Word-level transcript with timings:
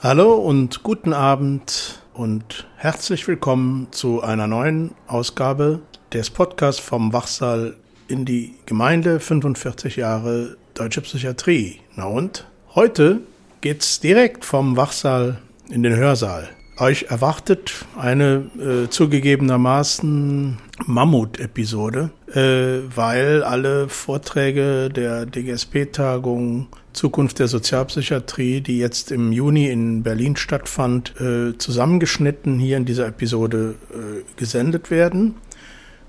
Hallo 0.00 0.34
und 0.36 0.82
guten 0.82 1.12
Abend 1.12 2.00
und 2.14 2.66
herzlich 2.76 3.28
willkommen 3.28 3.88
zu 3.90 4.22
einer 4.22 4.46
neuen 4.46 4.92
Ausgabe 5.06 5.80
des 6.12 6.30
Podcasts 6.30 6.80
vom 6.80 7.12
Wachsaal 7.12 7.76
in 8.08 8.24
die 8.24 8.54
Gemeinde 8.64 9.20
45 9.20 9.96
Jahre 9.96 10.56
Deutsche 10.72 11.02
Psychiatrie. 11.02 11.80
Na 11.96 12.06
und? 12.06 12.46
Heute 12.74 13.20
geht's 13.60 14.00
direkt 14.00 14.44
vom 14.44 14.76
Wachsaal 14.76 15.42
in 15.68 15.82
den 15.82 15.94
Hörsaal. 15.96 16.48
Euch 16.78 17.06
erwartet 17.08 17.86
eine 17.96 18.50
äh, 18.58 18.90
zugegebenermaßen 18.90 20.58
Mammut-Episode, 20.84 22.10
äh, 22.34 22.94
weil 22.94 23.42
alle 23.42 23.88
Vorträge 23.88 24.90
der 24.90 25.24
DGSP-Tagung 25.24 26.66
Zukunft 26.92 27.38
der 27.38 27.48
Sozialpsychiatrie, 27.48 28.60
die 28.60 28.78
jetzt 28.78 29.10
im 29.10 29.32
Juni 29.32 29.68
in 29.70 30.02
Berlin 30.02 30.36
stattfand, 30.36 31.18
äh, 31.18 31.56
zusammengeschnitten 31.56 32.58
hier 32.58 32.76
in 32.76 32.84
dieser 32.84 33.06
Episode 33.06 33.76
äh, 33.92 34.22
gesendet 34.36 34.90
werden. 34.90 35.36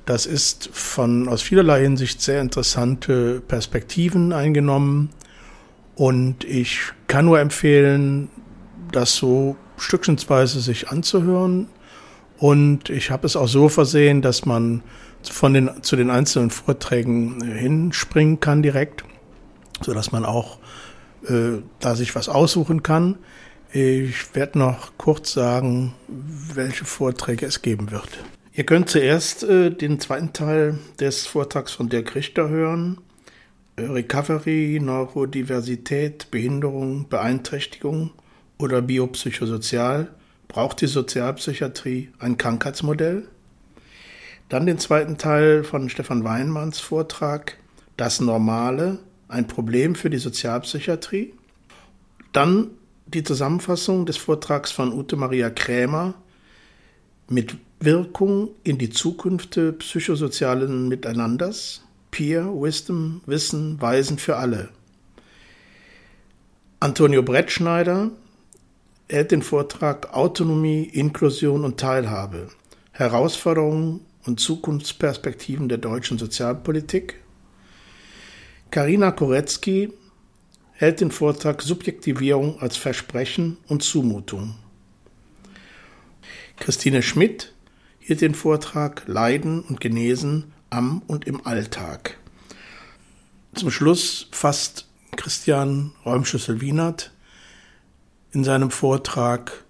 Das 0.06 0.26
ist 0.26 0.70
von 0.74 1.30
aus 1.30 1.42
vielerlei 1.42 1.82
Hinsicht 1.84 2.22
sehr 2.22 2.42
interessante 2.42 3.42
Perspektiven 3.48 4.34
eingenommen 4.34 5.12
und 5.96 6.44
ich 6.44 6.80
kann 7.08 7.24
nur 7.26 7.40
empfehlen, 7.40 8.28
das 8.92 9.16
so 9.16 9.56
stückchensweise 9.78 10.60
sich 10.60 10.90
anzuhören. 10.90 11.68
Und 12.38 12.90
ich 12.90 13.10
habe 13.10 13.26
es 13.26 13.36
auch 13.36 13.48
so 13.48 13.70
versehen, 13.70 14.22
dass 14.22 14.46
man 14.46 14.84
von 15.24 15.54
den, 15.54 15.72
zu 15.82 15.96
den 15.96 16.10
einzelnen 16.10 16.52
Vorträgen 16.52 17.44
hinspringen 17.44 18.40
kann 18.40 18.62
direkt, 18.62 19.04
so 19.82 19.94
dass 19.94 20.12
man 20.12 20.26
auch 20.26 20.60
äh, 21.28 21.62
da 21.80 21.96
sich 21.96 22.16
was 22.16 22.30
aussuchen 22.30 22.84
kann. 22.84 23.18
Ich 23.72 24.34
werde 24.36 24.60
noch 24.60 24.94
kurz 24.98 25.34
sagen, 25.34 25.94
welche 26.08 26.86
Vorträge 26.86 27.46
es 27.46 27.62
geben 27.62 27.92
wird. 27.92 28.08
Ihr 28.54 28.66
könnt 28.66 28.90
zuerst 28.90 29.44
äh, 29.44 29.72
den 29.72 30.00
zweiten 30.00 30.34
Teil 30.34 30.80
des 31.00 31.28
Vortrags 31.28 31.74
von 31.74 31.90
Dirk 31.90 32.16
Richter 32.16 32.50
hören. 32.50 33.00
Recovery, 33.78 34.80
Neurodiversität, 34.82 36.32
Behinderung, 36.32 37.08
Beeinträchtigung 37.10 38.12
oder 38.58 38.82
biopsychosozial 38.82 40.10
braucht 40.48 40.82
die 40.82 40.88
Sozialpsychiatrie 40.88 42.10
ein 42.20 42.38
Krankheitsmodell. 42.38 43.28
Dann 44.50 44.66
den 44.66 44.80
zweiten 44.80 45.18
Teil 45.18 45.64
von 45.64 45.90
Stefan 45.90 46.24
Weinmanns 46.24 46.80
Vortrag 46.80 47.58
Das 47.98 48.22
Normale, 48.22 49.00
ein 49.28 49.48
Problem 49.48 49.96
für 49.96 50.10
die 50.10 50.20
Sozialpsychiatrie. 50.20 51.34
Dann 52.32 52.70
die 53.08 53.24
Zusammenfassung 53.24 54.06
des 54.06 54.18
Vortrags 54.18 54.72
von 54.72 54.94
Ute 54.94 55.16
Maria 55.16 55.50
Krämer 55.50 56.14
mit 57.30 57.58
Wirkung 57.80 58.50
in 58.64 58.78
die 58.78 58.90
Zukunft 58.90 59.60
psychosozialen 59.80 60.88
Miteinanders. 60.88 61.84
Peer, 62.10 62.46
Wisdom, 62.54 63.22
Wissen, 63.26 63.82
Weisen 63.82 64.18
für 64.18 64.38
alle. 64.38 64.70
Antonio 66.80 67.22
Brettschneider 67.22 68.12
hält 69.10 69.32
den 69.32 69.42
Vortrag 69.42 70.14
Autonomie, 70.14 70.84
Inklusion 70.84 71.64
und 71.64 71.80
Teilhabe. 71.80 72.50
Herausforderungen 72.92 74.02
und 74.26 74.40
Zukunftsperspektiven 74.40 75.70
der 75.70 75.78
deutschen 75.78 76.18
Sozialpolitik. 76.18 77.22
Karina 78.72 79.12
Koretzky 79.12 79.94
hält 80.74 81.00
den 81.00 81.12
Vortrag 81.12 81.62
Subjektivierung 81.62 82.60
als 82.60 82.76
Versprechen 82.76 83.58
und 83.68 83.84
Zumutung. 83.84 84.56
Christine 86.58 87.02
Schmidt 87.02 87.54
hielt 88.00 88.22
den 88.22 88.36
Vortrag 88.36 89.04
Leiden 89.08 89.62
und 89.62 89.80
Genesen 89.80 90.52
am 90.70 91.02
und 91.08 91.26
im 91.26 91.46
Alltag. 91.46 92.18
Zum 93.54 93.72
Schluss 93.72 94.28
fasst 94.32 94.88
Christian 95.16 95.94
Räumschüssel-Wienert 96.06 97.12
in 98.38 98.44
seinem 98.44 98.70
Vortrag 98.70 99.64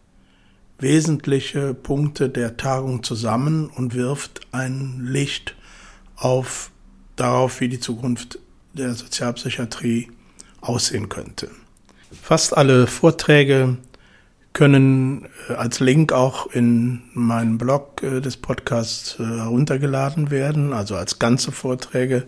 wesentliche 0.78 1.74
Punkte 1.74 2.28
der 2.28 2.58
Tagung 2.58 3.02
zusammen 3.02 3.70
und 3.74 3.96
wirft 3.96 4.42
ein 4.52 5.06
Licht 5.06 5.56
auf 6.18 6.70
darauf, 7.16 7.62
wie 7.62 7.70
die 7.70 7.80
Zukunft 7.80 8.40
der 8.74 8.94
Sozialpsychiatrie 8.94 10.12
aussehen 10.60 11.08
könnte. 11.08 11.50
Fast 12.22 12.58
alle 12.58 12.88
Vorträge 12.88 13.78
können 14.52 15.30
äh, 15.48 15.54
als 15.54 15.80
Link 15.80 16.12
auch 16.12 16.48
in 16.48 17.04
meinen 17.14 17.58
Blog 17.58 18.04
äh, 18.04 18.20
des 18.20 18.36
Podcasts 18.36 19.18
äh, 19.18 19.24
heruntergeladen 19.24 20.30
werden, 20.30 20.74
also 20.74 20.98
als 20.98 21.20
ganze 21.20 21.54
Vorträge, 21.54 22.28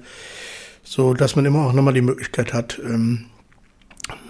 so 0.83 1.13
dass 1.13 1.35
man 1.35 1.43
immer 1.43 1.67
auch 1.67 1.73
nochmal 1.73 1.95
die 1.95 2.01
Möglichkeit 2.01 2.53
hat, 2.53 2.79
ähm, 2.81 3.25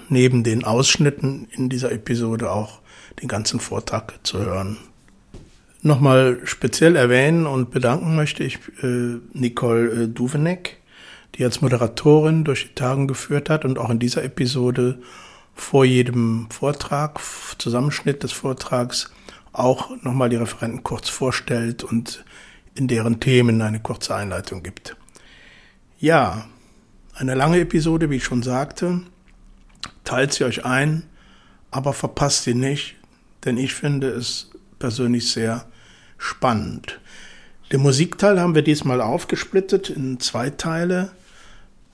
neben 0.09 0.43
den 0.43 0.63
Ausschnitten 0.63 1.47
in 1.51 1.69
dieser 1.69 1.91
Episode 1.91 2.51
auch 2.51 2.79
den 3.21 3.27
ganzen 3.27 3.59
Vortrag 3.59 4.19
zu 4.23 4.39
hören. 4.39 4.77
Nochmal 5.81 6.39
speziell 6.43 6.95
erwähnen 6.95 7.45
und 7.45 7.71
bedanken 7.71 8.15
möchte 8.15 8.43
ich 8.43 8.59
Nicole 8.81 10.07
Duvenek, 10.09 10.77
die 11.35 11.45
als 11.45 11.61
Moderatorin 11.61 12.43
durch 12.43 12.67
die 12.67 12.75
Tagen 12.75 13.07
geführt 13.07 13.49
hat 13.49 13.63
und 13.63 13.79
auch 13.79 13.89
in 13.89 13.99
dieser 13.99 14.23
Episode 14.23 14.99
vor 15.55 15.85
jedem 15.85 16.47
Vortrag, 16.49 17.19
Zusammenschnitt 17.57 18.23
des 18.23 18.31
Vortrags, 18.31 19.11
auch 19.51 19.91
nochmal 20.03 20.29
die 20.29 20.35
Referenten 20.35 20.83
kurz 20.83 21.09
vorstellt 21.09 21.83
und 21.83 22.25
in 22.75 22.87
deren 22.87 23.19
Themen 23.19 23.61
eine 23.61 23.79
kurze 23.79 24.15
Einleitung 24.15 24.63
gibt. 24.63 24.95
Ja, 25.99 26.45
eine 27.15 27.35
lange 27.35 27.59
Episode, 27.59 28.09
wie 28.09 28.17
ich 28.17 28.23
schon 28.23 28.43
sagte. 28.43 29.01
Teilt 30.03 30.33
sie 30.33 30.43
euch 30.43 30.65
ein, 30.65 31.03
aber 31.71 31.93
verpasst 31.93 32.43
sie 32.43 32.53
nicht, 32.53 32.95
denn 33.45 33.57
ich 33.57 33.73
finde 33.73 34.09
es 34.09 34.49
persönlich 34.79 35.31
sehr 35.31 35.65
spannend. 36.17 36.99
Den 37.71 37.81
Musikteil 37.81 38.39
haben 38.39 38.55
wir 38.55 38.63
diesmal 38.63 39.01
aufgesplittet 39.01 39.89
in 39.89 40.19
zwei 40.19 40.49
Teile. 40.49 41.11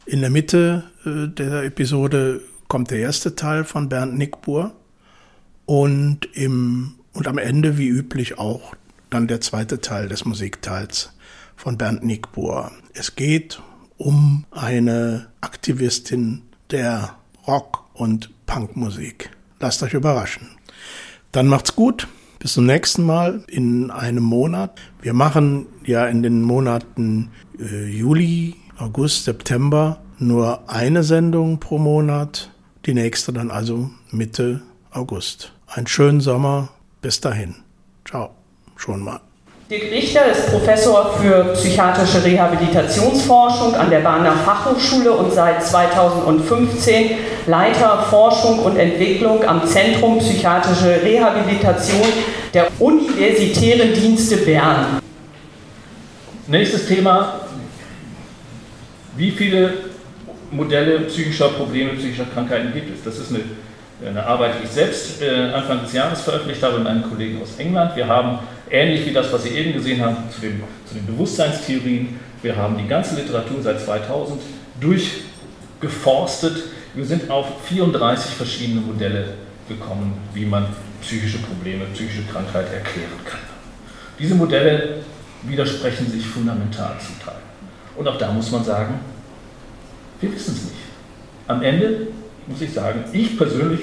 In 0.05 0.21
der 0.21 0.29
Mitte 0.29 0.85
äh, 1.05 1.27
der 1.27 1.63
Episode 1.63 2.41
kommt 2.67 2.91
der 2.91 2.99
erste 2.99 3.35
Teil 3.35 3.65
von 3.65 3.89
Bernd 3.89 4.17
Nickbur 4.17 4.73
und, 5.65 6.29
im, 6.33 6.95
und 7.13 7.27
am 7.27 7.37
Ende, 7.37 7.77
wie 7.77 7.87
üblich, 7.87 8.37
auch 8.37 8.75
dann 9.09 9.27
der 9.27 9.41
zweite 9.41 9.81
Teil 9.81 10.07
des 10.07 10.25
Musikteils 10.25 11.11
von 11.55 11.77
Bernd 11.77 12.03
Nickbur. 12.03 12.71
Es 12.93 13.15
geht 13.15 13.61
um 13.97 14.45
eine 14.51 15.27
Aktivistin 15.41 16.41
der 16.71 17.15
Rock- 17.47 17.83
und 17.93 18.31
Punkmusik. 18.45 19.31
Lasst 19.59 19.83
euch 19.83 19.93
überraschen. 19.93 20.47
Dann 21.31 21.47
macht's 21.47 21.75
gut. 21.75 22.07
Bis 22.39 22.53
zum 22.53 22.65
nächsten 22.65 23.03
Mal 23.03 23.43
in 23.47 23.89
einem 23.89 24.23
Monat. 24.23 24.79
Wir 25.01 25.13
machen 25.13 25.65
ja 25.85 26.05
in 26.05 26.21
den 26.21 26.41
Monaten 26.41 27.31
äh, 27.59 27.85
Juli, 27.87 28.55
August, 28.77 29.23
September 29.23 30.01
nur 30.19 30.69
eine 30.69 31.03
Sendung 31.03 31.59
pro 31.59 31.77
Monat 31.77 32.51
die 32.85 32.93
nächste 32.93 33.33
dann 33.33 33.49
also 33.49 33.89
Mitte 34.11 34.61
August. 34.91 35.53
Einen 35.67 35.87
schönen 35.87 36.21
Sommer. 36.21 36.69
Bis 37.01 37.19
dahin. 37.19 37.55
Ciao. 38.05 38.31
Schon 38.75 39.01
mal. 39.01 39.24
Dirk 39.67 39.91
Richter 39.91 40.27
ist 40.27 40.51
Professor 40.51 41.17
für 41.19 41.53
psychiatrische 41.55 42.23
Rehabilitationsforschung 42.23 43.73
an 43.73 43.89
der 43.89 44.01
Bahner 44.01 44.33
Fachhochschule 44.33 45.11
und 45.11 45.33
seit 45.33 45.63
2015 45.65 47.17
Leiter 47.47 48.05
Forschung 48.07 48.59
und 48.59 48.77
Entwicklung 48.77 49.43
am 49.43 49.65
Zentrum 49.65 50.19
Psychiatrische 50.19 51.01
Rehabilitation 51.01 52.05
der 52.53 52.67
Universitären 52.77 53.91
Dienste 53.91 54.37
Bern. 54.37 54.99
Nächstes 56.45 56.85
Thema. 56.87 57.39
Wie 59.17 59.31
viele 59.31 59.73
Modelle 60.51 60.99
psychischer 61.07 61.49
Probleme, 61.49 61.93
psychischer 61.93 62.27
Krankheiten 62.31 62.71
gibt 62.71 62.95
es. 62.95 63.03
Das 63.03 63.17
ist 63.17 63.31
eine, 63.31 63.41
eine 64.07 64.27
Arbeit, 64.27 64.59
die 64.61 64.65
ich 64.65 64.71
selbst 64.71 65.23
äh, 65.23 65.51
Anfang 65.51 65.81
des 65.81 65.91
Jahres 65.93 66.21
veröffentlicht 66.21 66.61
habe 66.61 66.77
mit 66.77 66.87
einem 66.87 67.09
Kollegen 67.09 67.41
aus 67.41 67.57
England. 67.57 67.95
Wir 67.95 68.05
haben, 68.05 68.37
ähnlich 68.69 69.05
wie 69.05 69.13
das, 69.13 69.31
was 69.31 69.43
Sie 69.43 69.49
eben 69.49 69.73
gesehen 69.73 70.01
haben, 70.01 70.17
zu, 70.33 70.41
dem, 70.41 70.63
zu 70.87 70.95
den 70.95 71.05
Bewusstseinstheorien, 71.05 72.19
wir 72.41 72.55
haben 72.55 72.77
die 72.77 72.87
ganze 72.87 73.15
Literatur 73.15 73.61
seit 73.61 73.81
2000 73.81 74.39
durchgeforstet. 74.79 76.63
Wir 76.93 77.05
sind 77.05 77.29
auf 77.29 77.47
34 77.65 78.35
verschiedene 78.35 78.81
Modelle 78.81 79.33
gekommen, 79.67 80.13
wie 80.33 80.45
man 80.45 80.67
psychische 81.01 81.39
Probleme, 81.39 81.85
psychische 81.93 82.23
Krankheit 82.31 82.71
erklären 82.71 83.09
kann. 83.25 83.39
Diese 84.19 84.35
Modelle 84.35 85.03
widersprechen 85.43 86.09
sich 86.09 86.25
fundamental 86.25 86.95
zum 86.99 87.19
Teil. 87.23 87.41
Und 87.95 88.07
auch 88.07 88.17
da 88.17 88.31
muss 88.31 88.51
man 88.51 88.63
sagen, 88.63 88.99
wir 90.21 90.31
wissen 90.33 90.53
es 90.55 90.63
nicht. 90.65 90.85
Am 91.47 91.61
Ende 91.61 92.07
muss 92.47 92.61
ich 92.61 92.71
sagen, 92.73 93.03
ich 93.11 93.37
persönlich 93.37 93.81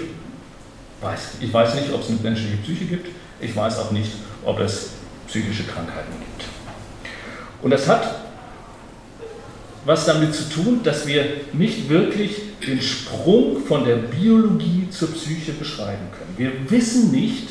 weiß, 1.00 1.32
ich 1.40 1.52
weiß 1.52 1.74
nicht, 1.74 1.92
ob 1.92 2.02
es 2.02 2.08
eine 2.08 2.18
menschliche 2.22 2.56
Psyche 2.58 2.84
gibt. 2.84 3.08
Ich 3.40 3.54
weiß 3.54 3.78
auch 3.80 3.90
nicht, 3.90 4.12
ob 4.44 4.60
es 4.60 4.90
psychische 5.28 5.64
Krankheiten 5.64 6.12
gibt. 6.18 6.48
Und 7.62 7.70
das 7.70 7.88
hat 7.88 8.22
was 9.84 10.06
damit 10.06 10.32
zu 10.32 10.48
tun, 10.48 10.80
dass 10.84 11.08
wir 11.08 11.24
nicht 11.52 11.88
wirklich 11.88 12.36
den 12.64 12.80
Sprung 12.80 13.64
von 13.66 13.84
der 13.84 13.96
Biologie 13.96 14.88
zur 14.90 15.12
Psyche 15.12 15.52
beschreiben 15.52 16.06
können. 16.16 16.34
Wir 16.36 16.70
wissen 16.70 17.10
nicht, 17.10 17.48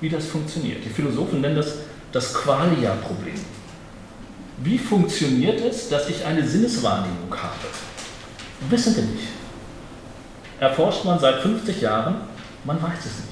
wie 0.00 0.08
das 0.08 0.26
funktioniert. 0.26 0.84
Die 0.84 0.90
Philosophen 0.90 1.40
nennen 1.40 1.56
das 1.56 1.78
das 2.12 2.34
Qualia-Problem. 2.34 3.40
Wie 4.58 4.78
funktioniert 4.78 5.60
es, 5.60 5.88
dass 5.88 6.08
ich 6.08 6.24
eine 6.24 6.46
Sinneswahrnehmung 6.46 7.34
habe? 7.34 8.70
Wissen 8.70 8.94
wir 8.94 9.02
nicht. 9.02 9.28
Erforscht 10.60 11.04
man 11.04 11.18
seit 11.18 11.40
50 11.40 11.80
Jahren, 11.80 12.16
man 12.64 12.80
weiß 12.80 12.98
es 13.00 13.26
nicht. 13.26 13.31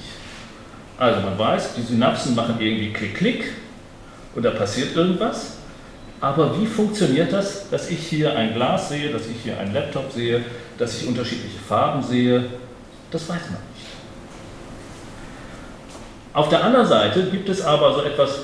Also 1.01 1.19
man 1.21 1.35
weiß, 1.35 1.73
die 1.73 1.81
Synapsen 1.81 2.35
machen 2.35 2.57
irgendwie 2.59 2.93
Klick-Klick 2.93 3.53
und 4.35 4.43
da 4.43 4.51
passiert 4.51 4.95
irgendwas. 4.95 5.53
Aber 6.19 6.61
wie 6.61 6.67
funktioniert 6.67 7.33
das, 7.33 7.67
dass 7.71 7.89
ich 7.89 8.07
hier 8.07 8.37
ein 8.37 8.53
Glas 8.53 8.89
sehe, 8.89 9.09
dass 9.11 9.23
ich 9.25 9.37
hier 9.43 9.57
einen 9.57 9.73
Laptop 9.73 10.11
sehe, 10.11 10.45
dass 10.77 11.01
ich 11.01 11.07
unterschiedliche 11.07 11.57
Farben 11.57 12.03
sehe? 12.03 12.45
Das 13.09 13.27
weiß 13.27 13.41
man 13.45 13.57
nicht. 13.73 13.87
Auf 16.33 16.49
der 16.49 16.63
anderen 16.63 16.85
Seite 16.85 17.31
gibt 17.31 17.49
es 17.49 17.63
aber 17.63 17.95
so 17.95 18.03
etwas 18.03 18.41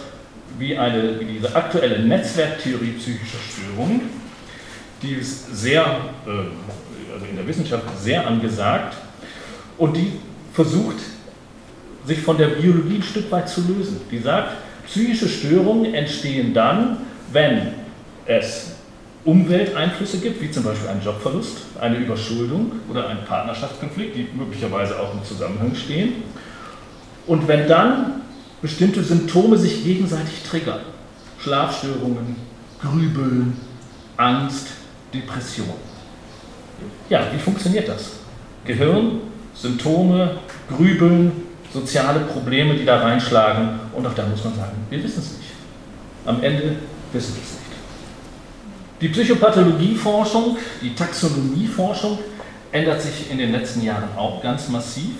wie, 0.57 0.75
eine, 0.75 1.19
wie 1.19 1.25
diese 1.25 1.55
aktuelle 1.55 1.99
Netzwerktheorie 1.99 2.93
psychischer 2.93 3.37
Störungen, 3.51 4.01
die 5.03 5.11
ist 5.11 5.55
sehr, 5.55 5.83
äh, 6.25 7.13
also 7.13 7.25
in 7.29 7.35
der 7.35 7.45
Wissenschaft 7.45 7.83
sehr 8.01 8.25
angesagt 8.25 8.97
und 9.77 9.95
die 9.95 10.13
versucht, 10.53 10.97
sich 12.07 12.19
von 12.19 12.37
der 12.37 12.47
Biologie 12.47 12.95
ein 12.95 13.03
Stück 13.03 13.29
weit 13.31 13.49
zu 13.49 13.61
lösen. 13.61 13.99
Die 14.09 14.19
sagt, 14.19 14.53
psychische 14.87 15.27
Störungen 15.27 15.93
entstehen 15.93 16.53
dann, 16.53 16.97
wenn 17.33 17.73
es 18.25 18.71
Umwelteinflüsse 19.25 20.19
gibt, 20.19 20.41
wie 20.41 20.49
zum 20.49 20.63
Beispiel 20.63 20.87
einen 20.87 21.03
Jobverlust, 21.03 21.57
eine 21.81 21.97
Überschuldung 21.97 22.71
oder 22.89 23.09
einen 23.09 23.25
Partnerschaftskonflikt, 23.25 24.15
die 24.15 24.29
möglicherweise 24.33 24.97
auch 24.97 25.13
im 25.13 25.23
Zusammenhang 25.23 25.75
stehen. 25.75 26.23
Und 27.27 27.45
wenn 27.47 27.67
dann 27.67 28.21
bestimmte 28.61 29.03
Symptome 29.03 29.57
sich 29.57 29.83
gegenseitig 29.83 30.43
triggern, 30.49 30.79
Schlafstörungen, 31.39 32.37
Grübeln, 32.81 33.53
Angst, 34.15 34.67
Depression. 35.13 35.67
Ja, 37.09 37.27
wie 37.33 37.39
funktioniert 37.39 37.89
das? 37.89 38.13
Gehirn, 38.65 39.21
Symptome, 39.53 40.37
Grübeln, 40.69 41.31
soziale 41.79 42.21
Probleme, 42.21 42.75
die 42.75 42.85
da 42.85 42.99
reinschlagen. 42.99 43.79
Und 43.93 44.05
auch 44.05 44.13
da 44.13 44.25
muss 44.25 44.43
man 44.43 44.55
sagen, 44.55 44.77
wir 44.89 45.03
wissen 45.03 45.19
es 45.19 45.37
nicht. 45.37 45.51
Am 46.25 46.43
Ende 46.43 46.75
wissen 47.13 47.35
wir 47.35 47.43
es 47.43 47.51
nicht. 47.51 47.67
Die 48.99 49.09
Psychopathologieforschung, 49.09 50.57
die 50.81 50.95
Taxonomieforschung 50.95 52.17
ändert 52.71 53.01
sich 53.01 53.29
in 53.29 53.37
den 53.37 53.51
letzten 53.51 53.83
Jahren 53.83 54.09
auch 54.17 54.41
ganz 54.41 54.69
massiv. 54.69 55.15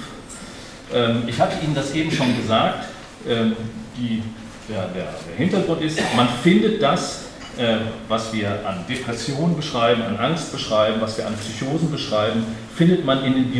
Ähm, 0.93 1.23
ich 1.27 1.39
hatte 1.39 1.63
Ihnen 1.63 1.75
das 1.75 1.93
eben 1.93 2.11
schon 2.11 2.35
gesagt. 2.35 2.85
Ähm, 3.27 3.55
die, 3.95 4.23
der, 4.69 4.87
der, 4.89 5.07
Hintergrund 5.37 5.81
ist, 5.81 5.99
man 6.15 6.27
findet 6.43 6.81
das, 6.81 7.25
äh, 7.57 7.77
was 8.07 8.33
wir 8.33 8.49
an 8.67 8.83
Depressionen 8.89 9.55
beschreiben, 9.55 10.01
an 10.01 10.17
Angst 10.17 10.51
beschreiben, 10.51 10.99
was 10.99 11.17
wir 11.17 11.27
an 11.27 11.35
Psychosen 11.35 11.91
beschreiben, 11.91 12.43
findet 12.75 13.05
man 13.05 13.23
in 13.23 13.33
den 13.33 13.51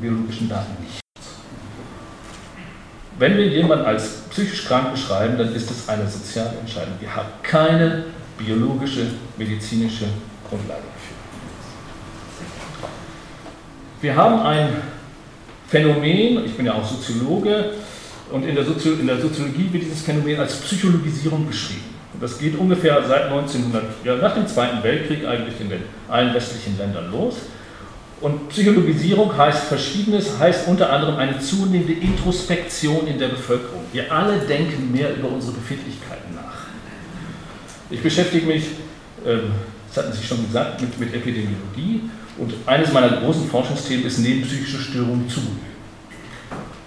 biologischen 0.00 0.48
Daten 0.48 0.82
nicht. 0.82 1.01
Wenn 3.18 3.36
wir 3.36 3.46
jemanden 3.46 3.84
als 3.84 4.22
psychisch 4.30 4.64
krank 4.64 4.92
beschreiben, 4.92 5.36
dann 5.38 5.54
ist 5.54 5.70
es 5.70 5.88
eine 5.88 6.08
soziale 6.08 6.58
Entscheidung. 6.60 6.94
Wir 6.98 7.14
haben 7.14 7.28
keine 7.42 8.04
biologische, 8.38 9.06
medizinische 9.36 10.06
Grundlage 10.48 10.82
dafür. 10.82 11.16
Wir 14.00 14.16
haben 14.16 14.40
ein 14.40 14.68
Phänomen, 15.68 16.44
ich 16.44 16.56
bin 16.56 16.66
ja 16.66 16.74
auch 16.74 16.84
Soziologe, 16.84 17.72
und 18.30 18.46
in 18.46 18.54
der, 18.54 18.64
Sozio 18.64 18.92
in 18.94 19.06
der 19.06 19.20
Soziologie 19.20 19.68
wird 19.72 19.84
dieses 19.84 20.02
Phänomen 20.02 20.40
als 20.40 20.56
Psychologisierung 20.56 21.46
beschrieben. 21.46 21.92
Das 22.20 22.38
geht 22.38 22.58
ungefähr 22.58 23.02
seit 23.06 23.24
1900, 23.24 23.84
ja, 24.04 24.16
nach 24.16 24.34
dem 24.34 24.46
Zweiten 24.46 24.82
Weltkrieg 24.82 25.26
eigentlich 25.26 25.60
in 25.60 25.70
den 25.70 25.82
allen 26.08 26.32
westlichen 26.34 26.78
Ländern 26.78 27.10
los. 27.10 27.36
Und 28.22 28.50
Psychologisierung 28.50 29.36
heißt 29.36 29.64
Verschiedenes, 29.64 30.38
heißt 30.38 30.68
unter 30.68 30.92
anderem 30.92 31.16
eine 31.16 31.40
zunehmende 31.40 31.92
Introspektion 31.92 33.08
in 33.08 33.18
der 33.18 33.28
Bevölkerung. 33.28 33.82
Wir 33.92 34.12
alle 34.12 34.38
denken 34.38 34.92
mehr 34.92 35.16
über 35.16 35.28
unsere 35.28 35.54
Befindlichkeiten 35.54 36.36
nach. 36.36 36.66
Ich 37.90 38.00
beschäftige 38.00 38.46
mich, 38.46 38.62
ähm, 39.26 39.50
das 39.88 40.04
hatten 40.04 40.16
Sie 40.16 40.24
schon 40.24 40.46
gesagt, 40.46 40.80
mit, 40.80 40.98
mit 41.00 41.12
Epidemiologie 41.12 42.02
und 42.38 42.54
eines 42.64 42.92
meiner 42.92 43.08
großen 43.08 43.48
Forschungsthemen 43.48 44.06
ist 44.06 44.18
neben 44.18 44.42
psychische 44.42 44.78
Störungen 44.78 45.28
zu. 45.28 45.40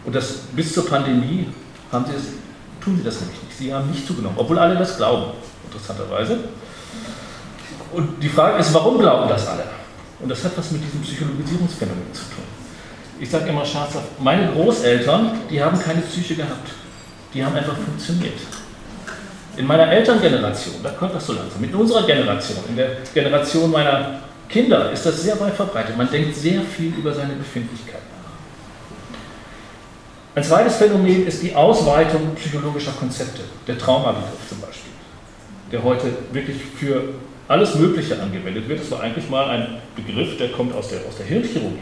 Und 0.06 0.16
das 0.16 0.38
bis 0.56 0.74
zur 0.74 0.88
Pandemie 0.88 1.48
haben 1.92 2.06
sie 2.06 2.14
es, 2.14 2.24
tun 2.82 2.96
sie 2.98 3.04
das 3.04 3.20
nämlich 3.20 3.44
nicht. 3.44 3.58
Sie 3.58 3.74
haben 3.74 3.92
nicht 3.92 4.08
zugenommen, 4.08 4.38
obwohl 4.40 4.58
alle 4.58 4.76
das 4.76 4.96
glauben, 4.96 5.34
interessanterweise. 5.66 6.38
Und 7.92 8.24
die 8.24 8.30
Frage 8.30 8.60
ist, 8.60 8.74
warum 8.74 9.00
glauben 9.00 9.28
das 9.28 9.48
alle? 9.48 9.66
Und 10.20 10.30
das 10.30 10.44
hat 10.44 10.58
was 10.58 10.72
mit 10.72 10.84
diesem 10.84 11.02
Psychologisierungsphänomen 11.02 12.14
zu 12.14 12.24
tun. 12.24 12.44
Ich 13.20 13.30
sage 13.30 13.50
immer 13.50 13.66
scherzhaft, 13.66 14.20
meine 14.22 14.52
Großeltern, 14.52 15.40
die 15.50 15.62
haben 15.62 15.80
keine 15.80 16.02
Psyche 16.02 16.36
gehabt. 16.36 16.70
Die 17.34 17.44
haben 17.44 17.56
einfach 17.56 17.76
funktioniert. 17.78 18.40
In 19.58 19.66
meiner 19.66 19.90
Elterngeneration, 19.90 20.76
da 20.84 20.90
kommt 20.92 21.16
das 21.16 21.26
so 21.26 21.34
langsam. 21.34 21.64
In 21.64 21.74
unserer 21.74 22.06
Generation, 22.06 22.58
in 22.68 22.76
der 22.76 22.98
Generation 23.14 23.72
meiner 23.72 24.20
Kinder 24.50 24.92
ist 24.92 25.06
das 25.06 25.22
sehr 25.22 25.40
weit 25.40 25.54
verbreitet. 25.54 25.98
Man 25.98 26.10
denkt 26.10 26.36
sehr 26.36 26.62
viel 26.62 26.94
über 26.94 27.14
seine 27.14 27.34
Befindlichkeit 27.34 28.02
nach. 28.12 28.26
Ein 30.36 30.44
zweites 30.44 30.76
Phänomen 30.76 31.26
ist 31.26 31.42
die 31.42 31.56
Ausweitung 31.56 32.36
psychologischer 32.36 32.92
Konzepte. 32.92 33.42
Der 33.68 33.78
Traumabegriff 33.78 34.50
zum 34.50 34.60
Beispiel, 34.60 34.92
der 35.72 35.84
heute 35.84 36.08
wirklich 36.34 36.58
für 36.78 37.14
alles 37.48 37.76
Mögliche 37.76 38.20
angewendet 38.22 38.68
wird. 38.68 38.80
Das 38.80 38.92
war 38.92 39.02
eigentlich 39.02 39.30
mal 39.30 39.50
ein 39.50 39.68
Begriff, 39.96 40.38
der 40.38 40.50
kommt 40.50 40.74
aus 40.76 40.90
der, 40.90 41.00
aus 41.08 41.18
der 41.18 41.26
Hirnchirurgie. 41.26 41.80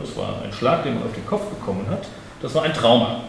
Das 0.00 0.16
war 0.16 0.42
ein 0.42 0.52
Schlag, 0.52 0.82
den 0.82 0.94
man 0.94 1.04
auf 1.04 1.14
den 1.14 1.26
Kopf 1.26 1.44
bekommen 1.44 1.86
hat. 1.88 2.06
Das 2.42 2.54
war 2.54 2.64
ein 2.64 2.72
Trauma. 2.72 3.22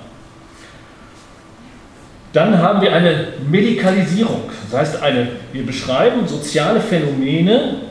Dann 2.33 2.57
haben 2.57 2.81
wir 2.81 2.93
eine 2.93 3.33
Medikalisierung. 3.49 4.49
Das 4.69 4.79
heißt, 4.79 5.01
eine, 5.01 5.29
wir 5.53 5.65
beschreiben 5.65 6.27
soziale 6.27 6.79
Phänomene 6.79 7.81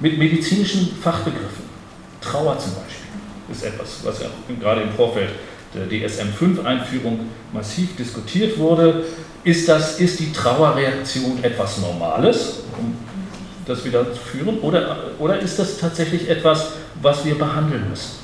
mit 0.00 0.18
medizinischen 0.18 0.96
Fachbegriffen. 1.02 1.64
Trauer 2.20 2.58
zum 2.58 2.74
Beispiel 2.74 3.08
ist 3.50 3.64
etwas, 3.64 4.00
was 4.04 4.20
ja 4.20 4.28
gerade 4.60 4.82
im 4.82 4.90
Vorfeld 4.90 5.30
der 5.74 5.86
DSM-5-Einführung 5.88 7.20
massiv 7.52 7.96
diskutiert 7.96 8.58
wurde. 8.58 9.04
Ist, 9.44 9.68
das, 9.68 10.00
ist 10.00 10.20
die 10.20 10.32
Trauerreaktion 10.32 11.42
etwas 11.42 11.78
Normales, 11.78 12.64
das 13.68 13.84
wieder 13.84 14.12
zu 14.12 14.18
führen, 14.18 14.58
oder, 14.60 14.96
oder 15.18 15.38
ist 15.38 15.58
das 15.58 15.78
tatsächlich 15.78 16.28
etwas, 16.28 16.72
was 17.00 17.24
wir 17.24 17.36
behandeln 17.36 17.88
müssen? 17.88 18.18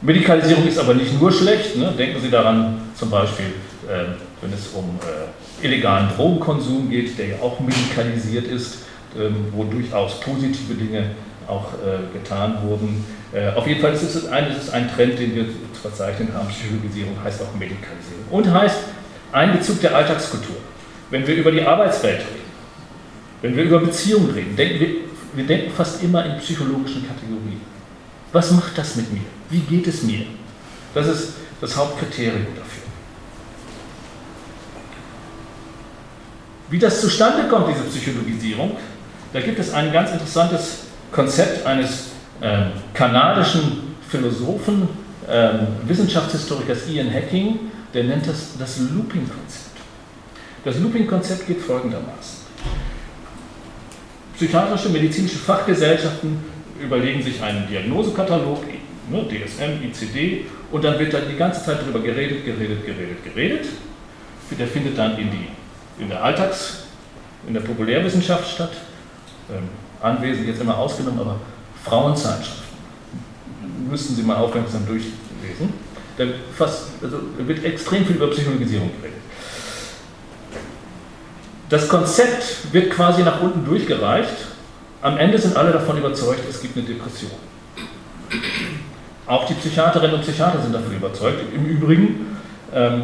Medikalisierung 0.00 0.66
ist 0.68 0.78
aber 0.78 0.94
nicht 0.94 1.20
nur 1.20 1.32
schlecht. 1.32 1.76
Ne? 1.76 1.92
Denken 1.98 2.20
Sie 2.20 2.30
daran, 2.30 2.82
zum 2.94 3.10
Beispiel, 3.10 3.46
äh, 3.88 4.04
wenn 4.40 4.52
es 4.52 4.68
um 4.68 4.98
äh, 5.02 5.66
illegalen 5.66 6.08
Drogenkonsum 6.16 6.88
geht, 6.88 7.18
der 7.18 7.26
ja 7.26 7.36
auch 7.42 7.58
medikalisiert 7.58 8.46
ist, 8.46 8.78
ähm, 9.18 9.46
wo 9.52 9.64
durchaus 9.64 10.20
positive 10.20 10.74
Dinge 10.74 11.10
auch 11.48 11.72
äh, 11.74 12.16
getan 12.16 12.58
wurden. 12.62 13.04
Äh, 13.32 13.48
auf 13.56 13.66
jeden 13.66 13.80
Fall 13.80 13.92
ist 13.92 14.02
es, 14.02 14.26
ein, 14.26 14.50
ist 14.50 14.64
es 14.64 14.70
ein 14.70 14.88
Trend, 14.94 15.18
den 15.18 15.34
wir 15.34 15.46
zu 15.46 15.80
verzeichnen 15.80 16.28
haben. 16.32 16.48
Psychologisierung 16.48 17.16
heißt 17.24 17.42
auch 17.42 17.52
Medikalisierung. 17.58 18.24
Und 18.30 18.52
heißt 18.52 18.78
Einbezug 19.32 19.80
der 19.80 19.96
Alltagskultur. 19.96 20.56
Wenn 21.10 21.26
wir 21.26 21.36
über 21.36 21.50
die 21.50 21.62
Arbeitswelt 21.62 22.20
reden, 22.20 22.48
wenn 23.42 23.56
wir 23.56 23.64
über 23.64 23.80
Beziehungen 23.80 24.30
reden, 24.30 24.56
denken 24.56 24.80
wir, 24.80 24.88
wir 25.34 25.46
denken 25.46 25.72
fast 25.72 26.02
immer 26.02 26.24
in 26.24 26.38
psychologischen 26.38 27.06
Kategorien. 27.06 27.60
Was 28.32 28.50
macht 28.50 28.76
das 28.76 28.96
mit 28.96 29.12
mir? 29.12 29.22
Wie 29.50 29.60
geht 29.60 29.86
es 29.86 30.02
mir? 30.02 30.26
Das 30.94 31.06
ist 31.06 31.34
das 31.60 31.76
Hauptkriterium 31.76 32.46
dafür. 32.56 32.82
Wie 36.70 36.78
das 36.78 37.00
zustande 37.00 37.48
kommt, 37.48 37.68
diese 37.68 37.84
Psychologisierung, 37.84 38.76
da 39.32 39.40
gibt 39.40 39.58
es 39.58 39.72
ein 39.72 39.92
ganz 39.92 40.10
interessantes 40.10 40.80
Konzept 41.10 41.64
eines 41.66 42.08
äh, 42.40 42.66
kanadischen 42.92 43.94
Philosophen, 44.08 44.88
äh, 45.26 45.50
Wissenschaftshistorikers 45.86 46.88
Ian 46.88 47.12
Hacking, 47.12 47.58
der 47.94 48.04
nennt 48.04 48.26
das 48.26 48.58
das 48.58 48.78
Looping-Konzept. 48.78 49.67
Das 50.68 50.78
Looping-Konzept 50.80 51.46
geht 51.46 51.62
folgendermaßen. 51.62 52.40
psychiatrische, 54.36 54.90
medizinische 54.90 55.38
Fachgesellschaften 55.38 56.44
überlegen 56.78 57.22
sich 57.22 57.42
einen 57.42 57.66
Diagnosekatalog, 57.66 58.62
ne, 59.08 59.24
DSM, 59.30 59.82
ICD, 59.82 60.44
und 60.70 60.84
dann 60.84 60.98
wird 60.98 61.14
dann 61.14 61.22
die 61.26 61.36
ganze 61.38 61.64
Zeit 61.64 61.80
darüber 61.80 62.00
geredet, 62.00 62.44
geredet, 62.44 62.84
geredet, 62.84 63.24
geredet. 63.24 63.66
Der 64.58 64.66
findet 64.66 64.98
dann 64.98 65.16
in, 65.16 65.30
die, 65.30 66.02
in 66.02 66.10
der 66.10 66.22
Alltags-, 66.22 66.82
in 67.46 67.54
der 67.54 67.62
Populärwissenschaft 67.62 68.50
statt. 68.50 68.72
Ähm, 69.50 69.70
Anwesen 70.02 70.46
jetzt 70.46 70.60
immer 70.60 70.76
ausgenommen, 70.76 71.20
aber 71.20 71.40
Frauenzeitschriften. 71.82 72.68
Müssten 73.88 74.14
Sie 74.14 74.22
mal 74.22 74.36
aufmerksam 74.36 74.84
durchlesen. 74.84 75.72
Da, 76.18 76.24
also, 76.58 77.16
da 77.38 77.48
wird 77.48 77.64
extrem 77.64 78.04
viel 78.04 78.16
über 78.16 78.28
Psychologisierung 78.28 78.90
geredet. 79.00 79.17
Das 81.68 81.88
Konzept 81.88 82.72
wird 82.72 82.90
quasi 82.90 83.22
nach 83.22 83.42
unten 83.42 83.64
durchgereicht. 83.64 84.32
Am 85.02 85.18
Ende 85.18 85.38
sind 85.38 85.56
alle 85.56 85.70
davon 85.70 85.98
überzeugt, 85.98 86.40
es 86.48 86.60
gibt 86.62 86.76
eine 86.76 86.86
Depression. 86.86 87.30
Auch 89.26 89.46
die 89.46 89.54
Psychiaterinnen 89.54 90.16
und 90.16 90.22
Psychiater 90.22 90.60
sind 90.62 90.74
davon 90.74 90.94
überzeugt. 90.94 91.40
Im 91.54 91.66
Übrigen, 91.66 92.38
ähm, 92.74 93.02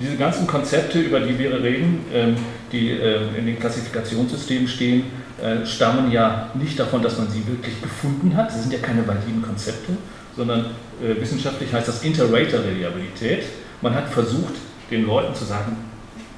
diese 0.00 0.16
ganzen 0.16 0.46
Konzepte, 0.46 0.98
über 0.98 1.20
die 1.20 1.38
wir 1.38 1.62
reden, 1.62 2.04
ähm, 2.12 2.36
die 2.72 2.90
äh, 2.90 3.38
in 3.38 3.46
den 3.46 3.58
Klassifikationssystemen 3.58 4.66
stehen, 4.66 5.04
äh, 5.40 5.64
stammen 5.64 6.10
ja 6.10 6.50
nicht 6.54 6.78
davon, 6.78 7.02
dass 7.02 7.16
man 7.18 7.30
sie 7.30 7.46
wirklich 7.46 7.80
gefunden 7.80 8.36
hat. 8.36 8.50
Sie 8.52 8.60
sind 8.60 8.72
ja 8.72 8.80
keine 8.80 9.06
validen 9.06 9.42
Konzepte, 9.42 9.92
sondern 10.36 10.66
äh, 11.00 11.20
wissenschaftlich 11.20 11.72
heißt 11.72 11.86
das 11.86 12.02
Interrater-Reliabilität. 12.02 13.44
Man 13.80 13.94
hat 13.94 14.08
versucht, 14.08 14.54
den 14.90 15.06
Leuten 15.06 15.34
zu 15.34 15.44
sagen, 15.44 15.76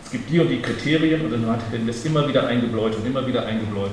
es 0.08 0.12
gibt 0.12 0.30
die 0.30 0.40
und 0.40 0.48
die 0.48 0.62
Kriterien 0.62 1.20
und 1.20 1.30
dann 1.30 1.46
hat 1.50 1.60
es 1.86 2.04
immer 2.06 2.26
wieder 2.26 2.46
eingebläut 2.46 2.96
und 2.96 3.06
immer 3.06 3.26
wieder 3.26 3.44
eingebläut. 3.44 3.90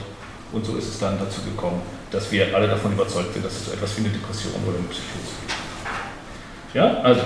Und 0.54 0.66
so 0.66 0.78
ist 0.78 0.88
es 0.88 0.98
dann 0.98 1.20
dazu 1.20 1.42
gekommen, 1.42 1.82
dass 2.10 2.32
wir 2.32 2.56
alle 2.56 2.70
davon 2.70 2.94
überzeugt 2.94 3.34
sind, 3.34 3.44
dass 3.44 3.52
es 3.52 3.66
so 3.66 3.74
etwas 3.74 3.98
wie 3.98 4.06
eine 4.06 4.14
Depression 4.14 4.54
oder 4.66 4.78
eine 4.78 4.88
Psychose 4.88 5.36
gibt. 5.42 6.74
Ja, 6.74 7.02
also 7.02 7.20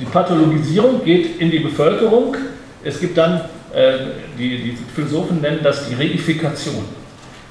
die 0.00 0.06
Pathologisierung 0.06 1.04
geht 1.04 1.38
in 1.38 1.50
die 1.50 1.58
Bevölkerung. 1.58 2.34
Es 2.82 2.98
gibt 2.98 3.18
dann, 3.18 3.42
äh, 3.74 3.98
die, 4.38 4.70
die 4.70 4.78
Philosophen 4.94 5.42
nennen 5.42 5.60
das 5.62 5.86
die 5.86 5.94
Reifikation. 5.94 6.86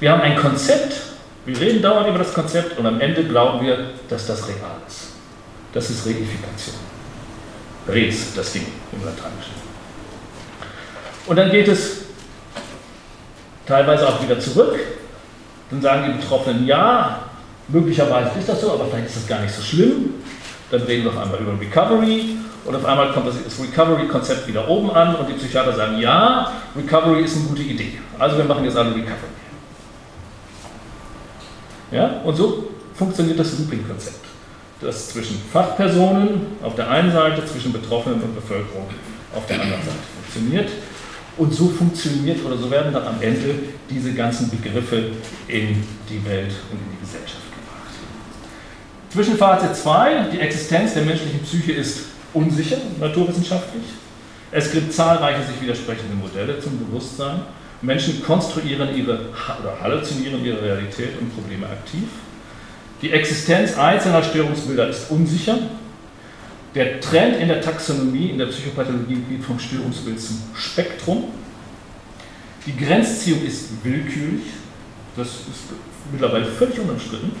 Wir 0.00 0.10
haben 0.10 0.22
ein 0.22 0.34
Konzept, 0.34 1.02
wir 1.46 1.60
reden 1.60 1.80
dauernd 1.80 2.08
über 2.08 2.18
das 2.18 2.34
Konzept 2.34 2.76
und 2.80 2.84
am 2.84 3.00
Ende 3.00 3.22
glauben 3.22 3.64
wir, 3.64 3.90
dass 4.08 4.26
das 4.26 4.48
real 4.48 4.78
ist. 4.88 5.12
Das 5.72 5.88
ist 5.88 6.04
Reifikation. 6.04 6.74
Res, 7.86 8.34
das 8.34 8.52
Ding 8.52 8.66
im 8.90 9.04
Lateinischen. 9.04 9.61
Und 11.26 11.36
dann 11.36 11.50
geht 11.50 11.68
es 11.68 12.02
teilweise 13.66 14.08
auch 14.08 14.22
wieder 14.22 14.38
zurück. 14.40 14.78
Dann 15.70 15.80
sagen 15.80 16.12
die 16.12 16.20
Betroffenen, 16.20 16.66
ja, 16.66 17.20
möglicherweise 17.68 18.38
ist 18.38 18.48
das 18.48 18.60
so, 18.60 18.72
aber 18.72 18.86
vielleicht 18.86 19.06
ist 19.06 19.16
das 19.16 19.26
gar 19.26 19.40
nicht 19.40 19.54
so 19.54 19.62
schlimm. 19.62 20.14
Dann 20.70 20.82
reden 20.82 21.04
wir 21.04 21.12
auf 21.12 21.18
einmal 21.18 21.40
über 21.40 21.58
Recovery 21.58 22.36
und 22.64 22.74
auf 22.74 22.84
einmal 22.84 23.12
kommt 23.12 23.26
das 23.28 23.36
Recovery-Konzept 23.60 24.46
wieder 24.46 24.68
oben 24.68 24.90
an 24.90 25.14
und 25.16 25.28
die 25.28 25.34
Psychiater 25.34 25.74
sagen, 25.74 25.98
ja, 25.98 26.52
Recovery 26.76 27.22
ist 27.22 27.36
eine 27.36 27.46
gute 27.46 27.62
Idee. 27.62 27.98
Also 28.18 28.38
wir 28.38 28.44
machen 28.44 28.64
jetzt 28.64 28.76
alle 28.76 28.90
Recovery. 28.90 29.32
Ja, 31.90 32.20
und 32.24 32.36
so 32.36 32.70
funktioniert 32.94 33.38
das 33.38 33.58
Looping-Konzept. 33.58 34.20
Das 34.80 35.10
zwischen 35.10 35.40
Fachpersonen 35.52 36.46
auf 36.62 36.74
der 36.74 36.90
einen 36.90 37.12
Seite, 37.12 37.44
zwischen 37.46 37.72
Betroffenen 37.72 38.20
und 38.20 38.34
Bevölkerung 38.34 38.88
auf 39.34 39.46
der 39.46 39.60
anderen 39.60 39.82
Seite 39.82 39.98
funktioniert. 40.22 40.70
Und 41.36 41.52
so 41.52 41.68
funktioniert 41.68 42.44
oder 42.44 42.56
so 42.56 42.70
werden 42.70 42.92
dann 42.92 43.06
am 43.06 43.20
Ende 43.20 43.54
diese 43.88 44.12
ganzen 44.12 44.50
Begriffe 44.50 45.12
in 45.48 45.82
die 46.08 46.24
Welt 46.24 46.52
und 46.70 46.78
in 46.78 46.90
die 46.92 47.00
Gesellschaft 47.00 47.46
gebracht. 47.50 47.94
Zwischenfazit 49.10 49.76
2, 49.76 50.28
die 50.32 50.40
Existenz 50.40 50.94
der 50.94 51.04
menschlichen 51.04 51.40
Psyche 51.40 51.72
ist 51.72 52.00
unsicher, 52.34 52.76
naturwissenschaftlich. 53.00 53.84
Es 54.50 54.70
gibt 54.70 54.92
zahlreiche 54.92 55.46
sich 55.46 55.60
widersprechende 55.62 56.14
Modelle 56.14 56.60
zum 56.60 56.78
Bewusstsein. 56.78 57.40
Menschen 57.80 58.22
konstruieren 58.22 58.94
ihre 58.94 59.30
oder 59.60 59.80
halluzinieren 59.80 60.44
ihre 60.44 60.62
Realität 60.62 61.18
und 61.18 61.34
Probleme 61.34 61.66
aktiv. 61.66 62.04
Die 63.00 63.10
Existenz 63.10 63.76
einzelner 63.76 64.22
Störungsbilder 64.22 64.88
ist 64.88 65.10
unsicher. 65.10 65.58
Der 66.74 67.00
Trend 67.00 67.36
in 67.36 67.48
der 67.48 67.60
Taxonomie, 67.60 68.30
in 68.30 68.38
der 68.38 68.46
Psychopathologie 68.46 69.18
geht 69.28 69.44
vom 69.44 69.58
Störungsbild 69.58 70.18
zum 70.18 70.38
Spektrum. 70.54 71.24
Die 72.66 72.74
Grenzziehung 72.76 73.44
ist 73.44 73.84
willkürlich. 73.84 74.44
Das 75.14 75.26
ist 75.28 75.68
mittlerweile 76.10 76.46
völlig 76.46 76.80
unumstritten. 76.80 77.32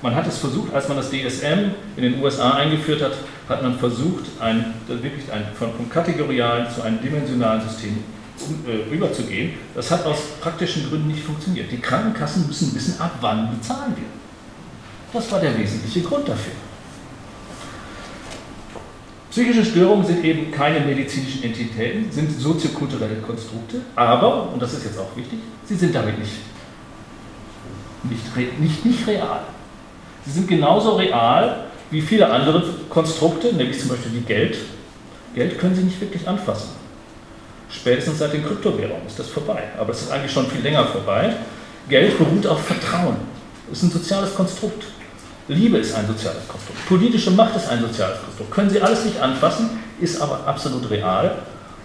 Man 0.00 0.14
hat 0.14 0.26
es 0.26 0.38
versucht, 0.38 0.72
als 0.74 0.88
man 0.88 0.96
das 0.96 1.10
DSM 1.10 1.72
in 1.96 2.02
den 2.02 2.22
USA 2.22 2.54
eingeführt 2.54 3.02
hat, 3.02 3.12
hat 3.48 3.62
man 3.62 3.78
versucht, 3.78 4.24
ein, 4.40 4.74
wirklich 4.86 5.30
ein, 5.30 5.46
von, 5.58 5.72
von 5.74 5.90
kategorialen 5.90 6.66
zu 6.70 6.82
einem 6.82 7.00
dimensionalen 7.02 7.60
System 7.68 7.98
um, 8.46 8.64
äh, 8.66 8.90
rüberzugehen. 8.90 9.54
Das 9.74 9.90
hat 9.90 10.06
aus 10.06 10.18
praktischen 10.40 10.88
Gründen 10.88 11.08
nicht 11.08 11.22
funktioniert. 11.22 11.70
Die 11.70 11.78
Krankenkassen 11.78 12.46
müssen 12.46 12.74
wissen, 12.74 12.98
ab 12.98 13.12
wann 13.20 13.50
bezahlen 13.56 13.94
wir. 13.96 14.06
Das 15.12 15.30
war 15.30 15.40
der 15.40 15.56
wesentliche 15.58 16.00
Grund 16.00 16.28
dafür. 16.28 16.52
Psychische 19.34 19.64
Störungen 19.64 20.06
sind 20.06 20.24
eben 20.24 20.52
keine 20.52 20.78
medizinischen 20.78 21.42
Entitäten, 21.42 22.06
sind 22.12 22.40
soziokulturelle 22.40 23.16
Konstrukte, 23.16 23.80
aber, 23.96 24.52
und 24.52 24.62
das 24.62 24.74
ist 24.74 24.84
jetzt 24.84 24.96
auch 24.96 25.16
wichtig, 25.16 25.40
sie 25.64 25.74
sind 25.74 25.92
damit 25.92 26.20
nicht, 26.20 26.34
nicht, 28.04 28.60
nicht, 28.60 28.84
nicht 28.84 29.06
real. 29.08 29.40
Sie 30.24 30.30
sind 30.30 30.46
genauso 30.46 30.94
real 30.94 31.64
wie 31.90 32.00
viele 32.00 32.30
andere 32.30 32.62
Konstrukte, 32.88 33.52
nämlich 33.52 33.80
zum 33.80 33.88
Beispiel 33.88 34.12
wie 34.12 34.20
Geld. 34.20 34.56
Geld 35.34 35.58
können 35.58 35.74
Sie 35.74 35.82
nicht 35.82 36.00
wirklich 36.00 36.28
anfassen. 36.28 36.68
Spätestens 37.68 38.20
seit 38.20 38.34
den 38.34 38.44
Kryptowährungen 38.44 39.04
ist 39.04 39.18
das 39.18 39.30
vorbei, 39.30 39.64
aber 39.76 39.90
es 39.90 40.02
ist 40.02 40.12
eigentlich 40.12 40.30
schon 40.30 40.46
viel 40.46 40.62
länger 40.62 40.86
vorbei. 40.86 41.34
Geld 41.88 42.16
beruht 42.18 42.46
auf 42.46 42.64
Vertrauen. 42.64 43.16
Es 43.72 43.78
ist 43.78 43.82
ein 43.82 43.90
soziales 43.90 44.32
Konstrukt. 44.32 44.84
Liebe 45.48 45.78
ist 45.78 45.94
ein 45.94 46.06
soziales 46.06 46.48
Konstrukt. 46.48 46.86
Politische 46.86 47.30
Macht 47.30 47.56
ist 47.56 47.68
ein 47.68 47.80
soziales 47.80 48.20
Konstrukt. 48.22 48.50
Können 48.50 48.70
Sie 48.70 48.80
alles 48.80 49.04
nicht 49.04 49.20
anfassen, 49.20 49.70
ist 50.00 50.20
aber 50.20 50.46
absolut 50.46 50.88
real. 50.90 51.36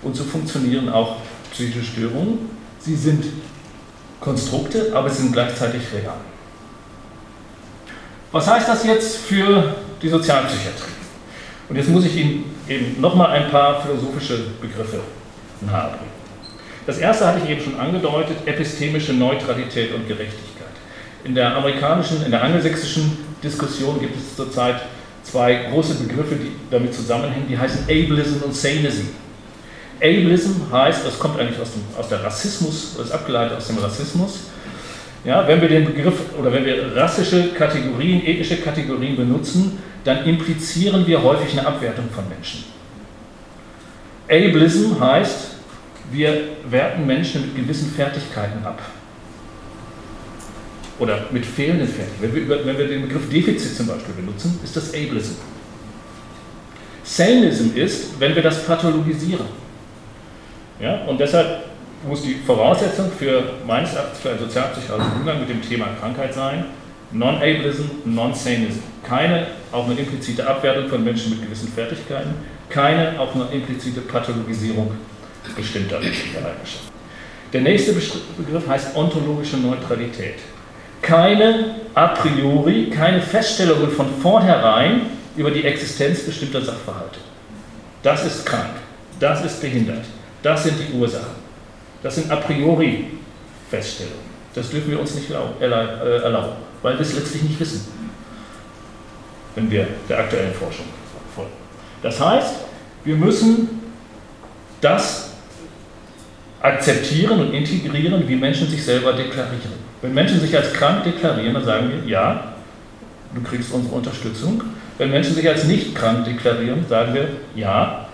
Und 0.01 0.15
so 0.15 0.23
funktionieren 0.23 0.89
auch 0.89 1.17
psychische 1.51 1.83
Störungen. 1.83 2.49
Sie 2.79 2.95
sind 2.95 3.25
Konstrukte, 4.21 4.91
aber 4.93 5.09
sie 5.09 5.23
sind 5.23 5.33
gleichzeitig 5.33 5.81
real. 5.93 6.15
Was 8.31 8.47
heißt 8.47 8.69
das 8.69 8.85
jetzt 8.85 9.17
für 9.17 9.75
die 10.01 10.09
Sozialpsychiatrie? 10.09 10.93
Und 11.67 11.75
jetzt 11.75 11.89
muss 11.89 12.05
ich 12.05 12.15
Ihnen 12.15 12.45
eben 12.67 13.01
nochmal 13.01 13.31
ein 13.31 13.49
paar 13.51 13.81
philosophische 13.81 14.37
Begriffe 14.61 15.01
nahebringen. 15.61 16.19
Das 16.85 16.97
erste 16.97 17.27
hatte 17.27 17.41
ich 17.43 17.49
eben 17.49 17.61
schon 17.61 17.79
angedeutet, 17.79 18.37
epistemische 18.45 19.13
Neutralität 19.13 19.93
und 19.93 20.07
Gerechtigkeit. 20.07 20.67
In 21.23 21.35
der 21.35 21.55
amerikanischen, 21.55 22.23
in 22.23 22.31
der 22.31 22.41
angelsächsischen 22.41 23.28
Diskussion 23.43 24.00
gibt 24.00 24.17
es 24.17 24.36
zurzeit 24.36 24.81
zwei 25.24 25.69
große 25.69 25.96
Begriffe, 25.96 26.36
die 26.36 26.51
damit 26.69 26.93
zusammenhängen, 26.93 27.48
die 27.48 27.58
heißen 27.58 27.84
Ableism 27.84 28.43
und 28.43 28.55
Sanism. 28.55 29.08
Ableism 29.98 30.72
heißt, 30.72 31.05
das 31.05 31.19
kommt 31.19 31.39
eigentlich 31.39 31.60
aus, 31.60 31.72
dem, 31.72 31.84
aus 31.98 32.10
der 32.10 32.24
Rassismus, 32.24 32.98
ist 33.01 33.12
abgeleitet 33.12 33.58
aus 33.58 33.67
dem 33.67 33.77
Rassismus. 33.77 34.39
Ja, 35.25 35.46
wenn 35.48 35.60
wir 35.62 35.67
den 35.67 35.86
Begriff 35.86 36.15
oder 36.39 36.51
wenn 36.53 36.65
wir 36.65 36.96
rassische 36.96 37.50
Kategorien, 37.50 38.25
ethnische 38.25 38.58
Kategorien 38.58 39.17
benutzen, 39.17 39.79
dann 40.05 40.25
implizieren 40.25 41.05
wir 41.05 41.22
häufig 41.22 41.51
eine 41.51 41.67
Abwertung 41.67 42.05
von 42.15 42.24
Menschen. 42.29 42.63
Ableism 44.29 45.00
heißt, 45.00 45.50
wir 46.12 46.41
werten 46.69 47.05
Menschen 47.05 47.41
mit 47.41 47.55
gewissen 47.55 47.91
Fertigkeiten 47.91 48.65
ab 48.65 48.81
oder 51.00 51.25
mit 51.32 51.46
fehlenden 51.46 51.88
Fertigkeiten. 51.88 52.34
Wenn 52.34 52.50
wir, 52.50 52.65
wenn 52.65 52.77
wir 52.77 52.88
den 52.88 53.01
Begriff 53.03 53.29
Defizit 53.29 53.75
zum 53.75 53.88
Beispiel 53.88 54.13
benutzen, 54.15 54.60
ist 54.63 54.75
das 54.75 54.94
Ableism. 54.94 55.36
Sanism 57.03 57.75
ist, 57.75 58.20
wenn 58.20 58.36
wir 58.36 58.44
das 58.44 58.63
pathologisieren. 58.65 59.46
Ja, 60.79 61.03
und 61.06 61.20
deshalb 61.20 61.65
muss 62.08 62.22
die 62.22 62.36
Voraussetzung 62.46 63.12
für 63.18 63.44
meines 63.65 63.94
Erachtens 63.94 64.20
für 64.20 64.29
einen 64.29 64.39
sozialpsychologischen 64.39 65.20
Umgang 65.20 65.39
mit 65.39 65.50
dem 65.50 65.62
Thema 65.62 65.88
Krankheit 66.00 66.34
sein, 66.34 66.65
Non-Ableism, 67.12 67.86
Non-Sanism. 68.06 68.79
Keine 69.03 69.48
auch 69.72 69.86
eine 69.86 70.00
implizite 70.00 70.48
Abwertung 70.48 70.88
von 70.88 71.03
Menschen 71.03 71.32
mit 71.32 71.41
gewissen 71.41 71.70
Fertigkeiten, 71.70 72.36
keine 72.70 73.20
auch 73.20 73.34
eine 73.34 73.46
implizite 73.51 74.01
Pathologisierung 74.01 74.91
bestimmter 75.56 76.00
menschlicher 76.00 76.39
Eigenschaften. 76.39 76.89
Der 77.51 77.62
nächste 77.62 77.94
Begriff 77.94 78.68
heißt 78.68 78.96
ontologische 78.96 79.58
Neutralität 79.58 80.36
keine 81.01 81.75
a 81.94 82.08
priori, 82.08 82.89
keine 82.89 83.22
Feststellungen 83.22 83.91
von 83.91 84.08
vornherein 84.22 85.01
über 85.36 85.51
die 85.51 85.63
Existenz 85.63 86.22
bestimmter 86.22 86.62
Sachverhalte. 86.62 87.20
Das 88.03 88.25
ist 88.25 88.46
krank, 88.46 88.75
das 89.20 89.44
ist 89.44 89.62
behindert, 89.62 90.06
das 90.44 90.63
sind 90.63 90.75
die 90.79 90.98
Ursachen. 90.98 91.39
Das 92.01 92.15
sind 92.15 92.32
a 92.32 92.38
priori 92.38 93.08
Feststellungen. 93.70 94.29
Das 94.53 94.70
dürfen 94.70 94.91
wir 94.91 95.00
uns 95.00 95.15
nicht 95.15 95.29
äh, 95.29 95.63
erlauben, 95.63 96.53
weil 96.82 96.94
wir 96.94 97.01
es 97.01 97.13
letztlich 97.13 97.44
nicht 97.44 97.60
wissen, 97.60 97.88
wenn 99.56 99.70
wir 99.70 99.88
der 100.08 100.20
aktuellen 100.20 100.53
Forschung 100.53 100.86
folgen. 101.36 101.51
Das 102.01 102.20
heißt, 102.20 102.56
wir 103.03 103.15
müssen 103.15 103.82
das 104.82 105.34
akzeptieren 106.62 107.39
und 107.39 107.53
integrieren, 107.53 108.27
wie 108.27 108.36
Menschen 108.36 108.68
sich 108.70 108.84
selber 108.84 109.13
deklarieren. 109.13 109.88
Wenn 110.01 110.13
Menschen 110.13 110.39
sich 110.39 110.56
als 110.56 110.74
krank 110.74 111.03
deklarieren, 111.03 111.53
dann 111.53 111.65
sagen 111.65 111.89
wir, 111.89 112.10
ja, 112.10 112.53
du 113.34 113.41
kriegst 113.41 113.72
unsere 113.74 113.96
Unterstützung. 113.96 114.63
Wenn 114.98 115.12
Menschen 115.12 115.36
sich 115.36 115.48
als 115.48 115.65
nicht 115.65 115.96
krank 115.96 116.25
deklarieren, 116.25 116.86
sagen 116.88 117.13
wir, 117.13 117.27
ja, 117.56 118.06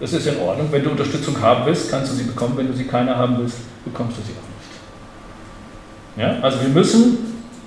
es 0.00 0.12
ist 0.12 0.26
in 0.26 0.38
Ordnung. 0.38 0.68
Wenn 0.70 0.84
du 0.84 0.90
Unterstützung 0.90 1.40
haben 1.40 1.64
willst, 1.66 1.90
kannst 1.90 2.12
du 2.12 2.16
sie 2.16 2.24
bekommen. 2.24 2.56
Wenn 2.56 2.66
du 2.68 2.74
sie 2.74 2.84
keine 2.84 3.16
haben 3.16 3.38
willst, 3.38 3.58
bekommst 3.84 4.18
du 4.18 4.22
sie 4.22 4.32
auch 4.32 4.46
nicht. 6.16 6.36
Ja? 6.36 6.42
Also 6.42 6.60
wir 6.60 6.68
müssen 6.68 7.18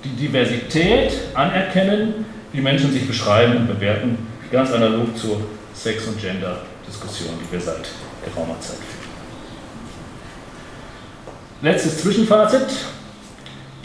die 0.04 0.10
Diversität 0.10 1.12
anerkennen, 1.34 2.24
wie 2.52 2.60
Menschen 2.60 2.92
sich 2.92 3.06
beschreiben 3.06 3.56
und 3.56 3.66
bewerten, 3.66 4.18
ganz 4.50 4.72
analog 4.72 5.16
zur 5.16 5.40
Sex- 5.74 6.06
und 6.06 6.20
Gender-Diskussion, 6.20 7.30
die 7.40 7.52
wir 7.52 7.60
seit 7.60 7.88
geraumer 8.24 8.58
Zeit 8.60 8.76
führen. 8.76 9.10
Letztes 11.62 12.00
Zwischenfazit. 12.02 12.66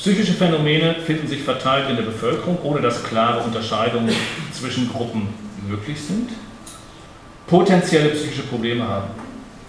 Psychische 0.06 0.34
Phänomene 0.34 0.98
finden 1.04 1.28
sich 1.28 1.42
verteilt 1.42 1.90
in 1.90 1.96
der 1.96 2.04
Bevölkerung, 2.04 2.60
ohne 2.62 2.80
dass 2.80 3.04
klare 3.04 3.44
Unterscheidungen 3.44 4.14
zwischen 4.52 4.88
Gruppen 4.88 5.30
möglich 5.68 6.00
sind. 6.00 6.30
Potenzielle 7.48 8.10
psychische 8.10 8.44
Probleme 8.44 8.88
haben 8.88 9.08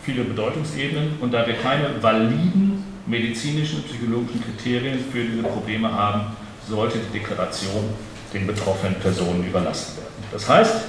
viele 0.02 0.24
Bedeutungsebenen 0.24 1.14
und 1.22 1.32
da 1.32 1.46
wir 1.46 1.54
keine 1.54 2.02
validen 2.02 2.84
medizinischen, 3.06 3.82
psychologischen 3.84 4.44
Kriterien 4.44 4.98
für 5.10 5.24
diese 5.24 5.42
Probleme 5.42 5.90
haben, 5.90 6.36
sollte 6.68 6.98
die 6.98 7.18
Deklaration 7.18 7.94
den 8.34 8.46
betroffenen 8.46 8.96
Personen 8.96 9.42
überlassen 9.42 9.96
werden. 9.96 10.22
Das 10.30 10.46
heißt, 10.46 10.84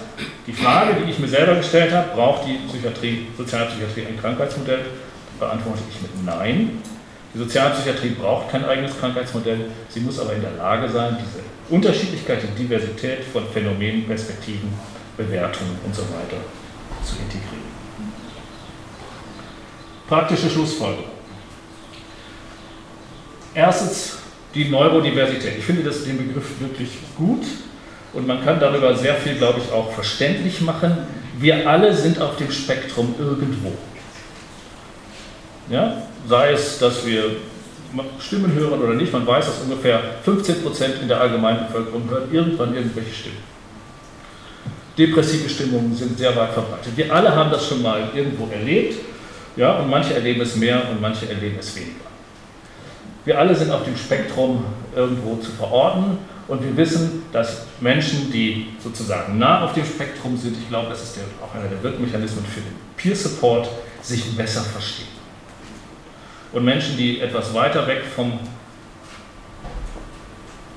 die 0.45 0.51
Frage, 0.51 0.95
die 1.05 1.09
ich 1.09 1.19
mir 1.19 1.29
selber 1.29 1.55
gestellt 1.55 1.93
habe, 1.93 2.09
braucht 2.13 2.45
die 2.45 2.59
Psychiatrie, 2.67 3.27
Sozialpsychiatrie 3.37 4.07
ein 4.07 4.19
Krankheitsmodell, 4.19 4.87
beantworte 5.39 5.83
ich 5.89 6.01
mit 6.01 6.25
Nein. 6.25 6.81
Die 7.37 7.43
Sozialpsychiatrie 7.43 8.15
braucht 8.19 8.49
kein 8.49 8.65
eigenes 8.65 8.99
Krankheitsmodell, 8.99 9.65
sie 9.89 9.99
muss 9.99 10.19
aber 10.19 10.33
in 10.33 10.41
der 10.41 10.53
Lage 10.53 10.89
sein, 10.89 11.17
diese 11.19 11.43
Unterschiedlichkeit, 11.69 12.39
die 12.41 12.63
Diversität 12.63 13.23
von 13.31 13.47
Phänomenen, 13.47 14.07
Perspektiven, 14.07 14.73
Bewertungen 15.15 15.77
und 15.85 15.93
so 15.93 16.01
weiter 16.01 16.41
zu 17.03 17.13
integrieren. 17.17 17.67
Praktische 20.07 20.49
Schlussfolgerung. 20.49 21.11
Erstens 23.53 24.17
die 24.55 24.69
Neurodiversität. 24.69 25.59
Ich 25.59 25.65
finde 25.65 25.83
das, 25.83 26.05
den 26.05 26.17
Begriff 26.17 26.59
wirklich 26.59 26.89
gut 27.15 27.43
und 28.13 28.25
man 28.25 28.43
kann 28.43 28.59
darüber 28.59 28.95
sehr 28.95 29.13
viel, 29.13 29.35
glaube 29.35 29.59
ich, 29.63 29.71
auch 29.71 29.91
verständlich 29.91 30.61
machen. 30.61 30.97
Wir 31.37 31.69
alle 31.69 31.95
sind 31.95 32.19
auf 32.19 32.37
dem 32.37 32.51
Spektrum 32.51 33.13
irgendwo. 33.19 33.73
Ja? 35.69 36.01
Sei 36.27 36.51
es, 36.51 36.79
dass 36.79 37.05
wir 37.05 37.37
Stimmen 38.19 38.53
hören 38.53 38.81
oder 38.81 38.93
nicht, 38.93 39.13
man 39.13 39.25
weiß, 39.25 39.45
dass 39.45 39.61
ungefähr 39.61 39.99
15 40.23 40.61
Prozent 40.61 40.95
in 41.01 41.07
der 41.07 41.21
allgemeinen 41.21 41.67
Bevölkerung 41.67 42.09
hören 42.09 42.29
irgendwann 42.31 42.75
irgendwelche 42.75 43.13
Stimmen. 43.13 43.37
Depressive 44.97 45.47
Stimmungen 45.47 45.95
sind 45.95 46.17
sehr 46.17 46.35
weit 46.35 46.53
verbreitet. 46.53 46.93
Wir 46.95 47.13
alle 47.13 47.33
haben 47.33 47.51
das 47.51 47.67
schon 47.67 47.81
mal 47.81 48.09
irgendwo 48.13 48.47
erlebt, 48.51 48.97
ja, 49.55 49.77
und 49.77 49.89
manche 49.89 50.13
erleben 50.13 50.41
es 50.41 50.55
mehr 50.55 50.81
und 50.89 51.01
manche 51.01 51.29
erleben 51.29 51.57
es 51.59 51.75
weniger. 51.75 52.07
Wir 53.25 53.39
alle 53.39 53.55
sind 53.55 53.71
auf 53.71 53.83
dem 53.83 53.95
Spektrum 53.95 54.65
irgendwo 54.95 55.35
zu 55.37 55.51
verorten 55.51 56.17
und 56.47 56.63
wir 56.63 56.75
wissen, 56.77 57.23
dass 57.31 57.63
Menschen, 57.81 58.31
die 58.31 58.67
sozusagen 58.81 59.37
nah 59.37 59.65
auf 59.65 59.73
dem 59.73 59.85
Spektrum 59.85 60.37
sind, 60.37 60.57
ich 60.57 60.69
glaube, 60.69 60.89
das 60.89 61.03
ist 61.03 61.17
der, 61.17 61.23
auch 61.45 61.53
einer 61.53 61.67
der 61.67 61.81
Wirkmechanismen 61.83 62.45
für 62.45 62.61
den 62.61 62.75
Peer 62.95 63.15
Support, 63.15 63.69
sich 64.01 64.35
besser 64.37 64.61
verstehen. 64.61 65.07
Und 66.53 66.63
Menschen, 66.63 66.97
die 66.97 67.19
etwas 67.19 67.53
weiter 67.53 67.85
weg 67.87 68.03
vom, 68.15 68.39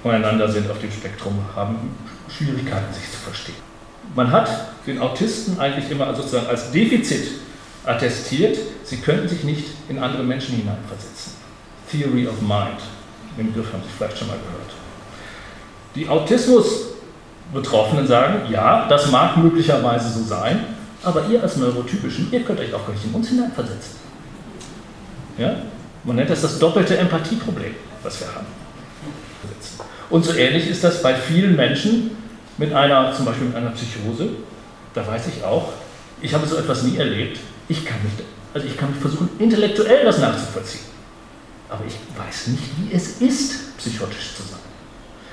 voneinander 0.03 0.49
sind 0.49 0.71
auf 0.71 0.81
dem 0.81 0.91
Spektrum, 0.91 1.39
haben 1.55 1.97
Schwierigkeiten, 2.29 2.93
sich 2.93 3.11
zu 3.11 3.19
verstehen. 3.19 3.57
Man 4.15 4.31
hat 4.31 4.49
den 4.87 5.01
Autisten 5.01 5.59
eigentlich 5.61 5.91
immer 5.91 6.15
sozusagen 6.15 6.49
als 6.49 6.71
Defizit 6.73 7.29
attestiert, 7.85 8.59
sie 8.85 8.97
könnten 8.99 9.29
sich 9.29 9.45
nicht 9.45 9.69
in 9.89 9.99
andere 9.99 10.23
Menschen 10.23 10.57
hineinversetzen. 10.57 11.33
Theory 11.91 12.27
of 12.27 12.41
Mind, 12.41 12.81
den 13.37 13.53
Begriff 13.53 13.73
haben 13.73 13.83
Sie 13.83 13.91
vielleicht 13.97 14.19
schon 14.19 14.29
mal 14.29 14.37
gehört. 14.37 14.71
Die 15.95 16.09
Autismus-Betroffenen 16.09 18.07
sagen, 18.07 18.51
ja, 18.51 18.87
das 18.89 19.11
mag 19.11 19.37
möglicherweise 19.37 20.11
so 20.11 20.25
sein, 20.25 20.65
aber 21.03 21.27
ihr 21.27 21.43
als 21.43 21.57
Neurotypischen, 21.57 22.29
ihr 22.31 22.43
könnt 22.43 22.61
euch 22.61 22.73
auch 22.75 22.87
gar 22.87 22.93
nicht 22.93 23.05
in 23.05 23.15
uns 23.15 23.29
hineinversetzen. 23.29 24.00
Ja? 25.41 25.57
Man 26.05 26.17
nennt 26.17 26.31
das 26.31 26.43
das 26.43 26.59
doppelte 26.59 26.97
Empathieproblem, 26.99 27.75
was 28.03 28.21
wir 28.21 28.29
haben. 28.29 28.47
Und 30.11 30.25
so 30.25 30.35
ähnlich 30.35 30.69
ist 30.69 30.85
das 30.85 31.03
bei 31.03 31.15
vielen 31.15 31.57
Menschen 31.57 32.11
mit 32.59 32.73
einer, 32.73 33.15
zum 33.15 33.25
Beispiel 33.25 33.47
mit 33.47 33.57
einer 33.57 33.71
Psychose. 33.71 34.29
Da 34.93 35.07
weiß 35.07 35.29
ich 35.35 35.43
auch, 35.45 35.73
ich 36.21 36.35
habe 36.35 36.47
so 36.47 36.57
etwas 36.57 36.83
nie 36.83 36.99
erlebt. 36.99 37.39
Ich 37.69 37.87
kann 37.87 37.99
nicht, 38.03 38.17
also 38.53 38.67
ich 38.67 38.77
kann 38.77 38.93
versuchen, 38.95 39.31
intellektuell 39.39 40.05
das 40.05 40.19
nachzuvollziehen. 40.19 40.85
Aber 41.69 41.85
ich 41.87 41.95
weiß 42.19 42.49
nicht, 42.49 42.65
wie 42.79 42.95
es 42.95 43.21
ist, 43.21 43.79
psychotisch 43.79 44.35
zu 44.37 44.43
sein. 44.43 44.59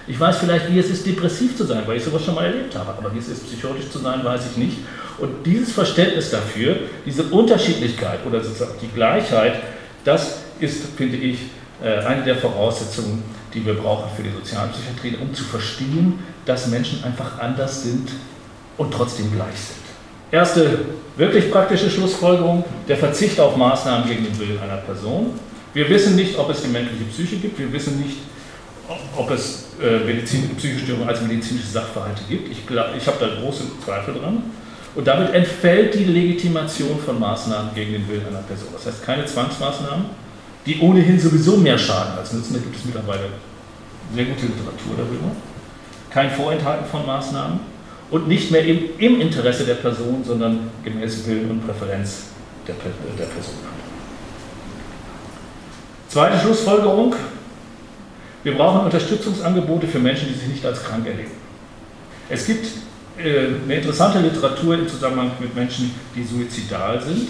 Ich 0.06 0.18
weiß 0.18 0.38
vielleicht, 0.38 0.72
wie 0.72 0.80
es 0.80 0.90
ist, 0.90 1.06
depressiv 1.06 1.58
zu 1.58 1.66
sein, 1.66 1.84
weil 1.86 1.98
ich 1.98 2.04
sowas 2.04 2.24
schon 2.24 2.36
mal 2.36 2.46
erlebt 2.46 2.76
habe. 2.76 2.94
Aber 2.98 3.14
wie 3.14 3.18
es 3.18 3.28
ist, 3.28 3.46
psychotisch 3.46 3.90
zu 3.90 4.00
sein, 4.00 4.24
weiß 4.24 4.42
ich 4.52 4.58
nicht. 4.58 4.78
Und 5.18 5.46
dieses 5.46 5.74
Verständnis 5.74 6.30
dafür, 6.30 6.78
diese 7.06 7.24
Unterschiedlichkeit 7.24 8.20
oder 8.26 8.42
sozusagen 8.42 8.76
die 8.82 8.88
Gleichheit, 8.88 9.60
das 10.08 10.38
ist, 10.60 10.86
finde 10.96 11.18
ich, 11.18 11.38
äh, 11.84 12.00
eine 12.00 12.24
der 12.24 12.38
Voraussetzungen, 12.38 13.24
die 13.54 13.66
wir 13.66 13.74
brauchen 13.74 14.10
für 14.16 14.24
die 14.24 14.32
Sozialpsychiatrie, 14.32 15.18
um 15.22 15.34
zu 15.34 15.44
verstehen, 15.44 16.20
dass 16.46 16.68
Menschen 16.68 17.04
einfach 17.04 17.40
anders 17.40 17.84
sind 17.84 18.10
und 18.78 18.94
trotzdem 18.94 19.32
gleich 19.34 19.56
sind. 19.56 19.78
Erste 20.32 20.80
wirklich 21.18 21.52
praktische 21.52 21.90
Schlussfolgerung, 21.90 22.64
der 22.88 22.98
Verzicht 22.98 23.40
auf 23.40 23.58
Maßnahmen 23.58 24.08
gegen 24.08 24.24
den 24.24 24.40
Willen 24.40 24.60
einer 24.60 24.78
Person. 24.78 25.38
Wir 25.74 25.90
wissen 25.90 26.16
nicht, 26.16 26.38
ob 26.40 26.50
es 26.50 26.62
die 26.62 26.70
menschliche 26.70 27.04
Psyche 27.06 27.36
gibt. 27.38 27.60
Wir 27.60 27.72
wissen 27.72 28.00
nicht, 28.02 28.18
ob 29.16 29.30
es 29.32 29.68
äh, 29.82 30.00
Medizin, 30.06 30.56
psychische 30.56 30.86
Störungen 30.86 31.10
als 31.10 31.22
medizinische 31.22 31.68
Sachverhalte 31.68 32.22
gibt. 32.30 32.50
Ich, 32.50 32.60
ich 32.60 33.08
habe 33.08 33.18
da 33.20 33.42
große 33.42 33.64
Zweifel 33.84 34.14
dran. 34.16 34.44
Und 34.98 35.06
damit 35.06 35.32
entfällt 35.32 35.94
die 35.94 36.06
Legitimation 36.06 37.00
von 37.00 37.20
Maßnahmen 37.20 37.76
gegen 37.76 37.92
den 37.92 38.08
Willen 38.08 38.26
einer 38.26 38.40
Person. 38.40 38.70
Das 38.74 38.88
heißt, 38.88 39.06
keine 39.06 39.28
Zwangsmaßnahmen, 39.28 40.06
die 40.66 40.80
ohnehin 40.80 41.20
sowieso 41.20 41.56
mehr 41.56 41.78
schaden 41.78 42.18
als 42.18 42.34
nützen. 42.34 42.56
Da 42.56 42.60
gibt 42.60 42.76
es 42.76 42.84
mittlerweile 42.84 43.30
sehr 44.16 44.26
gute 44.26 44.48
Literatur 44.48 44.96
darüber. 44.98 45.32
Kein 46.10 46.32
Vorenthalten 46.32 46.88
von 46.88 47.06
Maßnahmen 47.06 47.60
und 48.10 48.28
nicht 48.28 48.50
mehr 48.50 48.66
im, 48.66 48.86
im 48.98 49.22
Interesse 49.22 49.66
der 49.66 49.76
Person, 49.76 50.24
sondern 50.26 50.72
gemäß 50.84 51.28
Willen 51.28 51.52
und 51.52 51.68
Präferenz 51.68 52.30
der, 52.68 52.74
der 52.74 53.26
Person. 53.26 53.54
Zweite 56.10 56.40
Schlussfolgerung. 56.40 57.14
Wir 58.42 58.56
brauchen 58.56 58.86
Unterstützungsangebote 58.86 59.86
für 59.86 60.00
Menschen, 60.00 60.30
die 60.30 60.40
sich 60.40 60.48
nicht 60.48 60.66
als 60.66 60.84
krank 60.84 61.06
erleben. 61.06 61.34
Es 62.30 62.48
gibt 62.48 62.66
eine 63.20 63.76
interessante 63.76 64.20
Literatur 64.20 64.76
im 64.76 64.88
Zusammenhang 64.88 65.32
mit 65.40 65.56
Menschen, 65.56 65.92
die 66.16 66.24
suizidal 66.24 67.02
sind, 67.02 67.30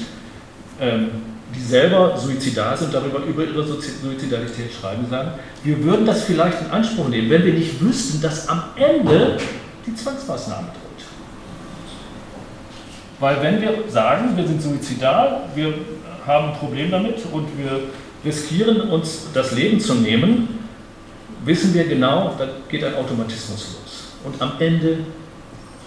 ähm, 0.80 1.10
die 1.56 1.62
selber 1.62 2.17
suizidal 2.17 2.78
sind, 2.78 2.93
darüber 2.93 3.19
über 3.23 3.45
ihre 3.45 3.63
Suizidalität 3.65 4.71
schreiben, 4.80 5.08
sagen, 5.10 5.32
wir 5.63 5.82
würden 5.84 6.06
das 6.06 6.23
vielleicht 6.23 6.62
in 6.62 6.71
Anspruch 6.71 7.08
nehmen, 7.08 7.30
wenn 7.30 7.45
wir 7.45 7.54
nicht 7.54 7.82
wüssten, 7.82 8.21
dass 8.21 8.50
am 8.50 8.63
Ende 8.76 9.38
die 9.86 9.95
Zwangsmaßnahme 9.95 10.67
droht. 10.67 11.06
Weil 13.19 13.41
wenn 13.41 13.62
wir 13.62 13.89
sagen, 13.89 14.36
wir 14.36 14.45
sind 14.45 14.62
suizidal, 14.62 15.43
wir 15.56 15.73
haben 16.26 16.50
ein 16.50 16.58
Problem 16.58 16.91
damit 16.91 17.15
und 17.32 17.47
wir 17.58 17.80
riskieren 18.26 18.82
uns 18.89 19.28
das 19.34 19.54
Leben 19.54 19.80
zu 19.80 19.95
nehmen, 19.95 20.60
wissen 21.45 21.73
wir 21.73 21.86
genau, 21.86 22.36
da 22.38 22.47
geht 22.67 22.84
ein 22.84 22.95
Automatismus 22.95 23.78
los. 23.80 24.12
Und 24.26 24.41
am 24.41 24.54
Ende 24.60 25.00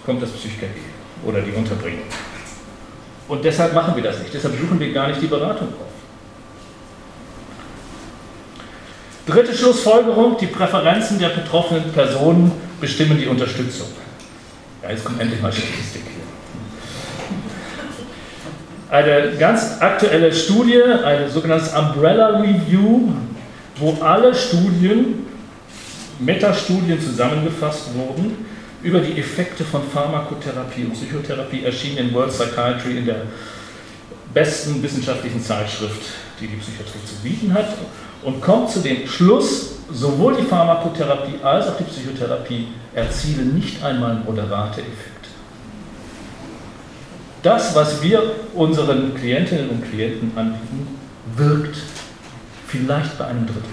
kommt 0.05 0.21
das 0.21 0.31
Psychologie 0.31 0.81
oder 1.25 1.41
die 1.41 1.51
Unterbringung. 1.51 2.05
Und 3.27 3.45
deshalb 3.45 3.73
machen 3.73 3.95
wir 3.95 4.03
das 4.03 4.19
nicht. 4.19 4.33
Deshalb 4.33 4.59
suchen 4.59 4.79
wir 4.79 4.91
gar 4.91 5.07
nicht 5.07 5.21
die 5.21 5.27
Beratung 5.27 5.67
auf. 5.69 5.87
Dritte 9.25 9.55
Schlussfolgerung, 9.55 10.37
die 10.37 10.47
Präferenzen 10.47 11.19
der 11.19 11.29
betroffenen 11.29 11.91
Personen 11.91 12.51
bestimmen 12.81 13.17
die 13.17 13.27
Unterstützung. 13.27 13.87
Ja, 14.83 14.89
jetzt 14.89 15.05
kommt 15.05 15.21
endlich 15.21 15.41
mal 15.41 15.53
Statistik 15.53 16.01
hier. 16.03 16.21
Eine 18.89 19.37
ganz 19.37 19.79
aktuelle 19.79 20.33
Studie, 20.33 20.81
eine 20.81 21.29
sogenannte 21.29 21.69
Umbrella 21.79 22.39
Review, 22.39 23.13
wo 23.77 23.97
alle 24.01 24.33
Studien, 24.35 25.27
Metastudien 26.19 26.99
zusammengefasst 26.99 27.93
wurden 27.95 28.50
über 28.83 28.99
die 28.99 29.19
Effekte 29.19 29.63
von 29.63 29.81
Pharmakotherapie 29.83 30.85
und 30.85 30.93
Psychotherapie, 30.93 31.63
erschienen 31.63 31.97
in 31.97 32.13
World 32.13 32.31
Psychiatry 32.31 32.97
in 32.97 33.05
der 33.05 33.23
besten 34.33 34.81
wissenschaftlichen 34.81 35.41
Zeitschrift, 35.41 36.01
die 36.39 36.47
die 36.47 36.55
Psychiatrie 36.55 37.05
zu 37.05 37.15
bieten 37.21 37.53
hat, 37.53 37.67
und 38.23 38.41
kommt 38.41 38.69
zu 38.69 38.79
dem 38.79 39.07
Schluss, 39.07 39.77
sowohl 39.91 40.35
die 40.35 40.43
Pharmakotherapie 40.43 41.43
als 41.43 41.67
auch 41.67 41.77
die 41.77 41.83
Psychotherapie 41.83 42.67
erzielen 42.93 43.55
nicht 43.55 43.83
einmal 43.83 44.15
moderate 44.15 44.81
Effekte. 44.81 45.29
Das, 47.43 47.73
was 47.75 48.01
wir 48.03 48.21
unseren 48.53 49.15
Klientinnen 49.15 49.69
und 49.69 49.89
Klienten 49.89 50.31
anbieten, 50.35 50.87
wirkt 51.35 51.75
vielleicht 52.67 53.17
bei 53.17 53.25
einem 53.25 53.47
Drittel. 53.47 53.63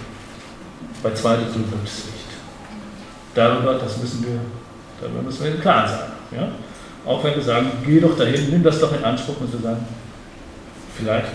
Bei 1.02 1.12
zwei 1.12 1.36
Dritteln 1.36 1.70
wirkt 1.70 1.86
es 1.86 2.04
nicht. 2.06 2.14
Darüber, 3.34 3.74
das 3.74 3.98
müssen 3.98 4.24
wir, 4.24 4.40
darüber 5.00 5.22
müssen 5.22 5.44
wir 5.44 5.56
klar 5.60 5.88
sein. 5.88 6.40
Ja? 6.40 6.48
Auch 7.04 7.22
wenn 7.24 7.34
wir 7.34 7.42
sagen, 7.42 7.70
geh 7.84 8.00
doch 8.00 8.16
dahin, 8.16 8.50
nimm 8.50 8.62
das 8.62 8.80
doch 8.80 8.92
in 8.96 9.02
Anspruch, 9.02 9.40
müssen 9.40 9.62
wir 9.62 9.70
sagen, 9.70 9.86
vielleicht, 10.96 11.32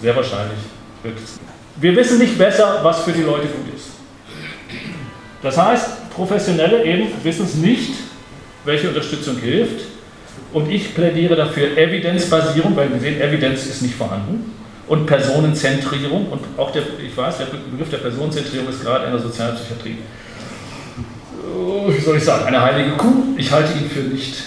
sehr 0.00 0.14
wahrscheinlich 0.14 0.58
wirkt 1.02 1.18
es 1.18 1.32
nicht. 1.36 1.58
Wir 1.80 1.96
wissen 1.96 2.18
nicht 2.18 2.36
besser, 2.36 2.80
was 2.82 3.00
für 3.02 3.12
die 3.12 3.22
Leute 3.22 3.46
gut 3.46 3.74
ist. 3.74 3.90
Das 5.42 5.56
heißt, 5.56 6.10
Professionelle 6.10 6.84
eben 6.84 7.08
wissen 7.22 7.44
es 7.44 7.54
nicht, 7.54 7.92
welche 8.64 8.88
Unterstützung 8.88 9.36
hilft. 9.36 9.86
Und 10.52 10.70
ich 10.70 10.94
plädiere 10.94 11.36
dafür 11.36 11.76
Evidenzbasierung, 11.76 12.74
weil 12.74 12.90
wir 12.90 12.98
sehen, 12.98 13.20
Evidenz 13.20 13.66
ist 13.66 13.82
nicht 13.82 13.94
vorhanden. 13.94 14.52
Und 14.88 15.06
Personenzentrierung. 15.06 16.28
Und 16.28 16.40
auch 16.56 16.72
der, 16.72 16.82
ich 17.04 17.16
weiß, 17.16 17.38
der 17.38 17.46
Begriff 17.46 17.90
der 17.90 17.98
Personenzentrierung 17.98 18.68
ist 18.68 18.82
gerade 18.82 19.04
in 19.04 19.12
der 19.12 19.20
Sozialpsychiatrie, 19.20 19.98
wie 21.88 22.00
soll 22.00 22.16
ich 22.16 22.24
sagen, 22.24 22.46
eine 22.46 22.60
heilige 22.60 22.96
Kuh. 22.96 23.34
Ich 23.36 23.50
halte 23.50 23.72
ihn 23.78 23.88
für 23.88 24.00
nicht 24.00 24.42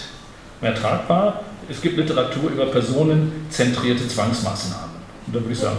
mehr 0.62 0.76
tragbar. 0.76 1.42
Es 1.70 1.82
gibt 1.82 1.98
Literatur 1.98 2.52
über 2.52 2.66
personenzentrierte 2.66 4.08
Zwangsmaßnahmen. 4.08 4.92
Und 5.28 5.36
da 5.36 5.40
würde 5.40 5.54
ich 5.54 5.60
sagen, 5.60 5.78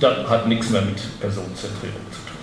das 0.00 0.28
hat 0.28 0.48
nichts 0.48 0.70
mehr 0.70 0.82
mit 0.82 0.96
Personenzentrierung 1.20 2.00
zu 2.10 2.18
tun. 2.18 2.38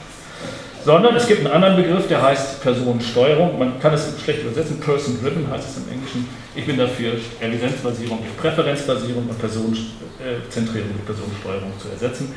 Sondern 0.84 1.15
es 1.15 1.25
gibt 1.27 1.39
einen 1.39 1.51
anderen 1.53 1.77
Begriff, 1.77 2.08
der 2.08 2.21
heißt 2.21 2.62
Personensteuerung. 2.62 3.58
Man 3.58 3.79
kann 3.79 3.93
es 3.93 4.08
schlecht 4.23 4.43
übersetzen, 4.43 4.79
Person-Driven 4.79 5.49
heißt 5.49 5.69
es 5.69 5.77
im 5.77 5.91
Englischen. 5.91 6.27
Ich 6.55 6.65
bin 6.65 6.77
dafür, 6.77 7.13
Evidenzbasierung 7.39 8.19
durch 8.19 8.38
Präferenzbasierung 8.38 9.27
und 9.27 9.39
Personenzentrierung 9.39 10.89
durch 10.93 11.05
Personensteuerung 11.05 11.71
zu 11.79 11.89
ersetzen. 11.89 12.36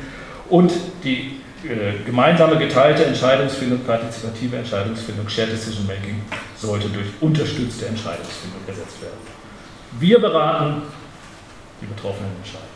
Und 0.49 0.71
die 1.03 1.17
äh, 1.17 1.48
gemeinsame 2.05 2.57
geteilte 2.57 3.05
Entscheidungsfindung, 3.05 3.79
partizipative 3.79 4.57
Entscheidungsfindung, 4.57 5.27
Shared 5.27 5.51
Decision 5.51 5.85
Making 5.87 6.21
sollte 6.57 6.87
durch 6.89 7.07
unterstützte 7.19 7.87
Entscheidungsfindung 7.87 8.61
ersetzt 8.67 9.01
werden. 9.01 9.19
Wir 9.99 10.19
beraten, 10.19 10.83
die 11.81 11.85
Betroffenen 11.85 12.31
entscheiden. 12.37 12.67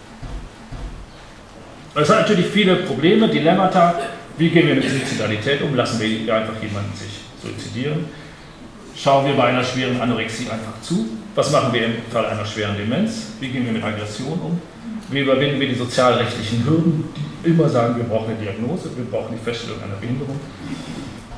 Es 1.96 2.10
hat 2.10 2.22
natürlich 2.22 2.48
viele 2.48 2.78
Probleme, 2.78 3.30
Dilemmata. 3.30 3.96
Wie 4.38 4.50
gehen 4.50 4.67
wir 4.67 4.76
mit 4.76 4.89
Suizidalität 4.89 5.62
um? 5.62 5.76
Lassen 5.76 6.00
wir 6.00 6.36
einfach 6.36 6.62
jemanden 6.62 6.96
sich 6.98 7.22
suizidieren? 7.41 8.06
Schauen 8.96 9.28
wir 9.28 9.36
bei 9.36 9.46
einer 9.46 9.63
schweren 9.63 10.02
Anorexie 10.02 10.50
einfach 10.50 10.82
zu? 10.82 11.08
Was 11.36 11.52
machen 11.52 11.72
wir 11.72 11.86
im 11.86 11.93
Fall 12.12 12.26
einer 12.26 12.46
schweren 12.46 12.76
Demenz? 12.76 13.28
Wie 13.39 13.50
gehen 13.50 13.65
wir 13.65 13.74
mit 13.74 13.84
Aggression 13.84 14.39
um? 14.39 14.62
Wie 15.13 15.19
überwinden 15.19 15.60
wir 15.60 15.67
die 15.67 15.76
sozialrechtlichen 15.76 16.65
Hürden, 16.65 17.04
die 17.45 17.49
immer 17.49 17.69
sagen, 17.69 17.97
wir 17.97 18.06
brauchen 18.06 18.32
eine 18.32 18.39
Diagnose, 18.39 18.89
wir 18.95 19.06
brauchen 19.06 19.38
die 19.38 19.43
Feststellung 19.43 19.78
einer 19.84 19.95
Behinderung? 19.95 20.39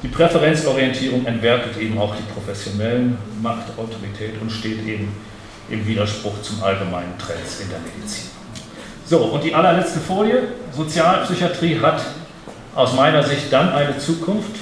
Die 0.01 0.07
Präferenzorientierung 0.07 1.25
entwertet 1.25 1.77
eben 1.77 1.97
auch 1.97 2.15
die 2.15 2.23
professionellen 2.33 3.17
Macht, 3.41 3.77
Autorität 3.77 4.39
und 4.41 4.49
steht 4.49 4.85
eben 4.87 5.11
im 5.69 5.85
Widerspruch 5.85 6.41
zum 6.41 6.63
allgemeinen 6.63 7.17
Trends 7.17 7.59
in 7.59 7.69
der 7.69 7.79
Medizin. 7.79 8.29
So, 9.05 9.17
und 9.25 9.43
die 9.43 9.53
allerletzte 9.53 9.99
Folie. 9.99 10.43
Sozialpsychiatrie 10.71 11.79
hat 11.81 12.01
aus 12.75 12.93
meiner 12.93 13.23
Sicht 13.23 13.51
dann 13.51 13.73
eine 13.73 13.97
Zukunft, 13.97 14.55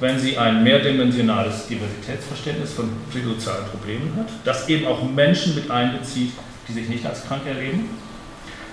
wenn 0.00 0.18
sie 0.18 0.36
ein 0.36 0.64
mehrdimensionales 0.64 1.68
Diversitätsverständnis 1.68 2.72
von 2.72 2.90
psychosozialen 3.10 3.66
Problemen 3.66 4.12
hat, 4.16 4.28
das 4.44 4.68
eben 4.68 4.86
auch 4.86 5.02
Menschen 5.04 5.54
mit 5.54 5.70
einbezieht, 5.70 6.32
die 6.66 6.72
sich 6.72 6.88
nicht 6.88 7.06
als 7.06 7.24
krank 7.26 7.42
erleben, 7.46 7.90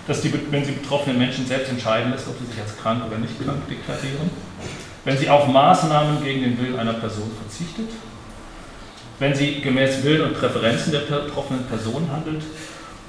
dass 0.07 0.21
die, 0.21 0.33
wenn 0.51 0.63
sie 0.63 0.71
betroffenen 0.71 1.19
Menschen 1.19 1.45
selbst 1.45 1.69
entscheiden 1.69 2.11
lässt, 2.11 2.27
ob 2.27 2.35
sie 2.39 2.45
sich 2.45 2.61
als 2.61 2.77
krank 2.77 3.03
oder 3.05 3.17
nicht 3.17 3.43
krank 3.43 3.67
deklarieren, 3.69 4.29
wenn 5.03 5.17
sie 5.17 5.29
auf 5.29 5.47
Maßnahmen 5.47 6.23
gegen 6.23 6.41
den 6.41 6.59
Willen 6.59 6.79
einer 6.79 6.93
Person 6.93 7.31
verzichtet, 7.41 7.89
wenn 9.19 9.35
sie 9.35 9.61
gemäß 9.61 10.03
Willen 10.03 10.29
und 10.29 10.39
Präferenzen 10.39 10.91
der 10.91 10.99
betroffenen 10.99 11.65
Person 11.65 12.09
handelt 12.11 12.43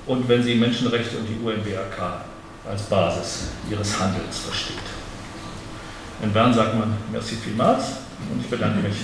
und 0.07 0.29
wenn 0.29 0.43
sie 0.43 0.57
Menschenrechte 0.57 1.19
und 1.19 1.27
die 1.27 1.39
UNBRK 1.45 2.25
als 2.69 2.83
Basis 2.83 3.49
ihres 3.71 3.99
Handelns 3.99 4.39
versteht. 4.39 4.77
In 6.23 6.33
Bern 6.33 6.53
sagt 6.53 6.75
man 6.75 6.97
merci 7.13 7.37
vielmals 7.37 7.85
und 8.33 8.41
ich 8.41 8.51
bedanke 8.51 8.81
mich. 8.81 8.97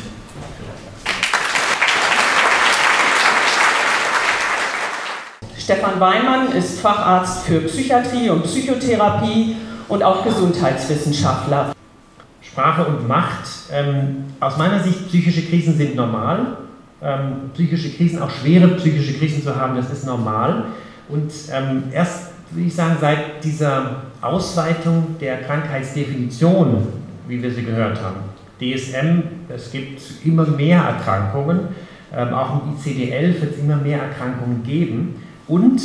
Stefan 5.65 5.99
Weimann 5.99 6.53
ist 6.53 6.81
Facharzt 6.81 7.47
für 7.47 7.61
Psychiatrie 7.61 8.29
und 8.29 8.45
Psychotherapie 8.45 9.57
und 9.89 10.03
auch 10.03 10.23
Gesundheitswissenschaftler. 10.23 11.73
Sprache 12.43 12.85
und 12.85 13.09
Macht. 13.09 13.49
Ähm, 13.73 14.25
aus 14.41 14.59
meiner 14.59 14.81
Sicht, 14.81 15.09
psychische 15.09 15.41
Krisen 15.41 15.75
sind 15.75 15.97
normal. 15.97 16.59
Ähm, 17.03 17.51
psychische 17.55 17.89
Krisen, 17.97 18.21
auch 18.21 18.29
schwere 18.29 18.69
psychische 18.77 19.15
Krisen 19.15 19.43
zu 19.43 19.57
haben, 19.57 19.75
das 19.75 19.91
ist 19.91 20.05
normal. 20.05 20.65
Und 21.09 21.33
ähm, 21.51 21.85
erst, 21.95 22.33
würde 22.51 22.67
ich 22.67 22.75
sagen, 22.75 22.99
seit 23.01 23.43
dieser 23.43 24.03
Ausweitung 24.21 25.17
der 25.19 25.45
Krankheitsdefinition, 25.45 26.89
wie 27.27 27.43
wir 27.43 27.51
sie 27.51 27.65
gehört 27.65 28.03
haben, 28.03 28.17
DSM, 28.61 29.23
es 29.49 29.73
gibt 29.73 30.03
immer 30.27 30.47
mehr 30.47 30.83
Erkrankungen, 30.83 31.69
ähm, 32.15 32.35
auch 32.35 32.53
im 32.53 32.77
ICD-11 32.77 33.41
wird 33.41 33.55
es 33.55 33.59
immer 33.61 33.77
mehr 33.77 34.03
Erkrankungen 34.03 34.63
geben 34.63 35.23
und 35.49 35.81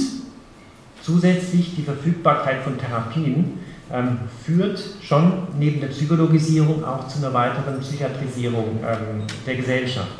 zusätzlich 1.02 1.76
die 1.76 1.84
Verfügbarkeit 1.84 2.62
von 2.63 2.78
Therapien 2.78 3.60
ähm, 3.91 4.19
führt 4.45 4.82
schon 5.02 5.48
neben 5.58 5.80
der 5.82 5.88
Psychologisierung 5.88 6.84
auch 6.84 7.08
zu 7.08 7.19
einer 7.19 7.34
weiteren 7.34 7.80
Psychiatrisierung 7.80 8.80
ähm, 8.84 9.24
der 9.45 9.56
Gesellschaft 9.56 10.12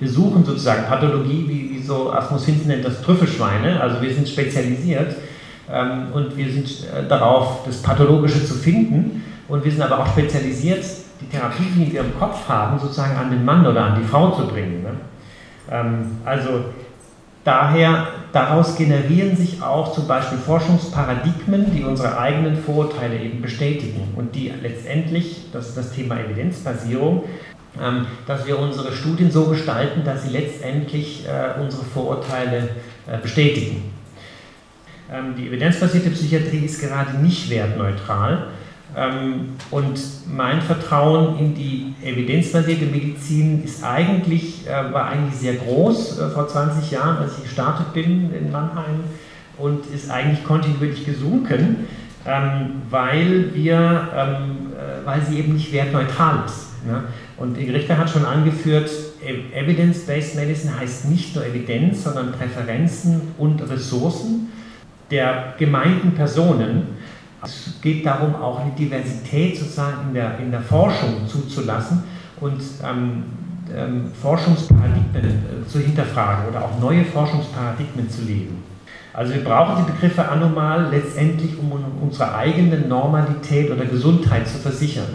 wir 0.00 0.08
suchen 0.08 0.44
sozusagen 0.44 0.86
Pathologie, 0.86 1.44
wie, 1.46 1.76
wie 1.76 1.82
so 1.82 2.10
Asmus 2.10 2.46
Hinz 2.46 2.64
nennt 2.64 2.84
das 2.84 3.02
Trüffelschweine, 3.02 3.80
also 3.80 4.00
wir 4.00 4.12
sind 4.12 4.26
spezialisiert 4.26 5.14
ähm, 5.70 6.06
und 6.14 6.36
wir 6.36 6.50
sind 6.50 6.68
äh, 6.68 7.06
darauf, 7.06 7.64
das 7.66 7.82
Pathologische 7.82 8.44
zu 8.44 8.54
finden 8.54 9.22
und 9.46 9.62
wir 9.62 9.70
sind 9.70 9.82
aber 9.82 10.00
auch 10.00 10.06
spezialisiert, 10.06 10.84
die 11.20 11.26
Therapie, 11.26 11.66
die 11.76 11.92
wir 11.92 12.00
im 12.00 12.18
Kopf 12.18 12.48
haben, 12.48 12.78
sozusagen 12.78 13.14
an 13.14 13.30
den 13.30 13.44
Mann 13.44 13.66
oder 13.66 13.84
an 13.84 14.00
die 14.00 14.06
Frau 14.06 14.30
zu 14.30 14.46
bringen. 14.46 14.82
Ne? 14.82 14.92
Ähm, 15.70 16.16
also 16.24 16.64
daher, 17.44 18.08
daraus 18.32 18.76
generieren 18.76 19.36
sich 19.36 19.62
auch 19.62 19.92
zum 19.92 20.06
Beispiel 20.06 20.38
Forschungsparadigmen, 20.38 21.72
die 21.74 21.84
unsere 21.84 22.18
eigenen 22.18 22.56
Vorurteile 22.56 23.18
eben 23.18 23.40
bestätigen 23.42 24.12
und 24.16 24.34
die 24.34 24.52
letztendlich, 24.62 25.46
das 25.52 25.68
ist 25.68 25.76
das 25.76 25.92
Thema 25.92 26.18
Evidenzbasierung, 26.20 27.24
ähm, 27.80 28.06
dass 28.26 28.46
wir 28.46 28.58
unsere 28.58 28.92
Studien 28.92 29.30
so 29.30 29.44
gestalten, 29.46 30.02
dass 30.04 30.24
sie 30.24 30.30
letztendlich 30.30 31.26
äh, 31.26 31.60
unsere 31.60 31.84
Vorurteile 31.84 32.70
äh, 33.06 33.18
bestätigen. 33.22 33.92
Ähm, 35.12 35.34
die 35.36 35.48
evidenzbasierte 35.48 36.10
Psychiatrie 36.10 36.64
ist 36.64 36.80
gerade 36.80 37.16
nicht 37.18 37.48
wertneutral. 37.50 38.48
Ähm, 38.96 39.50
und 39.70 40.00
mein 40.34 40.60
Vertrauen 40.60 41.38
in 41.38 41.54
die 41.54 41.94
evidenzbasierte 42.02 42.86
Medizin 42.86 43.62
ist 43.64 43.84
eigentlich, 43.84 44.66
äh, 44.66 44.92
war 44.92 45.08
eigentlich 45.08 45.38
sehr 45.38 45.54
groß 45.54 46.20
vor 46.34 46.48
20 46.48 46.90
Jahren, 46.90 47.18
als 47.18 47.38
ich 47.38 47.44
gestartet 47.44 47.92
bin 47.92 48.32
in 48.34 48.50
Mannheim 48.50 49.04
und 49.58 49.86
ist 49.86 50.10
eigentlich 50.10 50.44
kontinuierlich 50.44 51.04
gesunken, 51.04 51.86
weil, 52.90 53.54
wir, 53.54 54.08
weil 55.04 55.22
sie 55.22 55.38
eben 55.38 55.54
nicht 55.54 55.72
wertneutral 55.72 56.44
ist. 56.46 56.68
Und 57.36 57.56
die 57.56 57.70
Richter 57.70 57.98
hat 57.98 58.10
schon 58.10 58.24
angeführt, 58.24 58.90
Evidence-Based 59.54 60.36
Medicine 60.36 60.78
heißt 60.78 61.10
nicht 61.10 61.34
nur 61.34 61.44
Evidenz, 61.44 62.04
sondern 62.04 62.32
Präferenzen 62.32 63.20
und 63.38 63.60
Ressourcen 63.68 64.48
der 65.10 65.54
gemeinten 65.58 66.12
Personen. 66.12 66.99
Es 67.42 67.80
geht 67.80 68.04
darum, 68.04 68.34
auch 68.34 68.60
eine 68.60 68.72
Diversität 68.72 69.58
sozusagen 69.58 70.08
in 70.08 70.14
der, 70.14 70.38
in 70.38 70.50
der 70.50 70.60
Forschung 70.60 71.26
zuzulassen 71.26 72.02
und 72.40 72.60
ähm, 72.84 73.24
ähm, 73.74 74.10
Forschungsparadigmen 74.20 75.24
äh, 75.24 75.68
zu 75.68 75.78
hinterfragen 75.78 76.48
oder 76.48 76.64
auch 76.64 76.78
neue 76.80 77.04
Forschungsparadigmen 77.04 78.08
zu 78.10 78.22
leben. 78.22 78.62
Also 79.12 79.34
wir 79.34 79.42
brauchen 79.42 79.84
die 79.84 79.92
Begriffe 79.92 80.28
anormal 80.28 80.88
letztendlich, 80.90 81.58
um 81.58 81.72
unsere 82.00 82.34
eigene 82.34 82.78
Normalität 82.78 83.70
oder 83.70 83.84
Gesundheit 83.84 84.46
zu 84.46 84.58
versichern. 84.58 85.08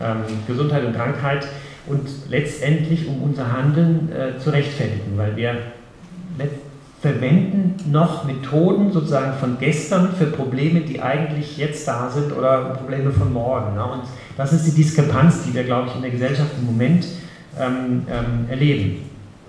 Ähm, 0.00 0.16
Gesundheit 0.46 0.84
und 0.84 0.94
Krankheit 0.94 1.46
und 1.86 2.08
letztendlich 2.28 3.08
um 3.08 3.22
unser 3.22 3.52
Handeln 3.52 4.10
äh, 4.12 4.38
zu 4.38 4.50
rechtfertigen, 4.50 5.16
weil 5.16 5.36
wir 5.36 5.56
verwenden 7.02 7.74
noch 7.90 8.24
Methoden 8.24 8.92
sozusagen 8.92 9.36
von 9.38 9.56
gestern 9.58 10.14
für 10.14 10.26
Probleme, 10.26 10.82
die 10.82 11.02
eigentlich 11.02 11.58
jetzt 11.58 11.86
da 11.86 12.08
sind 12.08 12.32
oder 12.32 12.76
Probleme 12.76 13.10
von 13.10 13.32
morgen. 13.32 13.74
Ne? 13.74 13.84
Und 13.84 14.02
das 14.36 14.52
ist 14.52 14.68
die 14.68 14.70
Diskrepanz, 14.70 15.42
die 15.44 15.52
wir, 15.52 15.64
glaube 15.64 15.88
ich, 15.88 15.96
in 15.96 16.02
der 16.02 16.12
Gesellschaft 16.12 16.52
im 16.60 16.66
Moment 16.66 17.04
ähm, 17.60 18.06
ähm, 18.08 18.48
erleben. 18.48 18.98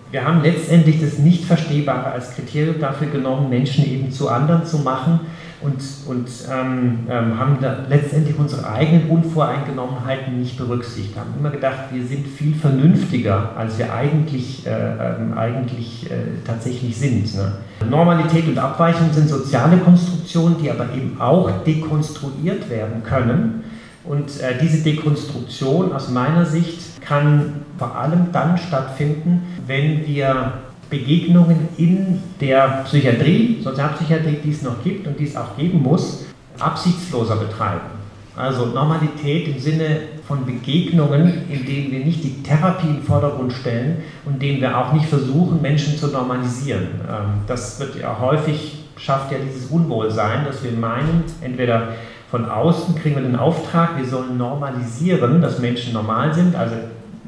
Wir 0.09 0.25
haben 0.25 0.41
letztendlich 0.41 0.99
das 0.99 1.19
Nicht-Verstehbare 1.19 2.11
als 2.11 2.35
Kriterium 2.35 2.79
dafür 2.79 3.07
genommen, 3.07 3.49
Menschen 3.49 3.85
eben 3.85 4.11
zu 4.11 4.29
anderen 4.29 4.65
zu 4.65 4.79
machen 4.79 5.19
und, 5.63 5.81
und 6.07 6.27
ähm, 6.51 6.99
ähm, 7.09 7.39
haben 7.39 7.57
da 7.61 7.85
letztendlich 7.87 8.37
unsere 8.37 8.69
eigenen 8.69 9.09
Unvoreingenommenheiten 9.09 10.39
nicht 10.39 10.57
berücksichtigt. 10.57 11.17
Haben 11.17 11.33
immer 11.39 11.51
gedacht, 11.51 11.85
wir 11.91 12.05
sind 12.05 12.27
viel 12.27 12.53
vernünftiger, 12.53 13.55
als 13.55 13.77
wir 13.77 13.93
eigentlich, 13.93 14.67
äh, 14.67 14.69
ähm, 14.69 15.37
eigentlich 15.37 16.11
äh, 16.11 16.15
tatsächlich 16.45 16.97
sind. 16.97 17.33
Ne? 17.35 17.53
Normalität 17.89 18.47
und 18.47 18.57
Abweichung 18.57 19.11
sind 19.11 19.29
soziale 19.29 19.77
Konstruktionen, 19.77 20.57
die 20.61 20.69
aber 20.69 20.93
eben 20.93 21.19
auch 21.19 21.49
dekonstruiert 21.63 22.69
werden 22.69 23.03
können. 23.03 23.63
Und 24.03 24.41
äh, 24.41 24.57
diese 24.61 24.83
Dekonstruktion 24.83 25.93
aus 25.93 26.09
meiner 26.09 26.45
Sicht 26.45 27.01
kann 27.01 27.61
vor 27.77 27.95
allem 27.95 28.31
dann 28.33 28.57
stattfinden, 28.57 29.43
wenn 29.65 30.05
wir 30.05 30.53
Begegnungen 30.93 31.69
in 31.77 32.21
der 32.39 32.83
Psychiatrie, 32.85 33.57
Sozialpsychiatrie, 33.63 34.37
die 34.43 34.51
es 34.51 34.61
noch 34.61 34.83
gibt 34.83 35.07
und 35.07 35.19
die 35.19 35.25
es 35.25 35.35
auch 35.35 35.57
geben 35.57 35.81
muss, 35.81 36.25
absichtsloser 36.59 37.37
betreiben. 37.37 38.03
Also 38.35 38.67
Normalität 38.67 39.47
im 39.47 39.57
Sinne 39.57 40.01
von 40.27 40.45
Begegnungen, 40.45 41.49
in 41.49 41.65
denen 41.65 41.91
wir 41.91 42.05
nicht 42.05 42.23
die 42.23 42.43
Therapie 42.43 42.87
in 42.87 42.93
den 42.97 43.03
Vordergrund 43.03 43.53
stellen 43.53 44.03
und 44.25 44.39
denen 44.39 44.61
wir 44.61 44.77
auch 44.77 44.93
nicht 44.93 45.05
versuchen, 45.05 45.63
Menschen 45.63 45.97
zu 45.97 46.07
normalisieren. 46.09 46.87
Ähm, 47.09 47.41
das 47.47 47.79
wird 47.79 47.95
ja 47.95 48.15
häufig, 48.19 48.85
schafft 48.97 49.31
ja 49.31 49.39
dieses 49.39 49.71
Unwohlsein, 49.71 50.45
dass 50.45 50.63
wir 50.63 50.73
meinen, 50.73 51.23
entweder 51.41 51.89
von 52.29 52.47
außen 52.47 52.95
kriegen 52.95 53.15
wir 53.15 53.23
den 53.23 53.35
Auftrag, 53.35 53.97
wir 53.97 54.05
sollen 54.05 54.37
normalisieren, 54.37 55.41
dass 55.41 55.57
Menschen 55.57 55.93
normal 55.93 56.33
sind. 56.33 56.55
Also 56.55 56.75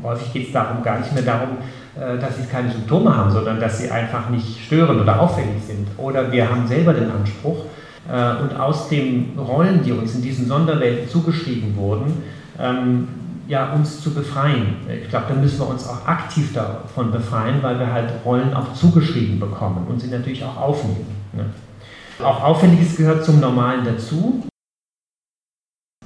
häufig 0.04 0.34
geht 0.34 0.47
es 0.47 0.54
darum, 0.54 0.84
gar 0.84 0.99
nicht 0.99 1.13
mehr 1.13 1.23
darum, 1.23 1.58
dass 1.95 2.38
sie 2.38 2.45
keine 2.51 2.71
Symptome 2.71 3.15
haben, 3.15 3.31
sondern 3.31 3.60
dass 3.60 3.77
sie 3.77 3.89
einfach 3.89 4.29
nicht 4.29 4.65
stören 4.65 4.99
oder 4.99 5.19
auffällig 5.19 5.63
sind. 5.65 5.88
Oder 5.97 6.31
wir 6.31 6.49
haben 6.49 6.67
selber 6.67 6.93
den 6.93 7.10
Anspruch, 7.10 7.65
äh, 8.08 8.36
und 8.38 8.55
aus 8.60 8.88
den 8.89 9.38
Rollen, 9.38 9.84
die 9.84 9.91
uns 9.91 10.15
in 10.15 10.21
diesen 10.21 10.47
Sonderwelten 10.47 11.10
zugeschrieben 11.10 11.75
wurden, 11.75 12.23
ähm, 12.60 13.08
ja, 13.47 13.73
uns 13.73 14.01
zu 14.01 14.13
befreien. 14.13 14.77
Ich 15.03 15.10
glaube, 15.10 15.25
da 15.29 15.36
müssen 15.36 15.60
wir 15.60 15.69
uns 15.69 15.88
auch 15.88 16.05
aktiv 16.05 16.53
davon 16.53 17.12
befreien, 17.12 17.62
weil 17.62 17.79
wir 17.79 17.91
halt 17.91 18.12
Rollen 18.23 18.53
auch 18.53 18.73
zugeschrieben 18.73 19.39
bekommen 19.39 19.86
und 19.88 19.99
sie 19.99 20.08
natürlich 20.08 20.43
auch 20.43 20.58
aufnehmen. 20.58 21.05
Ne? 21.34 21.45
Auch 22.23 22.43
Auffälliges 22.43 22.95
gehört 22.95 23.25
zum 23.25 23.39
Normalen 23.39 23.86
dazu. 23.86 24.47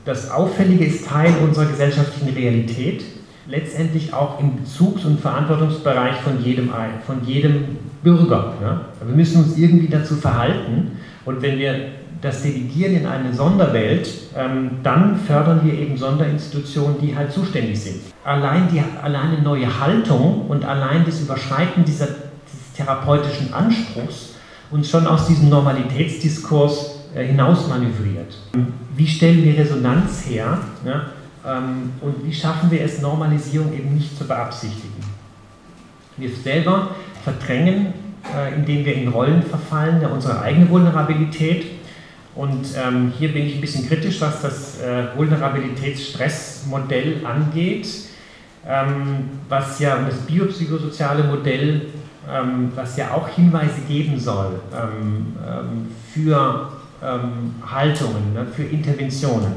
Das 0.06 0.32
Auffällige 0.32 0.86
ist 0.86 1.08
Teil 1.08 1.34
unserer 1.44 1.66
gesellschaftlichen 1.66 2.34
Realität 2.34 3.04
letztendlich 3.50 4.14
auch 4.14 4.40
im 4.40 4.58
Bezugs- 4.58 5.06
und 5.06 5.20
Verantwortungsbereich 5.20 6.16
von 6.18 6.44
jedem, 6.44 6.70
von 7.06 7.26
jedem 7.26 7.78
Bürger. 8.04 8.54
Ja? 8.62 8.82
Wir 9.04 9.16
müssen 9.16 9.44
uns 9.44 9.58
irgendwie 9.58 9.88
dazu 9.88 10.16
verhalten 10.16 10.92
und 11.26 11.42
wenn 11.42 11.58
wir 11.58 11.76
das 12.22 12.44
delegieren 12.44 12.96
in 12.96 13.06
eine 13.06 13.34
Sonderwelt, 13.34 14.10
ähm, 14.36 14.72
dann 14.84 15.16
fördern 15.16 15.62
wir 15.64 15.74
eben 15.74 15.98
Sonderinstitutionen, 15.98 16.98
die 17.02 17.16
halt 17.16 17.32
zuständig 17.32 17.80
sind. 17.80 18.02
Allein 18.26 18.68
die 18.72 18.82
alleine 19.02 19.42
neue 19.42 19.80
Haltung 19.80 20.48
und 20.48 20.66
allein 20.66 21.06
das 21.06 21.22
Überschreiten 21.22 21.86
dieser, 21.86 22.08
dieses 22.08 22.74
therapeutischen 22.76 23.54
Anspruchs 23.54 24.36
uns 24.70 24.90
schon 24.90 25.08
aus 25.08 25.28
diesem 25.28 25.50
Normalitätsdiskurs 25.50 27.00
äh, 27.16 27.26
hinausmanövriert. 27.26 28.38
Wie 28.96 29.08
stellen 29.08 29.44
wir 29.44 29.58
Resonanz 29.58 30.26
her? 30.28 30.60
Ja? 30.86 31.04
Ähm, 31.46 31.92
und 32.02 32.26
wie 32.26 32.34
schaffen 32.34 32.72
wir 32.72 32.82
es, 32.82 33.02
Normalisierung 33.02 33.72
eben 33.74 33.96
nicht 33.96 34.18
zu 34.18 34.28
beabsichtigen? 34.28 35.04
Wir 36.18 36.30
selber 36.30 36.90
verdrängen, 37.24 37.94
äh, 38.36 38.56
indem 38.56 38.84
wir 38.86 38.96
in 38.96 39.08
Rollen 39.08 39.44
verfallen, 39.44 40.06
unsere 40.06 40.42
eigene 40.42 40.70
Vulnerabilität. 40.70 41.66
Und 42.36 42.68
ähm, 42.78 43.14
hier 43.18 43.34
bin 43.34 43.48
ich 43.48 43.56
ein 43.56 43.62
bisschen 43.62 43.88
kritisch, 43.88 44.22
was 44.22 44.42
das 44.42 44.80
äh, 44.82 45.08
Vulnerabilitätsstressmodell 45.16 47.26
angeht, 47.26 47.88
ähm, 48.68 49.30
was 49.48 49.80
ja 49.80 50.04
das 50.04 50.18
biopsychosoziale 50.20 51.24
Modell, 51.24 51.88
was 52.76 52.96
ja 52.96 53.10
auch 53.12 53.28
Hinweise 53.28 53.82
geben 53.88 54.20
soll 54.20 54.60
für 56.14 56.70
Haltungen, 57.02 58.34
ne, 58.36 58.46
für 58.56 58.66
Interventionen. 58.66 59.52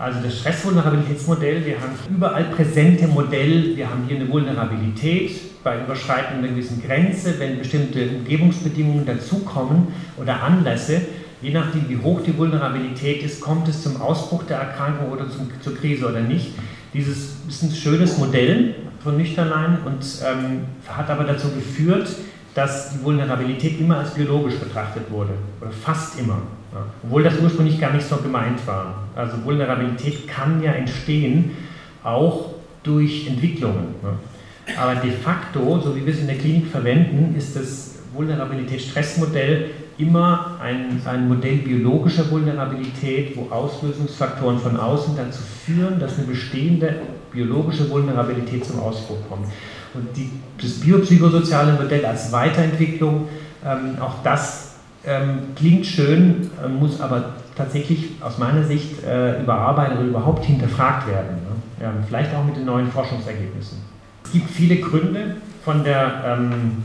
Also 0.00 0.18
das 0.22 0.38
Stressvulnerabilitätsmodell, 0.38 1.66
wir 1.66 1.78
haben 1.78 1.92
überall 2.08 2.44
präsente 2.44 3.06
Modell, 3.06 3.76
wir 3.76 3.90
haben 3.90 4.04
hier 4.08 4.16
eine 4.16 4.30
Vulnerabilität 4.30 5.62
bei 5.62 5.78
Überschreiten 5.78 6.38
einer 6.38 6.48
gewissen 6.48 6.82
Grenze, 6.82 7.38
wenn 7.38 7.58
bestimmte 7.58 8.08
Umgebungsbedingungen 8.08 9.04
dazukommen 9.04 9.88
oder 10.16 10.42
Anlässe, 10.42 11.02
je 11.42 11.50
nachdem 11.50 11.86
wie 11.90 11.98
hoch 11.98 12.22
die 12.22 12.34
Vulnerabilität 12.34 13.22
ist, 13.22 13.42
kommt 13.42 13.68
es 13.68 13.82
zum 13.82 14.00
Ausbruch 14.00 14.44
der 14.44 14.56
Erkrankung 14.56 15.10
oder 15.10 15.28
zum, 15.28 15.50
zur 15.60 15.76
Krise 15.76 16.06
oder 16.06 16.22
nicht. 16.22 16.52
Dieses 16.94 17.34
ist 17.46 17.62
ein 17.62 17.70
schönes 17.70 18.16
Modell 18.16 18.76
von 19.04 19.18
Nüchternlein 19.18 19.80
und 19.84 20.02
ähm, 20.24 20.62
hat 20.88 21.10
aber 21.10 21.24
dazu 21.24 21.50
geführt, 21.50 22.08
dass 22.54 22.92
die 22.92 23.04
Vulnerabilität 23.04 23.80
immer 23.80 23.98
als 23.98 24.14
biologisch 24.14 24.56
betrachtet 24.56 25.10
wurde, 25.10 25.32
oder 25.60 25.70
fast 25.70 26.18
immer. 26.18 26.38
Ja. 26.72 26.84
Obwohl 27.02 27.22
das 27.22 27.38
ursprünglich 27.38 27.80
gar 27.80 27.92
nicht 27.92 28.06
so 28.06 28.16
gemeint 28.16 28.64
war. 28.66 28.94
Also 29.14 29.44
Vulnerabilität 29.44 30.26
kann 30.28 30.62
ja 30.62 30.72
entstehen, 30.72 31.56
auch 32.02 32.50
durch 32.82 33.26
Entwicklungen. 33.28 33.94
Ja. 34.02 34.80
Aber 34.80 34.94
de 34.96 35.10
facto, 35.10 35.80
so 35.80 35.96
wie 35.96 36.04
wir 36.04 36.12
es 36.12 36.20
in 36.20 36.26
der 36.26 36.38
Klinik 36.38 36.66
verwenden, 36.68 37.34
ist 37.36 37.56
das 37.56 37.98
Vulnerabilitätsstressmodell 38.14 39.70
immer 39.98 40.56
ein, 40.62 41.00
ein 41.04 41.28
Modell 41.28 41.56
biologischer 41.56 42.30
Vulnerabilität, 42.30 43.36
wo 43.36 43.52
Auslösungsfaktoren 43.52 44.58
von 44.58 44.76
außen 44.76 45.16
dazu 45.16 45.42
führen, 45.64 46.00
dass 46.00 46.18
eine 46.18 46.26
bestehende 46.26 46.96
biologische 47.30 47.88
Vulnerabilität 47.90 48.64
zum 48.64 48.80
Ausdruck 48.80 49.28
kommt. 49.28 49.46
Und 49.94 50.16
die, 50.16 50.30
das 50.60 50.80
biopsychosoziale 50.80 51.72
Modell 51.72 52.04
als 52.04 52.30
Weiterentwicklung, 52.32 53.28
ähm, 53.64 53.96
auch 54.00 54.22
das 54.22 54.74
ähm, 55.04 55.54
klingt 55.56 55.86
schön, 55.86 56.50
äh, 56.62 56.68
muss 56.68 57.00
aber 57.00 57.34
tatsächlich 57.56 58.10
aus 58.20 58.38
meiner 58.38 58.64
Sicht 58.64 59.02
äh, 59.04 59.40
überarbeitet 59.42 59.98
oder 59.98 60.06
überhaupt 60.06 60.44
hinterfragt 60.44 61.08
werden. 61.08 61.36
Ne? 61.36 61.84
Ja, 61.84 61.92
vielleicht 62.06 62.34
auch 62.34 62.44
mit 62.44 62.56
den 62.56 62.66
neuen 62.66 62.90
Forschungsergebnissen. 62.90 63.78
Es 64.24 64.32
gibt 64.32 64.50
viele 64.50 64.76
Gründe 64.76 65.36
von 65.64 65.82
der 65.82 66.24
ähm, 66.26 66.84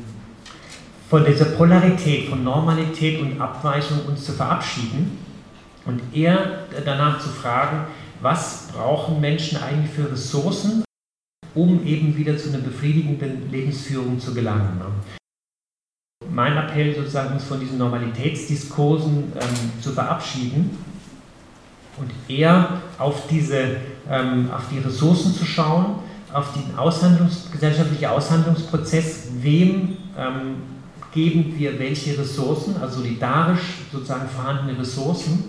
von 1.09 1.23
dieser 1.23 1.45
Polarität 1.45 2.29
von 2.29 2.43
Normalität 2.43 3.21
und 3.21 3.39
Abweichung 3.39 3.99
uns 4.07 4.25
zu 4.25 4.31
verabschieden 4.31 5.17
und 5.85 6.01
eher 6.13 6.65
danach 6.83 7.19
zu 7.19 7.29
fragen, 7.29 7.81
was 8.21 8.69
brauchen 8.73 9.21
Menschen 9.21 9.61
eigentlich 9.61 9.91
für 9.91 10.11
Ressourcen, 10.11 10.84
um 11.55 11.85
eben 11.85 12.15
wieder 12.15 12.37
zu 12.37 12.49
einer 12.49 12.59
befriedigenden 12.59 13.49
Lebensführung 13.51 14.19
zu 14.19 14.33
gelangen. 14.33 14.77
Ne? 14.77 14.85
mein 16.35 16.57
Appell 16.57 16.93
sozusagen, 16.93 17.33
uns 17.33 17.45
von 17.45 17.59
diesen 17.59 17.77
Normalitätsdiskursen 17.77 19.33
ähm, 19.35 19.81
zu 19.81 19.91
verabschieden 19.91 20.77
und 21.97 22.11
eher 22.27 22.81
auf, 22.97 23.27
diese, 23.27 23.77
ähm, 24.09 24.49
auf 24.53 24.63
die 24.69 24.79
Ressourcen 24.79 25.33
zu 25.33 25.45
schauen, 25.45 25.99
auf 26.33 26.53
den 26.53 26.77
Aushandlungs 26.77 27.49
gesellschaftlichen 27.51 28.07
Aushandlungsprozess, 28.07 29.29
wem 29.39 29.97
ähm, 30.17 30.57
geben 31.13 31.53
wir 31.57 31.79
welche 31.79 32.17
Ressourcen, 32.17 32.75
also 32.81 32.99
solidarisch 33.01 33.85
sozusagen 33.91 34.27
vorhandene 34.27 34.77
Ressourcen. 34.77 35.45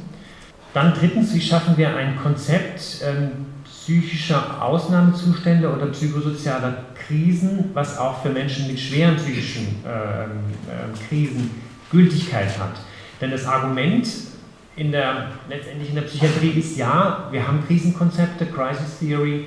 Dann 0.73 0.95
drittens, 0.95 1.35
wie 1.35 1.41
schaffen 1.41 1.77
wir 1.77 1.97
ein 1.97 2.17
Konzept 2.23 3.01
ähm, 3.03 3.47
psychischer 3.87 4.61
Ausnahmezustände 4.61 5.73
oder 5.73 5.87
psychosozialer 5.87 6.79
Krisen, 7.07 7.71
was 7.73 7.97
auch 7.97 8.21
für 8.21 8.31
Menschen 8.31 8.67
mit 8.67 8.81
schweren 8.81 9.15
psychischen 9.15 9.85
äh, 9.85 11.09
Krisen 11.09 11.53
Gültigkeit 11.93 12.59
hat. 12.59 12.81
Denn 13.21 13.31
das 13.31 13.47
Argument 13.47 14.09
in 14.75 14.91
der, 14.91 15.29
letztendlich 15.49 15.91
in 15.91 15.95
der 15.95 16.03
Psychiatrie 16.03 16.51
ist 16.51 16.77
ja, 16.77 17.29
wir 17.31 17.47
haben 17.47 17.65
Krisenkonzepte, 17.65 18.47
Crisis 18.47 18.99
Theory, 18.99 19.45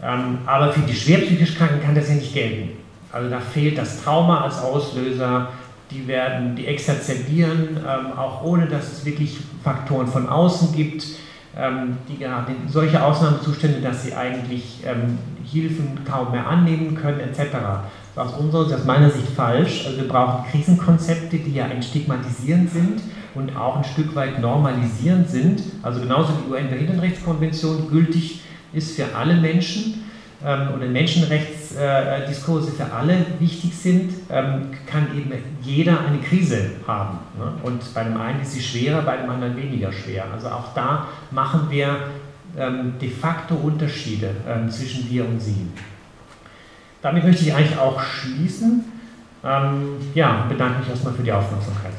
ähm, 0.00 0.38
aber 0.46 0.72
für 0.72 0.82
die 0.82 0.94
schwer 0.94 1.18
psychisch 1.18 1.56
Kranken 1.56 1.82
kann 1.82 1.96
das 1.96 2.08
ja 2.08 2.14
nicht 2.14 2.32
gelten. 2.32 2.70
Also 3.10 3.28
da 3.28 3.40
fehlt 3.40 3.76
das 3.76 4.04
Trauma 4.04 4.42
als 4.42 4.60
Auslöser, 4.60 5.48
die 5.90 6.06
werden, 6.06 6.54
die 6.54 6.68
exazerbieren, 6.68 7.78
ähm, 7.78 8.16
auch 8.16 8.44
ohne 8.44 8.66
dass 8.66 8.92
es 8.92 9.04
wirklich 9.04 9.36
Faktoren 9.64 10.06
von 10.06 10.28
außen 10.28 10.72
gibt, 10.76 11.04
die 12.08 12.18
gerade 12.18 12.52
solche 12.68 13.02
Ausnahmezustände, 13.02 13.80
dass 13.80 14.02
sie 14.02 14.14
eigentlich 14.14 14.82
ähm, 14.84 15.18
Hilfen 15.44 16.04
kaum 16.04 16.32
mehr 16.32 16.46
annehmen 16.46 16.96
können, 16.96 17.20
etc. 17.20 17.56
Aus 18.16 18.34
unserer 18.34 18.64
Sicht, 18.64 18.78
aus 18.78 18.84
meiner 18.84 19.10
Sicht 19.10 19.28
falsch. 19.28 19.86
Also 19.86 19.98
wir 19.98 20.08
brauchen 20.08 20.50
Krisenkonzepte, 20.50 21.38
die 21.38 21.54
ja 21.54 21.66
entstigmatisierend 21.66 22.70
sind 22.70 23.00
und 23.34 23.56
auch 23.56 23.76
ein 23.76 23.84
Stück 23.84 24.14
weit 24.14 24.40
normalisierend 24.40 25.28
sind. 25.28 25.62
Also 25.82 26.00
genauso 26.00 26.30
wie 26.30 26.46
die 26.46 26.52
UN-Behindertenrechtskonvention 26.52 27.88
gültig 27.88 28.40
ist 28.72 28.96
für 28.96 29.14
alle 29.14 29.36
Menschen 29.36 29.94
ähm, 29.94 30.03
oder 30.44 30.86
Menschenrechtsdiskurse 30.86 32.72
für 32.72 32.92
alle 32.92 33.24
wichtig 33.38 33.74
sind, 33.74 34.12
ähm, 34.30 34.72
kann 34.86 35.08
eben 35.16 35.32
jeder 35.62 36.00
eine 36.06 36.18
Krise 36.18 36.72
haben. 36.86 37.18
Ne? 37.38 37.52
Und 37.62 37.94
bei 37.94 38.04
dem 38.04 38.20
einen 38.20 38.42
ist 38.42 38.52
sie 38.52 38.62
schwerer, 38.62 39.02
bei 39.02 39.16
dem 39.16 39.30
anderen 39.30 39.56
weniger 39.56 39.90
schwer. 39.90 40.26
Also 40.32 40.48
auch 40.48 40.74
da 40.74 41.06
machen 41.30 41.68
wir 41.70 41.96
ähm, 42.58 42.94
de 43.00 43.10
facto 43.10 43.54
Unterschiede 43.54 44.30
ähm, 44.46 44.70
zwischen 44.70 45.08
wir 45.10 45.26
und 45.26 45.40
sie. 45.40 45.68
Damit 47.00 47.24
möchte 47.24 47.44
ich 47.44 47.54
eigentlich 47.54 47.78
auch 47.78 48.02
schließen. 48.02 48.84
Ähm, 49.42 49.96
ja, 50.14 50.46
bedanke 50.48 50.80
mich 50.80 50.90
erstmal 50.90 51.14
für 51.14 51.22
die 51.22 51.32
Aufmerksamkeit. 51.32 51.92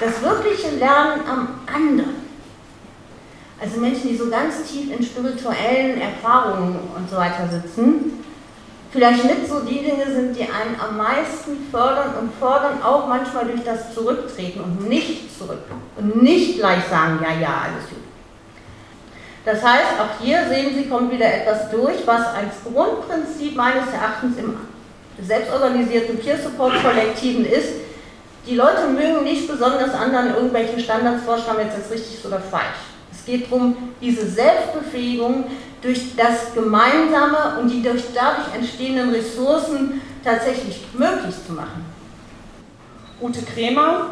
Das 0.00 0.22
wirkliche 0.22 0.76
Lernen 0.76 1.22
am 1.28 1.48
anderen. 1.66 2.28
Also 3.60 3.80
Menschen, 3.80 4.08
die 4.08 4.16
so 4.16 4.30
ganz 4.30 4.62
tief 4.62 4.96
in 4.96 5.04
spirituellen 5.04 6.00
Erfahrungen 6.00 6.78
und 6.96 7.10
so 7.10 7.16
weiter 7.16 7.48
sitzen, 7.50 8.24
vielleicht 8.92 9.24
mit 9.24 9.48
so 9.48 9.60
die 9.60 9.80
Dinge 9.80 10.06
sind, 10.06 10.36
die 10.36 10.42
einen 10.42 10.80
am 10.80 10.96
meisten 10.96 11.66
fördern 11.70 12.14
und 12.20 12.32
fordern, 12.38 12.80
auch 12.82 13.08
manchmal 13.08 13.46
durch 13.46 13.64
das 13.64 13.92
Zurücktreten 13.92 14.60
und 14.60 14.88
nicht 14.88 15.36
zurück 15.36 15.64
und 15.96 16.22
nicht 16.22 16.58
gleich 16.58 16.84
sagen, 16.84 17.18
ja, 17.20 17.32
ja, 17.40 17.62
alles 17.64 17.88
gut. 17.88 17.98
Das 19.44 19.64
heißt, 19.64 19.98
auch 19.98 20.22
hier 20.22 20.46
sehen 20.48 20.74
Sie, 20.76 20.88
kommt 20.88 21.10
wieder 21.10 21.26
etwas 21.26 21.70
durch, 21.70 22.06
was 22.06 22.26
als 22.26 22.62
Grundprinzip 22.64 23.56
meines 23.56 23.92
Erachtens 23.92 24.36
im 24.38 24.56
selbstorganisierten 25.20 26.18
Peer-Support-Kollektiven 26.18 27.44
ist, 27.44 27.72
die 28.46 28.54
Leute 28.54 28.86
mögen 28.88 29.24
nicht 29.24 29.48
besonders 29.48 29.92
anderen 29.94 30.34
irgendwelche 30.34 30.80
Standards 30.80 31.24
vorschreiben, 31.24 31.66
jetzt 31.66 31.78
ist 31.78 31.90
richtig 31.90 32.24
oder 32.24 32.40
falsch. 32.40 32.62
Es 33.12 33.24
geht 33.24 33.50
darum, 33.50 33.76
diese 34.00 34.26
Selbstbefähigung 34.26 35.44
durch 35.82 36.16
das 36.16 36.54
Gemeinsame 36.54 37.58
und 37.60 37.68
die 37.68 37.82
durch 37.82 38.04
dadurch 38.14 38.54
entstehenden 38.54 39.10
Ressourcen 39.10 40.00
tatsächlich 40.24 40.86
möglich 40.94 41.34
zu 41.46 41.52
machen. 41.52 41.84
Ute 43.20 43.42
Kremer 43.42 44.10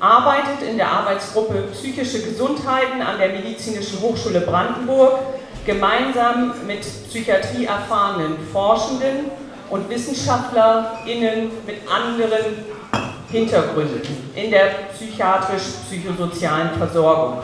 arbeitet 0.00 0.62
in 0.68 0.76
der 0.76 0.88
Arbeitsgruppe 0.90 1.68
Psychische 1.72 2.22
Gesundheiten 2.22 3.02
an 3.02 3.18
der 3.18 3.30
Medizinischen 3.30 4.00
Hochschule 4.00 4.40
Brandenburg 4.40 5.18
gemeinsam 5.66 6.54
mit 6.66 6.80
psychiatrieerfahrenen 7.08 8.36
Forschenden 8.52 9.30
und 9.70 9.88
WissenschaftlerInnen 9.90 11.50
mit 11.66 11.76
anderen 11.90 12.77
Hintergründen 13.30 14.30
in 14.34 14.50
der 14.50 14.70
psychiatrisch-psychosozialen 14.94 16.70
Versorgung. 16.78 17.38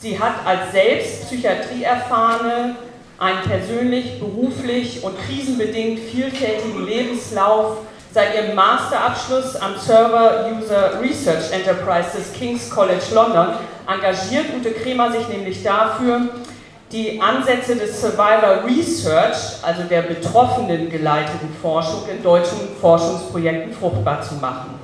Sie 0.00 0.18
hat 0.18 0.34
als 0.44 0.72
selbst 0.72 1.26
Psychiatrieerfahrene 1.26 2.76
einen 3.18 3.42
persönlich, 3.42 4.18
beruflich 4.18 5.02
und 5.04 5.14
krisenbedingt 5.26 6.00
vielfältigen 6.10 6.84
Lebenslauf 6.84 7.78
seit 8.12 8.34
ihrem 8.34 8.54
Masterabschluss 8.54 9.56
am 9.56 9.76
Server 9.76 10.46
User 10.52 11.00
Research 11.00 11.52
Enterprise 11.52 12.16
des 12.16 12.32
King's 12.32 12.68
College 12.70 13.04
London 13.12 13.54
engagiert 13.86 14.46
Ute 14.56 14.72
Kremer 14.72 15.12
sich 15.12 15.28
nämlich 15.28 15.62
dafür, 15.62 16.28
die 16.92 17.20
Ansätze 17.20 17.76
des 17.76 18.00
Survivor 18.00 18.64
Research, 18.64 19.36
also 19.62 19.82
der 19.84 20.02
Betroffenen 20.02 20.90
geleiteten 20.90 21.48
Forschung 21.60 22.02
in 22.08 22.22
deutschen 22.22 22.58
Forschungsprojekten 22.80 23.72
fruchtbar 23.72 24.22
zu 24.22 24.34
machen. 24.34 24.83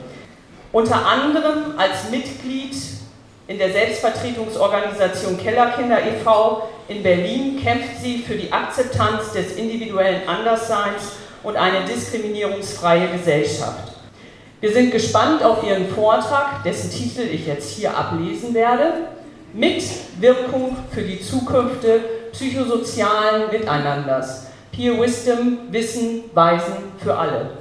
Unter 0.73 1.05
anderem 1.05 1.75
als 1.77 2.11
Mitglied 2.11 2.77
in 3.49 3.59
der 3.59 3.73
Selbstvertretungsorganisation 3.73 5.37
Kellerkinder 5.37 5.99
e.V. 6.01 6.69
in 6.87 7.03
Berlin 7.03 7.61
kämpft 7.61 8.01
sie 8.01 8.19
für 8.19 8.37
die 8.37 8.53
Akzeptanz 8.53 9.33
des 9.33 9.57
individuellen 9.57 10.29
Andersseins 10.29 11.15
und 11.43 11.57
eine 11.57 11.85
diskriminierungsfreie 11.85 13.09
Gesellschaft. 13.09 13.95
Wir 14.61 14.73
sind 14.73 14.93
gespannt 14.93 15.43
auf 15.43 15.65
Ihren 15.65 15.89
Vortrag, 15.89 16.63
dessen 16.63 16.91
Titel 16.91 17.23
ich 17.23 17.47
jetzt 17.47 17.71
hier 17.71 17.97
ablesen 17.97 18.55
werde. 18.55 19.09
Mitwirkung 19.53 20.77
für 20.93 21.03
die 21.03 21.21
Zukunft 21.21 21.85
psychosozialen 22.31 23.51
Miteinanders. 23.51 24.47
Peer 24.71 25.01
Wisdom, 25.01 25.59
Wissen, 25.71 26.25
Weisen 26.35 26.93
für 27.03 27.17
alle. 27.17 27.60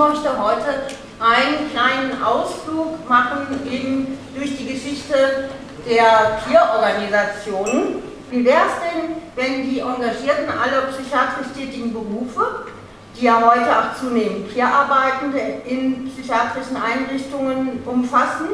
Möchte 0.00 0.30
heute 0.30 0.88
einen 1.20 1.70
kleinen 1.70 2.22
Ausflug 2.22 3.06
machen, 3.06 3.60
eben 3.70 4.18
durch 4.34 4.56
die 4.56 4.66
Geschichte 4.72 5.50
der 5.86 6.40
Peer-Organisationen. 6.48 8.02
Wie 8.30 8.42
wäre 8.42 8.62
es 8.66 8.80
denn, 8.80 9.16
wenn 9.36 9.68
die 9.68 9.80
Engagierten 9.80 10.48
aller 10.48 10.86
psychiatrisch 10.90 11.48
tätigen 11.54 11.92
Berufe, 11.92 12.64
die 13.14 13.26
ja 13.26 13.42
heute 13.44 13.70
auch 13.70 14.00
zunehmend 14.00 14.48
Peer-Arbeitende 14.54 15.38
in 15.66 16.10
psychiatrischen 16.10 16.78
Einrichtungen 16.78 17.82
umfassen, 17.84 18.48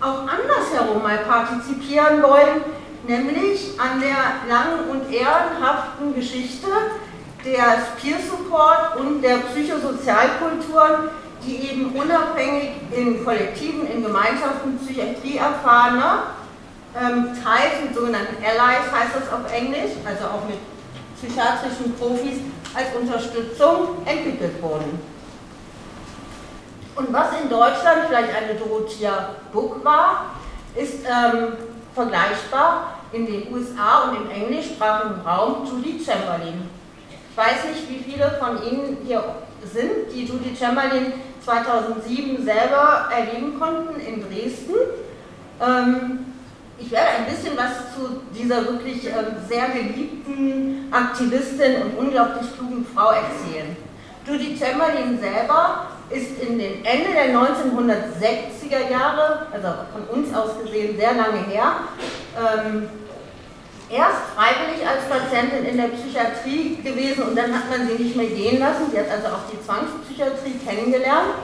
auch 0.00 0.20
andersherum 0.20 1.02
mal 1.02 1.18
partizipieren 1.18 2.22
wollen, 2.22 2.62
nämlich 3.08 3.72
an 3.80 4.00
der 4.00 4.46
langen 4.48 4.88
und 4.88 5.12
ehrenhaften 5.12 6.14
Geschichte 6.14 6.68
der 7.46 7.86
Peer 8.00 8.18
Support 8.28 8.96
und 8.98 9.22
der 9.22 9.38
Psychosozialkulturen, 9.38 11.10
die 11.44 11.70
eben 11.70 11.92
unabhängig 11.92 12.72
in 12.90 13.24
Kollektiven, 13.24 13.86
in 13.86 14.02
Gemeinschaften 14.02 14.78
Psychiatrie 14.78 15.36
erfahrener, 15.36 16.34
ähm, 17.00 17.28
teils 17.42 17.82
mit 17.84 17.94
sogenannten 17.94 18.36
Allies 18.42 18.90
heißt 18.90 19.14
das 19.14 19.32
auf 19.32 19.52
Englisch, 19.52 19.92
also 20.04 20.24
auch 20.24 20.48
mit 20.48 20.58
psychiatrischen 21.16 21.94
Profis 21.94 22.40
als 22.74 22.88
Unterstützung 22.98 24.04
entwickelt 24.04 24.60
wurden. 24.62 24.98
Und 26.96 27.12
was 27.12 27.28
in 27.40 27.48
Deutschland 27.48 28.06
vielleicht 28.08 28.34
eine 28.34 28.54
Dorothea 28.58 29.36
Book 29.52 29.84
war, 29.84 30.36
ist 30.74 31.04
ähm, 31.04 31.52
vergleichbar 31.94 32.94
in 33.12 33.26
den 33.26 33.52
USA 33.52 34.08
und 34.08 34.16
im 34.16 34.30
englischsprachigen 34.30 35.20
Raum 35.20 35.66
Julie 35.66 36.02
Chamberlain. 36.02 36.68
Ich 37.36 37.42
weiß 37.42 37.66
nicht, 37.68 37.90
wie 37.90 38.10
viele 38.10 38.30
von 38.40 38.56
Ihnen 38.62 38.96
hier 39.04 39.22
sind, 39.62 40.10
die 40.10 40.24
Judy 40.24 40.56
Chamberlain 40.58 41.12
2007 41.44 42.42
selber 42.42 43.10
erleben 43.14 43.60
konnten 43.60 44.00
in 44.00 44.22
Dresden. 44.22 44.72
Ähm, 45.60 46.32
ich 46.78 46.90
werde 46.90 47.08
ein 47.08 47.26
bisschen 47.26 47.54
was 47.54 47.94
zu 47.94 48.22
dieser 48.34 48.64
wirklich 48.64 49.04
ähm, 49.08 49.36
sehr 49.46 49.68
geliebten 49.68 50.88
Aktivistin 50.90 51.82
und 51.82 51.98
unglaublich 52.06 52.56
klugen 52.56 52.86
Frau 52.94 53.10
erzählen. 53.10 53.76
Judy 54.26 54.56
Chamberlain 54.58 55.20
selber 55.20 55.88
ist 56.08 56.40
in 56.40 56.58
den 56.58 56.86
Ende 56.86 57.12
der 57.12 57.34
1960er 57.34 58.90
Jahre, 58.90 59.48
also 59.52 59.68
von 59.92 60.16
uns 60.16 60.34
aus 60.34 60.52
gesehen 60.64 60.96
sehr 60.96 61.12
lange 61.12 61.40
her, 61.50 61.72
ähm, 62.38 62.88
erst 63.88 64.34
freiwillig 64.34 64.86
als 64.86 65.04
Patientin 65.08 65.64
in 65.64 65.76
der 65.76 65.88
Psychiatrie 65.88 66.76
gewesen 66.82 67.24
und 67.24 67.36
dann 67.36 67.54
hat 67.54 67.70
man 67.70 67.86
sie 67.86 68.02
nicht 68.02 68.16
mehr 68.16 68.26
gehen 68.26 68.58
lassen. 68.58 68.90
Sie 68.90 68.98
hat 68.98 69.10
also 69.10 69.28
auch 69.28 69.50
die 69.52 69.64
Zwangspsychiatrie 69.64 70.58
kennengelernt. 70.64 71.34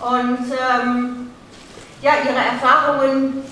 Und 0.00 0.52
ähm, 0.52 1.30
ja, 2.02 2.12
ihre 2.24 2.38
Erfahrungen 2.38 3.42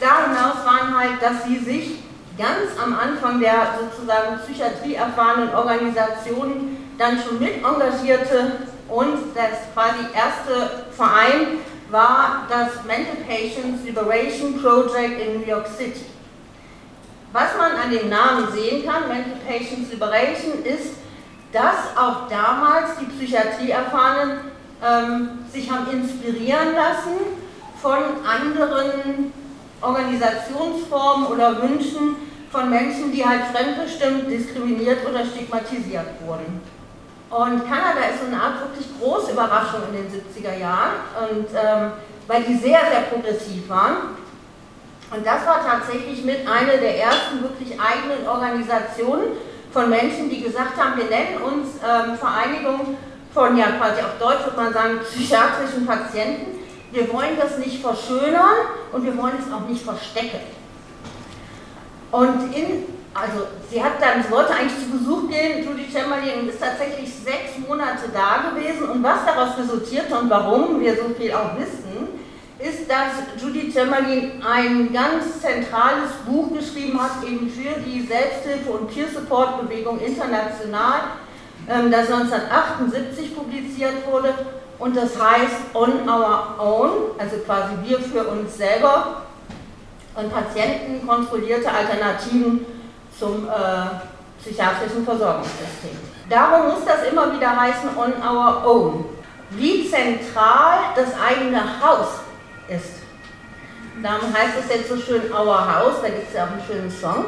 da 0.00 0.34
waren 0.64 0.98
halt, 0.98 1.22
dass 1.22 1.44
sie 1.44 1.58
sich 1.58 2.02
ganz 2.36 2.76
am 2.82 2.98
Anfang 2.98 3.40
der 3.40 3.74
sozusagen 3.78 4.38
Psychiatrie 4.44 4.94
erfahrenen 4.94 5.54
Organisationen 5.54 6.94
dann 6.98 7.18
schon 7.22 7.38
mit 7.38 7.58
engagierte 7.58 8.52
und 8.88 9.34
das 9.34 9.72
quasi 9.72 10.04
erste 10.14 10.86
Verein 10.92 11.58
war 11.90 12.46
das 12.48 12.84
Mental 12.84 13.16
Patients 13.28 13.84
Liberation 13.84 14.60
Project 14.60 15.20
in 15.20 15.40
New 15.40 15.46
York 15.46 15.68
City. 15.68 16.06
Was 17.32 17.56
man 17.56 17.72
an 17.72 17.90
dem 17.90 18.10
Namen 18.10 18.52
sehen 18.52 18.84
kann, 18.86 19.08
Mental 19.08 19.38
Patients 19.46 19.90
Liberation, 19.90 20.62
ist, 20.64 20.96
dass 21.52 21.96
auch 21.96 22.28
damals 22.28 22.98
die 23.00 23.06
Psychiatrieerfahrenen 23.06 24.52
ähm, 24.84 25.28
sich 25.50 25.70
haben 25.70 25.86
inspirieren 25.90 26.74
lassen 26.74 27.16
von 27.80 27.98
anderen 28.26 29.32
Organisationsformen 29.80 31.26
oder 31.26 31.62
Wünschen 31.62 32.16
von 32.50 32.68
Menschen, 32.68 33.12
die 33.12 33.24
halt 33.24 33.42
fremdbestimmt, 33.52 34.30
diskriminiert 34.30 34.98
oder 35.08 35.24
stigmatisiert 35.24 36.06
wurden. 36.24 36.60
Und 37.30 37.66
Kanada 37.66 38.08
ist 38.12 38.20
so 38.20 38.26
eine 38.26 38.40
Art 38.40 38.60
wirklich 38.60 38.86
große 39.00 39.32
Überraschung 39.32 39.80
in 39.90 40.02
den 40.02 40.12
70er 40.12 40.58
Jahren, 40.58 40.92
und, 41.30 41.48
ähm, 41.54 41.92
weil 42.26 42.42
die 42.42 42.54
sehr, 42.56 42.80
sehr 42.90 43.00
progressiv 43.10 43.68
waren. 43.70 44.21
Und 45.14 45.26
das 45.26 45.46
war 45.46 45.60
tatsächlich 45.62 46.24
mit 46.24 46.48
einer 46.48 46.78
der 46.78 46.98
ersten 46.98 47.42
wirklich 47.42 47.78
eigenen 47.78 48.26
Organisationen 48.26 49.32
von 49.70 49.90
Menschen, 49.90 50.30
die 50.30 50.42
gesagt 50.42 50.82
haben, 50.82 50.96
wir 50.96 51.04
nennen 51.04 51.42
uns 51.42 51.68
ähm, 51.76 52.16
Vereinigung 52.16 52.96
von, 53.34 53.56
ja 53.56 53.72
quasi 53.72 54.00
auf 54.00 54.18
Deutsch 54.18 54.44
würde 54.44 54.56
man 54.56 54.72
sagen, 54.72 55.00
psychiatrischen 55.04 55.86
Patienten. 55.86 56.60
Wir 56.92 57.12
wollen 57.12 57.36
das 57.38 57.58
nicht 57.58 57.82
verschönern 57.82 58.56
und 58.92 59.04
wir 59.04 59.16
wollen 59.16 59.34
es 59.38 59.52
auch 59.52 59.68
nicht 59.68 59.82
verstecken. 59.82 60.40
Und 62.10 62.54
in, 62.54 62.84
also 63.14 63.46
sie 63.70 63.82
hat 63.82 64.00
dann, 64.00 64.22
sie 64.22 64.30
wollte 64.30 64.54
eigentlich 64.54 64.78
zu 64.78 64.98
Besuch 64.98 65.30
gehen, 65.30 65.64
Judy 65.64 65.90
Chamberlain, 65.90 66.40
und 66.40 66.48
ist 66.48 66.60
tatsächlich 66.60 67.10
sechs 67.14 67.58
Monate 67.66 68.08
da 68.12 68.50
gewesen. 68.50 68.88
Und 68.88 69.02
was 69.02 69.24
daraus 69.24 69.58
resultierte 69.58 70.14
und 70.18 70.28
warum 70.28 70.80
wir 70.80 70.94
so 70.94 71.08
viel 71.18 71.32
auch 71.32 71.56
wissen, 71.56 72.11
ist, 72.62 72.88
dass 72.88 73.42
Judy 73.42 73.72
Chamberlain 73.72 74.40
ein 74.48 74.92
ganz 74.92 75.40
zentrales 75.40 76.12
Buch 76.24 76.52
geschrieben 76.52 77.00
hat, 77.02 77.24
eben 77.26 77.50
für 77.50 77.80
die 77.80 78.06
Selbsthilfe- 78.06 78.70
und 78.70 78.88
Peer-Support-Bewegung 78.88 79.98
international, 80.00 81.00
ähm, 81.68 81.90
das 81.90 82.08
1978 82.10 83.36
publiziert 83.36 84.06
wurde 84.08 84.32
und 84.78 84.96
das 84.96 85.20
heißt 85.20 85.74
On 85.74 86.08
Our 86.08 86.54
Own, 86.58 86.90
also 87.18 87.36
quasi 87.38 87.74
wir 87.84 87.98
für 87.98 88.24
uns 88.24 88.56
selber 88.56 89.22
und 90.14 90.32
Patienten 90.32 91.06
kontrollierte 91.06 91.70
Alternativen 91.70 92.64
zum 93.18 93.48
äh, 93.48 94.40
psychiatrischen 94.40 95.04
Versorgungssystem. 95.04 95.98
Darum 96.28 96.74
muss 96.74 96.84
das 96.84 97.10
immer 97.10 97.32
wieder 97.34 97.60
heißen 97.60 97.90
On 97.96 98.12
Our 98.22 98.66
Own. 98.66 99.04
Wie 99.50 99.88
zentral 99.88 100.78
das 100.94 101.08
eigene 101.20 101.60
Haus 101.80 102.21
ist. 102.68 103.02
Darum 104.02 104.32
heißt 104.32 104.54
es 104.58 104.74
jetzt 104.74 104.88
so 104.88 104.96
schön 104.96 105.30
Our 105.32 105.74
House, 105.74 105.96
da 106.00 106.08
gibt 106.08 106.28
es 106.28 106.34
ja 106.34 106.44
auch 106.44 106.50
einen 106.50 106.62
schönen 106.66 106.90
Song. 106.90 107.24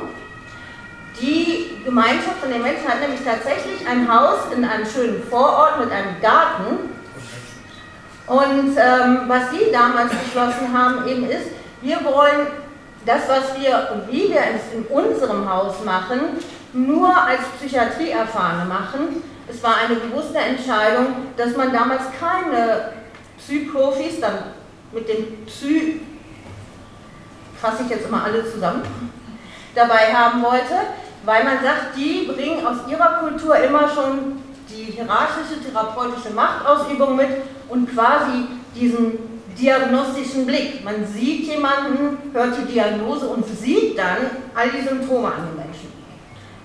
Die 1.21 1.83
Gemeinschaft 1.85 2.39
von 2.41 2.51
den 2.51 2.63
Menschen 2.63 2.89
hat 2.89 3.01
nämlich 3.01 3.21
tatsächlich 3.23 3.87
ein 3.87 4.09
Haus 4.13 4.53
in 4.55 4.65
einem 4.65 4.87
schönen 4.87 5.23
Vorort 5.23 5.79
mit 5.79 5.91
einem 5.93 6.21
Garten. 6.21 6.91
Und 8.27 8.77
ähm, 8.77 9.23
was 9.29 9.51
sie 9.51 9.71
damals 9.71 10.11
beschlossen 10.11 10.73
haben, 10.73 11.07
eben 11.07 11.29
ist, 11.29 11.51
wir 11.83 12.03
wollen 12.05 12.47
das, 13.05 13.29
was 13.29 13.61
wir 13.61 13.91
und 13.93 14.11
wie 14.11 14.31
wir 14.31 14.41
es 14.41 14.73
in 14.75 14.85
unserem 14.87 15.49
Haus 15.49 15.85
machen, 15.85 16.21
nur 16.73 17.15
als 17.15 17.43
Psychiatrieerfahrene 17.59 18.65
machen. 18.65 19.23
Es 19.47 19.63
war 19.63 19.77
eine 19.77 19.97
bewusste 19.97 20.39
Entscheidung, 20.39 21.07
dass 21.37 21.55
man 21.55 21.73
damals 21.73 22.03
keine 22.19 22.93
Psy-Profis, 23.39 24.21
dann 24.21 24.39
mit 24.95 25.09
dem 25.09 25.45
Psy 25.47 26.01
fasse 27.61 27.83
ich 27.85 27.91
jetzt 27.91 28.07
immer 28.07 28.25
alle 28.25 28.51
zusammen, 28.51 28.83
dabei 29.75 30.13
haben 30.13 30.43
wollte, 30.43 30.75
weil 31.25 31.45
man 31.45 31.63
sagt, 31.63 31.97
die 31.97 32.31
bringen 32.31 32.65
aus 32.67 32.77
ihrer 32.89 33.21
Kultur 33.21 33.57
immer 33.57 33.89
schon 33.89 34.43
die 34.69 34.93
hierarchische 34.93 35.63
therapeutische 35.65 36.31
Machtausübung 36.35 37.17
mit 37.17 37.29
und 37.69 37.93
quasi 37.93 38.47
diesen 38.75 39.19
diagnostischen 39.59 40.47
Blick. 40.47 40.85
Man 40.85 41.07
sieht 41.07 41.47
jemanden, 41.47 42.19
hört 42.33 42.57
die 42.59 42.73
Diagnose 42.73 43.27
und 43.27 43.47
sieht 43.47 43.97
dann 43.99 44.31
all 44.55 44.71
die 44.71 44.87
Symptome 44.87 45.29
an 45.29 45.47
den 45.47 45.57
Menschen. 45.57 45.93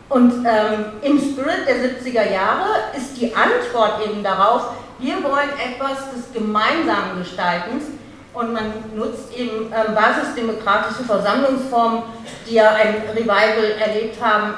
Und 0.10 0.46
ähm, 0.46 0.86
im 1.04 1.20
Spirit 1.20 1.68
der 1.68 1.76
70er 1.76 2.34
Jahre 2.34 2.70
ist 2.98 3.16
die 3.16 3.34
Antwort 3.34 4.06
eben 4.06 4.24
darauf, 4.24 4.72
wir 4.98 5.24
wollen 5.24 5.50
etwas 5.64 6.12
des 6.12 6.34
gemeinsamen 6.34 7.20
Gestaltens 7.20 7.86
und 8.34 8.54
man 8.54 8.74
nutzt 8.96 9.34
eben 9.36 9.72
ähm, 9.74 9.96
basisdemokratische 9.96 11.04
Versammlungsformen, 11.04 12.04
die 12.48 12.56
ja 12.56 12.72
ein 12.74 13.04
Revival 13.16 13.76
erlebt 13.80 14.22
haben, 14.22 14.54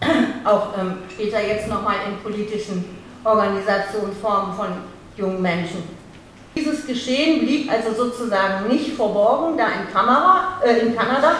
auch 0.44 0.78
ähm, 0.78 0.98
später 1.10 1.40
jetzt 1.40 1.68
nochmal 1.68 1.96
in 2.08 2.18
politischen 2.22 2.98
Organisationsformen 3.24 4.54
von 4.54 4.68
jungen 5.16 5.42
Menschen. 5.42 5.82
Dieses 6.54 6.86
Geschehen 6.86 7.40
blieb 7.40 7.70
also 7.70 7.92
sozusagen 7.92 8.68
nicht 8.68 8.94
verborgen 8.96 9.56
da 9.56 9.66
in, 9.66 9.92
Kamera, 9.92 10.60
äh, 10.64 10.78
in 10.80 10.96
Kanada 10.96 11.32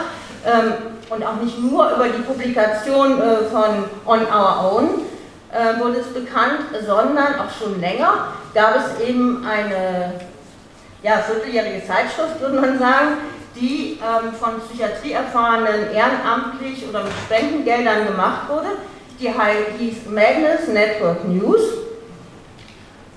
ähm, 0.45 0.73
und 1.09 1.25
auch 1.25 1.37
nicht 1.43 1.59
nur 1.59 1.91
über 1.91 2.09
die 2.09 2.23
Publikation 2.23 3.21
äh, 3.21 3.37
von 3.51 3.85
On 4.07 4.21
Our 4.21 4.73
Own 4.73 4.89
äh, 5.53 5.81
wurde 5.81 5.99
es 5.99 6.07
bekannt, 6.09 6.61
sondern 6.87 7.35
auch 7.41 7.51
schon 7.59 7.81
länger 7.81 8.29
gab 8.55 8.77
es 8.77 9.01
eben 9.07 9.45
eine 9.45 10.13
ja, 11.03 11.19
vierteljährige 11.19 11.87
Zeitschrift, 11.87 12.41
würde 12.41 12.61
man 12.61 12.79
sagen, 12.79 13.19
die 13.57 13.99
ähm, 14.01 14.33
von 14.33 14.61
Psychiatrieerfahrenen 14.61 15.93
ehrenamtlich 15.93 16.89
oder 16.89 17.05
mit 17.05 17.13
Spendengeldern 17.27 18.07
gemacht 18.07 18.49
wurde. 18.49 18.69
Die 19.19 19.29
hieß 19.29 20.07
Magnus 20.07 20.69
Network 20.73 21.29
News. 21.29 21.61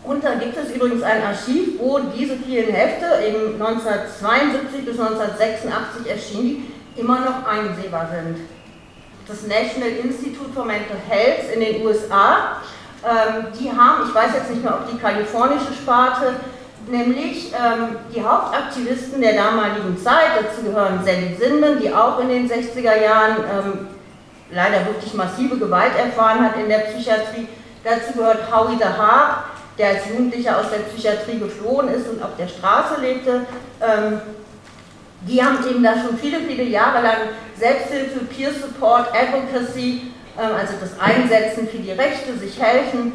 Und 0.04 0.22
da 0.24 0.36
gibt 0.36 0.58
es 0.58 0.76
übrigens 0.76 1.02
ein 1.02 1.24
Archiv, 1.24 1.80
wo 1.80 2.00
diese 2.00 2.36
vielen 2.36 2.74
Hefte, 2.74 3.06
eben 3.26 3.54
1972 3.54 4.84
bis 4.84 5.00
1986 5.00 6.12
erschienen, 6.12 6.74
die 6.96 7.00
immer 7.00 7.22
noch 7.22 7.48
einsehbar 7.48 8.10
sind. 8.12 8.40
Das 9.26 9.44
National 9.44 9.90
Institute 10.04 10.52
for 10.54 10.66
Mental 10.66 10.98
Health 11.08 11.54
in 11.54 11.62
den 11.62 11.86
USA, 11.86 12.58
ähm, 13.06 13.46
die 13.58 13.72
haben, 13.72 14.10
ich 14.10 14.14
weiß 14.14 14.34
jetzt 14.34 14.50
nicht 14.50 14.62
mehr, 14.62 14.74
ob 14.74 14.92
die 14.92 14.98
kalifornische 14.98 15.74
Sparte 15.74 16.36
nämlich 16.90 17.54
ähm, 17.54 17.96
die 18.14 18.24
Hauptaktivisten 18.24 19.22
der 19.22 19.34
damaligen 19.34 19.98
Zeit, 19.98 20.32
dazu 20.40 20.64
gehören 20.64 21.04
Sally 21.04 21.38
Zinman, 21.40 21.80
die 21.80 21.94
auch 21.94 22.20
in 22.20 22.30
den 22.30 22.50
60er 22.50 23.02
Jahren 23.02 23.38
ähm, 23.38 23.88
leider 24.52 24.86
wirklich 24.86 25.14
massive 25.14 25.58
Gewalt 25.58 25.94
erfahren 25.98 26.42
hat 26.42 26.58
in 26.58 26.70
der 26.70 26.80
Psychiatrie, 26.80 27.48
dazu 27.84 28.14
gehört 28.14 28.52
Howie 28.52 28.78
the 28.78 28.86
Hart, 28.86 29.46
der 29.78 29.90
als 29.90 30.08
Jugendlicher 30.10 30.60
aus 30.60 30.70
der 30.70 30.80
Psychiatrie 30.80 31.40
geflohen 31.40 31.90
ist 31.90 32.08
und 32.08 32.22
auf 32.22 32.36
der 32.38 32.48
Straße 32.48 33.02
lebte. 33.02 33.42
Ähm, 33.82 34.22
die 35.28 35.44
haben 35.44 35.58
eben 35.68 35.84
da 35.84 35.94
schon 35.94 36.18
viele, 36.18 36.42
viele 36.42 36.64
Jahre 36.64 37.02
lang 37.02 37.18
Selbsthilfe, 37.58 38.26
Peer 38.26 38.52
Support, 38.52 39.08
Advocacy, 39.14 40.14
ähm, 40.38 40.56
also 40.56 40.74
das 40.80 41.00
Einsetzen 41.00 41.68
für 41.68 41.78
die 41.78 41.92
Rechte, 41.92 42.38
sich 42.38 42.62
helfen, 42.62 43.14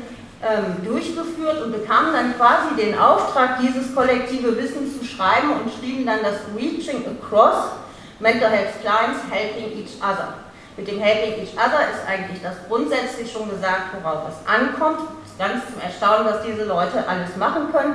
durchgeführt 0.85 1.63
und 1.63 1.73
bekamen 1.73 2.13
dann 2.13 2.37
quasi 2.37 2.77
den 2.77 2.97
Auftrag, 2.97 3.59
dieses 3.61 3.95
kollektive 3.95 4.57
Wissen 4.57 4.89
zu 4.97 5.05
schreiben 5.05 5.51
und 5.53 5.73
schrieben 5.73 6.07
dann 6.07 6.21
das 6.23 6.37
Reaching 6.57 7.05
Across 7.07 7.73
Mental 8.21 8.51
Health 8.51 8.81
Clients 8.81 9.21
Helping 9.31 9.79
Each 9.79 9.97
Other. 10.01 10.35
Mit 10.77 10.87
dem 10.87 11.01
Helping 11.01 11.43
Each 11.43 11.55
Other 11.55 11.91
ist 11.91 12.07
eigentlich 12.07 12.41
das 12.41 12.55
grundsätzlich 12.69 13.31
schon 13.33 13.51
gesagt, 13.51 13.95
worauf 14.01 14.29
es 14.29 14.49
ankommt. 14.49 15.01
Es 15.25 15.33
ist 15.33 15.39
ganz 15.39 15.65
zum 15.67 15.81
Erstaunen, 15.81 16.27
dass 16.27 16.45
diese 16.45 16.65
Leute 16.65 17.07
alles 17.09 17.37
machen 17.37 17.73
können. 17.73 17.95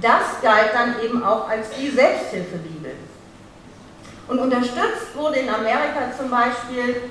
Das 0.00 0.42
galt 0.42 0.74
dann 0.74 1.00
eben 1.04 1.24
auch 1.24 1.48
als 1.48 1.70
die 1.70 1.88
Selbsthilfebibel. 1.88 2.92
Und 4.28 4.38
unterstützt 4.40 5.14
wurde 5.14 5.38
in 5.38 5.48
Amerika 5.48 6.10
zum 6.18 6.30
Beispiel 6.30 6.96
ähm, 6.96 7.10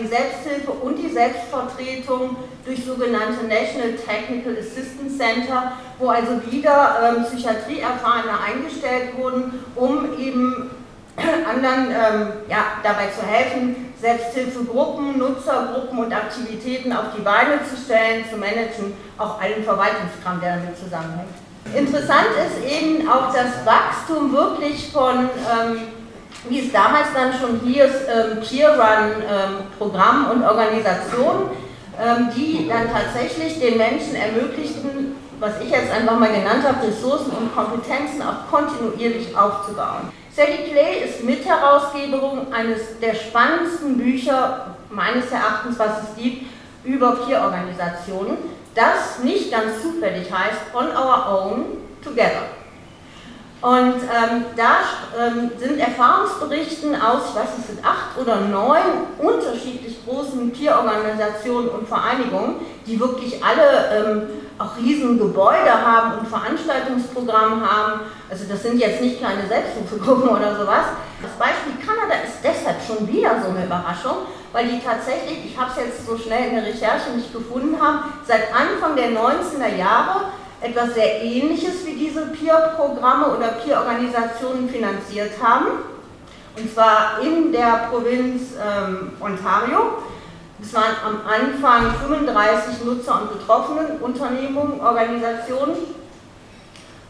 die 0.00 0.06
Selbsthilfe 0.06 0.70
und 0.70 0.96
die 0.96 1.08
Selbstvertretung 1.08 2.36
durch 2.66 2.84
sogenannte 2.84 3.46
National 3.46 3.94
Technical 3.96 4.56
Assistance 4.58 5.16
Center, 5.16 5.72
wo 5.98 6.08
also 6.08 6.40
wieder 6.50 6.98
ähm, 7.02 7.24
Psychiatrieerfahrene 7.24 8.38
eingestellt 8.46 9.16
wurden, 9.16 9.64
um 9.74 10.18
eben 10.18 10.70
anderen 11.16 11.90
ähm, 11.90 12.32
ja, 12.48 12.78
dabei 12.82 13.08
zu 13.08 13.24
helfen, 13.26 13.94
Selbsthilfegruppen, 14.00 15.18
Nutzergruppen 15.18 15.98
und 15.98 16.12
Aktivitäten 16.12 16.92
auf 16.92 17.06
die 17.16 17.22
Beine 17.22 17.60
zu 17.68 17.76
stellen, 17.82 18.24
zu 18.30 18.36
managen, 18.36 18.92
auch 19.16 19.40
allen 19.40 19.64
Verwaltungskram, 19.64 20.40
der 20.40 20.56
damit 20.56 20.76
zusammenhängt. 20.78 21.32
Interessant 21.74 22.28
ist 22.36 22.70
eben 22.70 23.08
auch 23.08 23.32
das 23.32 23.64
Wachstum 23.64 24.32
wirklich 24.32 24.90
von 24.92 25.30
ähm, 25.30 25.80
wie 26.48 26.66
es 26.66 26.72
damals 26.72 27.08
dann 27.14 27.32
schon 27.32 27.60
hieß, 27.60 28.06
ähm, 28.08 28.42
Cheer-Run-Programm 28.42 30.26
ähm, 30.26 30.30
und 30.30 30.44
Organisationen, 30.44 31.50
ähm, 32.00 32.28
die 32.36 32.68
dann 32.68 32.88
tatsächlich 32.92 33.60
den 33.60 33.78
Menschen 33.78 34.14
ermöglichten, 34.14 35.16
was 35.40 35.60
ich 35.60 35.70
jetzt 35.70 35.90
einfach 35.90 36.18
mal 36.18 36.32
genannt 36.32 36.64
habe, 36.66 36.86
Ressourcen 36.86 37.30
und 37.30 37.54
Kompetenzen 37.54 38.22
auch 38.22 38.50
kontinuierlich 38.50 39.36
aufzubauen. 39.36 40.10
Sally 40.34 40.70
Clay 40.70 41.04
ist 41.04 41.22
Mitherausgeberin 41.24 42.52
eines 42.52 42.98
der 43.00 43.14
spannendsten 43.14 43.96
Bücher 43.96 44.76
meines 44.90 45.30
Erachtens, 45.30 45.78
was 45.78 46.02
es 46.02 46.22
gibt, 46.22 46.46
über 46.84 47.16
Peer-Organisationen, 47.16 48.36
das 48.74 49.20
nicht 49.22 49.50
ganz 49.50 49.80
zufällig 49.82 50.30
heißt 50.30 50.74
On 50.74 50.88
Our 50.88 51.44
Own 51.44 51.64
Together. 52.02 52.42
Und 53.60 53.94
ähm, 54.02 54.44
da 54.56 54.80
ähm, 55.18 55.50
sind 55.58 55.78
Erfahrungsberichten 55.78 56.94
aus, 57.00 57.22
ich 57.30 57.34
weiß 57.34 57.56
nicht, 57.56 57.68
sind 57.68 57.84
acht 57.84 58.18
oder 58.20 58.40
neun 58.42 59.08
unterschiedlich 59.18 60.04
großen 60.04 60.52
Peer-Organisationen 60.52 61.68
und 61.70 61.88
Vereinigungen, 61.88 62.56
die 62.86 63.00
wirklich 63.00 63.42
alle 63.42 63.88
ähm, 63.90 64.22
auch 64.58 64.76
riesen 64.76 65.18
Gebäude 65.18 65.72
haben 65.72 66.18
und 66.18 66.28
Veranstaltungsprogramme 66.28 67.68
haben. 67.68 68.00
Also 68.30 68.44
das 68.48 68.62
sind 68.62 68.78
jetzt 68.78 69.00
nicht 69.00 69.18
kleine 69.18 69.46
Selbsthilfegruppen 69.48 70.28
oder 70.28 70.56
sowas. 70.56 70.86
Das 71.22 71.32
Beispiel 71.38 71.74
Kanada 71.84 72.22
ist 72.22 72.38
deshalb 72.42 72.76
schon 72.86 73.08
wieder 73.08 73.40
so 73.42 73.48
eine 73.48 73.64
Überraschung, 73.64 74.28
weil 74.52 74.68
die 74.68 74.80
tatsächlich, 74.80 75.46
ich 75.46 75.58
habe 75.58 75.70
es 75.70 75.84
jetzt 75.84 76.06
so 76.06 76.16
schnell 76.16 76.50
in 76.50 76.54
der 76.56 76.64
Recherche 76.64 77.10
nicht 77.16 77.32
gefunden 77.32 77.80
haben, 77.80 78.12
seit 78.26 78.54
Anfang 78.54 78.94
der 78.94 79.10
19er 79.10 79.74
Jahre 79.76 80.26
etwas 80.64 80.94
sehr 80.94 81.22
Ähnliches 81.22 81.84
wie 81.84 81.94
diese 81.94 82.26
Peer-Programme 82.28 83.36
oder 83.36 83.48
Peer-Organisationen 83.48 84.68
finanziert 84.68 85.32
haben. 85.42 85.66
Und 86.56 86.72
zwar 86.72 87.20
in 87.22 87.52
der 87.52 87.88
Provinz 87.90 88.52
ähm, 88.52 89.12
Ontario. 89.20 89.98
Es 90.62 90.72
waren 90.72 90.94
am 91.04 91.20
Anfang 91.26 91.94
35 92.08 92.84
Nutzer- 92.84 93.20
und 93.20 93.38
betroffenen 93.38 93.98
Unternehmungen, 94.00 94.80
Organisationen. 94.80 95.76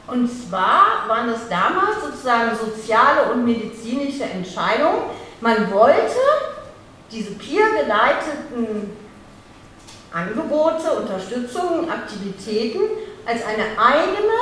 Und 0.08 0.28
zwar 0.28 1.04
waren 1.06 1.28
es 1.28 1.48
damals 1.48 2.02
sozusagen 2.04 2.56
soziale 2.56 3.32
und 3.32 3.44
medizinische 3.44 4.24
Entscheidungen. 4.24 5.02
Man 5.40 5.70
wollte 5.72 6.18
diese 7.12 7.32
peer-geleiteten 7.32 8.96
Angebote, 10.12 10.90
Unterstützungen, 11.00 11.90
Aktivitäten 11.90 12.80
als 13.26 13.44
eine 13.44 13.64
eigene, 13.78 14.38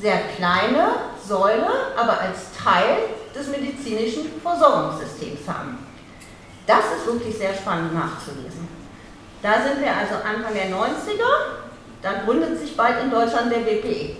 sehr 0.00 0.18
kleine 0.36 0.88
Säule, 1.26 1.68
aber 1.96 2.20
als 2.20 2.52
Teil 2.62 2.98
des 3.34 3.48
medizinischen 3.48 4.40
Versorgungssystems 4.42 5.48
haben. 5.48 5.78
Das 6.66 6.84
ist 6.96 7.06
wirklich 7.06 7.36
sehr 7.36 7.54
spannend 7.54 7.94
nachzulesen. 7.94 8.68
Da 9.42 9.54
sind 9.62 9.80
wir 9.80 9.94
also 9.94 10.14
Anfang 10.16 10.54
der 10.54 10.70
90er, 10.70 11.58
da 12.00 12.12
gründet 12.24 12.60
sich 12.60 12.76
bald 12.76 13.02
in 13.02 13.10
Deutschland 13.10 13.50
der 13.50 13.64
WPE. 13.64 14.16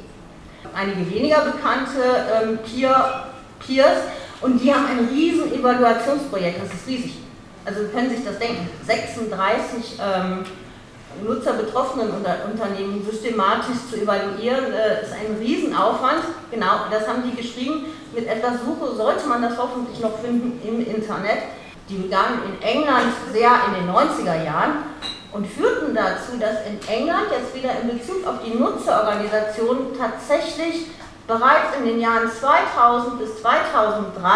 Einige 0.74 1.10
weniger 1.10 1.40
bekannte 1.42 2.26
ähm, 2.32 2.58
Peer, 2.58 3.26
Peers 3.64 3.98
und 4.40 4.60
die 4.60 4.72
haben 4.72 4.86
ein 4.86 5.08
riesen 5.12 5.52
Evaluationsprojekt, 5.52 6.62
das 6.62 6.72
ist 6.72 6.86
riesig. 6.86 7.18
Also 7.64 7.84
Sie 7.84 7.92
können 7.92 8.10
sich 8.10 8.24
das 8.24 8.38
denken, 8.38 8.68
36 8.84 9.98
ähm, 10.00 10.44
nutzerbetroffenen 11.22 12.10
Unternehmen 12.10 13.04
systematisch 13.04 13.76
zu 13.90 14.00
evaluieren, 14.00 14.72
äh, 14.72 15.02
ist 15.02 15.12
ein 15.12 15.36
Riesenaufwand. 15.40 16.22
Genau, 16.50 16.86
das 16.90 17.06
haben 17.06 17.22
die 17.24 17.36
geschrieben. 17.36 17.86
Mit 18.14 18.26
etwas 18.26 18.54
Suche 18.64 18.94
sollte 18.94 19.26
man 19.26 19.42
das 19.42 19.56
hoffentlich 19.56 20.00
noch 20.00 20.18
finden 20.18 20.60
im 20.66 20.80
Internet. 20.80 21.42
Die 21.88 21.96
begannen 21.96 22.40
in 22.46 22.62
England 22.62 23.12
sehr 23.32 23.50
in 23.68 23.74
den 23.74 23.94
90er 23.94 24.44
Jahren 24.44 24.84
und 25.32 25.46
führten 25.46 25.94
dazu, 25.94 26.38
dass 26.38 26.66
in 26.66 26.78
England 26.88 27.28
jetzt 27.30 27.54
wieder 27.54 27.70
in 27.80 27.98
Bezug 27.98 28.26
auf 28.26 28.36
die 28.44 28.54
Nutzerorganisationen 28.54 29.98
tatsächlich 29.98 30.86
bereits 31.26 31.76
in 31.78 31.86
den 31.86 32.00
Jahren 32.00 32.30
2000 32.30 33.18
bis 33.18 33.40
2003 33.40 34.30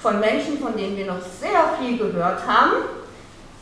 von 0.00 0.20
Menschen, 0.20 0.58
von 0.58 0.76
denen 0.76 0.96
wir 0.96 1.06
noch 1.06 1.20
sehr 1.20 1.74
viel 1.78 1.98
gehört 1.98 2.46
haben, 2.46 2.72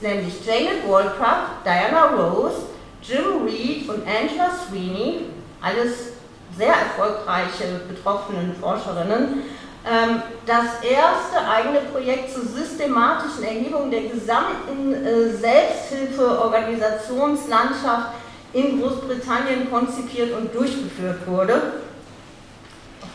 nämlich 0.03 0.45
Janet 0.45 0.87
Waldcraft, 0.89 1.63
Diana 1.65 2.07
Rose, 2.07 2.63
Jim 3.03 3.45
Reed 3.47 3.89
und 3.89 4.03
Angela 4.07 4.51
Sweeney, 4.69 5.27
alles 5.61 6.13
sehr 6.57 6.75
erfolgreiche 6.75 7.81
betroffene 7.89 8.55
Forscherinnen, 8.61 9.43
ähm, 9.89 10.23
das 10.45 10.83
erste 10.83 11.39
eigene 11.49 11.81
Projekt 11.91 12.31
zur 12.33 12.43
systematischen 12.45 13.45
Erhebung 13.45 13.91
der 13.91 14.03
gesamten 14.03 14.93
äh, 14.93 15.31
Selbsthilfeorganisationslandschaft 15.31 18.11
in 18.53 18.79
Großbritannien 18.81 19.71
konzipiert 19.71 20.37
und 20.37 20.55
durchgeführt 20.55 21.27
wurde. 21.27 21.81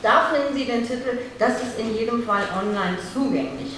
Da 0.02 0.32
finden 0.32 0.56
Sie 0.56 0.66
den 0.66 0.88
Titel, 0.88 1.20
das 1.38 1.62
ist 1.62 1.78
in 1.78 1.96
jedem 1.96 2.24
Fall 2.24 2.46
online 2.60 2.98
zugänglich. 3.14 3.78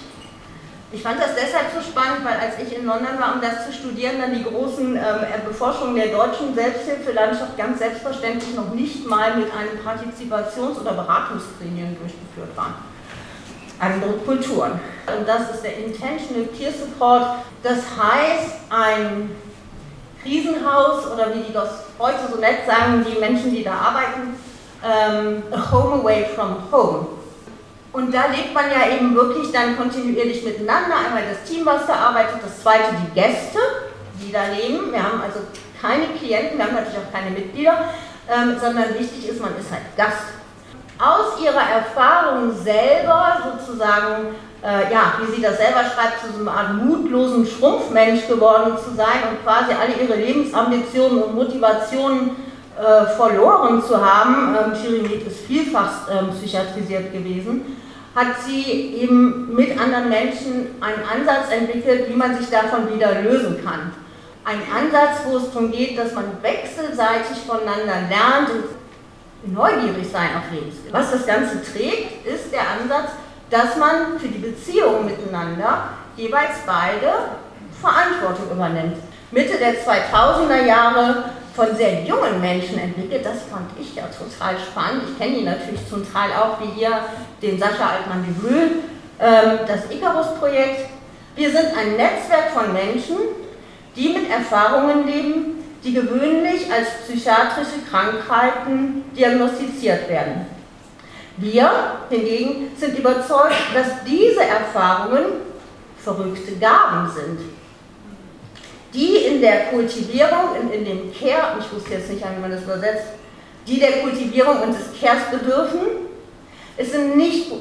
Ich 0.90 1.04
fand 1.04 1.20
das 1.20 1.36
deshalb 1.36 1.68
so 1.76 1.82
spannend, 1.82 2.24
weil 2.24 2.40
als 2.40 2.56
ich 2.64 2.78
in 2.78 2.86
London 2.86 3.20
war, 3.20 3.36
um 3.36 3.42
das 3.42 3.66
zu 3.66 3.74
studieren, 3.74 4.22
dann 4.22 4.34
die 4.34 4.44
großen 4.44 4.96
ähm, 4.96 5.04
Beforschungen 5.46 5.96
der 5.96 6.08
deutschen 6.08 6.56
Selbsthilfelandschaft 6.56 7.58
ganz 7.58 7.80
selbstverständlich 7.80 8.56
noch 8.56 8.74
nicht 8.74 9.06
mal 9.06 9.36
mit 9.36 9.48
einem 9.52 9.78
Partizipations- 9.84 10.80
oder 10.80 10.94
Beratungsgremium 10.94 11.98
durchgeführt 12.00 12.56
waren. 12.56 12.76
Andere 13.80 14.14
Kulturen. 14.26 14.80
Und 15.08 15.28
das 15.28 15.56
ist 15.56 15.64
der 15.64 15.78
Intentional 15.78 16.48
Peer 16.58 16.72
Support. 16.72 17.44
Das 17.64 17.80
heißt, 17.80 18.56
ein 18.70 19.36
Krisenhaus 20.24 21.06
oder 21.12 21.36
wie 21.36 21.42
die 21.42 21.54
das 21.54 21.84
heute 22.00 22.32
so 22.32 22.40
nett 22.40 22.66
sagen, 22.66 23.06
die 23.06 23.20
Menschen, 23.20 23.54
die 23.54 23.64
da 23.64 23.74
arbeiten, 23.74 24.40
ähm, 24.84 25.44
a 25.52 25.72
home 25.72 26.02
away 26.02 26.26
from 26.34 26.56
home. 26.72 27.17
Und 27.98 28.14
da 28.14 28.28
lebt 28.28 28.54
man 28.54 28.66
ja 28.66 28.96
eben 28.96 29.16
wirklich 29.16 29.52
dann 29.52 29.76
kontinuierlich 29.76 30.44
miteinander. 30.44 30.98
Einmal 31.04 31.24
das 31.32 31.50
Team, 31.50 31.66
was 31.66 31.88
da 31.88 31.96
arbeitet, 31.96 32.44
das 32.44 32.62
zweite 32.62 32.94
die 32.94 33.20
Gäste, 33.20 33.58
die 34.22 34.32
da 34.32 34.46
leben. 34.54 34.92
Wir 34.92 35.02
haben 35.02 35.20
also 35.20 35.40
keine 35.82 36.06
Klienten, 36.16 36.60
wir 36.60 36.66
haben 36.66 36.76
natürlich 36.76 37.00
auch 37.00 37.12
keine 37.12 37.32
Mitglieder, 37.32 37.86
ähm, 38.30 38.56
sondern 38.62 38.94
wichtig 39.00 39.30
ist, 39.30 39.42
man 39.42 39.58
ist 39.58 39.72
halt 39.72 39.98
Gast. 39.98 40.30
Aus 41.00 41.42
ihrer 41.42 41.56
Erfahrung 41.58 42.56
selber 42.56 43.58
sozusagen, 43.58 44.36
äh, 44.62 44.94
ja, 44.94 45.14
wie 45.20 45.36
sie 45.36 45.42
das 45.42 45.58
selber 45.58 45.80
schreibt, 45.80 46.22
zu 46.22 46.34
so 46.34 46.42
einer 46.42 46.56
Art 46.56 46.74
mutlosen 46.76 47.48
Schrumpfmensch 47.48 48.28
geworden 48.28 48.78
zu 48.78 48.94
sein 48.94 49.26
und 49.32 49.44
quasi 49.44 49.74
alle 49.74 49.96
ihre 50.00 50.20
Lebensambitionen 50.20 51.24
und 51.24 51.34
Motivationen 51.34 52.36
äh, 52.78 53.08
verloren 53.16 53.82
zu 53.82 54.00
haben. 54.00 54.56
Ähm, 54.56 54.74
Chirimit 54.80 55.26
ist 55.26 55.48
vielfach 55.48 56.08
ähm, 56.12 56.30
psychiatrisiert 56.30 57.12
gewesen 57.12 57.78
hat 58.18 58.42
sie 58.44 58.64
eben 58.96 59.54
mit 59.54 59.80
anderen 59.80 60.10
Menschen 60.10 60.82
einen 60.82 61.04
Ansatz 61.08 61.52
entwickelt, 61.52 62.10
wie 62.10 62.16
man 62.16 62.36
sich 62.36 62.50
davon 62.50 62.92
wieder 62.92 63.22
lösen 63.22 63.64
kann. 63.64 63.94
Ein 64.44 64.62
Ansatz, 64.76 65.20
wo 65.26 65.38
es 65.38 65.52
darum 65.52 65.72
geht, 65.72 66.00
dass 66.00 66.14
man 66.14 66.26
wechselseitig 66.42 67.38
voneinander 67.46 68.10
lernt 68.10 68.50
und 68.50 69.54
neugierig 69.54 70.10
sein 70.12 70.30
auf 70.36 70.52
Lebenswelt. 70.52 70.92
Was 70.92 71.12
das 71.12 71.28
Ganze 71.28 71.62
trägt, 71.62 72.26
ist 72.26 72.52
der 72.52 72.62
Ansatz, 72.62 73.12
dass 73.52 73.78
man 73.78 74.20
für 74.20 74.30
die 74.30 74.40
Beziehung 74.40 75.06
miteinander 75.06 75.90
jeweils 76.16 76.58
beide 76.66 77.38
Verantwortung 77.80 78.50
übernimmt. 78.52 78.98
Mitte 79.30 79.58
der 79.60 79.76
2000er 79.76 80.66
Jahre 80.66 81.26
von 81.58 81.76
sehr 81.76 82.04
jungen 82.04 82.40
Menschen 82.40 82.78
entwickelt. 82.78 83.26
Das 83.26 83.42
fand 83.52 83.72
ich 83.82 83.96
ja 83.96 84.04
total 84.04 84.56
spannend. 84.60 85.06
Ich 85.10 85.18
kenne 85.18 85.40
die 85.40 85.44
natürlich 85.44 85.82
zum 85.90 86.04
Teil 86.14 86.30
auch, 86.40 86.62
wie 86.62 86.80
hier 86.80 87.00
den 87.42 87.58
Sascha 87.58 87.98
Altmann 87.98 88.24
Brühl, 88.40 88.84
ähm, 89.20 89.60
das 89.68 89.90
Icarus-Projekt. 89.90 90.88
Wir 91.36 91.50
sind 91.50 91.70
ein 91.76 91.98
Netzwerk 91.98 92.52
von 92.54 92.72
Menschen, 92.72 93.18
die 93.96 94.10
mit 94.10 94.30
Erfahrungen 94.30 95.08
leben, 95.08 95.64
die 95.84 95.96
gewöhnlich 95.96 96.72
als 96.72 96.90
psychiatrische 97.04 97.82
Krankheiten 97.90 99.04
diagnostiziert 99.18 100.08
werden. 100.10 100.46
Wir 101.38 101.72
hingegen 102.12 102.72
sind 102.78 103.00
überzeugt, 103.00 103.74
dass 103.74 104.04
diese 104.06 104.44
Erfahrungen 104.44 105.26
verrückte 106.04 106.56
Gaben 106.58 107.10
sind 107.10 107.57
die 108.94 109.18
in 109.18 109.42
der 109.42 109.68
Kultivierung, 109.68 110.56
in, 110.62 110.72
in 110.72 110.86
dem 110.86 111.14
Care, 111.14 111.58
ich 111.60 111.72
wusste 111.74 111.94
jetzt 111.94 112.10
nicht, 112.10 112.24
wie 112.24 112.42
man 112.42 112.52
das 112.52 112.64
übersetzt, 112.64 113.08
die 113.68 113.80
der 113.80 114.02
Kultivierung 114.02 114.62
und 114.62 114.70
des 114.70 115.00
Cares 115.00 115.24
bedürfen. 115.32 115.80
Es 116.78 116.92
sind 116.92 117.18
nicht 117.18 117.52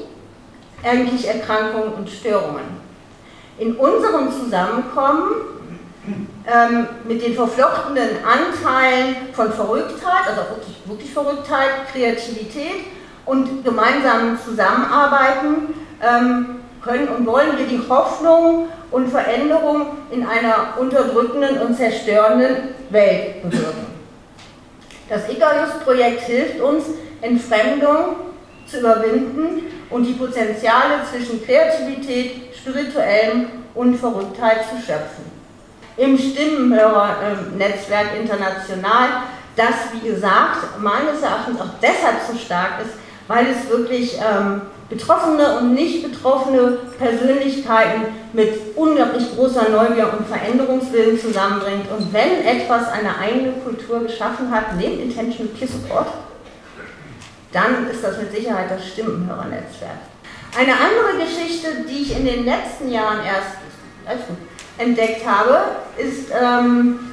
eigentlich 0.83 1.27
Erkrankungen 1.27 1.93
und 1.93 2.09
Störungen. 2.09 2.77
In 3.57 3.75
unserem 3.75 4.31
Zusammenkommen 4.31 5.33
ähm, 6.45 6.87
mit 7.05 7.21
den 7.21 7.33
verflochtenen 7.33 8.09
Anteilen 8.23 9.33
von 9.33 9.51
Verrücktheit, 9.51 10.27
also 10.27 10.41
wirklich, 10.51 10.77
wirklich 10.85 11.13
Verrücktheit, 11.13 11.91
Kreativität 11.91 12.85
und 13.25 13.63
gemeinsamen 13.65 14.39
Zusammenarbeiten 14.39 15.73
ähm, 16.01 16.59
können 16.87 17.09
und 17.09 17.25
wollen 17.25 17.57
wir 17.57 17.65
die 17.65 17.81
Hoffnung 17.89 18.69
und 18.91 19.09
Veränderung 19.09 19.87
in 20.09 20.25
einer 20.25 20.77
unterdrückenden 20.79 21.59
und 21.61 21.75
zerstörenden 21.75 22.75
Welt 22.89 23.43
bewirken. 23.43 23.87
Das 25.09 25.29
Icarus-Projekt 25.29 26.21
hilft 26.21 26.59
uns, 26.61 26.85
Entfremdung 27.21 28.15
zu 28.65 28.79
überwinden 28.79 29.63
und 29.89 30.03
die 30.03 30.13
Potenziale 30.13 30.95
zwischen 31.09 31.43
Kreativität, 31.45 32.55
Spirituellem 32.55 33.47
und 33.73 33.97
Verrücktheit 33.97 34.65
zu 34.69 34.77
schöpfen. 34.77 35.37
im 35.97 36.15
Stimmenhörernetzwerk 36.17 38.15
international, 38.19 39.23
das, 39.55 39.91
wie 39.93 40.07
gesagt, 40.07 40.79
meines 40.79 41.21
Erachtens 41.23 41.59
auch 41.59 41.73
deshalb 41.81 42.17
so 42.29 42.37
stark 42.37 42.81
ist, 42.85 42.93
weil 43.27 43.47
es 43.47 43.67
wirklich 43.67 44.15
ähm, 44.17 44.61
betroffene 44.89 45.57
und 45.57 45.73
nicht 45.73 46.09
betroffene 46.09 46.79
Persönlichkeiten 46.97 48.05
mit 48.33 48.75
unglaublich 48.75 49.35
großer 49.35 49.69
Neugier 49.69 50.13
und 50.17 50.27
Veränderungswillen 50.27 51.19
zusammenbringt. 51.19 51.91
Und 51.91 52.13
wenn 52.13 52.45
etwas 52.45 52.87
eine 52.89 53.17
eigene 53.17 53.53
Kultur 53.63 53.99
geschaffen 54.01 54.49
hat, 54.49 54.75
neben 54.77 55.01
Intentional 55.01 55.53
Peer 55.53 55.67
Support, 55.67 56.07
dann 57.51 57.89
ist 57.89 58.03
das 58.03 58.17
mit 58.17 58.31
Sicherheit 58.31 58.71
das 58.71 58.87
Stimmenhörernetzwerk. 58.87 59.99
Eine 60.57 60.73
andere 60.73 61.23
Geschichte, 61.25 61.85
die 61.87 62.03
ich 62.03 62.17
in 62.17 62.25
den 62.25 62.45
letzten 62.45 62.89
Jahren 62.89 63.19
erst 63.25 64.27
entdeckt 64.77 65.27
habe, 65.27 65.59
ist 65.97 66.29
ähm, 66.31 67.11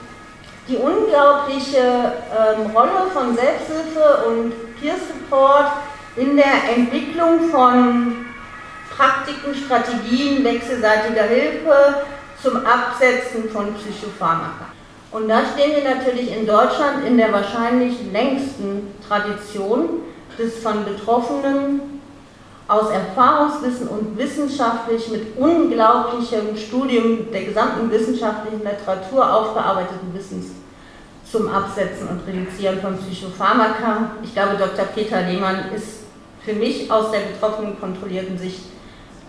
die 0.68 0.77
unglaubliche 0.77 1.79
ähm, 1.79 2.70
Rolle 2.70 3.11
von 3.12 3.35
Selbsthilfe 3.35 4.29
und 4.29 4.81
Peer 4.81 4.95
Support 4.95 5.72
in 6.17 6.37
der 6.37 6.77
Entwicklung 6.77 7.49
von 7.51 8.27
Praktiken, 8.97 9.55
Strategien 9.55 10.45
wechselseitiger 10.45 11.25
Hilfe 11.25 12.03
zum 12.41 12.65
Absetzen 12.65 13.51
von 13.51 13.75
Psychopharmaka. 13.75 14.67
Und 15.11 15.29
da 15.29 15.43
stehen 15.53 15.75
wir 15.75 15.95
natürlich 15.95 16.37
in 16.37 16.47
Deutschland 16.47 17.05
in 17.07 17.17
der 17.17 17.33
wahrscheinlich 17.33 17.95
längsten 18.12 18.95
Tradition 19.07 20.03
des 20.39 20.59
von 20.59 20.85
Betroffenen 20.85 22.01
aus 22.67 22.91
Erfahrungswissen 22.91 23.89
und 23.89 24.17
wissenschaftlich 24.17 25.09
mit 25.11 25.37
unglaublichem 25.37 26.57
Studium 26.57 27.31
der 27.31 27.45
gesamten 27.45 27.91
wissenschaftlichen 27.91 28.62
Literatur 28.65 29.33
aufgearbeiteten 29.33 30.15
Wissens 30.15 30.47
zum 31.31 31.49
Absetzen 31.49 32.09
und 32.09 32.27
Reduzieren 32.27 32.81
von 32.81 32.97
Psychopharmaka. 32.97 34.12
Ich 34.23 34.33
glaube, 34.33 34.57
Dr. 34.57 34.85
Peter 34.87 35.21
Lehmann 35.23 35.73
ist 35.75 36.04
für 36.45 36.53
mich 36.53 36.91
aus 36.91 37.11
der 37.11 37.21
betroffenen 37.21 37.79
kontrollierten 37.81 38.39
Sicht 38.39 38.63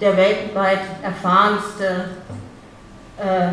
der 0.02 0.18
weltweit 0.18 0.82
erfahrenste 1.02 2.10
äh, 3.18 3.48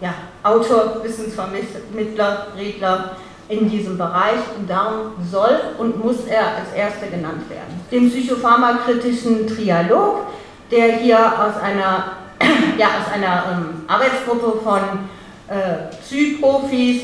ja, 0.00 0.14
Autor, 0.42 1.02
Wissensvermittler, 1.02 2.48
Redler 2.56 3.16
in 3.48 3.68
diesem 3.68 3.98
Bereich 3.98 4.40
und 4.56 4.68
darum 4.68 5.12
soll 5.30 5.60
und 5.78 6.02
muss 6.02 6.24
er 6.26 6.56
als 6.56 6.72
Erster 6.74 7.06
genannt 7.08 7.48
werden. 7.50 7.80
Den 7.90 8.10
psychopharmakritischen 8.10 9.46
Trialog, 9.46 10.26
der 10.70 10.96
hier 10.96 11.18
aus 11.18 11.60
einer, 11.60 12.12
ja, 12.78 12.86
aus 12.86 13.12
einer 13.12 13.44
ähm, 13.52 13.84
Arbeitsgruppe 13.86 14.60
von 14.62 14.80
äh, 15.48 15.94
Psy-Profis 16.02 17.02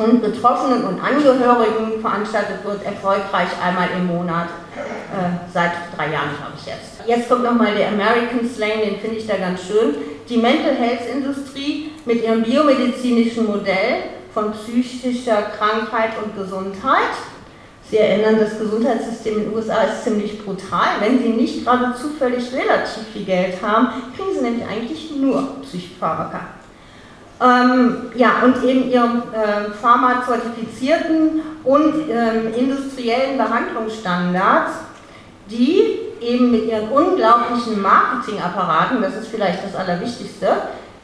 und 0.00 0.22
Betroffenen 0.22 0.84
und 0.84 1.00
Angehörigen 1.00 2.00
veranstaltet 2.00 2.64
wird, 2.64 2.84
erfolgreich 2.84 3.48
einmal 3.62 3.88
im 3.96 4.06
Monat, 4.06 4.48
äh, 4.76 5.52
seit 5.52 5.72
drei 5.96 6.12
Jahren 6.12 6.30
glaube 6.38 6.54
ich 6.58 6.66
jetzt. 6.66 7.06
Jetzt 7.06 7.28
kommt 7.28 7.44
nochmal 7.44 7.74
der 7.74 7.88
American 7.88 8.48
Slang, 8.48 8.80
den 8.84 8.98
finde 8.98 9.16
ich 9.16 9.26
da 9.26 9.36
ganz 9.36 9.60
schön. 9.66 9.94
Die 10.28 10.36
Mental 10.36 10.74
Health 10.74 11.08
Industrie 11.12 11.92
mit 12.04 12.22
ihrem 12.22 12.42
biomedizinischen 12.42 13.46
Modell 13.46 14.04
von 14.32 14.52
psychischer 14.52 15.42
Krankheit 15.58 16.10
und 16.22 16.36
Gesundheit. 16.36 17.14
Sie 17.90 17.98
erinnern, 17.98 18.38
das 18.38 18.56
Gesundheitssystem 18.56 19.38
in 19.38 19.44
den 19.46 19.54
USA 19.54 19.82
ist 19.82 20.04
ziemlich 20.04 20.44
brutal. 20.44 21.00
Wenn 21.00 21.18
Sie 21.18 21.30
nicht 21.30 21.64
gerade 21.64 21.92
zufällig 22.00 22.44
relativ 22.52 23.02
viel 23.12 23.24
Geld 23.24 23.60
haben, 23.60 23.88
kriegen 24.16 24.32
Sie 24.32 24.42
nämlich 24.42 24.64
eigentlich 24.64 25.10
nur 25.16 25.60
Psychopharmaka. 25.62 26.59
Ähm, 27.42 28.10
ja, 28.14 28.42
und 28.44 28.62
eben 28.62 28.90
ihren 28.90 29.22
äh, 29.32 29.70
pharmazertifizierten 29.80 31.40
und 31.64 31.94
ähm, 32.10 32.52
industriellen 32.54 33.38
Behandlungsstandards, 33.38 34.72
die 35.50 36.00
eben 36.20 36.50
mit 36.50 36.66
ihren 36.66 36.88
unglaublichen 36.88 37.80
Marketingapparaten, 37.80 39.00
das 39.00 39.14
ist 39.16 39.28
vielleicht 39.28 39.64
das 39.64 39.74
Allerwichtigste, 39.74 40.48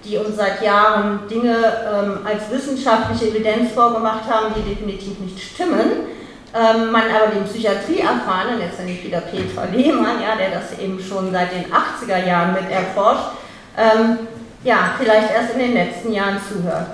die 0.05 0.18
uns 0.18 0.37
seit 0.37 0.62
Jahren 0.62 1.20
Dinge 1.28 1.57
ähm, 1.57 2.18
als 2.24 2.51
wissenschaftliche 2.51 3.30
Evidenz 3.34 3.72
vorgemacht 3.72 4.30
haben, 4.30 4.55
die 4.55 4.74
definitiv 4.74 5.18
nicht 5.18 5.41
stimmen. 5.43 6.07
Ähm, 6.55 6.93
man 6.93 7.03
aber 7.05 7.34
den 7.34 7.45
Psychiatrieerfahrenen, 7.45 8.59
letztendlich 8.59 9.05
wieder 9.05 9.20
Peter 9.20 9.66
Lehmann, 9.72 10.20
ja, 10.22 10.37
der 10.37 10.61
das 10.61 10.78
eben 10.78 11.01
schon 11.01 11.32
seit 11.32 11.53
den 11.53 11.64
80er 11.64 12.26
Jahren 12.26 12.53
mit 12.53 12.70
erforscht, 12.70 13.30
ähm, 13.76 14.18
ja, 14.67 14.95
vielleicht 14.99 15.31
erst 15.33 15.55
in 15.55 15.61
den 15.61 15.75
letzten 15.75 16.12
Jahren 16.12 16.39
zuhört. 16.47 16.89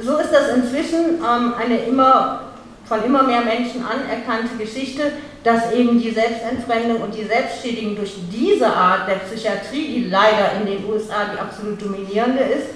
So 0.00 0.16
ist 0.18 0.32
das 0.32 0.54
inzwischen 0.54 1.18
ähm, 1.18 1.54
eine 1.58 1.78
immer 1.78 2.42
von 2.84 3.02
immer 3.02 3.24
mehr 3.24 3.40
Menschen 3.40 3.84
anerkannte 3.84 4.56
Geschichte, 4.56 5.10
dass 5.42 5.72
eben 5.72 6.00
die 6.00 6.12
Selbstentfremdung 6.12 7.02
und 7.02 7.12
die 7.12 7.24
Selbstschädigung 7.24 7.96
durch 7.96 8.14
diese 8.30 8.68
Art 8.68 9.08
der 9.08 9.16
Psychiatrie, 9.16 9.88
die 9.88 10.04
leider 10.04 10.52
in 10.60 10.66
den 10.66 10.84
USA 10.88 11.32
die 11.32 11.40
absolut 11.40 11.82
dominierende 11.82 12.44
ist, 12.44 12.68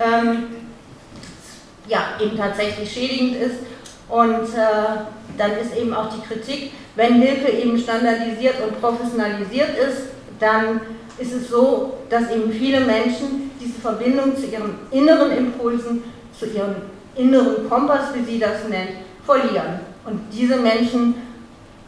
ähm, 0.00 0.46
ja, 1.86 2.14
eben 2.20 2.36
tatsächlich 2.36 2.90
schädigend 2.90 3.36
ist. 3.36 3.56
Und 4.08 4.54
äh, 4.54 5.04
dann 5.38 5.52
ist 5.52 5.76
eben 5.76 5.94
auch 5.94 6.08
die 6.12 6.26
Kritik, 6.26 6.72
wenn 6.96 7.22
Hilfe 7.22 7.52
eben 7.52 7.78
standardisiert 7.78 8.56
und 8.66 8.80
professionalisiert 8.80 9.78
ist, 9.78 10.08
dann 10.40 10.80
ist 11.18 11.32
es 11.32 11.48
so, 11.48 11.98
dass 12.08 12.30
eben 12.30 12.52
viele 12.52 12.80
Menschen 12.80 13.50
diese 13.60 13.80
Verbindung 13.80 14.36
zu 14.36 14.46
ihren 14.46 14.74
inneren 14.90 15.30
Impulsen, 15.32 16.02
zu 16.38 16.46
ihrem 16.46 16.76
inneren 17.16 17.68
Kompass, 17.68 18.14
wie 18.14 18.24
sie 18.24 18.38
das 18.38 18.68
nennt, 18.68 18.90
verlieren. 19.24 19.80
Und 20.04 20.20
diese 20.32 20.56
Menschen 20.56 21.14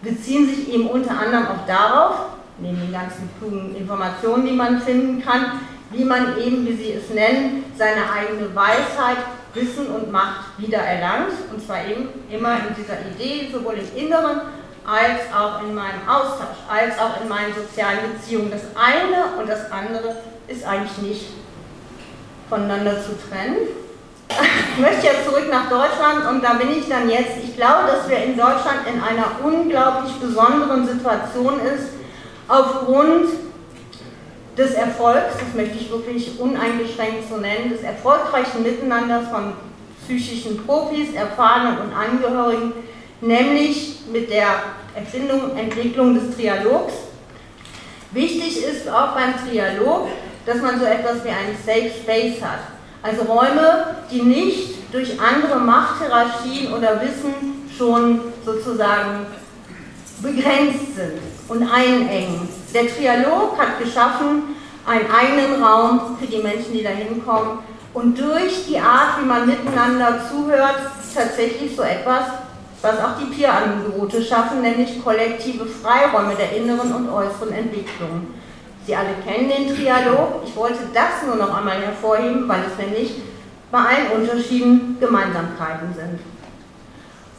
beziehen 0.02 0.48
sich 0.48 0.72
eben 0.72 0.88
unter 0.88 1.18
anderem 1.18 1.46
auch 1.46 1.66
darauf, 1.66 2.14
neben 2.58 2.80
den 2.80 2.92
ganzen 2.92 3.28
klugen 3.38 3.74
Informationen, 3.74 4.46
die 4.46 4.52
man 4.52 4.80
finden 4.80 5.22
kann, 5.22 5.60
wie 5.90 6.04
man 6.04 6.38
eben, 6.38 6.66
wie 6.66 6.76
sie 6.76 6.92
es 6.92 7.10
nennen, 7.10 7.64
seine 7.76 8.10
eigene 8.12 8.54
Weisheit, 8.54 9.18
Wissen 9.54 9.86
und 9.86 10.10
Macht 10.10 10.58
wieder 10.58 10.78
erlangt. 10.78 11.32
Und 11.52 11.64
zwar 11.64 11.86
eben 11.86 12.08
immer 12.30 12.56
in 12.56 12.74
dieser 12.76 12.98
Idee, 13.00 13.48
sowohl 13.52 13.74
im 13.74 14.04
Inneren 14.04 14.40
als 14.86 15.20
auch 15.34 15.62
in 15.62 15.74
meinem 15.74 16.06
Austausch, 16.06 16.58
als 16.68 16.98
auch 16.98 17.20
in 17.22 17.28
meinen 17.28 17.54
sozialen 17.54 18.12
Beziehungen. 18.12 18.50
Das 18.50 18.62
eine 18.74 19.40
und 19.40 19.48
das 19.48 19.70
andere 19.72 20.16
ist 20.46 20.64
eigentlich 20.66 20.98
nicht 20.98 21.26
voneinander 22.48 23.02
zu 23.02 23.12
trennen. 23.28 23.56
Ich 24.28 24.80
möchte 24.80 25.06
jetzt 25.06 25.24
zurück 25.24 25.48
nach 25.50 25.68
Deutschland 25.68 26.26
und 26.28 26.42
da 26.42 26.54
bin 26.54 26.70
ich 26.70 26.88
dann 26.88 27.08
jetzt. 27.08 27.36
Ich 27.42 27.56
glaube, 27.56 27.88
dass 27.88 28.08
wir 28.08 28.18
in 28.18 28.36
Deutschland 28.36 28.80
in 28.92 29.00
einer 29.00 29.26
unglaublich 29.42 30.12
besonderen 30.14 30.86
Situation 30.86 31.60
ist, 31.60 31.90
aufgrund 32.48 33.28
des 34.56 34.72
Erfolgs, 34.74 35.34
das 35.38 35.54
möchte 35.54 35.78
ich 35.78 35.90
wirklich 35.90 36.38
uneingeschränkt 36.38 37.28
so 37.28 37.36
nennen, 37.36 37.70
des 37.70 37.82
erfolgreichen 37.82 38.62
Miteinanders 38.62 39.28
von 39.28 39.54
psychischen 40.04 40.64
Profis, 40.64 41.14
Erfahrenen 41.14 41.78
und 41.78 41.92
Angehörigen, 41.94 42.72
nämlich 43.24 44.00
mit 44.12 44.30
der 44.30 44.46
Erfindung, 44.94 45.56
Entwicklung 45.56 46.14
des 46.14 46.36
Trialogs. 46.36 46.92
Wichtig 48.12 48.62
ist 48.64 48.88
auch 48.88 49.14
beim 49.14 49.34
Trialog, 49.46 50.08
dass 50.46 50.60
man 50.60 50.78
so 50.78 50.84
etwas 50.84 51.24
wie 51.24 51.30
einen 51.30 51.56
Safe 51.64 51.90
Space 51.90 52.40
hat. 52.42 52.60
Also 53.02 53.22
Räume, 53.22 53.96
die 54.10 54.22
nicht 54.22 54.92
durch 54.92 55.18
andere 55.20 55.58
Machthierarchien 55.58 56.72
oder 56.72 57.00
Wissen 57.00 57.68
schon 57.76 58.20
sozusagen 58.44 59.26
begrenzt 60.22 60.94
sind 60.94 61.20
und 61.48 61.68
einengen. 61.68 62.48
Der 62.72 62.86
Trialog 62.86 63.58
hat 63.58 63.78
geschaffen 63.78 64.54
einen 64.86 65.10
eigenen 65.10 65.62
Raum 65.62 66.16
für 66.20 66.26
die 66.26 66.42
Menschen, 66.42 66.72
die 66.72 66.82
da 66.82 66.90
hinkommen 66.90 67.58
und 67.94 68.18
durch 68.18 68.66
die 68.68 68.78
Art, 68.78 69.20
wie 69.20 69.24
man 69.24 69.46
miteinander 69.46 70.20
zuhört, 70.30 70.76
tatsächlich 71.14 71.74
so 71.74 71.82
etwas, 71.82 72.24
was 72.84 72.98
auch 72.98 73.18
die 73.18 73.34
Peer-Angebote 73.34 74.22
schaffen, 74.22 74.60
nämlich 74.60 75.02
kollektive 75.02 75.64
Freiräume 75.64 76.34
der 76.34 76.54
inneren 76.56 76.92
und 76.92 77.08
äußeren 77.08 77.52
Entwicklung. 77.52 78.28
Sie 78.86 78.94
alle 78.94 79.14
kennen 79.26 79.48
den 79.48 79.74
Trialog. 79.74 80.42
Ich 80.44 80.54
wollte 80.54 80.80
das 80.92 81.26
nur 81.26 81.36
noch 81.36 81.56
einmal 81.56 81.80
hervorheben, 81.80 82.46
weil 82.46 82.60
es 82.70 82.78
nämlich 82.78 83.14
bei 83.72 83.78
allen 83.78 84.20
Unterschieden 84.20 84.98
Gemeinsamkeiten 85.00 85.94
sind. 85.94 86.20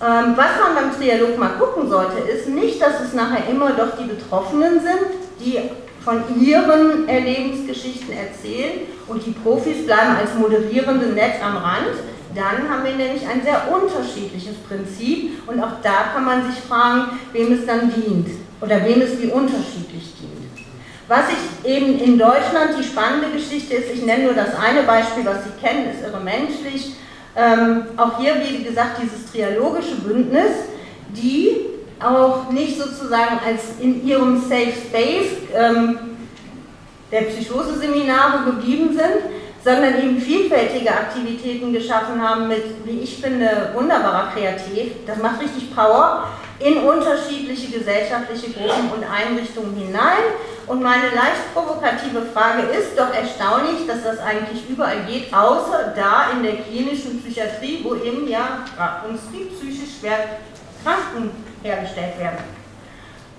Ähm, 0.02 0.34
was 0.36 0.60
man 0.60 0.76
beim 0.76 0.96
Trialog 0.98 1.38
mal 1.38 1.52
gucken 1.60 1.88
sollte, 1.88 2.18
ist 2.18 2.50
nicht, 2.50 2.82
dass 2.82 3.00
es 3.00 3.14
nachher 3.14 3.48
immer 3.48 3.72
doch 3.72 3.96
die 3.98 4.10
Betroffenen 4.10 4.82
sind, 4.82 5.06
die 5.40 5.60
von 6.04 6.24
ihren 6.42 7.08
Erlebensgeschichten 7.08 8.14
erzählen 8.14 8.82
und 9.08 9.26
die 9.26 9.32
Profis 9.32 9.86
bleiben 9.86 10.16
als 10.20 10.34
Moderierende 10.34 11.08
nett 11.08 11.42
am 11.44 11.58
Rand. 11.58 11.96
Dann 12.36 12.70
haben 12.70 12.84
wir 12.84 12.96
nämlich 12.96 13.26
ein 13.26 13.42
sehr 13.44 13.72
unterschiedliches 13.72 14.56
Prinzip 14.68 15.48
und 15.48 15.62
auch 15.64 15.82
da 15.82 16.12
kann 16.14 16.26
man 16.26 16.52
sich 16.52 16.62
fragen, 16.62 17.18
wem 17.32 17.54
es 17.54 17.66
dann 17.66 17.92
dient 17.94 18.28
oder 18.60 18.84
wem 18.84 19.02
es 19.02 19.22
wie 19.22 19.28
unterschiedlich 19.28 20.14
dient. 20.20 20.36
Was 21.08 21.26
ich 21.30 21.70
eben 21.70 21.98
in 22.00 22.18
Deutschland 22.18 22.72
die 22.78 22.84
spannende 22.84 23.30
Geschichte 23.30 23.76
ist, 23.76 23.94
ich 23.94 24.04
nenne 24.04 24.26
nur 24.26 24.34
das 24.34 24.56
eine 24.56 24.84
Beispiel, 24.84 25.24
was 25.24 25.44
Sie 25.44 25.52
kennen, 25.62 25.92
ist 25.92 26.04
irre 26.04 26.20
menschlich. 26.20 26.96
Ähm, 27.38 27.84
auch 27.96 28.20
hier, 28.20 28.36
wie 28.44 28.64
gesagt, 28.64 29.02
dieses 29.02 29.32
trialogische 29.32 29.96
Bündnis, 29.96 30.52
die 31.10 31.58
auch 32.00 32.50
nicht 32.52 32.78
sozusagen 32.78 33.40
als 33.46 33.80
in 33.80 34.06
ihrem 34.06 34.42
Safe 34.42 34.74
Space 34.74 35.32
ähm, 35.54 36.00
der 37.12 37.22
Psychoseseminare 37.22 38.52
geblieben 38.52 38.90
sind, 38.90 39.32
sondern 39.66 40.00
eben 40.00 40.22
vielfältige 40.22 40.92
Aktivitäten 40.92 41.74
geschaffen 41.74 42.22
haben 42.22 42.48
mit, 42.48 42.64
wie 42.86 43.00
ich 43.00 43.18
finde, 43.18 43.72
wunderbarer 43.74 44.32
Kreativ. 44.32 44.92
Das 45.08 45.18
macht 45.18 45.42
richtig 45.42 45.74
Power 45.76 46.28
in 46.60 46.78
unterschiedliche 46.78 47.76
gesellschaftliche 47.76 48.52
Gruppen 48.52 48.92
und 48.96 49.04
Einrichtungen 49.04 49.76
hinein. 49.76 50.22
Und 50.68 50.84
meine 50.84 51.10
leicht 51.10 51.52
provokative 51.56 52.22
Frage 52.32 52.62
ist 52.78 52.98
doch 52.98 53.12
erstaunlich, 53.12 53.88
dass 53.88 54.04
das 54.04 54.20
eigentlich 54.20 54.70
überall 54.70 55.04
geht, 55.08 55.34
außer 55.34 55.94
da 55.96 56.32
in 56.32 56.44
der 56.44 56.58
klinischen 56.58 57.24
Psychiatrie, 57.24 57.80
wo 57.84 57.96
eben 57.96 58.28
ja 58.28 58.66
uns 59.10 59.22
die 59.34 59.46
psychisch 59.46 60.00
schwer 60.00 60.38
Kranken 60.84 61.32
hergestellt 61.64 62.20
werden. 62.20 62.65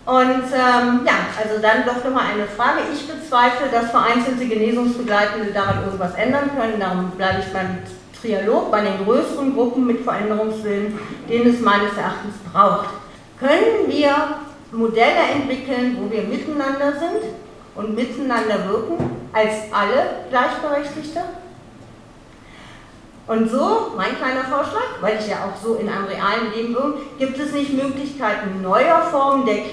Und 0.07 0.45
ähm, 0.55 1.01
ja, 1.05 1.27
also 1.37 1.61
dann 1.61 1.85
doch 1.85 2.05
nochmal 2.05 2.33
eine 2.33 2.47
Frage. 2.47 2.83
Ich 2.95 3.09
bezweifle, 3.09 3.67
dass 3.73 3.91
vereinzelte 3.91 4.47
Genesungsbegleitende 4.47 5.53
daran 5.53 5.83
irgendwas 5.85 6.15
ändern 6.15 6.51
können. 6.57 6.79
Darum 6.79 7.11
bleibe 7.11 7.41
ich 7.41 7.53
beim 7.53 7.79
Trialog, 8.21 8.71
bei 8.71 8.83
den 8.83 9.05
größeren 9.05 9.55
Gruppen 9.55 9.85
mit 9.85 10.05
Veränderungswillen, 10.05 10.97
den 11.29 11.49
es 11.49 11.61
meines 11.61 11.97
Erachtens 11.97 12.37
braucht. 12.53 12.91
Können 13.41 13.89
wir 13.89 14.15
Modelle 14.71 15.27
entwickeln, 15.35 15.99
wo 16.01 16.11
wir 16.11 16.23
miteinander 16.23 16.93
sind 16.93 17.33
und 17.75 17.97
miteinander 17.97 18.69
wirken, 18.69 18.97
als 19.33 19.55
alle 19.73 20.23
Gleichberechtigte? 20.31 21.21
Und 23.27 23.51
so, 23.51 23.93
mein 23.97 24.17
kleiner 24.17 24.45
Vorschlag, 24.45 25.01
weil 25.01 25.19
ich 25.19 25.27
ja 25.27 25.39
auch 25.39 25.61
so 25.61 25.75
in 25.75 25.89
einem 25.89 26.05
realen 26.05 26.53
Leben 26.55 26.75
bin, 26.75 26.95
gibt 27.19 27.39
es 27.39 27.53
nicht 27.53 27.73
Möglichkeiten 27.73 28.63
neuer 28.63 29.03
Formen 29.11 29.45
der 29.45 29.65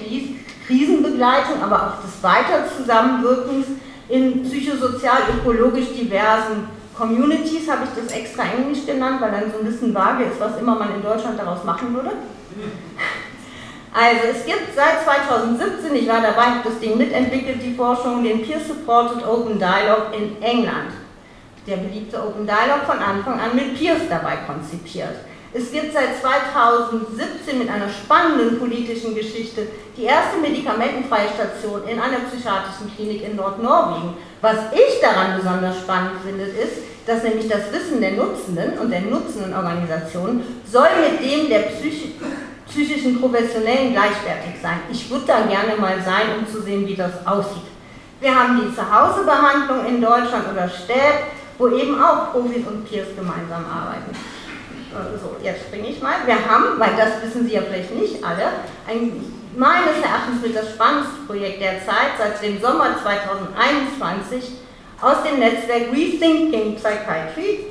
Krisenbegleitung, 0.66 1.62
aber 1.62 1.76
auch 1.76 2.02
des 2.02 2.20
Weiterzusammenwirkens 2.20 3.66
in 4.08 4.42
psychosozial-ökologisch 4.42 5.92
diversen 5.96 6.68
Communities, 6.98 7.70
habe 7.70 7.84
ich 7.84 8.02
das 8.02 8.12
extra 8.12 8.42
Englisch 8.42 8.84
genannt, 8.86 9.20
weil 9.20 9.30
dann 9.30 9.52
so 9.52 9.58
ein 9.58 9.66
bisschen 9.66 9.94
vage 9.94 10.24
ist, 10.24 10.40
was 10.40 10.58
immer 10.58 10.74
man 10.74 10.94
in 10.94 11.02
Deutschland 11.02 11.38
daraus 11.38 11.62
machen 11.64 11.94
würde. 11.94 12.10
Also 13.92 14.20
es 14.32 14.44
gibt 14.44 14.74
seit 14.74 15.04
2017, 15.04 15.94
ich 15.94 16.08
war 16.08 16.20
dabei, 16.20 16.42
habe 16.42 16.68
das 16.68 16.80
Ding 16.80 16.98
mitentwickelt, 16.98 17.62
die 17.62 17.74
Forschung, 17.74 18.24
den 18.24 18.42
Peer-Supported 18.42 19.24
Open 19.24 19.60
Dialogue 19.60 20.06
in 20.16 20.42
England 20.42 20.90
der 21.66 21.76
beliebte 21.76 22.18
Open 22.18 22.46
Dialog 22.46 22.84
von 22.86 22.98
Anfang 22.98 23.40
an 23.40 23.54
mit 23.54 23.78
Peers 23.78 24.02
dabei 24.08 24.36
konzipiert. 24.46 25.16
Es 25.56 25.72
wird 25.72 25.92
seit 25.92 26.20
2017 26.20 27.58
mit 27.58 27.70
einer 27.70 27.88
spannenden 27.88 28.58
politischen 28.58 29.14
Geschichte 29.14 29.68
die 29.96 30.02
erste 30.02 30.38
medikamentenfreie 30.38 31.28
Station 31.28 31.86
in 31.86 32.00
einer 32.00 32.26
psychiatrischen 32.28 32.92
Klinik 32.94 33.22
in 33.24 33.36
Nordnorwegen. 33.36 34.14
Was 34.40 34.56
ich 34.72 35.00
daran 35.00 35.36
besonders 35.36 35.78
spannend 35.78 36.20
finde, 36.24 36.44
ist, 36.44 36.82
dass 37.06 37.22
nämlich 37.22 37.48
das 37.48 37.70
Wissen 37.72 38.00
der 38.00 38.12
Nutzenden 38.12 38.78
und 38.78 38.90
der 38.90 39.02
nutzenden 39.02 39.54
Organisationen 39.54 40.42
soll 40.66 40.88
mit 41.00 41.20
dem 41.20 41.48
der 41.48 41.70
Psych 41.70 42.14
psychischen 42.68 43.20
Professionellen 43.20 43.92
gleichwertig 43.92 44.60
sein. 44.60 44.80
Ich 44.90 45.08
würde 45.08 45.26
da 45.26 45.42
gerne 45.42 45.76
mal 45.78 46.02
sein, 46.02 46.38
um 46.38 46.52
zu 46.52 46.62
sehen, 46.62 46.86
wie 46.88 46.96
das 46.96 47.24
aussieht. 47.24 47.62
Wir 48.20 48.34
haben 48.34 48.60
die 48.60 48.74
Zuhausebehandlung 48.74 49.86
in 49.86 50.00
Deutschland 50.00 50.50
oder 50.50 50.68
Städt, 50.68 51.28
wo 51.58 51.68
eben 51.68 52.02
auch 52.02 52.32
Profis 52.32 52.66
und 52.66 52.88
Peers 52.88 53.08
gemeinsam 53.16 53.64
arbeiten. 53.64 54.10
Äh, 54.94 55.18
so, 55.18 55.36
jetzt 55.42 55.62
springe 55.66 55.88
ich 55.88 56.02
mal. 56.02 56.14
Wir 56.26 56.36
haben, 56.36 56.78
weil 56.78 56.96
das 56.96 57.22
wissen 57.22 57.46
Sie 57.46 57.54
ja 57.54 57.62
vielleicht 57.62 57.94
nicht 57.94 58.24
alle, 58.24 58.44
ein 58.88 59.34
meines 59.56 60.02
Erachtens 60.02 60.42
mit 60.42 60.56
das 60.56 60.70
spannendste 60.70 61.14
Projekt 61.26 61.62
der 61.62 61.84
Zeit 61.84 62.18
seit 62.18 62.42
dem 62.42 62.60
Sommer 62.60 62.96
2021 63.02 64.58
aus 65.00 65.22
dem 65.22 65.38
Netzwerk 65.38 65.92
Rethinking 65.92 66.76
Psychiatry. 66.76 67.66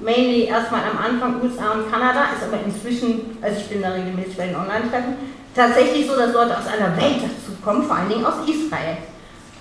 Mainly 0.00 0.44
erstmal 0.44 0.82
am 0.82 0.98
Anfang 0.98 1.42
USA 1.42 1.72
und 1.72 1.90
Kanada, 1.90 2.26
ist 2.36 2.44
aber 2.46 2.62
inzwischen, 2.62 3.38
also 3.40 3.58
ich 3.58 3.68
bin 3.68 3.80
da 3.80 3.92
regelmäßig 3.92 4.36
bei 4.36 4.48
den 4.48 4.56
Online-Treffen, 4.56 5.16
tatsächlich 5.54 6.06
so, 6.06 6.14
dass 6.16 6.34
Leute 6.34 6.58
aus 6.58 6.66
einer 6.66 6.94
Welt 6.98 7.22
dazu 7.22 7.56
kommen, 7.64 7.82
vor 7.82 7.96
allen 7.96 8.10
Dingen 8.10 8.26
aus 8.26 8.46
Israel. 8.46 8.98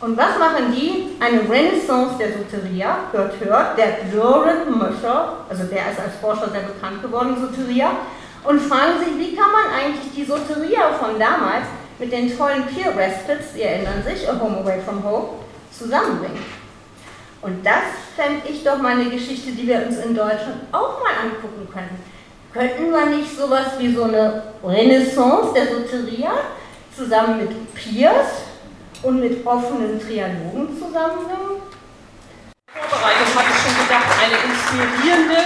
Und 0.06 0.16
was 0.16 0.38
machen 0.38 0.72
die? 0.72 1.16
Eine 1.20 1.50
Renaissance 1.50 2.16
der 2.20 2.28
Soteria, 2.34 2.96
hört, 3.12 3.34
hört, 3.40 3.76
der 3.76 4.06
Loren 4.14 4.72
Mosher, 4.78 5.38
also 5.50 5.64
der 5.64 5.92
ist 5.92 6.00
als 6.00 6.18
Forscher 6.22 6.48
sehr 6.52 6.62
bekannt 6.62 7.02
geworden, 7.02 7.36
Soteria, 7.42 7.90
und 8.44 8.62
fragen 8.62 9.00
sich, 9.00 9.18
wie 9.18 9.36
kann 9.36 9.52
man 9.52 9.74
eigentlich 9.74 10.14
die 10.16 10.24
Soteria 10.24 10.92
von 11.00 11.18
damals 11.18 11.66
mit 11.98 12.12
den 12.12 12.38
tollen 12.38 12.68
Peer 12.68 12.96
Respites, 12.96 13.54
Sie 13.56 13.64
erinnern 13.64 14.04
sich, 14.06 14.30
A 14.30 14.40
Home 14.40 14.60
Away 14.60 14.80
from 14.80 15.04
Home, 15.04 15.30
zusammenbringen. 15.72 16.46
Und 17.42 17.66
das 17.66 17.98
fände 18.16 18.48
ich 18.48 18.64
doch 18.64 18.78
mal 18.78 18.92
eine 18.92 19.10
Geschichte, 19.10 19.54
die 19.54 19.68
wir 19.68 19.88
uns 19.88 19.98
in 19.98 20.14
Deutschland 20.14 20.68
auch 20.72 21.02
mal 21.02 21.16
angucken 21.24 21.68
könnten. 21.74 21.98
Könnten 22.54 22.92
wir 22.92 23.08
nicht 23.08 23.36
sowas 23.36 23.72
wie 23.80 23.92
so 23.92 24.04
eine 24.04 24.44
Renaissance 24.64 25.52
der 25.56 25.66
Soteria 25.66 26.32
zusammen 26.96 27.40
mit 27.40 27.74
Peers 27.74 28.28
und 29.04 29.20
mit 29.20 29.46
offenen 29.46 30.00
Trialogen 30.00 30.78
zusammenbringen? 30.78 31.62
Vorbereitet 32.74 33.36
hatte 33.36 33.50
ich 33.50 33.62
schon 33.62 33.84
gedacht, 33.84 34.08
eine 34.24 34.38
inspirierende 34.52 35.42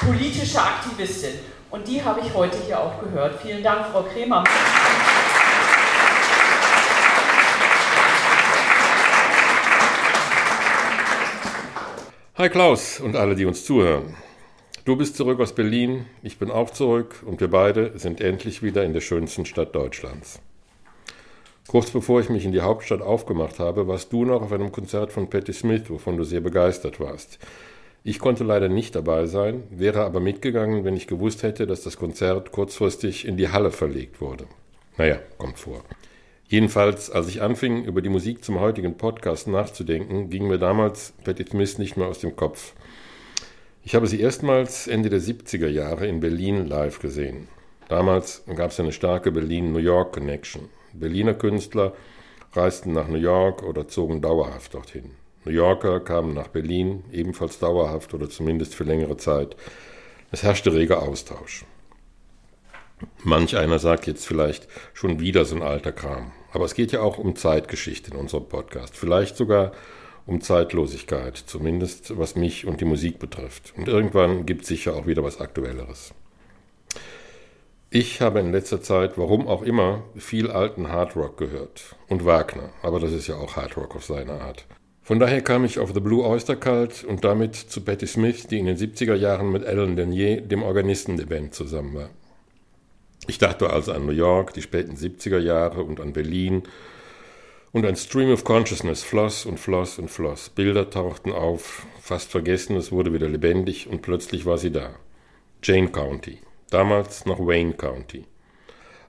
politische 0.00 0.60
Aktivistin. 0.60 1.38
Und 1.70 1.88
die 1.88 2.02
habe 2.02 2.20
ich 2.20 2.32
heute 2.34 2.56
hier 2.66 2.78
auch 2.78 3.00
gehört. 3.00 3.40
Vielen 3.42 3.62
Dank, 3.62 3.86
Frau 3.86 4.02
Kremer. 4.02 4.44
Hi 12.36 12.48
Klaus 12.48 12.98
und 13.00 13.14
alle, 13.16 13.36
die 13.36 13.44
uns 13.44 13.64
zuhören. 13.64 14.16
Du 14.84 14.96
bist 14.96 15.16
zurück 15.16 15.40
aus 15.40 15.54
Berlin, 15.54 16.06
ich 16.22 16.38
bin 16.38 16.50
auch 16.50 16.68
zurück 16.70 17.22
und 17.24 17.40
wir 17.40 17.48
beide 17.48 17.98
sind 17.98 18.20
endlich 18.20 18.62
wieder 18.62 18.84
in 18.84 18.92
der 18.92 19.00
schönsten 19.00 19.46
Stadt 19.46 19.74
Deutschlands. 19.74 20.40
Kurz 21.68 21.90
bevor 21.90 22.20
ich 22.20 22.28
mich 22.28 22.44
in 22.44 22.52
die 22.52 22.60
Hauptstadt 22.60 23.00
aufgemacht 23.00 23.58
habe, 23.58 23.88
warst 23.88 24.12
du 24.12 24.24
noch 24.24 24.42
auf 24.42 24.52
einem 24.52 24.70
Konzert 24.70 25.12
von 25.12 25.30
Patti 25.30 25.52
Smith, 25.52 25.88
wovon 25.88 26.16
du 26.16 26.24
sehr 26.24 26.40
begeistert 26.40 27.00
warst. 27.00 27.38
Ich 28.04 28.18
konnte 28.18 28.44
leider 28.44 28.68
nicht 28.68 28.94
dabei 28.94 29.24
sein, 29.24 29.62
wäre 29.70 30.04
aber 30.04 30.20
mitgegangen, 30.20 30.84
wenn 30.84 30.94
ich 30.94 31.06
gewusst 31.06 31.42
hätte, 31.42 31.66
dass 31.66 31.82
das 31.82 31.96
Konzert 31.96 32.52
kurzfristig 32.52 33.26
in 33.26 33.38
die 33.38 33.48
Halle 33.48 33.70
verlegt 33.70 34.20
wurde. 34.20 34.44
Naja, 34.98 35.18
kommt 35.38 35.58
vor. 35.58 35.82
Jedenfalls, 36.48 37.10
als 37.10 37.28
ich 37.28 37.40
anfing, 37.40 37.84
über 37.84 38.02
die 38.02 38.10
Musik 38.10 38.44
zum 38.44 38.60
heutigen 38.60 38.98
Podcast 38.98 39.48
nachzudenken, 39.48 40.28
ging 40.28 40.46
mir 40.46 40.58
damals 40.58 41.14
Patti 41.24 41.46
Smith 41.48 41.78
nicht 41.78 41.96
mehr 41.96 42.08
aus 42.08 42.18
dem 42.18 42.36
Kopf. 42.36 42.74
Ich 43.82 43.94
habe 43.94 44.06
sie 44.06 44.20
erstmals 44.20 44.86
Ende 44.86 45.08
der 45.08 45.20
70er 45.20 45.68
Jahre 45.68 46.06
in 46.06 46.20
Berlin 46.20 46.66
live 46.66 47.00
gesehen. 47.00 47.48
Damals 47.88 48.44
gab 48.54 48.70
es 48.70 48.80
eine 48.80 48.92
starke 48.92 49.32
Berlin-New 49.32 49.78
York-Connection. 49.78 50.68
Berliner 50.94 51.34
Künstler 51.34 51.92
reisten 52.52 52.92
nach 52.92 53.08
New 53.08 53.18
York 53.18 53.62
oder 53.62 53.88
zogen 53.88 54.20
dauerhaft 54.20 54.74
dorthin. 54.74 55.10
New 55.44 55.52
Yorker 55.52 56.00
kamen 56.00 56.32
nach 56.32 56.48
Berlin, 56.48 57.04
ebenfalls 57.12 57.58
dauerhaft 57.58 58.14
oder 58.14 58.30
zumindest 58.30 58.74
für 58.74 58.84
längere 58.84 59.16
Zeit. 59.16 59.56
Es 60.30 60.42
herrschte 60.42 60.72
reger 60.72 61.02
Austausch. 61.02 61.64
Manch 63.22 63.56
einer 63.56 63.78
sagt 63.78 64.06
jetzt 64.06 64.26
vielleicht 64.26 64.68
schon 64.94 65.20
wieder 65.20 65.44
so 65.44 65.56
ein 65.56 65.62
alter 65.62 65.92
Kram. 65.92 66.32
Aber 66.52 66.64
es 66.64 66.74
geht 66.74 66.92
ja 66.92 67.00
auch 67.00 67.18
um 67.18 67.36
Zeitgeschichte 67.36 68.12
in 68.12 68.16
unserem 68.16 68.48
Podcast. 68.48 68.96
Vielleicht 68.96 69.36
sogar 69.36 69.72
um 70.26 70.40
Zeitlosigkeit, 70.40 71.36
zumindest 71.36 72.16
was 72.16 72.36
mich 72.36 72.66
und 72.66 72.80
die 72.80 72.86
Musik 72.86 73.18
betrifft. 73.18 73.74
Und 73.76 73.88
irgendwann 73.88 74.46
gibt 74.46 74.62
es 74.62 74.68
sicher 74.68 74.94
auch 74.94 75.06
wieder 75.06 75.22
was 75.22 75.40
Aktuelleres. 75.40 76.14
Ich 77.96 78.20
habe 78.20 78.40
in 78.40 78.50
letzter 78.50 78.82
Zeit, 78.82 79.18
warum 79.18 79.46
auch 79.46 79.62
immer, 79.62 80.02
viel 80.16 80.50
alten 80.50 80.88
Hardrock 80.88 81.36
gehört. 81.36 81.94
Und 82.08 82.24
Wagner, 82.24 82.70
aber 82.82 82.98
das 82.98 83.12
ist 83.12 83.28
ja 83.28 83.36
auch 83.36 83.54
Hardrock 83.54 83.94
auf 83.94 84.04
seine 84.04 84.32
Art. 84.32 84.66
Von 85.04 85.20
daher 85.20 85.42
kam 85.42 85.64
ich 85.64 85.78
auf 85.78 85.94
The 85.94 86.00
Blue 86.00 86.26
Oyster 86.26 86.56
Cult 86.56 87.04
und 87.04 87.22
damit 87.22 87.54
zu 87.54 87.82
Patti 87.82 88.08
Smith, 88.08 88.48
die 88.48 88.58
in 88.58 88.66
den 88.66 88.76
70er 88.76 89.14
Jahren 89.14 89.52
mit 89.52 89.64
Alan 89.64 89.96
Lanier, 89.96 90.40
dem 90.40 90.64
Organisten 90.64 91.16
der 91.16 91.26
Band, 91.26 91.54
zusammen 91.54 91.94
war. 91.94 92.10
Ich 93.28 93.38
dachte 93.38 93.70
also 93.70 93.92
an 93.92 94.06
New 94.06 94.12
York, 94.12 94.54
die 94.54 94.62
späten 94.62 94.96
70er 94.96 95.38
Jahre 95.38 95.84
und 95.84 96.00
an 96.00 96.12
Berlin. 96.12 96.64
Und 97.70 97.86
ein 97.86 97.94
Stream 97.94 98.32
of 98.32 98.42
Consciousness 98.42 99.04
floss 99.04 99.46
und 99.46 99.60
floss 99.60 100.00
und 100.00 100.10
floss. 100.10 100.48
Bilder 100.48 100.90
tauchten 100.90 101.30
auf, 101.30 101.86
fast 102.00 102.32
vergessen, 102.32 102.74
es 102.74 102.90
wurde 102.90 103.12
wieder 103.12 103.28
lebendig 103.28 103.86
und 103.88 104.02
plötzlich 104.02 104.46
war 104.46 104.58
sie 104.58 104.72
da. 104.72 104.96
Jane 105.62 105.90
County 105.92 106.40
damals 106.70 107.26
noch 107.26 107.38
Wayne 107.38 107.74
County. 107.74 108.24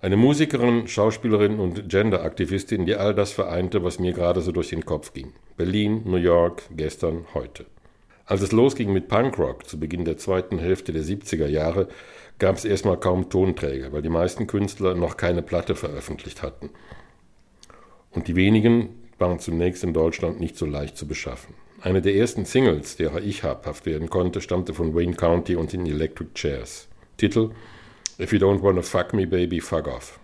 Eine 0.01 0.17
Musikerin, 0.17 0.87
Schauspielerin 0.87 1.59
und 1.59 1.89
Genderaktivistin, 1.89 2.85
die 2.85 2.95
all 2.95 3.15
das 3.15 3.31
vereinte, 3.31 3.83
was 3.83 3.97
mir 3.97 4.13
gerade 4.13 4.41
so 4.41 4.51
durch 4.51 4.69
den 4.69 4.85
Kopf 4.85 5.13
ging. 5.13 5.33
Berlin, 5.57 6.03
New 6.05 6.17
York, 6.17 6.63
gestern, 6.71 7.25
heute. 7.33 7.65
Als 8.25 8.41
es 8.41 8.51
losging 8.51 8.91
mit 8.91 9.07
Punkrock 9.07 9.67
zu 9.67 9.79
Beginn 9.79 10.05
der 10.05 10.17
zweiten 10.17 10.59
Hälfte 10.59 10.91
der 10.91 11.03
70er 11.03 11.47
Jahre, 11.47 11.87
gab 12.39 12.55
es 12.55 12.65
erstmal 12.65 12.99
kaum 12.99 13.29
Tonträger, 13.29 13.91
weil 13.93 14.01
die 14.01 14.09
meisten 14.09 14.47
Künstler 14.47 14.95
noch 14.95 15.17
keine 15.17 15.41
Platte 15.41 15.75
veröffentlicht 15.75 16.41
hatten. 16.41 16.69
Und 18.11 18.27
die 18.27 18.35
wenigen 18.35 18.89
waren 19.17 19.39
zunächst 19.39 19.83
in 19.83 19.93
Deutschland 19.93 20.39
nicht 20.39 20.57
so 20.57 20.65
leicht 20.65 20.97
zu 20.97 21.07
beschaffen. 21.07 21.53
Eine 21.81 22.01
der 22.01 22.15
ersten 22.15 22.45
Singles, 22.45 22.97
derer 22.97 23.21
ich 23.21 23.43
habhaft 23.43 23.85
werden 23.85 24.09
konnte, 24.09 24.41
stammte 24.41 24.73
von 24.73 24.95
Wayne 24.95 25.15
County 25.15 25.55
und 25.55 25.71
den 25.71 25.85
Electric 25.85 26.31
Chairs. 26.33 26.87
Titel 27.17 27.53
If 28.17 28.31
you 28.33 28.39
don't 28.39 28.61
wanna 28.61 28.81
fuck 28.81 29.13
me, 29.13 29.25
baby, 29.25 29.59
fuck 29.59 29.87
off. 29.87 30.19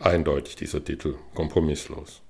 Eindeutig 0.00 0.56
dieser 0.56 0.84
Titel, 0.84 1.14
kompromisslos. 1.34 2.20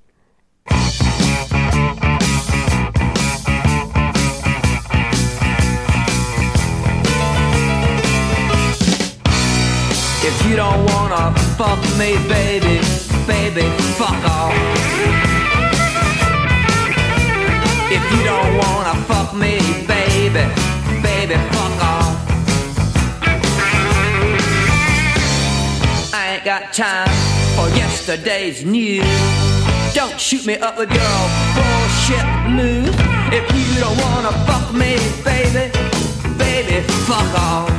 If 10.25 10.47
you 10.49 10.57
don't 10.57 10.85
wanna 10.93 11.35
fuck 11.57 11.83
me, 11.99 12.17
baby, 12.29 12.81
baby, 13.27 13.63
fuck 13.97 14.25
off. 14.25 14.55
If 17.91 18.05
you 18.13 18.25
don't 18.25 18.57
wanna 18.57 18.95
fuck 19.07 19.35
me, 19.35 19.59
baby, 19.87 20.45
baby, 21.03 21.35
fuck 21.53 21.83
off. 21.83 21.92
Ain't 26.43 26.63
got 26.63 26.73
time 26.73 27.09
for 27.55 27.69
yesterday's 27.77 28.65
news. 28.65 29.05
Don't 29.95 30.19
shoot 30.19 30.45
me 30.47 30.57
up 30.57 30.77
with 30.77 30.91
your 30.91 31.19
bullshit 31.55 32.27
blues. 32.47 32.95
If 33.33 33.45
you 33.55 33.81
don't 33.81 33.97
wanna 33.99 34.33
fuck 34.47 34.73
me, 34.75 34.97
baby, 35.23 35.71
baby, 36.39 36.81
fuck 37.07 37.33
off. 37.39 37.71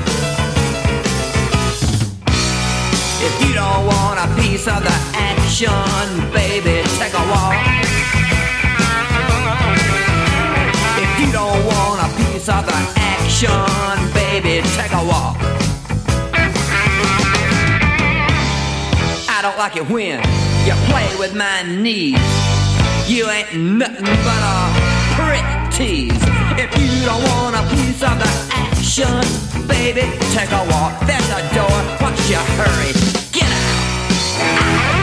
If 3.28 3.34
you 3.46 3.54
don't 3.54 3.86
want 3.86 4.20
a 4.20 4.28
piece 4.42 4.68
of 4.68 4.84
the 4.84 4.98
action, 5.14 6.32
baby, 6.32 6.88
take 7.00 7.14
a 7.14 7.26
walk. 7.32 7.56
If 11.04 11.20
you 11.20 11.32
don't 11.32 11.66
want 11.66 12.00
a 12.02 12.10
piece 12.18 12.48
of 12.50 12.66
the 12.66 12.80
action, 12.96 14.14
baby, 14.14 14.62
take 14.78 14.94
a 14.94 15.04
walk. 15.06 15.63
Don't 19.44 19.58
like 19.58 19.76
it 19.76 19.86
when 19.90 20.22
you 20.66 20.72
play 20.88 21.14
with 21.20 21.36
my 21.36 21.64
knees. 21.64 22.18
You 23.10 23.30
ain't 23.30 23.54
nothing 23.54 24.06
but 24.06 24.42
a 24.42 24.72
prick 25.20 25.44
tease. 25.70 26.14
If 26.58 26.72
you 26.80 27.06
don't 27.06 27.22
want 27.24 27.58
a 27.58 27.64
piece 27.76 28.02
of 28.04 28.18
the 28.20 28.32
action, 28.54 29.68
baby, 29.68 30.04
take 30.32 30.50
a 30.50 30.66
walk. 30.72 30.98
There's 31.06 31.30
a 31.30 31.42
door. 31.54 31.78
What's 32.00 32.30
your 32.30 32.40
hurry? 32.40 32.94
Get 33.34 33.52
out. 34.40 35.03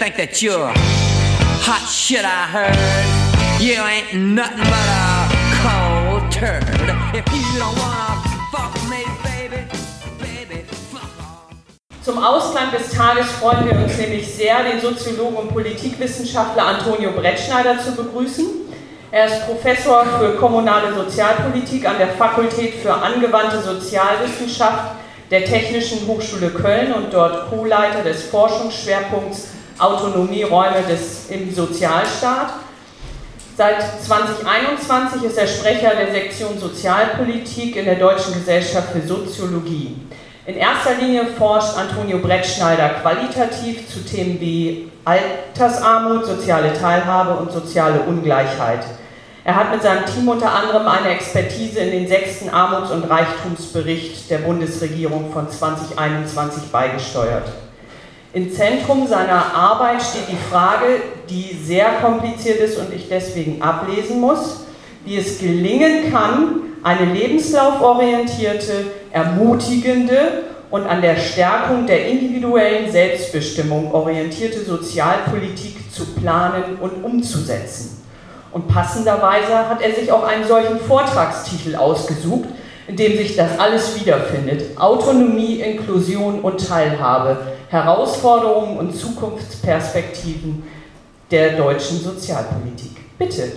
Think 0.00 0.16
that 0.16 0.40
you're 0.40 0.72
hot 1.60 1.86
shit, 1.86 2.24
I 2.24 2.48
heard. 2.48 2.72
You 3.60 3.76
ain't 3.84 4.32
nothing 4.32 4.64
but 4.64 4.88
a 4.88 5.28
cold 5.60 6.32
turd. 6.32 6.64
If 7.12 7.28
you 7.28 7.44
don't 7.60 7.76
wanna 7.76 8.16
fuck 8.48 8.72
me, 8.88 9.04
baby, 9.20 9.60
baby, 10.16 10.64
fuck 10.90 11.04
off. 11.20 11.52
Zum 12.02 12.16
Ausklang 12.16 12.70
des 12.70 12.88
Tages 12.96 13.26
freuen 13.32 13.66
wir 13.66 13.76
uns 13.76 13.98
nämlich 13.98 14.26
sehr, 14.26 14.64
den 14.64 14.80
Soziologen 14.80 15.36
und 15.36 15.48
Politikwissenschaftler 15.50 16.64
Antonio 16.64 17.10
Brettschneider 17.12 17.78
zu 17.78 17.94
begrüßen. 17.94 18.46
Er 19.10 19.26
ist 19.26 19.44
Professor 19.44 20.06
für 20.18 20.36
kommunale 20.36 20.94
Sozialpolitik 20.94 21.86
an 21.86 21.98
der 21.98 22.08
Fakultät 22.08 22.76
für 22.76 22.94
angewandte 22.94 23.60
Sozialwissenschaft 23.60 24.94
der 25.30 25.44
Technischen 25.44 26.06
Hochschule 26.06 26.48
Köln 26.48 26.94
und 26.94 27.12
dort 27.12 27.50
Co-Leiter 27.50 28.02
des 28.02 28.22
Forschungsschwerpunkts 28.22 29.59
Autonomieräume 29.80 30.82
des, 30.88 31.30
im 31.30 31.52
Sozialstaat. 31.52 32.52
Seit 33.56 33.82
2021 34.02 35.24
ist 35.24 35.36
er 35.36 35.46
Sprecher 35.46 35.94
der 35.94 36.12
Sektion 36.12 36.58
Sozialpolitik 36.58 37.76
in 37.76 37.84
der 37.84 37.96
Deutschen 37.96 38.34
Gesellschaft 38.34 38.88
für 38.92 39.06
Soziologie. 39.06 39.96
In 40.46 40.56
erster 40.56 40.94
Linie 40.94 41.26
forscht 41.38 41.76
Antonio 41.76 42.18
Brettschneider 42.18 42.88
qualitativ 43.00 43.88
zu 43.88 44.04
Themen 44.04 44.40
wie 44.40 44.90
Altersarmut, 45.04 46.24
soziale 46.24 46.72
Teilhabe 46.72 47.34
und 47.34 47.52
soziale 47.52 48.00
Ungleichheit. 48.00 48.84
Er 49.44 49.56
hat 49.56 49.70
mit 49.72 49.82
seinem 49.82 50.06
Team 50.06 50.28
unter 50.28 50.52
anderem 50.54 50.86
eine 50.86 51.10
Expertise 51.10 51.80
in 51.80 51.90
den 51.90 52.08
sechsten 52.08 52.50
Armuts- 52.50 52.90
und 52.90 53.04
Reichtumsbericht 53.04 54.30
der 54.30 54.38
Bundesregierung 54.38 55.32
von 55.32 55.50
2021 55.50 56.70
beigesteuert. 56.70 57.48
Im 58.32 58.52
Zentrum 58.52 59.08
seiner 59.08 59.52
Arbeit 59.54 60.00
steht 60.00 60.28
die 60.30 60.50
Frage, 60.50 61.02
die 61.28 61.58
sehr 61.64 61.94
kompliziert 62.00 62.60
ist 62.60 62.78
und 62.78 62.92
ich 62.94 63.08
deswegen 63.08 63.60
ablesen 63.60 64.20
muss, 64.20 64.66
wie 65.04 65.16
es 65.16 65.40
gelingen 65.40 66.12
kann, 66.12 66.60
eine 66.84 67.12
lebenslauforientierte, 67.12 68.84
ermutigende 69.10 70.44
und 70.70 70.86
an 70.86 71.02
der 71.02 71.16
Stärkung 71.16 71.86
der 71.86 72.06
individuellen 72.06 72.90
Selbstbestimmung 72.90 73.92
orientierte 73.92 74.60
Sozialpolitik 74.60 75.92
zu 75.92 76.06
planen 76.14 76.78
und 76.80 77.02
umzusetzen. 77.02 78.00
Und 78.52 78.68
passenderweise 78.68 79.68
hat 79.68 79.82
er 79.82 79.92
sich 79.92 80.12
auch 80.12 80.22
einen 80.22 80.46
solchen 80.46 80.78
Vortragstitel 80.78 81.74
ausgesucht, 81.74 82.48
in 82.90 82.96
dem 82.96 83.16
sich 83.16 83.36
das 83.36 83.56
alles 83.56 83.94
wiederfindet. 84.00 84.76
Autonomie, 84.76 85.60
Inklusion 85.60 86.40
und 86.40 86.66
Teilhabe. 86.66 87.38
Herausforderungen 87.68 88.78
und 88.78 88.92
Zukunftsperspektiven 88.92 90.64
der 91.30 91.52
deutschen 91.52 92.00
Sozialpolitik. 92.00 92.96
Bitte. 93.16 93.52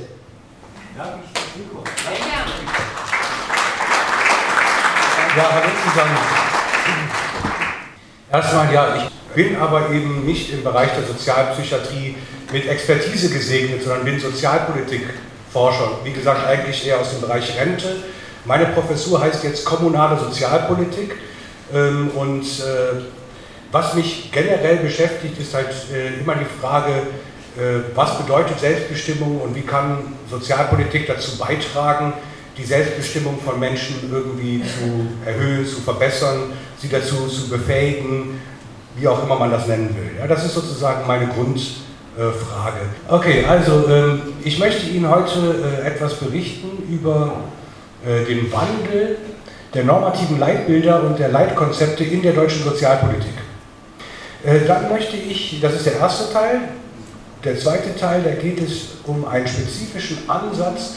Ja, 5.35 5.49
hallo 5.51 5.69
zusammen. 5.89 6.17
Erstmal, 8.31 8.71
ja, 8.71 8.95
ich 8.97 9.33
bin 9.33 9.55
aber 9.55 9.89
eben 9.89 10.27
nicht 10.27 10.53
im 10.53 10.63
Bereich 10.63 10.91
der 10.91 11.07
Sozialpsychiatrie 11.07 12.15
mit 12.51 12.67
Expertise 12.67 13.31
gesegnet, 13.31 13.81
sondern 13.81 14.05
bin 14.05 14.19
Sozialpolitikforscher. 14.19 16.01
Wie 16.03 16.13
gesagt, 16.13 16.45
eigentlich 16.45 16.85
eher 16.85 16.99
aus 16.99 17.09
dem 17.09 17.21
Bereich 17.21 17.59
Rente. 17.59 18.03
Meine 18.45 18.65
Professur 18.67 19.21
heißt 19.21 19.43
jetzt 19.43 19.63
kommunale 19.63 20.19
Sozialpolitik. 20.19 21.15
ähm, 21.73 22.11
Und 22.15 22.43
äh, 22.43 23.01
was 23.71 23.93
mich 23.93 24.31
generell 24.31 24.77
beschäftigt, 24.77 25.39
ist 25.39 25.53
halt 25.53 25.73
äh, 25.93 26.19
immer 26.21 26.35
die 26.35 26.45
Frage, 26.61 26.91
äh, 26.91 27.81
was 27.95 28.17
bedeutet 28.17 28.59
Selbstbestimmung 28.59 29.39
und 29.41 29.55
wie 29.55 29.61
kann 29.61 29.97
Sozialpolitik 30.29 31.07
dazu 31.07 31.37
beitragen, 31.37 32.13
die 32.57 32.63
Selbstbestimmung 32.63 33.39
von 33.39 33.59
Menschen 33.59 34.11
irgendwie 34.11 34.61
zu 34.61 35.07
erhöhen, 35.25 35.65
zu 35.65 35.81
verbessern, 35.81 36.51
sie 36.79 36.89
dazu 36.89 37.27
zu 37.27 37.49
befähigen, 37.49 38.41
wie 38.95 39.07
auch 39.07 39.23
immer 39.23 39.39
man 39.39 39.51
das 39.51 39.67
nennen 39.67 39.95
will. 39.95 40.19
Ja, 40.19 40.27
das 40.27 40.45
ist 40.45 40.53
sozusagen 40.53 41.07
meine 41.07 41.27
Grundfrage. 41.27 42.81
Okay, 43.07 43.45
also 43.47 43.87
ähm, 43.89 44.21
ich 44.43 44.59
möchte 44.59 44.87
Ihnen 44.87 45.09
heute 45.09 45.81
äh, 45.83 45.87
etwas 45.87 46.13
berichten 46.15 46.83
über 46.87 47.37
äh, 48.05 48.25
den 48.25 48.51
Wandel 48.51 49.17
der 49.73 49.83
normativen 49.83 50.39
Leitbilder 50.39 51.03
und 51.03 51.17
der 51.17 51.29
Leitkonzepte 51.29 52.03
in 52.03 52.21
der 52.21 52.33
deutschen 52.33 52.63
Sozialpolitik. 52.63 53.33
Äh, 54.43 54.59
Dann 54.67 54.89
möchte 54.89 55.17
ich, 55.17 55.59
das 55.61 55.73
ist 55.73 55.85
der 55.85 55.97
erste 55.97 56.31
Teil, 56.31 56.59
der 57.43 57.57
zweite 57.57 57.95
Teil, 57.95 58.21
da 58.23 58.31
geht 58.31 58.61
es 58.61 58.99
um 59.05 59.27
einen 59.27 59.47
spezifischen 59.47 60.29
Ansatz, 60.29 60.95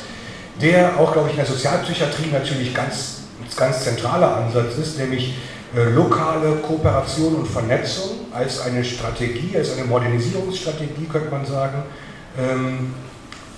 der 0.61 0.99
auch, 0.99 1.13
glaube 1.13 1.29
ich, 1.29 1.33
in 1.35 1.45
der 1.45 1.47
Sozialpsychiatrie 1.47 2.31
natürlich 2.33 2.75
ganz, 2.75 3.23
ganz 3.57 3.83
zentraler 3.85 4.37
Ansatz 4.37 4.77
ist, 4.77 4.99
nämlich 4.99 5.35
äh, 5.77 5.91
lokale 5.91 6.57
Kooperation 6.57 7.35
und 7.35 7.47
Vernetzung 7.47 8.11
als 8.33 8.61
eine 8.61 8.85
Strategie, 8.85 9.57
als 9.57 9.73
eine 9.77 9.85
Modernisierungsstrategie, 9.87 11.07
könnte 11.11 11.31
man 11.31 11.45
sagen, 11.45 11.83
ähm, 12.39 12.95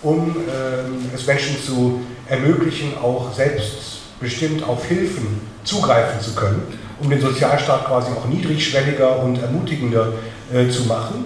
um 0.03 0.29
ähm, 0.29 1.11
es 1.15 1.27
Menschen 1.27 1.57
zu 1.63 2.01
ermöglichen, 2.29 2.93
auch 3.03 3.33
selbstbestimmt 3.33 4.63
auf 4.63 4.85
Hilfen 4.87 5.41
zugreifen 5.65 6.21
zu 6.21 6.35
können, 6.35 6.63
um 7.01 7.11
den 7.11 7.21
Sozialstaat 7.21 7.87
quasi 7.87 8.11
auch 8.13 8.27
niedrigschwelliger 8.27 9.23
und 9.23 9.41
ermutigender 9.41 10.13
äh, 10.53 10.69
zu 10.69 10.85
machen. 10.85 11.25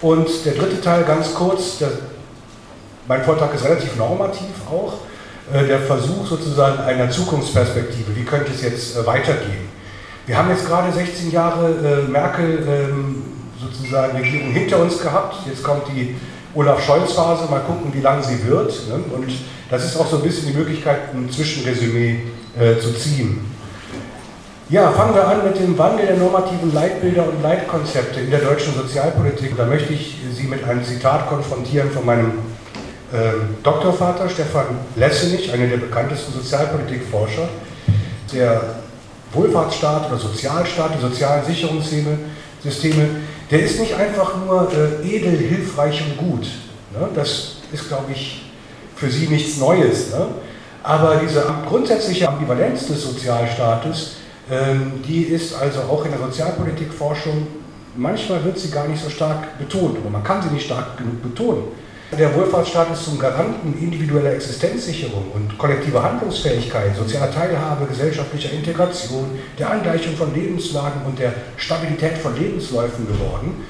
Und 0.00 0.28
der 0.44 0.54
dritte 0.54 0.80
Teil 0.80 1.04
ganz 1.04 1.32
kurz, 1.34 1.78
der, 1.78 1.90
mein 3.06 3.22
Vortrag 3.22 3.54
ist 3.54 3.64
relativ 3.64 3.96
normativ 3.96 4.48
auch, 4.70 4.94
äh, 5.52 5.66
der 5.66 5.80
Versuch 5.80 6.26
sozusagen 6.26 6.82
einer 6.82 7.10
Zukunftsperspektive, 7.10 8.14
wie 8.14 8.24
könnte 8.24 8.52
es 8.52 8.62
jetzt 8.62 8.96
äh, 8.96 9.06
weitergehen. 9.06 9.70
Wir 10.26 10.38
haben 10.38 10.50
jetzt 10.50 10.66
gerade 10.66 10.92
16 10.92 11.30
Jahre 11.30 11.70
äh, 12.06 12.10
Merkel 12.10 12.64
ähm, 12.68 13.22
sozusagen 13.60 14.16
Regierung 14.16 14.52
hinter 14.52 14.78
uns 14.80 15.00
gehabt, 15.00 15.36
jetzt 15.46 15.62
kommt 15.62 15.82
die 15.88 16.16
Olaf 16.54 16.84
Scholz-Phase, 16.84 17.50
mal 17.50 17.60
gucken, 17.60 17.92
wie 17.92 18.00
lange 18.00 18.22
sie 18.22 18.46
wird. 18.46 18.72
Ne? 18.88 18.94
Und 19.14 19.32
das 19.70 19.84
ist 19.84 19.96
auch 19.98 20.06
so 20.06 20.16
ein 20.16 20.22
bisschen 20.22 20.48
die 20.48 20.58
Möglichkeit, 20.58 21.14
ein 21.14 21.30
Zwischenresümee 21.30 22.20
äh, 22.58 22.78
zu 22.78 22.92
ziehen. 22.92 23.40
Ja, 24.68 24.90
fangen 24.90 25.14
wir 25.14 25.26
an 25.26 25.44
mit 25.44 25.58
dem 25.58 25.76
Wandel 25.76 26.06
der 26.06 26.16
normativen 26.16 26.72
Leitbilder 26.72 27.28
und 27.28 27.42
Leitkonzepte 27.42 28.20
in 28.20 28.30
der 28.30 28.40
deutschen 28.40 28.74
Sozialpolitik. 28.74 29.56
Da 29.56 29.66
möchte 29.66 29.92
ich 29.92 30.16
Sie 30.34 30.44
mit 30.44 30.64
einem 30.64 30.82
Zitat 30.84 31.28
konfrontieren 31.28 31.90
von 31.90 32.06
meinem 32.06 32.32
ähm, 33.12 33.56
Doktorvater 33.62 34.30
Stefan 34.30 34.66
Lessenich, 34.96 35.52
einer 35.52 35.66
der 35.66 35.76
bekanntesten 35.76 36.32
Sozialpolitikforscher. 36.32 37.48
Der 38.32 38.62
Wohlfahrtsstaat 39.32 40.08
oder 40.08 40.18
Sozialstaat, 40.18 40.92
die 40.96 41.02
sozialen 41.02 41.44
Sicherungssysteme, 41.44 43.08
der 43.52 43.60
ist 43.60 43.78
nicht 43.78 43.94
einfach 43.94 44.34
nur 44.38 44.66
äh, 44.72 45.06
edel, 45.06 45.36
hilfreich 45.36 46.02
und 46.02 46.16
gut. 46.16 46.46
Ne? 46.92 47.08
Das 47.14 47.56
ist, 47.70 47.86
glaube 47.86 48.10
ich, 48.10 48.50
für 48.96 49.10
Sie 49.10 49.28
nichts 49.28 49.58
Neues. 49.58 50.10
Ne? 50.10 50.28
Aber 50.82 51.16
diese 51.16 51.44
grundsätzliche 51.68 52.28
Ambivalenz 52.28 52.86
des 52.86 53.02
Sozialstaates, 53.02 54.16
ähm, 54.50 55.02
die 55.06 55.24
ist 55.24 55.54
also 55.54 55.80
auch 55.82 56.02
in 56.06 56.12
der 56.12 56.20
Sozialpolitikforschung, 56.20 57.46
manchmal 57.94 58.42
wird 58.42 58.58
sie 58.58 58.70
gar 58.70 58.88
nicht 58.88 59.02
so 59.02 59.10
stark 59.10 59.58
betont, 59.58 59.98
oder 60.00 60.10
man 60.10 60.24
kann 60.24 60.42
sie 60.42 60.48
nicht 60.48 60.64
stark 60.64 60.96
genug 60.96 61.22
betonen. 61.22 61.64
Der 62.18 62.34
Wohlfahrtsstaat 62.34 62.92
ist 62.92 63.04
zum 63.04 63.18
Garanten 63.18 63.74
individueller 63.80 64.34
Existenzsicherung 64.34 65.32
und 65.32 65.56
kollektiver 65.56 66.02
Handlungsfähigkeit, 66.02 66.94
sozialer 66.94 67.32
Teilhabe, 67.32 67.86
gesellschaftlicher 67.86 68.52
Integration, 68.52 69.30
der 69.58 69.70
Angleichung 69.70 70.14
von 70.14 70.34
Lebenslagen 70.34 71.06
und 71.06 71.18
der 71.18 71.32
Stabilität 71.56 72.18
von 72.18 72.38
Lebensläufen 72.38 73.06
geworden. 73.06 73.64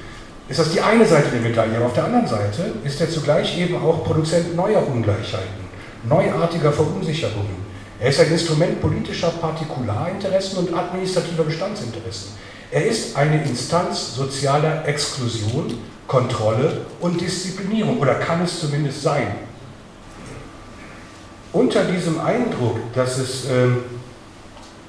Ist 0.49 0.59
das 0.59 0.73
die 0.73 0.81
eine 0.81 1.05
Seite 1.05 1.29
der 1.29 1.39
Medaille. 1.39 1.77
Aber 1.77 1.85
auf 1.85 1.93
der 1.93 2.03
anderen 2.03 2.27
Seite 2.27 2.73
ist 2.83 2.99
er 2.99 3.09
zugleich 3.09 3.57
eben 3.57 3.77
auch 3.77 4.03
Produzent 4.03 4.53
neuer 4.57 4.85
Ungleichheiten, 4.85 5.63
neuartiger 6.09 6.73
Verunsicherungen. 6.73 7.63
Er 7.97 8.09
ist 8.09 8.19
ein 8.19 8.29
Instrument 8.29 8.81
politischer 8.81 9.29
Partikularinteressen 9.29 10.57
und 10.57 10.73
administrativer 10.73 11.45
Bestandsinteressen. 11.45 12.33
Er 12.71 12.85
ist 12.87 13.15
eine 13.15 13.41
Instanz 13.45 14.15
sozialer 14.15 14.85
Exklusion 14.85 15.77
Kontrolle 16.07 16.85
und 16.99 17.19
Disziplinierung 17.19 17.99
oder 17.99 18.15
kann 18.15 18.41
es 18.41 18.59
zumindest 18.59 19.01
sein. 19.01 19.27
Unter 21.51 21.83
diesem 21.85 22.19
Eindruck, 22.19 22.79
dass 22.93 23.17
es 23.17 23.45
ähm, 23.49 23.83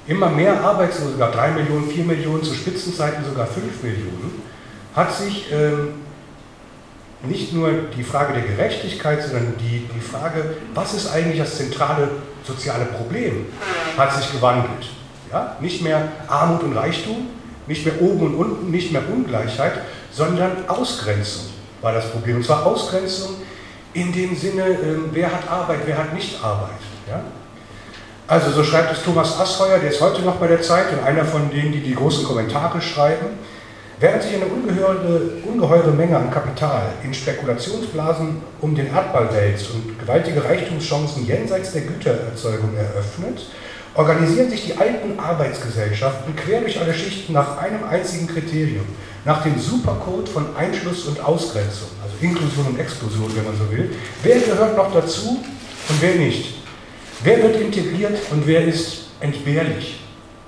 immer 0.07 0.29
mehr 0.29 0.61
Arbeitslose 0.61 1.13
sogar 1.13 1.31
3 1.31 1.51
Millionen, 1.51 1.89
4 1.89 2.03
Millionen, 2.05 2.43
zu 2.43 2.53
Spitzenzeiten 2.53 3.23
sogar 3.23 3.47
5 3.47 3.83
Millionen, 3.83 4.41
hat 4.95 5.13
sich 5.13 5.51
ähm, 5.51 5.89
nicht 7.23 7.53
nur 7.53 7.71
die 7.95 8.03
Frage 8.03 8.33
der 8.33 8.43
Gerechtigkeit, 8.43 9.21
sondern 9.21 9.55
die, 9.59 9.87
die 9.93 9.99
Frage, 9.99 10.55
was 10.73 10.93
ist 10.93 11.11
eigentlich 11.11 11.39
das 11.39 11.57
zentrale 11.57 12.09
soziale 12.43 12.85
Problem, 12.85 13.47
hat 13.97 14.15
sich 14.15 14.31
gewandelt. 14.31 14.89
Ja? 15.31 15.57
Nicht 15.59 15.81
mehr 15.81 16.09
Armut 16.27 16.63
und 16.63 16.77
Reichtum, 16.77 17.27
nicht 17.67 17.85
mehr 17.85 18.01
oben 18.01 18.27
und 18.27 18.35
unten, 18.35 18.71
nicht 18.71 18.91
mehr 18.91 19.01
Ungleichheit, 19.11 19.73
sondern 20.15 20.67
Ausgrenzung 20.67 21.45
war 21.81 21.93
das 21.93 22.09
Problem. 22.09 22.37
Und 22.37 22.45
zwar 22.45 22.65
Ausgrenzung 22.65 23.35
in 23.93 24.11
dem 24.11 24.35
Sinne, 24.35 24.63
ähm, 24.63 25.09
wer 25.11 25.31
hat 25.31 25.49
Arbeit, 25.49 25.79
wer 25.85 25.97
hat 25.97 26.13
nicht 26.13 26.43
Arbeit. 26.43 26.79
Ja? 27.07 27.21
Also 28.27 28.51
so 28.51 28.63
schreibt 28.63 28.91
es 28.91 29.03
Thomas 29.03 29.39
Asheuer, 29.39 29.77
der 29.77 29.91
ist 29.91 30.01
heute 30.01 30.21
noch 30.21 30.37
bei 30.37 30.47
der 30.47 30.61
Zeit 30.61 30.91
und 30.91 31.03
einer 31.03 31.25
von 31.25 31.49
denen, 31.51 31.71
die 31.71 31.81
die 31.81 31.93
großen 31.93 32.25
Kommentare 32.25 32.81
schreiben. 32.81 33.37
Während 33.99 34.23
sich 34.23 34.35
eine 34.35 34.45
ungeheure, 34.45 35.21
ungeheure 35.45 35.91
Menge 35.91 36.17
an 36.17 36.29
Kapital 36.29 36.87
in 37.03 37.13
Spekulationsblasen 37.13 38.41
um 38.59 38.75
den 38.75 38.87
Erdball 38.87 39.33
wälzt 39.33 39.69
und 39.71 39.97
gewaltige 39.97 40.43
Reichtumschancen 40.43 41.25
jenseits 41.25 41.71
der 41.71 41.83
Gütererzeugung 41.83 42.75
eröffnet, 42.75 43.45
organisieren 43.93 44.49
sich 44.49 44.65
die 44.65 44.77
alten 44.77 45.17
Arbeitsgesellschaften 45.17 46.35
quer 46.35 46.61
durch 46.61 46.79
alle 46.79 46.93
Schichten 46.93 47.31
nach 47.31 47.57
einem 47.57 47.85
einzigen 47.85 48.27
Kriterium, 48.27 48.85
nach 49.25 49.41
dem 49.41 49.59
Supercode 49.59 50.29
von 50.29 50.55
Einschluss 50.55 51.05
und 51.05 51.19
Ausgrenzung, 51.19 51.89
also 52.01 52.15
Inklusion 52.21 52.67
und 52.67 52.79
Exklusion, 52.79 53.35
wenn 53.35 53.43
man 53.43 53.57
so 53.57 53.69
will. 53.75 53.89
Wer 54.21 54.39
gehört 54.39 54.77
noch 54.77 54.93
dazu 54.93 55.43
und 55.89 56.01
wer 56.01 56.15
nicht? 56.15 56.55
Wer 57.23 57.41
wird 57.41 57.59
integriert 57.59 58.17
und 58.31 58.45
wer 58.45 58.65
ist 58.65 59.07
entbehrlich? 59.19 59.99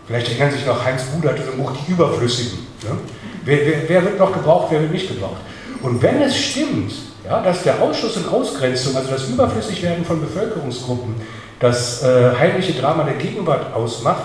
Vielleicht 0.06 0.30
erinnern 0.30 0.52
sich 0.52 0.66
noch 0.66 0.86
Heinz 0.86 1.04
Buder 1.04 1.32
hat 1.32 1.40
im 1.40 1.58
Buch 1.58 1.74
Die 1.86 1.92
Überflüssigen. 1.92 2.60
Ne? 2.84 2.98
Wer, 3.44 3.66
wer, 3.66 3.90
wer, 3.90 4.04
wird 4.04 4.20
noch 4.20 4.32
gebraucht, 4.32 4.68
wer 4.70 4.82
wird 4.82 4.92
nicht 4.92 5.08
gebraucht? 5.08 5.42
Und 5.82 6.02
wenn 6.02 6.22
es 6.22 6.38
stimmt, 6.38 6.94
ja, 7.26 7.42
dass 7.42 7.64
der 7.64 7.82
Ausschluss 7.82 8.16
und 8.18 8.32
Ausgrenzung, 8.32 8.96
also 8.96 9.10
das 9.10 9.28
Überflüssigwerden 9.28 10.06
von 10.06 10.22
Bevölkerungsgruppen, 10.22 11.16
das 11.60 12.04
äh, 12.04 12.36
heimliche 12.38 12.74
Drama 12.74 13.04
der 13.04 13.16
Gegenwart 13.16 13.74
ausmacht, 13.74 14.24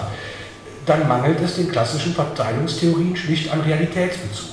dann 0.87 1.07
mangelt 1.09 1.41
es 1.41 1.57
den 1.57 1.71
klassischen 1.71 2.15
Verteilungstheorien 2.15 3.17
schlicht 3.17 3.53
an 3.53 3.61
Realitätsbezug. 3.61 4.51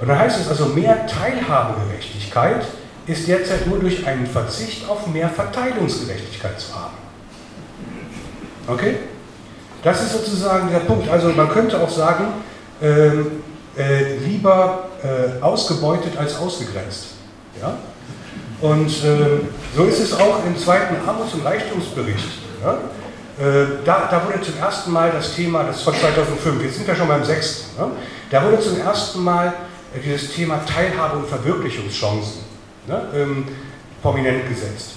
Und 0.00 0.08
dann 0.08 0.18
heißt 0.18 0.40
es 0.40 0.48
also, 0.48 0.66
mehr 0.66 1.06
Teilhabegerechtigkeit 1.06 2.66
ist 3.06 3.26
derzeit 3.28 3.66
nur 3.66 3.78
durch 3.78 4.06
einen 4.06 4.26
Verzicht 4.26 4.88
auf 4.88 5.06
mehr 5.06 5.28
Verteilungsgerechtigkeit 5.28 6.60
zu 6.60 6.74
haben. 6.74 6.96
Okay? 8.66 8.96
Das 9.82 10.02
ist 10.02 10.12
sozusagen 10.12 10.70
der 10.70 10.80
Punkt. 10.80 11.08
Also 11.08 11.28
man 11.28 11.48
könnte 11.48 11.80
auch 11.80 11.88
sagen, 11.88 12.26
ähm, 12.82 13.42
äh, 13.76 14.16
lieber 14.18 14.88
äh, 15.02 15.42
ausgebeutet 15.42 16.16
als 16.18 16.36
ausgegrenzt. 16.36 17.08
Ja? 17.60 17.76
Und 18.60 18.88
äh, 18.88 19.40
so 19.74 19.84
ist 19.84 20.00
es 20.00 20.12
auch 20.12 20.44
im 20.44 20.56
zweiten 20.58 20.96
Armuts- 21.06 21.34
und 21.34 21.44
Reichtumsbericht. 21.44 22.28
Ja? 22.62 22.78
Äh, 23.38 23.84
da, 23.84 24.08
da, 24.10 24.26
wurde 24.26 24.40
zum 24.40 24.56
ersten 24.58 24.90
Mal 24.90 25.10
das 25.10 25.34
Thema, 25.34 25.64
das 25.64 25.76
ist 25.76 25.82
von 25.82 25.94
2005, 25.94 26.62
jetzt 26.62 26.76
sind 26.76 26.86
wir 26.86 26.96
schon 26.96 27.08
beim 27.08 27.22
sechsten, 27.22 27.78
ne? 27.78 27.90
da 28.30 28.42
wurde 28.42 28.58
zum 28.60 28.80
ersten 28.80 29.22
Mal 29.22 29.52
äh, 29.94 30.00
dieses 30.00 30.32
Thema 30.32 30.64
Teilhabe 30.64 31.18
und 31.18 31.28
Verwirklichungschancen 31.28 32.40
ne, 32.86 33.08
ähm, 33.14 33.44
prominent 34.00 34.48
gesetzt. 34.48 34.92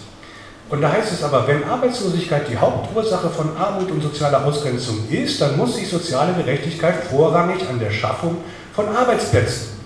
Und 0.69 0.81
da 0.81 0.89
heißt 0.91 1.11
es 1.11 1.23
aber, 1.23 1.47
wenn 1.47 1.65
Arbeitslosigkeit 1.65 2.47
die 2.47 2.55
Hauptursache 2.55 3.29
von 3.29 3.57
Armut 3.57 3.91
und 3.91 4.01
sozialer 4.01 4.45
Ausgrenzung 4.45 5.09
ist, 5.09 5.41
dann 5.41 5.57
muss 5.57 5.75
sich 5.75 5.89
soziale 5.89 6.33
Gerechtigkeit 6.33 6.95
vorrangig 7.09 7.67
an 7.67 7.79
der 7.79 7.91
Schaffung 7.91 8.37
von 8.73 8.87
Arbeitsplätzen 8.95 9.79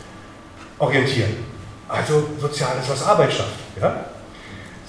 orientieren. 0.77 1.37
Also 1.87 2.25
Soziales, 2.39 2.87
was 2.87 3.03
Arbeit 3.03 3.31
schafft. 3.31 3.55
Ja? 3.81 4.05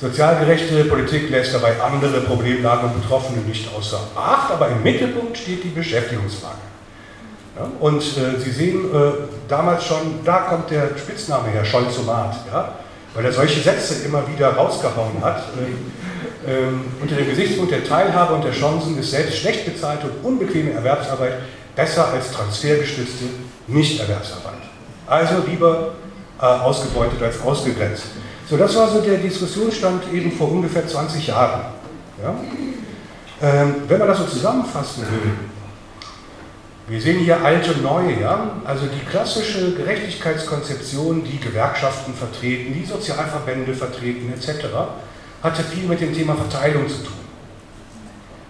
Sozial 0.01 0.39
gerechte 0.41 0.85
Politik 0.87 1.31
lässt 1.31 1.55
dabei 1.55 1.81
andere 1.81 2.21
Problemlagen 2.23 2.91
und 2.91 3.01
Betroffene 3.01 3.41
nicht 3.43 3.69
außer 3.75 4.01
Acht, 4.17 4.51
aber 4.51 4.69
im 4.69 4.83
Mittelpunkt 4.83 5.39
steht 5.39 5.63
die 5.63 5.69
Beschäftigungsfrage. 5.69 6.59
Ja, 7.57 7.71
und 7.79 8.03
äh, 8.03 8.39
Sie 8.39 8.51
sehen 8.51 8.93
äh, 8.93 9.13
damals 9.49 9.85
schon, 9.85 10.25
da 10.25 10.39
kommt 10.39 10.71
der 10.71 10.91
Spitzname 10.99 11.49
her, 11.51 11.65
Scholzomat, 11.65 12.35
ja, 12.53 12.73
weil 13.15 13.25
er 13.25 13.33
solche 13.33 13.61
Sätze 13.61 14.05
immer 14.05 14.25
wieder 14.29 14.51
rausgehauen 14.55 15.23
hat. 15.23 15.45
Äh, 16.45 17.01
unter 17.01 17.15
dem 17.15 17.29
Gesichtspunkt 17.29 17.71
der 17.71 17.85
Teilhabe 17.85 18.35
und 18.35 18.45
der 18.45 18.53
Chancen 18.53 18.99
ist 18.99 19.13
selbst 19.13 19.39
schlecht 19.39 19.65
bezahlte 19.65 20.09
und 20.09 20.25
unbequeme 20.25 20.73
Erwerbsarbeit 20.73 21.35
besser 21.77 22.09
als 22.13 22.33
transfergestützte 22.33 23.27
Nichterwerbsarbeit. 23.69 24.55
Also 25.07 25.35
lieber 25.49 25.93
äh, 26.41 26.45
ausgebeutet 26.45 27.23
als 27.23 27.41
ausgegrenzt. 27.41 28.05
So, 28.49 28.57
das 28.59 28.77
war 28.77 28.89
so 28.91 29.01
der 29.01 29.19
Diskussionsstand 29.19 30.13
eben 30.13 30.31
vor 30.33 30.51
ungefähr 30.51 30.87
20 30.87 31.27
Jahren. 31.27 31.63
Ja? 32.23 32.35
Ähm, 33.43 33.75
wenn 33.89 33.99
man 33.99 34.09
das 34.09 34.19
so 34.19 34.25
zusammenfassen 34.25 35.03
will, 35.03 35.33
wir 36.87 37.01
sehen 37.01 37.21
hier 37.21 37.43
alte 37.43 37.73
und 37.73 37.83
neue, 37.83 38.21
ja? 38.21 38.57
also 38.65 38.85
die 38.87 39.05
klassische 39.07 39.75
Gerechtigkeitskonzeption, 39.75 41.25
die 41.25 41.41
Gewerkschaften 41.41 42.13
vertreten, 42.13 42.75
die 42.75 42.85
Sozialverbände 42.85 43.75
vertreten 43.75 44.31
etc., 44.33 44.67
hatte 45.43 45.63
viel 45.63 45.85
mit 45.85 46.01
dem 46.01 46.15
Thema 46.15 46.35
Verteilung 46.35 46.87
zu 46.87 46.97
tun. 46.97 47.25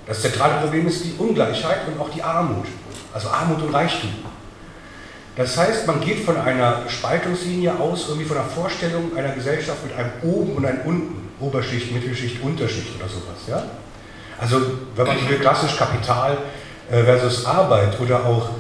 Das 0.07 0.21
zentrale 0.21 0.61
Problem 0.61 0.89
ist 0.89 1.05
die 1.05 1.15
Ungleichheit 1.17 1.87
und 1.87 2.01
auch 2.01 2.11
die 2.11 2.23
Armut, 2.23 2.67
also 3.13 3.29
Armut 3.29 3.63
und 3.63 3.73
Reichtum. 3.73 4.11
Das 5.37 5.57
heißt, 5.57 5.87
man 5.87 6.01
geht 6.01 6.25
von 6.25 6.37
einer 6.37 6.83
Spaltungslinie 6.89 7.79
aus, 7.79 8.07
irgendwie 8.09 8.27
von 8.27 8.39
einer 8.39 8.47
Vorstellung 8.47 9.17
einer 9.17 9.31
Gesellschaft 9.31 9.85
mit 9.85 9.97
einem 9.97 10.11
Oben 10.23 10.57
und 10.57 10.65
einem 10.65 10.81
Unten, 10.85 11.29
Oberschicht, 11.41 11.93
Mittelschicht, 11.93 12.41
Unterschicht 12.43 12.95
oder 12.97 13.09
sowas. 13.09 13.49
Ja? 13.49 13.65
Also, 14.39 14.61
wenn 14.95 15.07
man 15.07 15.17
will, 15.29 15.41
klassisch 15.41 15.77
Kapital 15.77 16.39
äh, 16.91 17.03
versus 17.03 17.45
Arbeit 17.47 17.99
oder 18.01 18.25
auch 18.25 18.51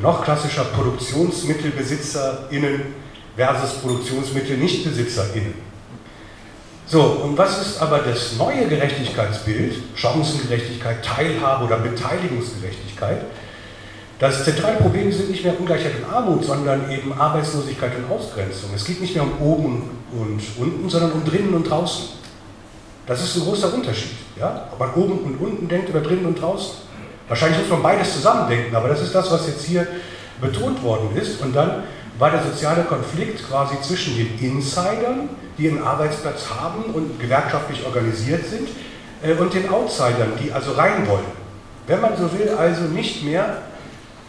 noch 0.00 0.24
klassischer 0.24 0.64
ProduktionsmittelbesitzerInnen 0.64 2.94
versus 3.36 3.74
ProduktionsmittelnichtbesitzerInnen. 3.80 5.54
So, 6.86 7.02
und 7.02 7.36
was 7.38 7.60
ist 7.60 7.80
aber 7.80 7.98
das 7.98 8.36
neue 8.36 8.66
Gerechtigkeitsbild? 8.66 9.76
Chancengerechtigkeit, 9.94 11.04
Teilhabe 11.04 11.64
oder 11.64 11.76
Beteiligungsgerechtigkeit. 11.78 13.22
Das 14.18 14.44
zentrale 14.44 14.76
Problem 14.76 15.10
sind 15.10 15.30
nicht 15.30 15.44
mehr 15.44 15.58
Ungleichheit 15.58 15.92
und 15.96 16.12
Armut, 16.12 16.44
sondern 16.44 16.90
eben 16.90 17.12
Arbeitslosigkeit 17.12 17.92
und 17.96 18.16
Ausgrenzung. 18.16 18.70
Es 18.74 18.84
geht 18.84 19.00
nicht 19.00 19.14
mehr 19.14 19.24
um 19.24 19.40
oben 19.40 19.90
und 20.12 20.40
unten, 20.56 20.88
sondern 20.88 21.12
um 21.12 21.24
drinnen 21.24 21.52
und 21.54 21.68
draußen. 21.68 22.10
Das 23.06 23.22
ist 23.22 23.36
ein 23.36 23.42
großer 23.42 23.74
Unterschied. 23.74 24.12
Ja? 24.38 24.68
Ob 24.72 24.78
man 24.78 24.94
oben 24.94 25.18
und 25.18 25.36
unten 25.40 25.68
denkt 25.68 25.90
oder 25.90 26.00
drinnen 26.00 26.26
und 26.26 26.40
draußen. 26.40 26.76
Wahrscheinlich 27.28 27.58
muss 27.60 27.70
man 27.70 27.82
beides 27.82 28.14
zusammen 28.14 28.48
denken, 28.48 28.74
aber 28.76 28.88
das 28.88 29.02
ist 29.02 29.14
das, 29.14 29.30
was 29.32 29.46
jetzt 29.46 29.64
hier 29.64 29.86
betont 30.40 30.82
worden 30.82 31.16
ist. 31.16 31.40
Und 31.42 31.54
dann 31.54 31.82
war 32.18 32.30
der 32.30 32.42
soziale 32.42 32.84
Konflikt 32.84 33.46
quasi 33.48 33.80
zwischen 33.82 34.16
den 34.16 34.38
Insidern, 34.38 35.28
die 35.58 35.68
einen 35.68 35.82
Arbeitsplatz 35.82 36.46
haben 36.50 36.84
und 36.94 37.18
gewerkschaftlich 37.18 37.84
organisiert 37.84 38.46
sind, 38.46 38.68
äh, 39.22 39.34
und 39.34 39.52
den 39.54 39.68
Outsidern, 39.70 40.32
die 40.42 40.52
also 40.52 40.72
rein 40.72 41.06
wollen. 41.08 41.44
Wenn 41.86 42.00
man 42.00 42.16
so 42.16 42.30
will, 42.32 42.48
also 42.56 42.84
nicht 42.84 43.24
mehr, 43.24 43.58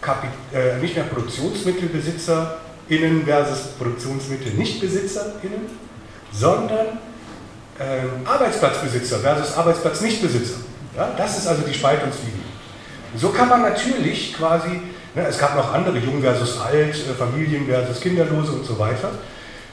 Kapi 0.06 0.28
äh, 0.54 0.78
nicht 0.80 0.96
mehr 0.96 1.06
ProduktionsmittelbesitzerInnen 1.06 3.26
versus 3.26 3.70
ProduktionsmittelnichtbesitzerInnen, 3.78 5.66
sondern 6.32 7.00
äh, 7.80 8.04
Arbeitsplatzbesitzer 8.24 9.18
versus 9.20 9.58
Arbeitsplatznichtbesitzer. 9.58 10.58
Ja, 10.96 11.10
das 11.18 11.40
ist 11.40 11.48
also 11.48 11.64
die 11.64 11.74
Spaltungslinie. 11.74 12.46
So 13.18 13.30
kann 13.30 13.50
man 13.50 13.64
natürlich 13.64 14.36
quasi 14.38 14.80
Ne, 15.16 15.26
es 15.28 15.40
gab 15.40 15.56
noch 15.56 15.74
andere, 15.74 15.98
Jung 15.98 16.22
versus 16.22 16.60
Alt, 16.60 16.94
äh, 16.94 17.14
Familien 17.18 17.66
versus 17.66 18.02
Kinderlose 18.02 18.52
und 18.52 18.66
so 18.66 18.78
weiter. 18.78 19.12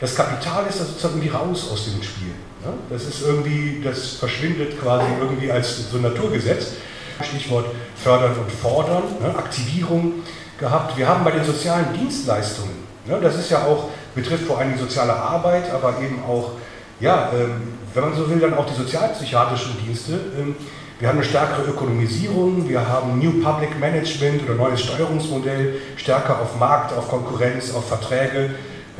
Das 0.00 0.14
Kapital 0.14 0.64
ist 0.68 0.80
da 0.80 0.84
sozusagen 0.84 1.14
irgendwie 1.14 1.34
raus 1.34 1.68
aus 1.72 1.84
dem 1.84 2.02
Spiel. 2.02 2.34
Ne? 2.64 2.72
Das 2.88 3.04
ist 3.04 3.22
irgendwie, 3.22 3.80
das 3.82 4.14
verschwindet 4.14 4.80
quasi 4.80 5.06
irgendwie 5.20 5.50
als 5.50 5.90
so 5.90 5.96
ein 5.96 6.02
Naturgesetz. 6.02 6.74
Stichwort 7.22 7.66
fördern 7.96 8.32
und 8.38 8.50
fordern, 8.50 9.02
ne? 9.20 9.34
Aktivierung 9.36 10.14
gehabt. 10.58 10.96
Wir 10.96 11.08
haben 11.08 11.24
bei 11.24 11.32
den 11.32 11.44
sozialen 11.44 11.92
Dienstleistungen, 11.92 12.82
das 13.20 13.36
ist 13.36 13.50
ja 13.50 13.64
auch, 13.64 13.90
betrifft 14.14 14.44
vor 14.44 14.58
allem 14.58 14.72
die 14.74 14.78
soziale 14.78 15.14
Arbeit, 15.14 15.70
aber 15.72 16.00
eben 16.00 16.22
auch, 16.26 16.52
ja, 17.00 17.30
ähm, 17.34 17.74
wenn 17.94 18.04
man 18.04 18.14
so 18.14 18.28
will, 18.30 18.38
dann 18.38 18.54
auch 18.54 18.66
die 18.66 18.74
sozialpsychiatrischen 18.74 19.76
Dienste, 19.84 20.12
ähm, 20.38 20.54
wir 21.02 21.08
haben 21.08 21.18
eine 21.18 21.26
stärkere 21.26 21.64
Ökonomisierung, 21.68 22.68
wir 22.68 22.88
haben 22.88 23.18
New 23.18 23.42
Public 23.42 23.76
Management 23.80 24.44
oder 24.44 24.54
neues 24.54 24.82
Steuerungsmodell, 24.82 25.74
stärker 25.96 26.40
auf 26.40 26.56
Markt, 26.60 26.96
auf 26.96 27.08
Konkurrenz, 27.08 27.74
auf 27.74 27.88
Verträge, 27.88 28.50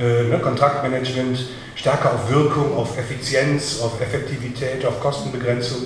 äh, 0.01 0.25
ne, 0.25 0.41
Kontraktmanagement, 0.43 1.39
stärker 1.77 2.15
auf 2.15 2.29
Wirkung, 2.29 2.77
auf 2.77 2.99
Effizienz, 2.99 3.81
auf 3.81 4.01
Effektivität, 4.01 4.85
auf 4.85 5.01
Kostenbegrenzung. 5.01 5.83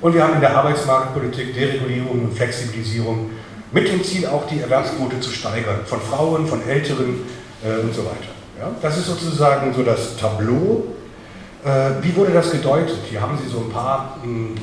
Und 0.00 0.14
wir 0.14 0.22
haben 0.22 0.34
in 0.34 0.40
der 0.40 0.56
Arbeitsmarktpolitik 0.56 1.54
Deregulierung 1.54 2.26
und 2.26 2.34
Flexibilisierung 2.34 3.30
mit 3.72 3.88
dem 3.88 4.02
Ziel 4.02 4.26
auch 4.26 4.46
die 4.46 4.60
Erwerbsquote 4.60 5.20
zu 5.20 5.30
steigern, 5.30 5.80
von 5.84 6.00
Frauen, 6.00 6.46
von 6.46 6.66
Älteren 6.66 7.20
äh, 7.64 7.80
und 7.80 7.94
so 7.94 8.04
weiter. 8.04 8.32
Ja, 8.58 8.70
das 8.80 8.96
ist 8.98 9.06
sozusagen 9.06 9.74
so 9.74 9.82
das 9.82 10.16
Tableau. 10.16 10.84
Äh, 11.64 12.02
wie 12.02 12.14
wurde 12.16 12.32
das 12.32 12.50
gedeutet? 12.50 12.98
Hier 13.10 13.20
haben 13.20 13.38
Sie 13.42 13.48
so 13.48 13.58
ein 13.58 13.70
paar 13.70 14.18
hm, 14.22 14.54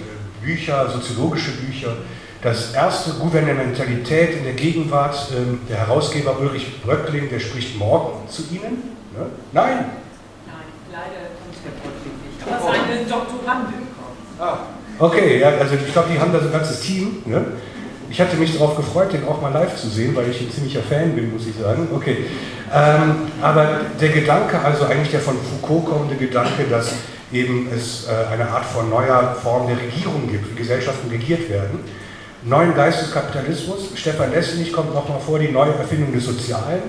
Bücher, 0.42 0.90
soziologische 0.90 1.52
Bücher. 1.52 1.98
Das 2.42 2.74
erste 2.74 3.12
Gouvernementalität 3.12 4.38
in 4.38 4.44
der 4.44 4.54
Gegenwart, 4.54 5.16
ähm, 5.36 5.60
der 5.70 5.78
Herausgeber 5.78 6.40
Ulrich 6.40 6.82
Bröckling, 6.82 7.30
der 7.30 7.40
spricht 7.40 7.78
morgen 7.78 8.28
zu 8.30 8.44
Ihnen. 8.52 8.96
Ne? 9.16 9.26
Nein? 9.52 9.86
Nein, 10.46 10.66
leider 10.92 11.32
kommt 11.36 11.56
Herr 11.64 11.72
Bröckling 11.82 12.14
nicht. 12.24 12.48
Aber 12.48 12.72
seine 12.72 13.06
Doktorandin 13.06 13.88
kommt. 13.96 14.40
Ah, 14.40 14.60
okay, 15.00 15.40
ja, 15.40 15.50
also 15.60 15.76
ich 15.76 15.92
glaube, 15.92 16.10
die 16.14 16.20
haben 16.20 16.32
da 16.32 16.40
so 16.40 16.46
ein 16.46 16.52
ganzes 16.52 16.82
Team. 16.82 17.18
Ne? 17.26 17.46
Ich 18.10 18.22
hatte 18.22 18.36
mich 18.38 18.54
darauf 18.54 18.76
gefreut, 18.76 19.14
den 19.14 19.28
auch 19.28 19.42
mal 19.42 19.52
live 19.52 19.76
zu 19.76 19.90
sehen, 19.90 20.16
weil 20.16 20.30
ich 20.30 20.40
ein 20.40 20.52
ziemlicher 20.52 20.82
Fan 20.82 21.16
bin, 21.16 21.34
muss 21.34 21.48
ich 21.48 21.56
sagen. 21.56 21.88
Okay. 21.94 22.18
Ähm, 22.74 23.32
aber 23.42 23.82
der 24.00 24.10
Gedanke, 24.10 24.60
also 24.60 24.86
eigentlich 24.86 25.12
der 25.12 25.20
von 25.20 25.36
Foucault 25.38 25.86
kommende 25.86 26.16
Gedanke, 26.16 26.66
dass 26.70 26.94
eben 27.32 27.68
es 27.76 28.08
äh, 28.08 28.34
eine 28.34 28.48
Art 28.50 28.66
von 28.66 28.90
neuer 28.90 29.36
Form 29.42 29.68
der 29.68 29.78
Regierung 29.78 30.30
gibt, 30.30 30.52
wie 30.52 30.56
Gesellschaften 30.56 31.10
regiert 31.10 31.50
werden. 31.50 31.80
Neuen 32.44 32.76
Geist 32.76 33.02
des 33.02 33.12
Kapitalismus, 33.12 33.90
Stefan 33.96 34.32
Lessenich 34.32 34.72
kommt 34.72 34.94
nochmal 34.94 35.20
vor, 35.20 35.40
die 35.40 35.48
Neuerfindung 35.48 36.14
des 36.14 36.26
Sozialen. 36.26 36.84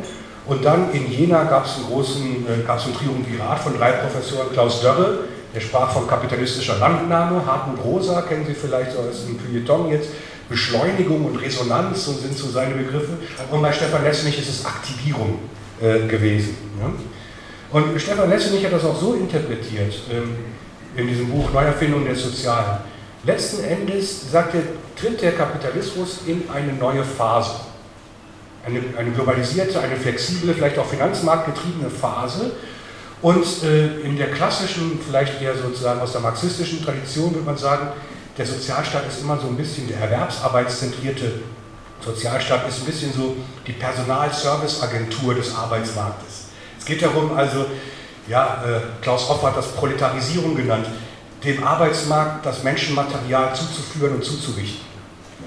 Und 0.47 0.65
dann 0.65 0.93
in 0.93 1.11
Jena 1.11 1.45
gab 1.45 1.65
es 1.65 1.77
einen 1.77 1.87
großen, 1.87 2.47
äh, 2.47 2.67
gab 2.67 2.79
es 2.79 2.87
ein 2.87 2.95
Triumvirat 2.95 3.59
von 3.59 3.77
drei 3.77 3.93
Professoren, 3.93 4.53
Klaus 4.53 4.83
Dörre, 4.83 5.21
der 5.57 5.63
sprach 5.63 5.91
von 5.91 6.07
kapitalistischer 6.07 6.77
Landnahme, 6.77 7.45
Hartmut 7.47 7.83
Rosa, 7.83 8.21
kennen 8.21 8.45
Sie 8.47 8.53
vielleicht 8.53 8.93
so 8.93 8.99
als 8.99 9.25
ein 9.25 9.41
Feuilleton 9.41 9.91
jetzt, 9.91 10.11
Beschleunigung 10.51 11.25
und 11.25 11.37
Resonanz 11.37 12.07
und 12.09 12.21
sind 12.21 12.37
so 12.37 12.51
seine 12.51 12.75
Begriffe. 12.75 13.15
Und 13.51 13.63
bei 13.63 13.73
Stefan 13.73 14.05
Lessenich 14.05 14.39
ist 14.39 14.51
es 14.51 14.67
Aktivierung 14.67 15.39
äh, 15.81 16.07
gewesen. 16.07 16.59
Ne? 16.79 16.93
Und 17.73 17.99
Stefan 17.99 18.29
Lessenich 18.29 18.67
hat 18.67 18.75
das 18.75 18.85
auch 18.85 19.01
so 19.01 19.15
interpretiert 19.15 19.95
ähm, 20.13 20.37
in 20.95 21.09
diesem 21.09 21.31
Buch 21.31 21.51
Neuerfindung 21.51 22.05
der 22.05 22.15
Sozialen. 22.15 22.81
Letzten 23.25 23.65
Endes, 23.65 24.31
sagt 24.31 24.55
er, 24.55 24.61
tritt 24.95 25.23
der 25.23 25.33
Kapitalismus 25.33 26.21
in 26.27 26.43
eine 26.53 26.75
neue 26.75 27.03
Phase. 27.03 27.53
Eine, 28.67 28.81
eine 28.99 29.11
globalisierte, 29.11 29.81
eine 29.81 29.97
flexible, 29.97 30.53
vielleicht 30.53 30.79
auch 30.79 30.87
finanzmarktgetriebene 30.87 31.89
Phase. 31.89 32.53
Und 33.23 33.47
äh, 33.63 34.01
in 34.03 34.17
der 34.17 34.31
klassischen, 34.31 35.01
vielleicht 35.07 35.41
eher 35.41 35.57
sozusagen 35.57 36.01
aus 36.01 36.13
der 36.13 36.21
marxistischen 36.21 36.85
Tradition 36.85 37.33
würde 37.35 37.47
man 37.47 37.57
sagen, 37.57 37.89
der 38.37 38.45
Sozialstaat 38.45 39.07
ist 39.09 39.23
immer 39.23 39.39
so 39.39 39.47
ein 39.47 39.57
bisschen 39.57 39.89
der 39.89 39.99
erwerbsarbeitszentrierte 40.01 41.41
Sozialstaat, 42.05 42.69
ist 42.69 42.81
ein 42.81 42.85
bisschen 42.87 43.13
so 43.13 43.37
die 43.67 43.73
Personalserviceagentur 43.73 45.35
des 45.35 45.55
Arbeitsmarktes. 45.55 46.49
Es 46.79 46.85
geht 46.85 47.03
darum, 47.03 47.35
also, 47.37 47.67
ja, 48.29 48.63
äh, 48.67 49.03
Klaus 49.03 49.29
Hoff 49.29 49.43
hat 49.43 49.57
das 49.57 49.69
Proletarisierung 49.69 50.55
genannt, 50.55 50.87
dem 51.43 51.65
Arbeitsmarkt 51.65 52.45
das 52.45 52.63
Menschenmaterial 52.63 53.55
zuzuführen 53.55 54.17
und 54.17 54.25
zuzurichten. 54.25 54.85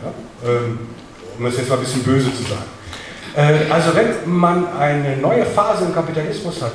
Ja? 0.04 0.50
Ähm, 0.50 0.80
um 1.38 1.46
das 1.46 1.58
jetzt 1.58 1.70
mal 1.70 1.76
ein 1.76 1.82
bisschen 1.82 2.04
böse 2.04 2.34
zu 2.34 2.44
sagen. 2.44 2.66
Äh, 3.36 3.72
also 3.72 3.96
wenn 3.96 4.30
man 4.30 4.68
eine 4.78 5.18
neue 5.18 5.46
Phase 5.46 5.86
im 5.86 5.94
Kapitalismus 5.94 6.62
hat, 6.62 6.74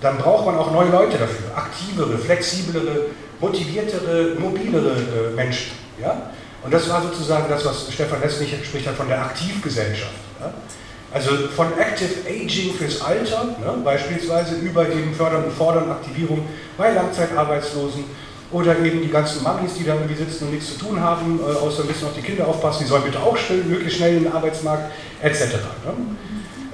dann 0.00 0.18
braucht 0.18 0.46
man 0.46 0.56
auch 0.56 0.70
neue 0.70 0.90
Leute 0.90 1.18
dafür. 1.18 1.56
Aktivere, 1.56 2.18
flexiblere, 2.18 3.06
motiviertere, 3.40 4.36
mobilere 4.38 4.90
äh, 4.90 5.34
Menschen. 5.34 5.72
Ja? 6.00 6.30
Und 6.62 6.72
das 6.72 6.88
war 6.88 7.02
sozusagen 7.02 7.46
das, 7.48 7.64
was 7.64 7.92
Stefan 7.92 8.20
Lessnig 8.20 8.54
spricht 8.64 8.88
von 8.88 9.08
der 9.08 9.22
Aktivgesellschaft. 9.22 10.12
Ja? 10.40 10.52
Also 11.12 11.30
von 11.54 11.68
Active 11.78 12.28
Aging 12.28 12.74
fürs 12.74 13.00
Alter, 13.00 13.44
ne, 13.44 13.78
beispielsweise 13.82 14.56
über 14.56 14.86
eben 14.88 15.14
Fördern 15.14 15.44
und 15.44 15.52
Fordern 15.52 15.90
Aktivierung 15.90 16.46
bei 16.76 16.92
Langzeitarbeitslosen 16.92 18.04
oder 18.50 18.78
eben 18.78 19.00
die 19.00 19.08
ganzen 19.08 19.42
Mamis, 19.42 19.74
die 19.74 19.84
da 19.84 19.94
irgendwie 19.94 20.14
sitzen 20.14 20.44
und 20.44 20.54
nichts 20.54 20.74
zu 20.74 20.78
tun 20.78 21.00
haben, 21.00 21.40
äh, 21.40 21.56
außer 21.56 21.82
ein 21.82 21.88
bisschen 21.88 22.08
auf 22.08 22.14
die 22.14 22.22
Kinder 22.22 22.46
aufpassen, 22.46 22.80
die 22.82 22.88
sollen 22.88 23.04
bitte 23.04 23.20
auch 23.20 23.36
schnell, 23.36 23.62
möglichst 23.64 23.98
schnell 23.98 24.16
in 24.16 24.24
den 24.24 24.32
Arbeitsmarkt, 24.32 24.92
etc. 25.22 25.40
Ne? 25.84 25.94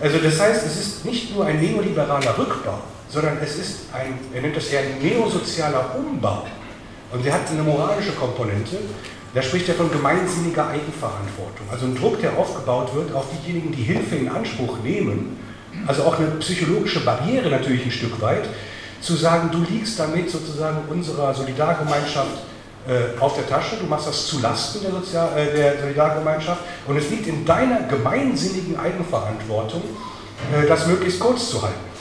Also 0.01 0.19
das 0.19 0.41
heißt, 0.41 0.67
es 0.67 0.81
ist 0.81 1.05
nicht 1.05 1.35
nur 1.35 1.47
ein 1.47 1.61
neoliberaler 1.61 2.37
Rückbau, 2.37 2.81
sondern 3.13 3.39
es 3.43 3.59
ist 3.59 3.79
ein, 3.93 4.19
er 4.35 4.41
nennt 4.41 4.57
das 4.57 4.69
eher 4.69 4.81
ein 4.81 4.99
neosozialer 5.03 5.97
Umbau. 5.97 6.45
Und 7.13 7.25
der 7.25 7.35
hat 7.35 7.43
eine 7.51 7.63
moralische 7.63 8.13
Komponente, 8.13 8.79
da 9.35 9.43
spricht 9.43 9.69
er 9.69 9.75
von 9.75 9.91
gemeinsinniger 9.91 10.67
Eigenverantwortung. 10.69 11.67
Also 11.71 11.87
ein 11.87 11.95
Druck, 11.95 12.21
der 12.21 12.37
aufgebaut 12.39 12.95
wird 12.95 13.15
auf 13.15 13.27
diejenigen, 13.45 13.73
die 13.73 13.83
Hilfe 13.83 14.17
in 14.17 14.29
Anspruch 14.29 14.79
nehmen. 14.83 15.39
Also 15.87 16.05
auch 16.05 16.19
eine 16.19 16.29
psychologische 16.33 17.01
Barriere 17.01 17.51
natürlich 17.51 17.85
ein 17.85 17.91
Stück 17.91 18.21
weit, 18.21 18.49
zu 19.01 19.15
sagen, 19.15 19.51
du 19.51 19.65
liegst 19.71 19.99
damit 19.99 20.31
sozusagen 20.31 20.79
unserer 20.89 21.35
Solidargemeinschaft 21.35 22.45
äh, 22.87 23.19
auf 23.21 23.35
der 23.35 23.49
Tasche, 23.49 23.77
du 23.77 23.87
machst 23.87 24.07
das 24.07 24.27
zulasten 24.27 24.83
der, 24.83 24.91
Sozial 24.91 25.37
äh, 25.37 25.55
der 25.55 25.81
Solidargemeinschaft 25.81 26.61
und 26.87 26.97
es 26.97 27.11
liegt 27.11 27.27
in 27.27 27.45
deiner 27.45 27.83
gemeinsinnigen 27.83 28.79
Eigenverantwortung, 28.79 29.83
äh, 30.53 30.67
das 30.67 30.87
möglichst 30.87 31.21
kurz 31.21 31.51
zu 31.51 31.63
halten. 31.63 31.92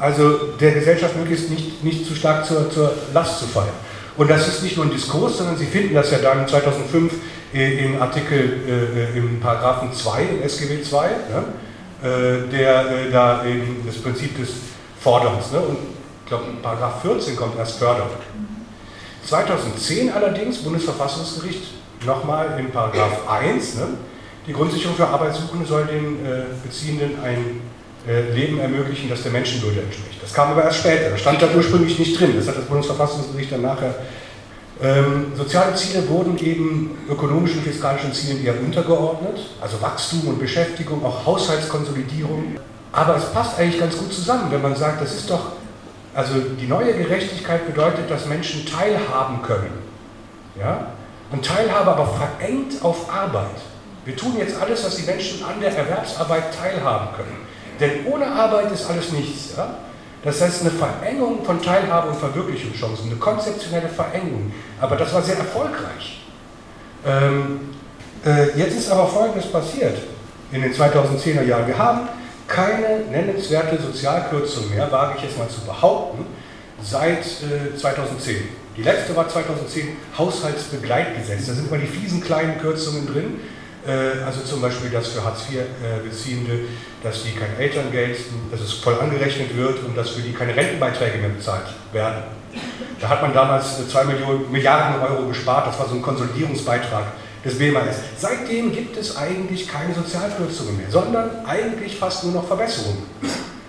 Also 0.00 0.54
der 0.58 0.72
Gesellschaft 0.72 1.16
möglichst 1.16 1.50
nicht, 1.50 1.84
nicht 1.84 2.06
zu 2.06 2.14
stark 2.14 2.46
zur, 2.46 2.70
zur 2.70 2.92
Last 3.12 3.40
zu 3.40 3.46
fallen. 3.46 3.68
Und 4.16 4.30
das 4.30 4.48
ist 4.48 4.62
nicht 4.62 4.76
nur 4.76 4.86
ein 4.86 4.90
Diskurs, 4.90 5.38
sondern 5.38 5.56
Sie 5.56 5.66
finden 5.66 5.94
das 5.94 6.10
ja 6.10 6.18
dann 6.18 6.46
2005 6.46 7.12
äh, 7.54 7.84
im 7.84 8.00
Artikel, 8.00 8.60
äh, 8.66 9.18
im 9.18 9.40
Paragraphen 9.40 9.92
2 9.92 10.22
im 10.22 10.42
SGB 10.42 10.82
2, 10.82 11.08
ne, 11.08 11.14
äh, 12.02 12.50
der 12.50 12.80
äh, 12.80 13.10
da 13.10 13.44
eben 13.44 13.82
das 13.86 13.96
Prinzip 13.96 14.36
des 14.38 14.50
Forderns, 15.00 15.52
ne, 15.52 15.60
und 15.60 15.76
ich 16.24 16.28
glaube, 16.28 16.44
Paragraph 16.62 17.02
14 17.02 17.36
kommt 17.36 17.58
erst 17.58 17.78
Förderung. 17.78 18.10
2010 19.24 20.12
allerdings, 20.12 20.58
Bundesverfassungsgericht, 20.58 21.62
nochmal 22.06 22.58
in 22.58 22.70
Paragraph 22.70 23.28
1, 23.28 23.74
ne, 23.76 23.88
die 24.46 24.52
Grundsicherung 24.52 24.96
für 24.96 25.06
Arbeitssuchende 25.06 25.66
soll 25.66 25.84
den 25.86 26.24
äh, 26.24 26.42
Beziehenden 26.62 27.22
ein 27.22 27.38
äh, 27.38 27.79
Leben 28.06 28.58
ermöglichen, 28.60 29.10
das 29.10 29.22
der 29.22 29.32
Menschenwürde 29.32 29.80
entspricht. 29.80 30.22
Das 30.22 30.32
kam 30.32 30.50
aber 30.50 30.64
erst 30.64 30.78
später, 30.78 31.10
das 31.10 31.20
stand 31.20 31.42
da 31.42 31.48
ursprünglich 31.54 31.98
nicht 31.98 32.18
drin, 32.18 32.32
das 32.36 32.48
hat 32.48 32.56
das 32.56 32.64
Bundesverfassungsgericht 32.64 33.52
dann 33.52 33.62
nachher. 33.62 33.94
Ähm, 34.82 35.32
soziale 35.36 35.74
Ziele 35.74 36.08
wurden 36.08 36.38
eben 36.38 36.98
ökonomischen 37.08 37.58
und 37.58 37.64
fiskalischen 37.64 38.14
Zielen 38.14 38.42
eher 38.42 38.58
untergeordnet, 38.58 39.38
also 39.60 39.80
Wachstum 39.82 40.28
und 40.28 40.38
Beschäftigung, 40.38 41.04
auch 41.04 41.26
Haushaltskonsolidierung. 41.26 42.56
Aber 42.90 43.16
es 43.16 43.26
passt 43.26 43.58
eigentlich 43.58 43.78
ganz 43.78 43.98
gut 43.98 44.12
zusammen, 44.12 44.50
wenn 44.50 44.62
man 44.62 44.74
sagt, 44.74 45.02
das 45.02 45.14
ist 45.14 45.28
doch, 45.28 45.52
also 46.14 46.34
die 46.58 46.66
neue 46.66 46.94
Gerechtigkeit 46.94 47.66
bedeutet, 47.66 48.10
dass 48.10 48.26
Menschen 48.26 48.64
teilhaben 48.64 49.42
können. 49.42 49.78
Ja? 50.58 50.92
Und 51.30 51.44
Teilhabe 51.44 51.90
aber 51.90 52.06
verengt 52.06 52.82
auf 52.82 53.12
Arbeit. 53.12 53.60
Wir 54.06 54.16
tun 54.16 54.34
jetzt 54.38 54.60
alles, 54.60 54.82
dass 54.82 54.96
die 54.96 55.02
Menschen 55.04 55.44
an 55.44 55.60
der 55.60 55.76
Erwerbsarbeit 55.76 56.54
teilhaben 56.58 57.08
können. 57.14 57.49
Denn 57.80 58.06
ohne 58.06 58.26
Arbeit 58.26 58.70
ist 58.72 58.88
alles 58.88 59.12
nichts. 59.12 59.56
Ja? 59.56 59.74
Das 60.22 60.40
heißt, 60.40 60.60
eine 60.60 60.70
Verengung 60.70 61.44
von 61.44 61.62
Teilhabe 61.62 62.10
und 62.10 62.16
Verwirklichungschancen, 62.16 63.06
eine 63.06 63.16
konzeptionelle 63.16 63.88
Verengung. 63.88 64.52
Aber 64.80 64.96
das 64.96 65.12
war 65.14 65.22
sehr 65.22 65.38
erfolgreich. 65.38 66.26
Ähm, 67.06 67.60
äh, 68.24 68.56
jetzt 68.58 68.76
ist 68.76 68.90
aber 68.90 69.06
Folgendes 69.06 69.46
passiert 69.46 69.96
in 70.52 70.60
den 70.60 70.74
2010er 70.74 71.42
Jahren. 71.42 71.66
Wir 71.66 71.78
haben 71.78 72.08
keine 72.46 73.06
nennenswerte 73.10 73.80
Sozialkürzung 73.80 74.68
mehr, 74.70 74.90
wage 74.92 75.14
ich 75.16 75.24
jetzt 75.24 75.38
mal 75.38 75.48
zu 75.48 75.62
behaupten, 75.62 76.26
seit 76.82 77.24
äh, 77.24 77.76
2010. 77.76 78.36
Die 78.76 78.82
letzte 78.82 79.16
war 79.16 79.28
2010 79.28 79.96
Haushaltsbegleitgesetz. 80.18 81.46
Da 81.46 81.52
sind 81.54 81.70
mal 81.70 81.80
die 81.80 81.86
fiesen 81.86 82.20
kleinen 82.20 82.58
Kürzungen 82.58 83.06
drin. 83.06 83.40
Äh, 83.86 84.24
also 84.24 84.42
zum 84.42 84.60
Beispiel, 84.60 84.90
dass 84.90 85.08
für 85.08 85.24
Hartz-IV-Beziehende, 85.24 86.52
äh, 86.52 86.64
dass 87.02 87.22
die 87.22 87.32
kein 87.32 87.58
Elterngeld, 87.58 88.18
dass 88.50 88.60
es 88.60 88.72
voll 88.74 88.98
angerechnet 89.00 89.56
wird 89.56 89.82
und 89.84 89.96
dass 89.96 90.10
für 90.10 90.22
die 90.22 90.32
keine 90.32 90.54
Rentenbeiträge 90.54 91.18
mehr 91.18 91.30
bezahlt 91.30 91.66
werden. 91.92 92.22
Da 93.00 93.08
hat 93.08 93.22
man 93.22 93.32
damals 93.32 93.88
2 93.88 94.04
Millionen, 94.04 94.52
Milliarden 94.52 95.00
Euro 95.00 95.26
gespart, 95.28 95.66
das 95.66 95.78
war 95.78 95.88
so 95.88 95.94
ein 95.94 96.02
Konsolidierungsbeitrag 96.02 97.04
des 97.42 97.58
BMAS. 97.58 97.96
Seitdem 98.18 98.72
gibt 98.72 98.96
es 98.98 99.16
eigentlich 99.16 99.66
keine 99.66 99.94
Sozialkürzungen 99.94 100.76
mehr, 100.76 100.90
sondern 100.90 101.30
eigentlich 101.46 101.96
fast 101.96 102.24
nur 102.24 102.34
noch 102.34 102.46
Verbesserungen. 102.46 103.04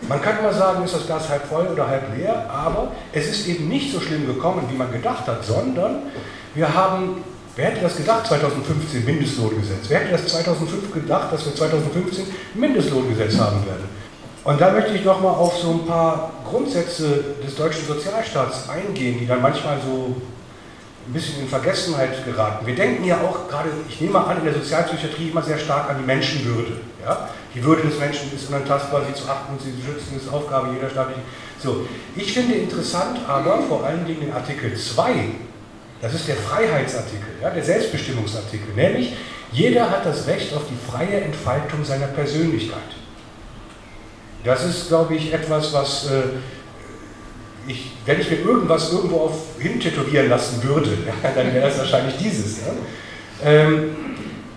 Man 0.09 0.21
kann 0.21 0.43
mal 0.43 0.53
sagen, 0.53 0.83
ist 0.83 0.93
das 0.93 1.05
Glas 1.05 1.29
halb 1.29 1.45
voll 1.45 1.67
oder 1.67 1.88
halb 1.88 2.17
leer, 2.17 2.49
aber 2.49 2.91
es 3.13 3.27
ist 3.27 3.47
eben 3.47 3.69
nicht 3.69 3.93
so 3.93 4.01
schlimm 4.01 4.27
gekommen, 4.27 4.65
wie 4.69 4.75
man 4.75 4.91
gedacht 4.91 5.25
hat, 5.25 5.45
sondern 5.45 6.01
wir 6.53 6.73
haben 6.73 7.23
Wer 7.56 7.65
hätte 7.65 7.82
das 7.82 7.98
gedacht, 7.98 8.28
2015 8.28 9.03
Mindestlohngesetz? 9.03 9.90
Wer 9.90 9.99
hätte 9.99 10.11
das 10.14 10.28
2005 10.28 10.94
gedacht, 10.94 11.34
dass 11.34 11.45
wir 11.45 11.53
2015 11.53 12.26
Mindestlohngesetz 12.53 13.38
haben 13.38 13.65
werden? 13.65 13.90
Und 14.44 14.60
da 14.60 14.72
möchte 14.72 14.94
ich 14.94 15.03
nochmal 15.03 15.36
auf 15.36 15.57
so 15.57 15.72
ein 15.72 15.86
paar 15.86 16.32
Grundsätze 16.49 17.23
des 17.45 17.56
deutschen 17.56 17.86
Sozialstaats 17.86 18.69
eingehen, 18.69 19.19
die 19.19 19.28
dann 19.28 19.41
manchmal 19.41 19.78
so 19.86 20.15
ein 21.07 21.14
bisschen 21.14 21.41
in 21.41 21.48
Vergessenheit 21.48 22.26
geraten. 22.26 22.65
Wir 22.65 22.76
denken 22.76 23.03
ja 23.03 23.18
auch 23.22 23.48
gerade, 23.49 23.69
ich 23.90 23.99
nehme 23.99 24.14
mal 24.14 24.23
an, 24.26 24.38
in 24.38 24.45
der 24.45 24.53
Sozialpsychiatrie 24.53 25.30
immer 25.30 25.44
sehr 25.44 25.57
stark 25.57 25.90
an 25.90 25.98
die 25.99 26.06
Menschenwürde. 26.06 26.80
Ja? 27.03 27.30
Die 27.53 27.64
Würde 27.64 27.84
des 27.84 27.99
Menschen 27.99 28.32
ist 28.34 28.48
unantastbar, 28.49 29.02
sie 29.07 29.14
zu 29.14 29.30
achten 29.30 29.53
und 29.53 29.61
sie 29.61 29.76
zu 29.76 29.86
schützen, 29.86 30.18
ist 30.18 30.32
Aufgabe 30.32 30.69
jeder 30.73 30.90
staatlichen. 30.90 31.23
So, 31.61 31.86
ich 32.15 32.34
finde 32.34 32.56
interessant 32.56 33.19
aber 33.28 33.61
vor 33.68 33.84
allen 33.84 34.06
Dingen 34.06 34.22
den 34.22 34.34
Artikel 34.34 34.76
2 34.76 35.11
das 36.02 36.14
ist 36.14 36.28
der 36.28 36.36
Freiheitsartikel, 36.36 37.28
ja, 37.41 37.49
der 37.49 37.64
Selbstbestimmungsartikel, 37.64 38.73
nämlich 38.76 39.14
jeder 39.52 39.90
hat 39.90 40.06
das 40.06 40.28
Recht 40.28 40.53
auf 40.56 40.64
die 40.69 40.91
freie 40.91 41.22
Entfaltung 41.22 41.84
seiner 41.84 42.07
Persönlichkeit. 42.07 42.80
Das 44.44 44.65
ist, 44.65 44.88
glaube 44.88 45.15
ich, 45.15 45.34
etwas, 45.34 45.73
was 45.73 46.10
äh, 46.10 46.23
ich, 47.68 47.91
wenn 48.06 48.19
ich 48.19 48.30
mir 48.30 48.40
irgendwas 48.40 48.91
irgendwo 48.91 49.18
auf 49.18 49.34
hintätowieren 49.60 50.30
lassen 50.30 50.64
würde, 50.64 50.90
ja, 51.23 51.32
dann 51.36 51.53
wäre 51.53 51.68
das 51.68 51.78
wahrscheinlich 51.78 52.15
dieses. 52.18 52.60
Ja. 52.61 52.73
Ähm, 53.44 53.95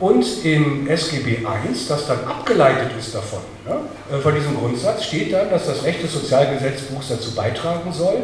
und 0.00 0.44
im 0.44 0.88
SGB 0.88 1.38
I, 1.38 1.88
das 1.88 2.06
dann 2.06 2.24
abgeleitet 2.24 2.90
ist 2.98 3.14
davon, 3.14 3.40
ja, 3.66 3.80
äh, 4.16 4.20
von 4.20 4.34
diesem 4.34 4.56
Grundsatz, 4.56 5.04
steht 5.04 5.32
dann, 5.32 5.50
dass 5.50 5.66
das 5.66 5.84
Recht 5.84 6.02
des 6.02 6.12
Sozialgesetzbuchs 6.12 7.08
dazu 7.08 7.34
beitragen 7.34 7.92
soll, 7.92 8.22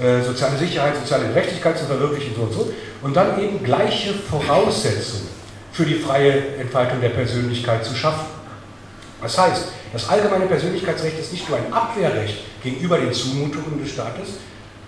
äh, 0.00 0.22
soziale 0.22 0.58
Sicherheit, 0.58 0.96
soziale 0.96 1.28
Gerechtigkeit 1.28 1.78
zu 1.78 1.84
verwirklichen, 1.84 2.34
so 2.34 2.42
und 2.42 2.52
so. 2.52 2.72
Und 3.02 3.14
dann 3.14 3.40
eben 3.40 3.62
gleiche 3.62 4.14
Voraussetzungen 4.14 5.28
für 5.72 5.84
die 5.84 5.94
freie 5.94 6.56
Entfaltung 6.56 7.00
der 7.00 7.10
Persönlichkeit 7.10 7.84
zu 7.84 7.94
schaffen. 7.94 8.26
Das 9.20 9.38
heißt, 9.38 9.66
das 9.92 10.08
allgemeine 10.08 10.46
Persönlichkeitsrecht 10.46 11.18
ist 11.18 11.32
nicht 11.32 11.48
nur 11.48 11.58
ein 11.58 11.72
Abwehrrecht 11.72 12.38
gegenüber 12.62 12.98
den 12.98 13.12
Zumutungen 13.12 13.82
des 13.82 13.92
Staates, 13.92 14.38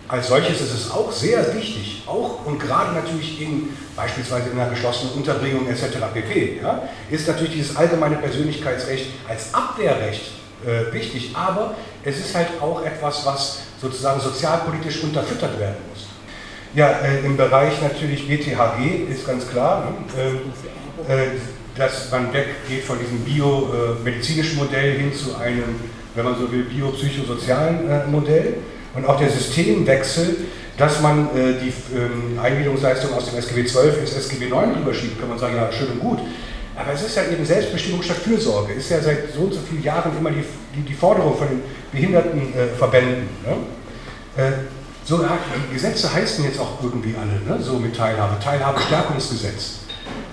als 0.09 0.29
solches 0.29 0.61
ist 0.61 0.73
es 0.73 0.91
auch 0.91 1.11
sehr 1.11 1.55
wichtig, 1.55 2.05
auch 2.07 2.45
und 2.47 2.61
gerade 2.61 2.95
natürlich 2.95 3.41
in 3.41 3.71
beispielsweise 3.97 4.51
in 4.51 4.59
einer 4.59 4.71
geschlossenen 4.71 5.15
Unterbringung 5.15 5.69
etc. 5.69 5.97
pp. 6.15 6.61
Ja, 6.63 6.83
ist 7.11 7.27
natürlich 7.27 7.55
dieses 7.55 7.77
allgemeine 7.77 8.17
Persönlichkeitsrecht 8.17 9.07
als 9.29 9.53
Abwehrrecht 9.53 10.31
äh, 10.65 10.93
wichtig, 10.93 11.33
aber 11.35 11.75
es 12.05 12.19
ist 12.19 12.35
halt 12.37 12.49
auch 12.61 12.85
etwas, 12.85 13.27
was 13.27 13.59
sozusagen 13.81 14.21
sozialpolitisch 14.21 15.03
unterfüttert 15.03 15.59
werden 15.59 15.77
muss. 15.91 16.07
Ja, 16.75 16.91
äh, 17.03 17.25
im 17.25 17.37
Bereich 17.37 17.81
natürlich 17.81 18.29
BTHG 18.29 19.11
ist 19.11 19.27
ganz 19.27 19.49
klar, 19.49 19.93
ne, 20.17 21.09
äh, 21.09 21.25
äh, 21.25 21.27
dass 21.77 22.11
man 22.11 22.33
weggeht 22.33 22.85
von 22.85 22.99
diesem 22.99 23.21
biomedizinischen 23.21 24.59
Modell 24.59 24.99
hin 24.99 25.13
zu 25.15 25.37
einem, 25.37 25.81
wenn 26.15 26.25
man 26.25 26.37
so 26.39 26.51
will, 26.51 26.65
biopsychosozialen 26.65 27.91
äh, 27.91 28.07
Modell 28.07 28.55
und 28.95 29.07
auch 29.07 29.19
der 29.19 29.31
Systemwechsel, 29.31 30.37
dass 30.79 31.01
man 31.01 31.29
äh, 31.37 31.55
die 31.63 31.73
ähm, 31.97 32.39
Eingliederungsleistung 32.43 33.13
aus 33.15 33.31
dem 33.31 33.39
SGB 33.39 33.65
12 33.67 34.01
ins 34.01 34.15
SGB 34.15 34.49
9 34.49 34.75
rüberschiebt, 34.75 35.19
kann 35.21 35.29
man 35.29 35.39
sagen, 35.39 35.57
ja, 35.57 35.71
schön 35.73 35.89
und 35.89 36.01
gut. 36.01 36.19
Aber 36.77 36.93
es 36.93 37.03
ist 37.03 37.17
ja 37.17 37.25
eben 37.25 37.45
Selbstbestimmung 37.45 38.03
statt 38.03 38.19
Fürsorge. 38.19 38.75
Ist 38.75 38.91
ja 38.91 39.01
seit 39.01 39.33
so 39.35 39.43
und 39.43 39.55
so 39.55 39.61
vielen 39.61 39.83
Jahren 39.83 40.17
immer 40.17 40.31
die, 40.31 40.45
die, 40.75 40.83
die 40.83 40.95
Forderung 40.95 41.37
von 41.37 41.49
den 41.49 41.63
Behindertenverbänden. 41.91 43.29
Ne? 43.45 44.43
Äh, 44.43 44.53
so, 45.05 45.19
die 45.19 45.73
Gesetze 45.73 46.13
heißen 46.13 46.45
jetzt 46.45 46.59
auch 46.59 46.83
irgendwie 46.83 47.15
alle, 47.17 47.57
ne? 47.57 47.63
so 47.63 47.75
mit 47.79 47.97
Teilhabe, 47.97 48.39
Teilhabestärkungsgesetz. 48.43 49.79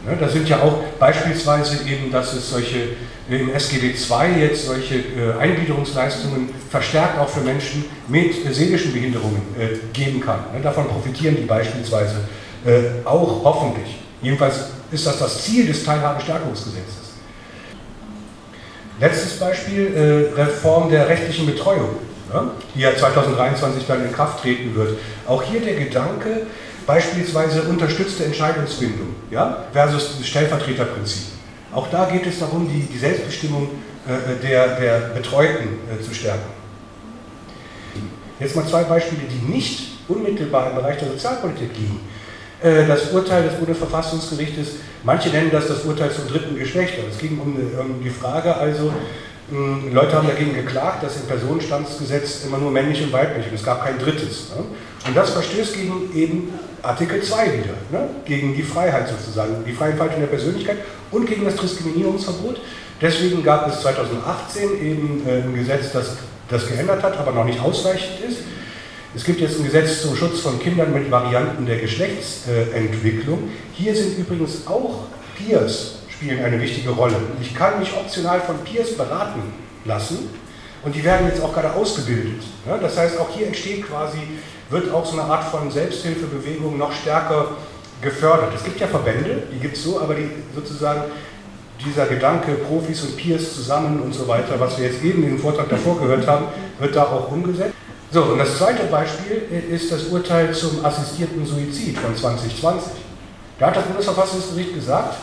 Ne? 0.06 0.18
Da 0.20 0.28
sind 0.28 0.50
ja 0.50 0.62
auch 0.62 0.80
beispielsweise 1.00 1.88
eben, 1.88 2.12
dass 2.12 2.34
es 2.34 2.50
solche, 2.50 2.90
im 3.30 3.54
SGB 3.54 3.94
II 3.94 4.42
jetzt 4.42 4.66
solche 4.66 4.96
äh, 4.96 5.40
Eingliederungsleistungen 5.40 6.50
verstärkt 6.70 7.20
auch 7.20 7.30
für 7.30 7.42
Menschen 7.42 7.86
mit 8.08 8.46
äh, 8.46 8.52
seelischen 8.52 8.92
Behinderungen 8.92 9.42
äh, 9.58 9.78
geben 9.94 10.20
kann. 10.20 10.40
Ne? 10.54 10.62
Davon 10.62 10.88
profitieren 10.88 11.38
die 11.38 11.46
beispielsweise 11.46 12.16
äh, 12.66 13.06
auch 13.06 13.44
hoffentlich. 13.44 14.03
Jedenfalls 14.24 14.56
ist 14.92 15.06
das 15.06 15.20
das 15.20 15.44
Ziel 15.44 15.68
des 15.68 15.84
Teilhabestärkungsgesetzes. 15.84 17.04
Letztes 19.00 19.38
Beispiel, 19.38 20.32
äh, 20.36 20.42
Reform 20.42 20.90
der 20.90 21.10
rechtlichen 21.10 21.46
Betreuung, 21.46 21.98
ne, 22.32 22.52
die 22.74 22.80
ja 22.80 22.96
2023 22.96 23.86
dann 23.86 24.06
in 24.06 24.14
Kraft 24.14 24.42
treten 24.42 24.74
wird. 24.76 24.98
Auch 25.28 25.44
hier 25.44 25.60
der 25.60 25.76
Gedanke, 25.76 26.48
beispielsweise 26.88 27.64
unterstützte 27.64 28.26
Entscheidungsfindung 28.26 29.16
ja, 29.30 29.66
versus 29.74 30.18
das 30.18 30.28
Stellvertreterprinzip. 30.28 31.34
Auch 31.74 31.88
da 31.90 32.06
geht 32.06 32.26
es 32.26 32.40
darum, 32.40 32.70
die, 32.70 32.82
die 32.82 32.98
Selbstbestimmung 32.98 33.70
äh, 34.08 34.42
der, 34.42 34.80
der 34.80 35.00
Betreuten 35.16 35.80
äh, 35.92 36.02
zu 36.02 36.14
stärken. 36.14 36.50
Jetzt 38.40 38.56
mal 38.56 38.66
zwei 38.66 38.84
Beispiele, 38.84 39.22
die 39.30 39.52
nicht 39.52 39.98
unmittelbar 40.08 40.70
im 40.70 40.76
Bereich 40.76 40.98
der 41.00 41.10
Sozialpolitik 41.10 41.70
liegen. 41.78 42.00
Äh, 42.64 42.88
das 42.88 43.12
Urteil 43.12 43.44
des 43.44 43.56
Bundesverfassungsgerichtes, 43.56 44.76
manche 45.04 45.30
nennen 45.30 45.52
das 45.52 45.68
das 45.68 45.84
Urteil 45.84 46.10
zum 46.12 46.28
dritten 46.30 46.58
Geschlecht, 46.58 46.94
aber 46.98 47.10
es 47.10 47.18
ging 47.18 47.38
um, 47.38 48.02
die 48.02 48.10
Frage 48.10 48.56
also, 48.56 48.94
hm, 49.50 49.94
Leute 49.94 50.14
haben 50.14 50.30
dagegen 50.30 50.54
geklagt, 50.54 51.04
dass 51.04 51.18
im 51.18 51.28
Personenstandsgesetz 51.28 52.46
immer 52.46 52.58
nur 52.58 52.72
männlich 52.72 53.04
und 53.04 53.12
weiblich 53.12 53.48
und 53.48 53.56
es 53.56 53.64
gab 53.64 53.84
kein 53.84 54.00
drittes. 54.00 54.52
Ne? 54.56 54.64
Und 55.06 55.18
das 55.18 55.32
verstößt 55.32 55.76
gegen 55.76 56.16
eben 56.16 56.54
Artikel 56.82 57.22
2 57.22 57.46
wieder, 57.48 57.76
ne? 57.92 58.08
gegen 58.24 58.56
die 58.56 58.64
Freiheit 58.64 59.10
sozusagen, 59.10 59.66
die 59.68 59.74
freie 59.74 59.92
Entfaltung 59.92 60.22
der 60.22 60.28
Persönlichkeit 60.28 60.78
und 61.12 61.26
gegen 61.26 61.44
das 61.44 61.58
Diskriminierungsverbot. 61.58 62.62
Deswegen 63.02 63.44
gab 63.44 63.68
es 63.68 63.82
2018 63.82 64.82
eben 64.82 65.28
äh, 65.28 65.42
ein 65.42 65.54
Gesetz, 65.54 65.92
das 65.92 66.16
das 66.50 66.68
geändert 66.68 67.04
hat, 67.04 67.18
aber 67.18 67.32
noch 67.32 67.46
nicht 67.46 67.60
ausreichend 67.60 68.20
ist. 68.30 68.40
Es 69.16 69.24
gibt 69.24 69.42
jetzt 69.42 69.60
ein 69.60 69.66
Gesetz 69.66 70.02
zum 70.02 70.16
Schutz 70.16 70.40
von 70.40 70.60
Kindern 70.60 70.92
mit 70.92 71.12
Varianten 71.12 71.68
der 71.68 71.78
Geschlechtsentwicklung. 71.78 73.52
Hier 73.74 73.96
sind 73.96 74.18
übrigens 74.18 74.66
auch 74.66 75.04
Peers 75.38 76.00
spielen 76.10 76.44
eine 76.44 76.60
wichtige 76.60 76.90
Rolle. 76.90 77.18
Ich 77.40 77.54
kann 77.54 77.78
mich 77.78 77.94
optional 77.96 78.42
von 78.42 78.58
Peers 78.64 78.98
beraten 78.98 79.54
lassen 79.86 80.30
und 80.82 80.96
die 80.96 81.04
werden 81.04 81.28
jetzt 81.28 81.44
auch 81.44 81.54
gerade 81.54 81.74
ausgebildet. 81.74 82.42
Das 82.82 82.98
heißt, 82.98 83.20
auch 83.20 83.30
hier 83.30 83.46
entsteht 83.48 83.88
quasi, 83.88 84.18
wird 84.72 84.92
auch 84.92 85.06
so 85.06 85.20
eine 85.20 85.30
Art 85.30 85.44
von 85.44 85.70
Selbsthilfebewegung 85.70 86.80
noch 86.80 86.92
stärker 86.92 87.50
gefördert. 88.02 88.54
Es 88.56 88.64
gibt 88.64 88.80
ja 88.80 88.88
Verbände, 88.88 89.44
die 89.54 89.60
gibt 89.60 89.78
es 89.78 89.84
so, 89.84 90.02
aber 90.02 90.16
die 90.16 90.28
sozusagen 90.56 91.04
dieser 91.86 92.08
Gedanke, 92.08 92.54
Profis 92.54 93.04
und 93.04 93.16
Peers 93.16 93.54
zusammen 93.54 94.02
und 94.02 94.16
so 94.16 94.28
weiter, 94.28 94.60
was 94.60 94.80
wir 94.80 94.88
jetzt 94.88 95.04
eben 95.04 95.22
dem 95.22 95.38
Vortrag 95.38 95.70
davor 95.70 96.00
gehört 96.00 96.26
haben, 96.26 96.46
wird 96.80 96.96
da 96.96 97.04
auch 97.04 97.32
umgesetzt. 97.32 97.76
So, 98.14 98.22
und 98.26 98.38
das 98.38 98.60
zweite 98.60 98.84
Beispiel 98.84 99.42
ist 99.72 99.92
das 99.92 100.04
Urteil 100.04 100.54
zum 100.54 100.86
assistierten 100.86 101.44
Suizid 101.48 101.98
von 101.98 102.16
2020. 102.16 102.92
Da 103.58 103.68
hat 103.68 103.76
das 103.76 103.86
Bundesverfassungsgericht 103.86 104.76
gesagt, 104.76 105.16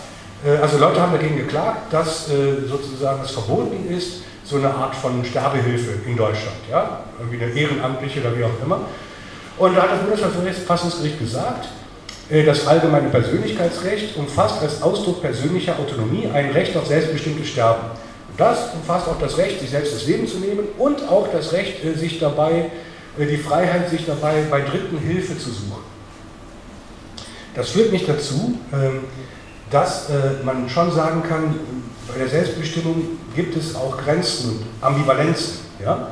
äh, 0.44 0.56
also 0.56 0.76
Leute 0.76 1.00
haben 1.00 1.12
dagegen 1.12 1.36
geklagt, 1.36 1.92
dass 1.92 2.28
äh, 2.28 2.66
sozusagen 2.68 3.22
es 3.24 3.30
verboten 3.30 3.88
ist, 3.88 4.22
so 4.44 4.56
eine 4.56 4.74
Art 4.74 4.96
von 4.96 5.24
Sterbehilfe 5.24 6.00
in 6.04 6.16
Deutschland, 6.16 6.56
ja, 6.68 7.04
irgendwie 7.20 7.40
eine 7.40 7.52
ehrenamtliche 7.52 8.22
oder 8.22 8.36
wie 8.36 8.42
auch 8.42 8.60
immer. 8.64 8.80
Und 9.56 9.76
da 9.76 9.82
hat 9.82 9.92
das 9.92 10.32
Bundesverfassungsgericht 10.34 11.20
gesagt, 11.20 11.68
äh, 12.28 12.42
das 12.42 12.66
allgemeine 12.66 13.08
Persönlichkeitsrecht 13.08 14.16
umfasst 14.16 14.60
als 14.62 14.82
Ausdruck 14.82 15.22
persönlicher 15.22 15.78
Autonomie 15.78 16.28
ein 16.34 16.50
Recht 16.50 16.76
auf 16.76 16.88
selbstbestimmtes 16.88 17.50
Sterben. 17.50 17.82
Das 18.40 18.72
umfasst 18.72 19.06
auch 19.06 19.18
das 19.20 19.36
Recht, 19.36 19.60
sich 19.60 19.68
selbst 19.68 19.94
das 19.94 20.06
Leben 20.06 20.26
zu 20.26 20.38
nehmen 20.38 20.66
und 20.78 21.06
auch 21.10 21.28
das 21.30 21.52
Recht, 21.52 21.84
äh, 21.84 21.92
sich 21.92 22.18
dabei, 22.18 22.70
äh, 23.18 23.26
die 23.26 23.36
Freiheit, 23.36 23.90
sich 23.90 24.06
dabei 24.06 24.44
bei 24.50 24.62
Dritten 24.62 24.96
Hilfe 24.96 25.36
zu 25.36 25.50
suchen. 25.50 25.84
Das 27.54 27.68
führt 27.68 27.92
mich 27.92 28.06
dazu, 28.06 28.58
ähm, 28.72 29.00
dass 29.70 30.08
man 30.42 30.68
schon 30.68 30.90
sagen 30.90 31.22
kann, 31.22 31.54
bei 32.08 32.18
der 32.18 32.28
Selbstbestimmung 32.28 33.18
gibt 33.36 33.56
es 33.56 33.76
auch 33.76 33.96
Grenzen 33.98 34.50
und 34.50 34.64
Ambivalenzen. 34.80 35.60
Ja? 35.84 36.08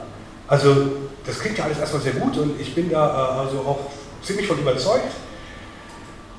Also 0.46 0.92
das 1.26 1.40
klingt 1.40 1.58
ja 1.58 1.64
alles 1.64 1.80
erstmal 1.80 2.02
sehr 2.02 2.12
gut 2.12 2.36
und 2.36 2.60
ich 2.60 2.72
bin 2.72 2.88
da 2.88 3.40
also 3.40 3.58
auch 3.58 3.78
ziemlich 4.22 4.46
von 4.46 4.60
überzeugt 4.60 5.10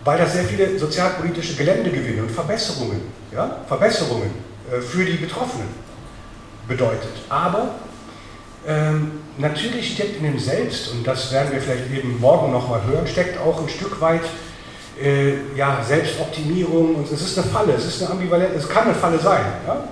weil 0.05 0.17
das 0.17 0.33
sehr 0.33 0.45
viele 0.45 0.79
sozialpolitische 0.79 1.55
Geländegewinne 1.55 2.23
und 2.23 2.31
Verbesserungen, 2.31 3.01
ja, 3.33 3.57
Verbesserungen 3.67 4.29
äh, 4.29 4.48
für 4.81 5.05
die 5.05 5.17
Betroffenen 5.17 5.67
bedeutet. 6.67 7.11
Aber 7.29 7.75
ähm, 8.67 9.11
natürlich 9.37 9.93
steckt 9.93 10.17
in 10.17 10.23
dem 10.23 10.39
Selbst, 10.39 10.91
und 10.91 11.05
das 11.07 11.31
werden 11.31 11.51
wir 11.51 11.61
vielleicht 11.61 11.91
eben 11.91 12.19
morgen 12.19 12.51
nochmal 12.51 12.81
hören, 12.85 13.07
steckt 13.07 13.39
auch 13.39 13.61
ein 13.61 13.69
Stück 13.69 13.99
weit 14.01 14.23
äh, 15.01 15.33
ja, 15.55 15.81
Selbstoptimierung 15.85 16.95
und 16.95 17.11
es 17.11 17.21
ist 17.21 17.37
eine 17.37 17.47
Falle, 17.47 17.73
es 17.73 17.85
ist 17.85 18.01
eine 18.01 18.11
Ambivalenz, 18.11 18.51
es 18.55 18.69
kann 18.69 18.83
eine 18.83 18.95
Falle 18.95 19.17
sein. 19.17 19.45
Ja? 19.65 19.87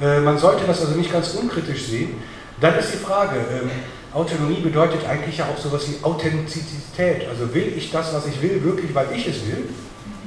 Äh, 0.00 0.20
man 0.20 0.38
sollte 0.38 0.66
das 0.66 0.80
also 0.80 0.94
nicht 0.94 1.12
ganz 1.12 1.34
unkritisch 1.34 1.84
sehen. 1.84 2.14
Dann 2.60 2.78
ist 2.78 2.92
die 2.92 2.98
Frage, 2.98 3.36
ähm, 3.36 3.70
Autonomie 4.14 4.60
bedeutet 4.60 5.06
eigentlich 5.06 5.38
ja 5.38 5.44
auch 5.44 5.58
sowas 5.58 5.86
wie 5.88 6.02
Authentizität. 6.02 7.28
Also 7.28 7.52
will 7.54 7.74
ich 7.76 7.90
das, 7.90 8.14
was 8.14 8.26
ich 8.26 8.40
will, 8.40 8.64
wirklich, 8.64 8.94
weil 8.94 9.08
ich 9.14 9.28
es 9.28 9.46
will? 9.46 9.68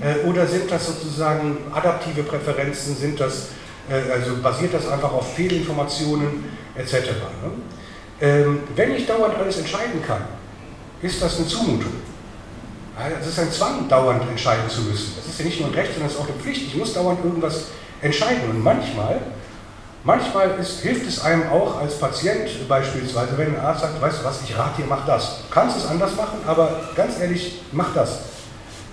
Äh, 0.01 0.27
oder 0.27 0.45
sind 0.45 0.69
das 0.69 0.85
sozusagen 0.85 1.57
adaptive 1.73 2.21
Präferenzen? 2.21 2.95
Sind 2.95 3.19
das, 3.19 3.45
äh, 3.45 3.47
also 3.89 4.37
basiert 4.41 4.73
das 4.73 4.87
einfach 4.87 5.11
auf 5.11 5.33
Fehlinformationen 5.35 6.45
etc.? 6.75 6.93
Ne? 6.93 7.51
Ähm, 8.21 8.59
wenn 8.75 8.95
ich 8.95 9.05
dauernd 9.05 9.35
alles 9.35 9.57
entscheiden 9.57 10.03
kann, 10.05 10.21
ist 11.01 11.21
das 11.21 11.37
eine 11.37 11.47
Zumutung. 11.47 11.93
Es 13.21 13.27
ist 13.27 13.39
ein 13.39 13.51
Zwang, 13.51 13.87
dauernd 13.87 14.29
entscheiden 14.29 14.69
zu 14.69 14.81
müssen. 14.81 15.13
Das 15.15 15.25
ist 15.25 15.39
ja 15.39 15.45
nicht 15.45 15.59
nur 15.61 15.69
ein 15.69 15.73
Recht, 15.73 15.93
sondern 15.93 16.07
es 16.07 16.15
ist 16.15 16.19
auch 16.19 16.27
eine 16.27 16.37
Pflicht. 16.37 16.67
Ich 16.67 16.75
muss 16.75 16.93
dauernd 16.93 17.23
irgendwas 17.23 17.67
entscheiden. 18.01 18.49
Und 18.49 18.61
manchmal 18.61 19.21
Manchmal 20.03 20.57
ist, 20.59 20.79
hilft 20.79 21.07
es 21.07 21.21
einem 21.21 21.49
auch 21.49 21.77
als 21.77 21.99
Patient 21.99 22.49
beispielsweise, 22.69 23.37
wenn 23.37 23.55
ein 23.55 23.59
Arzt 23.59 23.81
sagt, 23.81 24.01
weißt 24.01 24.21
du 24.21 24.25
was, 24.25 24.41
ich 24.43 24.57
rate 24.57 24.81
dir, 24.81 24.87
mach 24.87 25.05
das. 25.05 25.39
Du 25.39 25.53
kannst 25.53 25.77
es 25.77 25.85
anders 25.85 26.15
machen, 26.15 26.39
aber 26.47 26.89
ganz 26.95 27.19
ehrlich, 27.19 27.61
mach 27.73 27.93
das. 27.93 28.19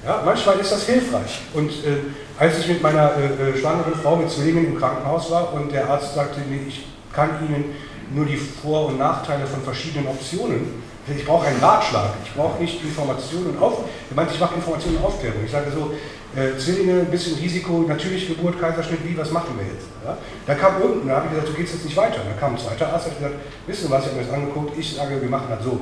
Ja, 0.05 0.23
manchmal 0.25 0.59
ist 0.59 0.73
das 0.73 0.85
hilfreich. 0.85 1.43
Und 1.55 1.71
äh, 1.71 1.99
als 2.39 2.59
ich 2.59 2.69
mit 2.69 2.83
meiner 2.83 3.13
äh, 3.17 3.51
äh 3.51 3.59
schwangeren 3.59 3.95
Frau 3.95 4.17
mit 4.17 4.31
Zwillingen 4.31 4.67
im 4.67 4.79
Krankenhaus 4.79 5.31
war 5.31 5.53
und 5.55 5.73
der 5.73 5.89
Arzt 5.89 6.15
sagte 6.15 6.41
mir, 6.41 6.61
ich 6.67 6.87
kann 7.13 7.31
Ihnen 7.49 7.75
nur 8.15 8.27
die 8.27 8.37
Vor- 8.37 8.87
und 8.87 8.99
Nachteile 8.99 9.47
von 9.47 9.63
verschiedenen 9.63 10.07
Optionen, 10.09 10.85
ich 11.15 11.25
brauche 11.25 11.47
einen 11.47 11.61
Ratschlag, 11.61 12.11
ich 12.25 12.35
brauche 12.35 12.61
nicht 12.61 12.83
Informationen 12.83 13.51
und 13.51 13.63
Auf. 13.63 13.85
Er 14.11 14.17
meint, 14.17 14.33
ich 14.33 14.41
mache 14.41 14.57
Informationen 14.57 14.97
und 14.97 15.05
Aufklärung. 15.05 15.39
Ich 15.45 15.53
sage 15.53 15.71
so, 15.71 15.95
äh, 16.35 16.59
Zwillinge, 16.59 17.01
ein 17.01 17.11
bisschen 17.11 17.39
Risiko, 17.39 17.85
natürliche 17.87 18.35
Geburt, 18.35 18.61
Kaiserschnitt, 18.61 18.99
wie, 19.05 19.17
was 19.17 19.31
machen 19.31 19.55
wir 19.57 19.67
jetzt? 19.67 19.87
Ja? 20.05 20.19
Da 20.47 20.55
kam 20.55 20.83
irgendein, 20.83 21.09
da 21.09 21.17
habe 21.17 21.27
ich 21.27 21.31
gesagt, 21.31 21.49
du 21.49 21.55
gehst 21.55 21.75
jetzt 21.75 21.85
nicht 21.85 21.97
weiter. 21.97 22.23
Da 22.27 22.33
kam 22.41 22.55
ein 22.55 22.59
zweiter 22.59 22.93
Arzt, 22.93 23.07
hat 23.07 23.17
gesagt, 23.17 23.35
wissen 23.69 23.87
Sie 23.87 23.91
was, 23.91 24.03
ich 24.03 24.11
habe 24.11 24.21
mir 24.21 24.27
das 24.27 24.35
angeguckt, 24.35 24.77
ich 24.77 24.97
sage, 24.97 25.23
wir 25.23 25.31
machen 25.31 25.47
das 25.49 25.63
so. 25.63 25.79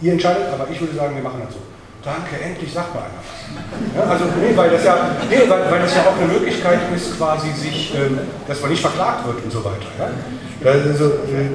Ihr 0.00 0.12
entscheidet, 0.12 0.46
aber 0.50 0.66
ich 0.70 0.80
würde 0.80 0.94
sagen, 0.94 1.14
wir 1.14 1.22
machen 1.22 1.42
das 1.44 1.54
so. 1.54 1.60
Danke, 2.04 2.38
endlich 2.38 2.70
sagt 2.70 2.94
mal 2.94 3.04
einer. 3.04 3.96
Ja, 3.96 4.10
also, 4.10 4.26
nee, 4.38 4.54
weil 4.54 4.70
das 4.70 4.84
ja, 4.84 5.16
nee, 5.30 5.48
weil, 5.48 5.70
weil 5.70 5.80
das 5.80 5.94
ja 5.94 6.02
auch 6.02 6.16
eine 6.16 6.30
Möglichkeit 6.30 6.80
ist, 6.94 7.16
quasi 7.16 7.50
sich, 7.52 7.94
ähm, 7.94 8.18
dass 8.46 8.60
man 8.60 8.70
nicht 8.70 8.82
verklagt 8.82 9.26
wird 9.26 9.42
und 9.42 9.50
so 9.50 9.64
weiter. 9.64 9.86
Ja? 9.98 10.70
Also, 10.70 11.06
äh, 11.06 11.48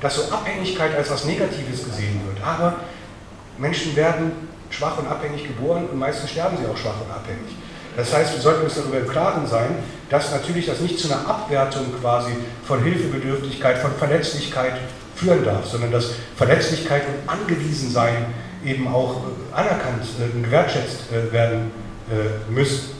dass 0.00 0.14
so 0.14 0.32
Abhängigkeit 0.32 0.96
als 0.96 1.10
was 1.10 1.26
Negatives 1.26 1.84
gesehen 1.84 2.20
wird. 2.26 2.42
Aber 2.46 2.76
Menschen 3.58 3.94
werden 3.94 4.48
schwach 4.70 4.96
und 4.98 5.06
abhängig 5.06 5.46
geboren 5.46 5.86
und 5.90 5.98
meistens 5.98 6.30
sterben 6.30 6.56
sie 6.56 6.66
auch 6.66 6.76
schwach 6.76 7.00
und 7.04 7.10
abhängig. 7.10 7.56
Das 7.96 8.14
heißt, 8.14 8.34
wir 8.34 8.40
sollten 8.40 8.64
uns 8.64 8.74
darüber 8.76 8.98
im 8.98 9.08
Klaren 9.08 9.46
sein, 9.46 9.74
dass 10.08 10.30
natürlich 10.30 10.66
das 10.66 10.80
nicht 10.80 10.98
zu 10.98 11.12
einer 11.12 11.28
Abwertung 11.28 11.86
quasi 12.00 12.30
von 12.64 12.82
Hilfebedürftigkeit, 12.82 13.78
von 13.78 13.90
Verletzlichkeit 13.98 14.74
führen 15.16 15.44
darf, 15.44 15.66
sondern 15.66 15.90
dass 15.90 16.12
Verletzlichkeit 16.36 17.02
und 17.08 17.28
Angewiesensein 17.28 18.26
eben 18.68 18.88
auch 18.88 19.16
anerkannt 19.52 20.04
äh, 20.20 20.36
und 20.36 20.44
gewertschätzt 20.44 21.10
äh, 21.10 21.32
werden 21.32 21.70
äh, 22.10 22.50
müssen. 22.52 22.90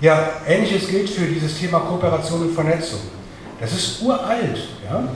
Ja, 0.00 0.30
ähnliches 0.46 0.88
gilt 0.88 1.08
für 1.08 1.26
dieses 1.26 1.58
Thema 1.58 1.80
Kooperation 1.80 2.42
und 2.42 2.54
Vernetzung. 2.54 3.00
Das 3.60 3.72
ist 3.72 4.02
uralt. 4.02 4.58
Ja? 4.84 5.08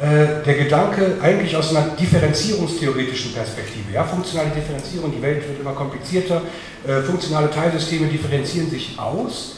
Äh, 0.00 0.42
der 0.44 0.54
Gedanke 0.54 1.18
eigentlich 1.22 1.54
aus 1.56 1.74
einer 1.74 1.90
differenzierungstheoretischen 1.90 3.32
Perspektive. 3.32 3.92
Ja, 3.92 4.04
funktionale 4.04 4.50
Differenzierung, 4.50 5.12
die 5.12 5.22
Welt 5.22 5.46
wird 5.46 5.60
immer 5.60 5.72
komplizierter, 5.72 6.42
äh, 6.86 7.02
funktionale 7.02 7.50
Teilsysteme 7.50 8.08
differenzieren 8.08 8.70
sich 8.70 8.98
aus. 8.98 9.56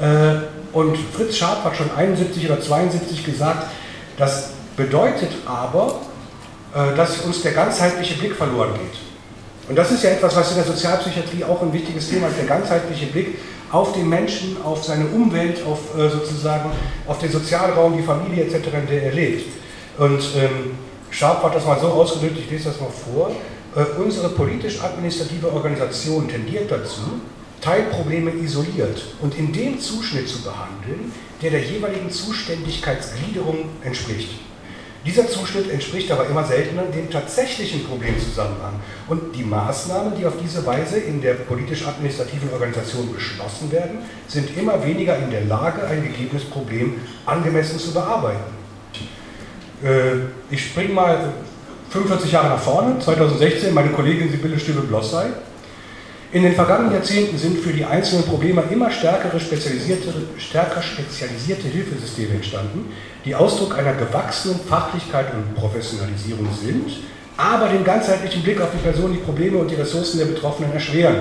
Äh, 0.00 0.76
und 0.76 0.96
Fritz 0.96 1.36
Scharp 1.36 1.64
hat 1.64 1.76
schon 1.76 1.90
71 1.94 2.46
oder 2.46 2.60
72 2.60 3.24
gesagt, 3.24 3.68
das 4.16 4.52
bedeutet 4.76 5.30
aber, 5.46 6.00
äh, 6.00 6.13
dass 6.74 7.20
uns 7.20 7.42
der 7.42 7.52
ganzheitliche 7.52 8.14
Blick 8.14 8.34
verloren 8.34 8.72
geht. 8.74 8.98
Und 9.68 9.76
das 9.76 9.90
ist 9.92 10.02
ja 10.02 10.10
etwas, 10.10 10.36
was 10.36 10.50
in 10.50 10.56
der 10.56 10.64
Sozialpsychiatrie 10.64 11.44
auch 11.44 11.62
ein 11.62 11.72
wichtiges 11.72 12.10
Thema 12.10 12.28
ist, 12.28 12.36
der 12.36 12.46
ganzheitliche 12.46 13.06
Blick 13.06 13.38
auf 13.70 13.92
den 13.92 14.08
Menschen, 14.08 14.56
auf 14.62 14.84
seine 14.84 15.06
Umwelt, 15.06 15.64
auf 15.66 15.96
äh, 15.98 16.08
sozusagen 16.08 16.70
auf 17.06 17.18
den 17.18 17.30
Sozialraum, 17.30 17.96
die 17.96 18.02
Familie 18.02 18.44
etc., 18.44 18.68
der 18.88 19.02
er 19.04 19.12
lebt. 19.12 19.46
Und 19.98 20.20
ähm, 20.36 20.76
Sharp 21.10 21.42
hat 21.42 21.54
das 21.54 21.64
mal 21.64 21.78
so 21.80 21.88
ausgedrückt, 21.88 22.38
ich 22.38 22.50
lese 22.50 22.70
das 22.70 22.80
mal 22.80 22.90
vor. 22.90 23.30
Äh, 23.74 24.00
unsere 24.00 24.28
politisch-administrative 24.28 25.52
Organisation 25.52 26.28
tendiert 26.28 26.70
dazu, 26.70 27.20
Teilprobleme 27.60 28.30
isoliert 28.32 29.02
und 29.22 29.36
in 29.38 29.52
dem 29.52 29.80
Zuschnitt 29.80 30.28
zu 30.28 30.42
behandeln, 30.42 31.12
der 31.40 31.50
der 31.50 31.60
jeweiligen 31.60 32.10
Zuständigkeitsgliederung 32.10 33.70
entspricht. 33.82 34.38
Dieser 35.04 35.28
Zuschnitt 35.28 35.70
entspricht 35.70 36.10
aber 36.10 36.26
immer 36.26 36.44
seltener 36.44 36.84
dem 36.84 37.10
tatsächlichen 37.10 37.84
Problemzusammenhang 37.84 38.80
und 39.08 39.36
die 39.36 39.44
Maßnahmen, 39.44 40.14
die 40.18 40.24
auf 40.24 40.34
diese 40.42 40.64
Weise 40.64 40.98
in 40.98 41.20
der 41.20 41.34
politisch-administrativen 41.34 42.50
Organisation 42.52 43.12
beschlossen 43.12 43.70
werden, 43.70 43.98
sind 44.28 44.56
immer 44.56 44.82
weniger 44.82 45.18
in 45.18 45.30
der 45.30 45.44
Lage, 45.44 45.86
ein 45.86 46.02
gegebenes 46.02 46.44
Problem 46.46 46.94
angemessen 47.26 47.78
zu 47.78 47.92
bearbeiten. 47.92 48.54
Äh, 49.82 50.14
ich 50.50 50.64
springe 50.64 50.94
mal 50.94 51.34
45 51.90 52.32
Jahre 52.32 52.48
nach 52.48 52.60
vorne, 52.60 52.98
2016, 52.98 53.74
meine 53.74 53.90
Kollegin 53.90 54.30
Sibylle 54.30 54.58
Stübe-Blossay. 54.58 55.26
In 56.34 56.42
den 56.42 56.52
vergangenen 56.52 56.94
Jahrzehnten 56.94 57.38
sind 57.38 57.60
für 57.60 57.72
die 57.72 57.84
einzelnen 57.84 58.24
Probleme 58.24 58.64
immer 58.68 58.90
stärkere 58.90 59.38
spezialisierte, 59.38 60.12
stärker 60.36 60.82
spezialisierte 60.82 61.68
Hilfesysteme 61.68 62.34
entstanden, 62.34 62.86
die 63.24 63.36
Ausdruck 63.36 63.78
einer 63.78 63.92
gewachsenen 63.92 64.58
Fachlichkeit 64.68 65.26
und 65.32 65.54
Professionalisierung 65.54 66.48
sind, 66.60 66.90
aber 67.36 67.68
den 67.68 67.84
ganzheitlichen 67.84 68.42
Blick 68.42 68.60
auf 68.60 68.70
die 68.72 68.82
Person, 68.82 69.12
die 69.12 69.18
Probleme 69.18 69.58
und 69.58 69.70
die 69.70 69.76
Ressourcen 69.76 70.18
der 70.18 70.24
Betroffenen 70.24 70.72
erschweren. 70.72 71.18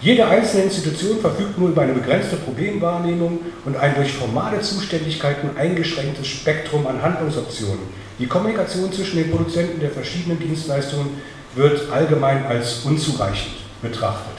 Jede 0.00 0.24
einzelne 0.24 0.62
Institution 0.62 1.18
verfügt 1.18 1.58
nur 1.58 1.70
über 1.70 1.82
eine 1.82 1.94
begrenzte 1.94 2.36
Problemwahrnehmung 2.36 3.40
und 3.64 3.76
ein 3.76 3.96
durch 3.96 4.12
formale 4.12 4.60
Zuständigkeiten 4.60 5.50
eingeschränktes 5.58 6.28
Spektrum 6.28 6.86
an 6.86 7.02
Handlungsoptionen. 7.02 7.82
Die 8.20 8.28
Kommunikation 8.28 8.92
zwischen 8.92 9.16
den 9.16 9.32
Produzenten 9.32 9.80
der 9.80 9.90
verschiedenen 9.90 10.38
Dienstleistungen 10.38 11.08
wird 11.56 11.90
allgemein 11.90 12.46
als 12.46 12.84
unzureichend 12.84 13.65
betrachtet. 13.88 14.36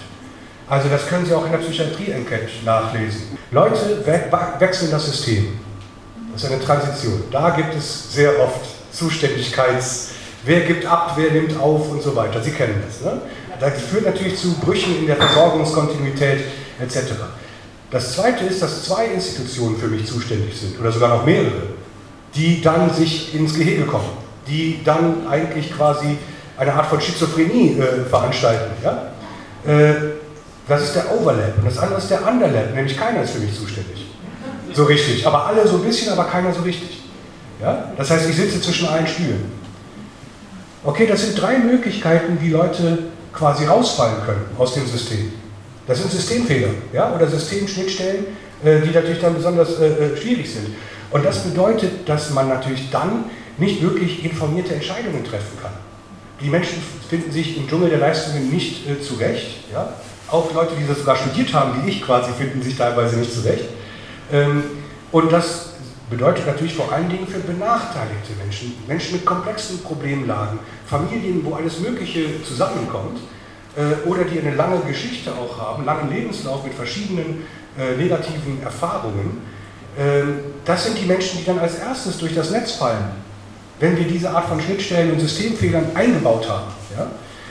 Also 0.69 0.89
das 0.89 1.07
können 1.07 1.25
Sie 1.25 1.33
auch 1.33 1.45
in 1.45 1.51
der 1.51 1.59
Psychiatrie-Enquete 1.59 2.65
nachlesen. 2.65 3.37
Leute 3.51 4.03
we 4.05 4.21
wechseln 4.59 4.91
das 4.91 5.05
System. 5.05 5.59
Das 6.33 6.43
ist 6.43 6.51
eine 6.51 6.61
Transition. 6.61 7.23
Da 7.31 7.51
gibt 7.51 7.73
es 7.75 8.13
sehr 8.13 8.39
oft 8.39 8.65
Zuständigkeits- 8.93 10.09
wer 10.47 10.61
gibt 10.61 10.85
ab, 10.85 11.13
wer 11.15 11.31
nimmt 11.31 11.59
auf 11.59 11.91
und 11.91 12.01
so 12.01 12.15
weiter. 12.15 12.41
Sie 12.41 12.51
kennen 12.51 12.81
das. 12.85 13.01
Ne? 13.01 13.21
Das 13.59 13.81
führt 13.81 14.05
natürlich 14.05 14.37
zu 14.37 14.53
Brüchen 14.55 14.99
in 14.99 15.07
der 15.07 15.17
Versorgungskontinuität 15.17 16.45
etc. 16.79 17.13
Das 17.91 18.13
Zweite 18.13 18.45
ist, 18.45 18.61
dass 18.61 18.83
zwei 18.83 19.05
Institutionen 19.05 19.77
für 19.77 19.87
mich 19.87 20.05
zuständig 20.05 20.55
sind, 20.59 20.79
oder 20.79 20.91
sogar 20.91 21.09
noch 21.09 21.25
mehrere, 21.25 21.63
die 22.35 22.61
dann 22.61 22.93
sich 22.93 23.33
ins 23.33 23.53
Gehege 23.53 23.83
kommen, 23.83 24.09
die 24.47 24.81
dann 24.83 25.27
eigentlich 25.27 25.75
quasi 25.75 26.17
eine 26.57 26.73
Art 26.73 26.87
von 26.87 26.99
Schizophrenie 26.99 27.79
äh, 27.79 28.09
veranstalten. 28.09 28.71
Ja? 28.83 29.11
Äh, 29.67 29.93
das 30.67 30.83
ist 30.83 30.95
der 30.95 31.11
Overlap 31.11 31.57
und 31.57 31.65
das 31.65 31.77
andere 31.77 31.99
ist 31.99 32.09
der 32.09 32.27
Underlap, 32.27 32.73
nämlich 32.73 32.97
keiner 32.97 33.23
ist 33.23 33.31
für 33.31 33.39
mich 33.39 33.55
zuständig. 33.57 34.05
So 34.73 34.83
richtig, 34.83 35.25
aber 35.25 35.45
alle 35.45 35.67
so 35.67 35.77
ein 35.77 35.83
bisschen, 35.83 36.11
aber 36.11 36.25
keiner 36.25 36.53
so 36.53 36.61
richtig. 36.61 37.03
Ja? 37.61 37.91
Das 37.97 38.09
heißt, 38.09 38.29
ich 38.29 38.35
sitze 38.35 38.61
zwischen 38.61 38.87
allen 38.87 39.07
Stühlen. 39.07 39.51
Okay, 40.83 41.07
das 41.07 41.21
sind 41.21 41.41
drei 41.41 41.57
Möglichkeiten, 41.57 42.37
wie 42.41 42.49
Leute 42.49 42.99
quasi 43.33 43.65
rausfallen 43.65 44.23
können 44.25 44.45
aus 44.57 44.73
dem 44.73 44.85
System. 44.85 45.31
Das 45.87 45.99
sind 45.99 46.11
Systemfehler 46.11 46.69
ja? 46.93 47.13
oder 47.13 47.27
Systemschnittstellen, 47.27 48.25
äh, 48.63 48.81
die 48.81 48.91
natürlich 48.91 49.21
dann 49.21 49.35
besonders 49.35 49.79
äh, 49.79 49.87
äh, 49.87 50.17
schwierig 50.17 50.51
sind. 50.51 50.75
Und 51.11 51.25
das 51.25 51.39
bedeutet, 51.39 52.07
dass 52.07 52.31
man 52.31 52.49
natürlich 52.49 52.89
dann 52.91 53.25
nicht 53.57 53.81
wirklich 53.81 54.25
informierte 54.25 54.75
Entscheidungen 54.75 55.23
treffen 55.23 55.57
kann. 55.61 55.71
Die 56.39 56.49
Menschen 56.49 56.81
finden 57.09 57.31
sich 57.31 57.57
im 57.57 57.67
Dschungel 57.67 57.89
der 57.89 57.99
Leistungen 57.99 58.49
nicht 58.49 58.87
äh, 58.87 59.01
zurecht. 59.01 59.71
Ja? 59.71 59.93
Auch 60.29 60.53
Leute, 60.53 60.75
die 60.79 60.87
das 60.87 60.99
sogar 60.99 61.15
studiert 61.15 61.53
haben, 61.53 61.83
wie 61.83 61.89
ich 61.89 62.03
quasi, 62.03 62.31
finden 62.31 62.61
sich 62.61 62.77
teilweise 62.77 63.17
nicht 63.17 63.33
zurecht. 63.33 63.65
Ähm, 64.31 64.63
und 65.11 65.31
das 65.31 65.73
bedeutet 66.09 66.45
natürlich 66.45 66.73
vor 66.73 66.91
allen 66.91 67.09
Dingen 67.09 67.27
für 67.27 67.39
benachteiligte 67.39 68.33
Menschen, 68.41 68.73
Menschen 68.87 69.13
mit 69.13 69.25
komplexen 69.25 69.79
Problemlagen, 69.83 70.59
Familien, 70.85 71.43
wo 71.43 71.55
alles 71.55 71.79
Mögliche 71.79 72.43
zusammenkommt 72.43 73.19
äh, 73.75 74.07
oder 74.07 74.23
die 74.23 74.39
eine 74.39 74.55
lange 74.55 74.79
Geschichte 74.81 75.31
auch 75.31 75.59
haben, 75.59 75.85
langen 75.85 76.09
Lebenslauf 76.09 76.63
mit 76.63 76.73
verschiedenen 76.73 77.45
äh, 77.77 77.95
negativen 77.95 78.61
Erfahrungen. 78.63 79.41
Äh, 79.97 80.23
das 80.63 80.85
sind 80.85 80.97
die 80.97 81.05
Menschen, 81.05 81.39
die 81.39 81.45
dann 81.45 81.59
als 81.59 81.79
erstes 81.79 82.17
durch 82.17 82.35
das 82.35 82.51
Netz 82.51 82.73
fallen, 82.73 83.11
wenn 83.79 83.97
wir 83.97 84.05
diese 84.05 84.29
Art 84.29 84.45
von 84.45 84.59
Schnittstellen 84.59 85.11
und 85.11 85.19
Systemfehlern 85.19 85.85
eingebaut 85.93 86.49
haben. 86.49 86.71
Ja? 86.97 87.07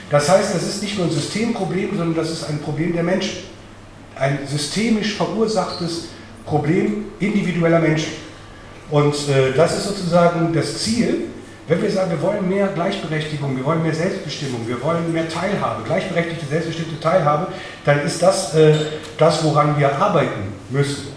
Das 0.09 0.29
heißt, 0.29 0.55
das 0.55 0.63
ist 0.63 0.81
nicht 0.81 0.97
nur 0.97 1.07
ein 1.07 1.11
Systemproblem, 1.11 1.97
sondern 1.97 2.15
das 2.15 2.31
ist 2.31 2.49
ein 2.49 2.59
Problem 2.59 2.93
der 2.93 3.03
Menschen. 3.03 3.39
Ein 4.15 4.39
systemisch 4.47 5.15
verursachtes 5.15 6.09
Problem 6.45 7.05
individueller 7.19 7.79
Menschen. 7.79 8.13
Und 8.89 9.13
äh, 9.29 9.53
das 9.55 9.77
ist 9.77 9.85
sozusagen 9.85 10.53
das 10.53 10.77
Ziel, 10.79 11.25
wenn 11.67 11.81
wir 11.81 11.91
sagen, 11.91 12.11
wir 12.11 12.21
wollen 12.21 12.47
mehr 12.47 12.67
Gleichberechtigung, 12.67 13.57
wir 13.57 13.65
wollen 13.65 13.83
mehr 13.83 13.93
Selbstbestimmung, 13.93 14.65
wir 14.65 14.81
wollen 14.81 15.11
mehr 15.11 15.27
Teilhabe, 15.27 15.83
gleichberechtigte, 15.83 16.45
selbstbestimmte 16.45 16.97
Teilhabe, 17.01 17.47
dann 17.83 17.99
ist 18.05 18.23
das 18.23 18.55
äh, 18.55 18.73
das, 19.17 19.43
woran 19.43 19.77
wir 19.77 19.93
arbeiten 19.93 20.53
müssen. 20.69 21.16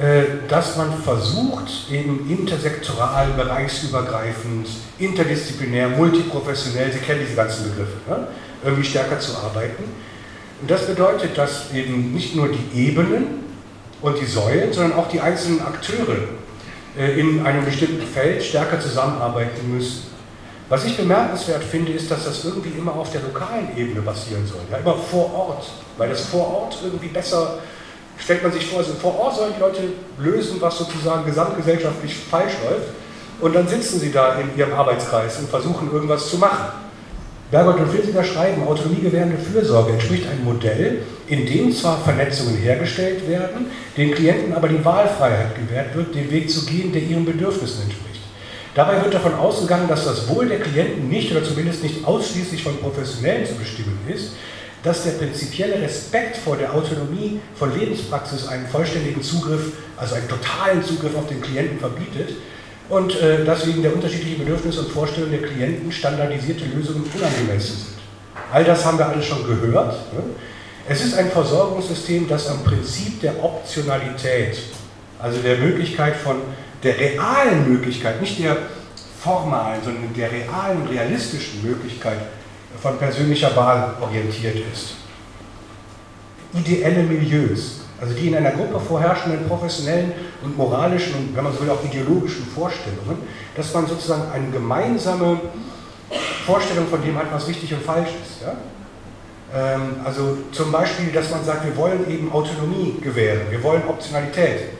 Äh, 0.00 0.48
dass 0.48 0.78
man 0.78 0.94
versucht, 1.02 1.90
eben 1.90 2.26
intersektoral, 2.30 3.32
bereichsübergreifend, 3.36 4.66
interdisziplinär, 4.98 5.90
multiprofessionell, 5.90 6.90
Sie 6.90 7.00
kennen 7.00 7.20
diese 7.22 7.36
ganzen 7.36 7.64
Begriffe, 7.64 7.98
ne? 8.08 8.28
irgendwie 8.64 8.88
stärker 8.88 9.20
zu 9.20 9.36
arbeiten. 9.36 9.84
Und 10.62 10.70
das 10.70 10.86
bedeutet, 10.86 11.36
dass 11.36 11.70
eben 11.74 12.14
nicht 12.14 12.34
nur 12.34 12.48
die 12.48 12.88
Ebenen 12.88 13.44
und 14.00 14.18
die 14.18 14.24
Säulen, 14.24 14.72
sondern 14.72 14.98
auch 14.98 15.08
die 15.10 15.20
einzelnen 15.20 15.60
Akteure 15.60 16.16
äh, 16.98 17.20
in 17.20 17.44
einem 17.44 17.66
bestimmten 17.66 18.06
Feld 18.06 18.42
stärker 18.42 18.80
zusammenarbeiten 18.80 19.70
müssen. 19.70 20.04
Was 20.70 20.86
ich 20.86 20.96
bemerkenswert 20.96 21.62
finde, 21.62 21.92
ist, 21.92 22.10
dass 22.10 22.24
das 22.24 22.42
irgendwie 22.42 22.70
immer 22.78 22.94
auf 22.94 23.12
der 23.12 23.20
lokalen 23.20 23.76
Ebene 23.76 24.00
passieren 24.00 24.46
soll, 24.46 24.62
ja, 24.70 24.78
immer 24.78 24.96
vor 24.96 25.34
Ort, 25.34 25.70
weil 25.98 26.08
das 26.08 26.22
vor 26.22 26.46
Ort 26.46 26.78
irgendwie 26.82 27.08
besser, 27.08 27.58
stellt 28.22 28.42
man 28.42 28.52
sich 28.52 28.66
vor, 28.66 28.78
also 28.78 28.92
vor 28.94 29.18
Ort 29.18 29.36
sollen 29.36 29.54
die 29.56 29.60
Leute 29.60 29.82
lösen, 30.18 30.60
was 30.60 30.78
sozusagen 30.78 31.24
gesamtgesellschaftlich 31.24 32.14
falsch 32.30 32.54
läuft 32.64 32.88
und 33.40 33.54
dann 33.54 33.66
sitzen 33.66 33.98
sie 33.98 34.12
da 34.12 34.34
in 34.34 34.56
ihrem 34.56 34.74
Arbeitskreis 34.74 35.38
und 35.38 35.48
versuchen 35.48 35.90
irgendwas 35.92 36.28
zu 36.28 36.38
machen. 36.38 36.80
Bergold 37.50 37.80
und 37.80 37.90
Filsinger 37.90 38.22
schreiben, 38.22 38.62
autonomiegewährende 38.62 39.36
Fürsorge 39.36 39.92
entspricht 39.92 40.28
einem 40.28 40.44
Modell, 40.44 41.02
in 41.26 41.46
dem 41.46 41.72
zwar 41.72 41.98
Vernetzungen 41.98 42.56
hergestellt 42.56 43.28
werden, 43.28 43.66
den 43.96 44.14
Klienten 44.14 44.52
aber 44.54 44.68
die 44.68 44.84
Wahlfreiheit 44.84 45.56
gewährt 45.56 45.96
wird, 45.96 46.14
den 46.14 46.30
Weg 46.30 46.48
zu 46.48 46.64
gehen, 46.66 46.92
der 46.92 47.02
ihren 47.02 47.24
Bedürfnissen 47.24 47.82
entspricht. 47.82 48.20
Dabei 48.74 49.02
wird 49.02 49.14
davon 49.14 49.34
ausgegangen, 49.34 49.88
dass 49.88 50.04
das 50.04 50.28
Wohl 50.28 50.46
der 50.46 50.60
Klienten 50.60 51.08
nicht 51.08 51.32
oder 51.32 51.42
zumindest 51.42 51.82
nicht 51.82 52.06
ausschließlich 52.06 52.62
von 52.62 52.76
Professionellen 52.76 53.44
zu 53.44 53.54
bestimmen 53.54 53.98
ist, 54.06 54.34
dass 54.82 55.04
der 55.04 55.12
prinzipielle 55.12 55.80
Respekt 55.82 56.38
vor 56.38 56.56
der 56.56 56.74
Autonomie 56.74 57.40
von 57.54 57.78
Lebenspraxis 57.78 58.46
einen 58.48 58.66
vollständigen 58.66 59.22
Zugriff, 59.22 59.72
also 59.96 60.14
einen 60.14 60.28
totalen 60.28 60.82
Zugriff 60.82 61.14
auf 61.16 61.28
den 61.28 61.40
Klienten 61.40 61.78
verbietet 61.78 62.36
und 62.88 63.14
äh, 63.20 63.44
dass 63.44 63.66
wegen 63.66 63.82
der 63.82 63.94
unterschiedlichen 63.94 64.38
Bedürfnisse 64.38 64.80
und 64.80 64.90
Vorstellungen 64.90 65.32
der 65.38 65.48
Klienten 65.48 65.92
standardisierte 65.92 66.64
Lösungen 66.64 67.04
unangemessen 67.14 67.76
sind. 67.76 67.98
All 68.52 68.64
das 68.64 68.84
haben 68.84 68.98
wir 68.98 69.06
alle 69.06 69.22
schon 69.22 69.46
gehört. 69.46 69.92
Ne? 70.12 70.22
Es 70.88 71.04
ist 71.04 71.16
ein 71.16 71.30
Versorgungssystem, 71.30 72.26
das 72.26 72.48
am 72.48 72.64
Prinzip 72.64 73.20
der 73.20 73.44
Optionalität, 73.44 74.58
also 75.18 75.38
der 75.40 75.58
Möglichkeit 75.58 76.16
von, 76.16 76.36
der 76.82 76.98
realen 76.98 77.70
Möglichkeit, 77.70 78.20
nicht 78.20 78.38
der 78.42 78.56
formalen, 79.22 79.80
sondern 79.84 80.14
der 80.14 80.32
realen, 80.32 80.86
realistischen 80.88 81.62
Möglichkeit 81.62 82.18
von 82.82 82.98
persönlicher 82.98 83.54
Wahl 83.56 83.94
orientiert 84.00 84.56
ist. 84.72 84.94
Ideelle 86.52 87.02
Milieus, 87.02 87.80
also 88.00 88.14
die 88.14 88.28
in 88.28 88.36
einer 88.36 88.50
Gruppe 88.50 88.80
vorherrschenden 88.80 89.46
professionellen 89.46 90.12
und 90.42 90.56
moralischen 90.56 91.14
und, 91.14 91.36
wenn 91.36 91.44
man 91.44 91.52
so 91.52 91.60
will, 91.60 91.70
auch 91.70 91.84
ideologischen 91.84 92.46
Vorstellungen, 92.46 93.18
dass 93.54 93.72
man 93.74 93.86
sozusagen 93.86 94.32
eine 94.32 94.50
gemeinsame 94.50 95.40
Vorstellung 96.46 96.88
von 96.88 97.02
dem 97.02 97.16
hat, 97.16 97.26
was 97.30 97.46
richtig 97.46 97.72
und 97.74 97.82
falsch 97.82 98.08
ist. 98.08 98.42
Ja? 98.42 98.56
Ähm, 99.54 99.96
also 100.04 100.38
zum 100.50 100.72
Beispiel, 100.72 101.12
dass 101.12 101.30
man 101.30 101.44
sagt, 101.44 101.64
wir 101.64 101.76
wollen 101.76 102.10
eben 102.10 102.32
Autonomie 102.32 102.96
gewähren, 103.00 103.42
wir 103.50 103.62
wollen 103.62 103.82
Optionalität. 103.86 104.70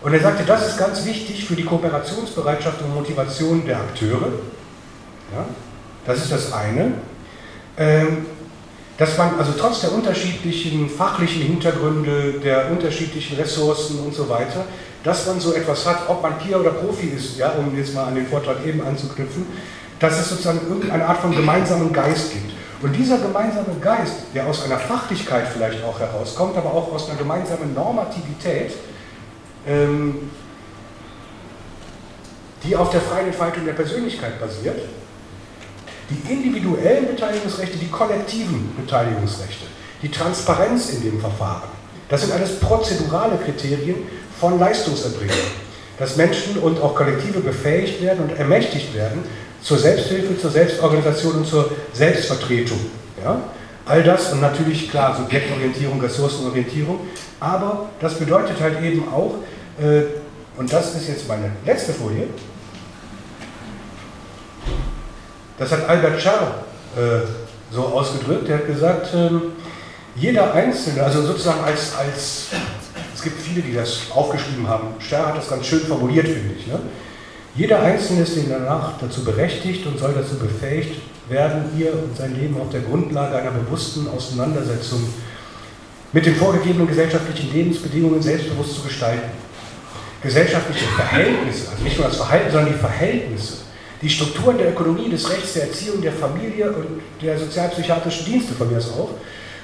Und 0.00 0.14
er 0.14 0.20
sagte, 0.20 0.44
das 0.44 0.68
ist 0.68 0.78
ganz 0.78 1.04
wichtig 1.04 1.44
für 1.44 1.54
die 1.54 1.64
Kooperationsbereitschaft 1.64 2.80
und 2.82 2.94
Motivation 2.94 3.66
der 3.66 3.78
Akteure. 3.78 4.32
Ja? 5.34 5.44
Das 6.06 6.18
ist 6.18 6.32
das 6.32 6.52
eine. 6.52 6.92
Ähm, 7.78 8.26
dass 8.98 9.16
man 9.16 9.38
also 9.38 9.52
trotz 9.56 9.82
der 9.82 9.92
unterschiedlichen 9.92 10.90
fachlichen 10.90 11.42
Hintergründe, 11.42 12.40
der 12.42 12.70
unterschiedlichen 12.72 13.36
Ressourcen 13.36 14.00
und 14.00 14.12
so 14.12 14.28
weiter, 14.28 14.64
dass 15.04 15.26
man 15.26 15.38
so 15.38 15.54
etwas 15.54 15.86
hat, 15.86 16.08
ob 16.08 16.20
man 16.20 16.36
Peer 16.38 16.60
oder 16.60 16.70
Profi 16.70 17.06
ist, 17.06 17.38
ja, 17.38 17.50
um 17.52 17.76
jetzt 17.76 17.94
mal 17.94 18.06
an 18.06 18.16
den 18.16 18.26
Vortrag 18.26 18.56
eben 18.66 18.84
anzuknüpfen, 18.84 19.46
dass 20.00 20.18
es 20.18 20.28
sozusagen 20.30 20.60
irgendeine 20.68 21.06
Art 21.06 21.18
von 21.18 21.30
gemeinsamen 21.30 21.92
Geist 21.92 22.32
gibt. 22.32 22.52
Und 22.82 22.94
dieser 22.94 23.18
gemeinsame 23.18 23.74
Geist, 23.80 24.14
der 24.34 24.46
aus 24.46 24.64
einer 24.64 24.78
Fachlichkeit 24.78 25.46
vielleicht 25.52 25.82
auch 25.84 25.98
herauskommt, 25.98 26.56
aber 26.56 26.72
auch 26.72 26.92
aus 26.92 27.08
einer 27.08 27.18
gemeinsamen 27.18 27.74
Normativität, 27.74 28.72
ähm, 29.66 30.30
die 32.64 32.74
auf 32.74 32.90
der 32.90 33.00
freien 33.00 33.28
Entfaltung 33.28 33.64
der 33.64 33.72
Persönlichkeit 33.72 34.40
basiert, 34.40 34.80
die 36.10 36.32
individuellen 36.32 37.06
Beteiligungsrechte, 37.06 37.78
die 37.78 37.88
kollektiven 37.88 38.74
Beteiligungsrechte, 38.76 39.66
die 40.02 40.10
Transparenz 40.10 40.90
in 40.90 41.02
dem 41.02 41.20
Verfahren. 41.20 41.68
Das 42.08 42.22
sind 42.22 42.32
alles 42.32 42.58
prozedurale 42.60 43.36
Kriterien 43.44 43.96
von 44.40 44.58
Leistungserbringung. 44.58 45.36
Dass 45.98 46.16
Menschen 46.16 46.58
und 46.58 46.80
auch 46.80 46.94
Kollektive 46.94 47.40
befähigt 47.40 48.00
werden 48.00 48.28
und 48.28 48.38
ermächtigt 48.38 48.94
werden 48.94 49.24
zur 49.60 49.78
Selbsthilfe, 49.78 50.38
zur 50.38 50.50
Selbstorganisation 50.50 51.34
und 51.34 51.46
zur 51.46 51.70
Selbstvertretung. 51.92 52.78
Ja? 53.22 53.40
All 53.84 54.02
das 54.02 54.32
und 54.32 54.40
natürlich 54.40 54.90
klar 54.90 55.16
Subjektorientierung, 55.16 56.00
Ressourcenorientierung, 56.00 57.00
aber 57.40 57.88
das 58.00 58.14
bedeutet 58.14 58.60
halt 58.60 58.82
eben 58.82 59.08
auch, 59.08 59.36
äh, 59.80 60.02
und 60.56 60.72
das 60.72 60.94
ist 60.94 61.08
jetzt 61.08 61.28
meine 61.28 61.50
letzte 61.64 61.92
Folie, 61.92 62.28
das 65.58 65.72
hat 65.72 65.88
Albert 65.88 66.20
Schar 66.20 66.64
äh, 66.96 67.26
so 67.72 67.84
ausgedrückt. 67.84 68.48
Er 68.48 68.58
hat 68.58 68.66
gesagt, 68.66 69.08
ähm, 69.14 69.52
Jeder 70.20 70.52
Einzelne, 70.52 71.02
also 71.04 71.22
sozusagen 71.22 71.62
als, 71.62 71.94
als 71.96 72.46
es 73.14 73.22
gibt 73.22 73.40
viele, 73.40 73.62
die 73.62 73.74
das 73.74 74.10
aufgeschrieben 74.10 74.66
haben, 74.66 74.88
Sterr 74.98 75.26
hat 75.26 75.36
das 75.36 75.48
ganz 75.48 75.66
schön 75.66 75.80
formuliert, 75.80 76.26
finde 76.26 76.54
ich. 76.58 76.66
Ne? 76.66 76.80
Jeder 77.54 77.80
Einzelne 77.82 78.22
ist 78.22 78.36
danach 78.48 78.92
dazu 79.00 79.24
berechtigt 79.24 79.86
und 79.86 79.98
soll 79.98 80.14
dazu 80.14 80.36
befähigt 80.36 81.00
werden, 81.28 81.64
ihr 81.76 81.92
und 81.92 82.16
sein 82.16 82.34
Leben 82.34 82.60
auf 82.60 82.70
der 82.70 82.80
Grundlage 82.80 83.36
einer 83.36 83.50
bewussten 83.50 84.08
Auseinandersetzung 84.08 85.00
mit 86.12 86.26
den 86.26 86.34
vorgegebenen 86.34 86.88
gesellschaftlichen 86.88 87.52
Lebensbedingungen 87.52 88.22
selbstbewusst 88.22 88.76
zu 88.76 88.82
gestalten. 88.82 89.28
Gesellschaftliche 90.22 90.86
Verhältnisse, 90.86 91.70
also 91.70 91.84
nicht 91.84 91.96
nur 91.96 92.08
das 92.08 92.16
Verhalten, 92.16 92.50
sondern 92.50 92.72
die 92.72 92.78
Verhältnisse, 92.78 93.54
die 94.00 94.10
Strukturen 94.10 94.58
der 94.58 94.70
Ökonomie, 94.70 95.08
des 95.08 95.28
Rechts, 95.28 95.54
der 95.54 95.64
Erziehung, 95.64 96.00
der 96.00 96.12
Familie 96.12 96.70
und 96.70 97.00
der 97.20 97.36
sozialpsychiatrischen 97.38 98.26
Dienste 98.26 98.54
von 98.54 98.70
mir 98.70 98.78
aus 98.78 98.92
auch, 98.92 99.10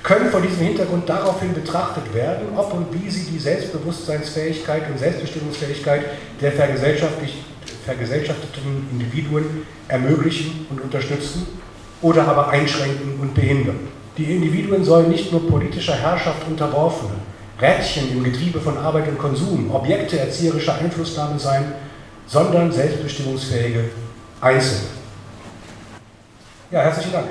können 0.03 0.29
vor 0.31 0.41
diesem 0.41 0.67
Hintergrund 0.67 1.09
daraufhin 1.09 1.55
betrachtet 1.55 2.13
werden, 2.13 2.49
ob 2.57 2.75
und 2.75 2.87
wie 2.93 3.09
sie 3.09 3.31
die 3.31 3.39
Selbstbewusstseinsfähigkeit 3.39 4.91
und 4.91 4.99
Selbstbestimmungsfähigkeit 4.99 6.07
der 6.41 6.51
vergesellschafteten 6.53 8.89
Individuen 8.93 9.63
ermöglichen 9.89 10.67
und 10.69 10.83
unterstützen 10.83 11.47
oder 12.03 12.27
aber 12.29 12.49
einschränken 12.49 13.21
und 13.21 13.35
behindern. 13.35 13.79
Die 14.19 14.25
Individuen 14.25 14.85
sollen 14.85 15.11
nicht 15.11 15.33
nur 15.33 15.49
politischer 15.49 15.97
Herrschaft 15.97 16.47
unterworfene, 16.47 17.15
Rädchen 17.61 18.13
im 18.13 18.25
Getriebe 18.25 18.61
von 18.61 18.77
Arbeit 18.77 19.09
und 19.09 19.19
Konsum, 19.19 19.75
Objekte 19.75 20.19
erzieherischer 20.19 20.75
Einflussnahme 20.75 21.39
sein, 21.39 21.73
sondern 22.27 22.71
selbstbestimmungsfähige 22.71 23.85
Einzelne. 24.45 24.81
Ja, 26.71 26.81
herzlichen 26.81 27.13
Dank. 27.13 27.25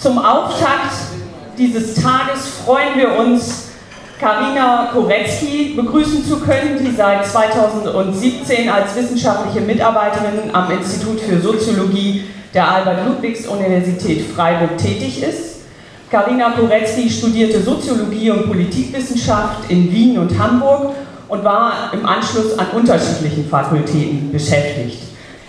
Zum 0.00 0.18
Auftakt 0.18 0.92
dieses 1.56 1.94
Tages 1.94 2.48
freuen 2.64 2.96
wir 2.96 3.16
uns, 3.16 3.68
Karina 4.18 4.90
Korecki 4.92 5.74
begrüßen 5.76 6.24
zu 6.26 6.40
können, 6.40 6.84
die 6.84 6.96
seit 6.96 7.24
2017 7.26 8.68
als 8.68 8.96
wissenschaftliche 8.96 9.60
Mitarbeiterin 9.60 10.52
am 10.52 10.68
Institut 10.72 11.20
für 11.20 11.40
Soziologie 11.40 12.24
der 12.52 12.68
Albert-Ludwigs-Universität 12.68 14.26
Freiburg 14.34 14.76
tätig 14.78 15.22
ist. 15.22 15.53
Karina 16.10 16.50
Korecki 16.50 17.08
studierte 17.10 17.60
Soziologie 17.60 18.30
und 18.30 18.46
Politikwissenschaft 18.46 19.70
in 19.70 19.90
Wien 19.90 20.18
und 20.18 20.38
Hamburg 20.38 20.94
und 21.28 21.44
war 21.44 21.90
im 21.92 22.04
Anschluss 22.06 22.58
an 22.58 22.66
unterschiedlichen 22.74 23.48
Fakultäten 23.48 24.30
beschäftigt. 24.30 24.98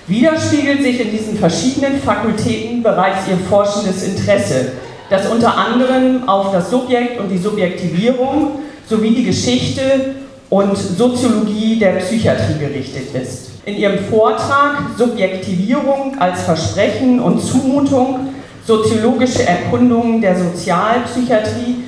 Widerspiegelt 0.07 0.83
sich 0.83 0.99
in 0.99 1.11
diesen 1.11 1.37
verschiedenen 1.37 1.99
Fakultäten 1.99 2.83
bereits 2.83 3.27
ihr 3.27 3.37
forschendes 3.49 4.03
Interesse, 4.03 4.73
das 5.09 5.27
unter 5.27 5.57
anderem 5.57 6.27
auf 6.27 6.51
das 6.51 6.69
Subjekt 6.69 7.19
und 7.19 7.29
die 7.29 7.37
Subjektivierung 7.37 8.59
sowie 8.87 9.15
die 9.15 9.23
Geschichte 9.23 10.15
und 10.49 10.77
Soziologie 10.77 11.77
der 11.79 11.93
Psychiatrie 11.93 12.59
gerichtet 12.59 13.13
ist. 13.15 13.49
In 13.65 13.77
ihrem 13.77 13.97
Vortrag 14.05 14.91
Subjektivierung 14.95 16.15
als 16.19 16.43
Versprechen 16.43 17.19
und 17.19 17.41
Zumutung, 17.41 18.34
soziologische 18.65 19.47
Erkundungen 19.47 20.21
der 20.21 20.35
Sozialpsychiatrie, 20.35 21.83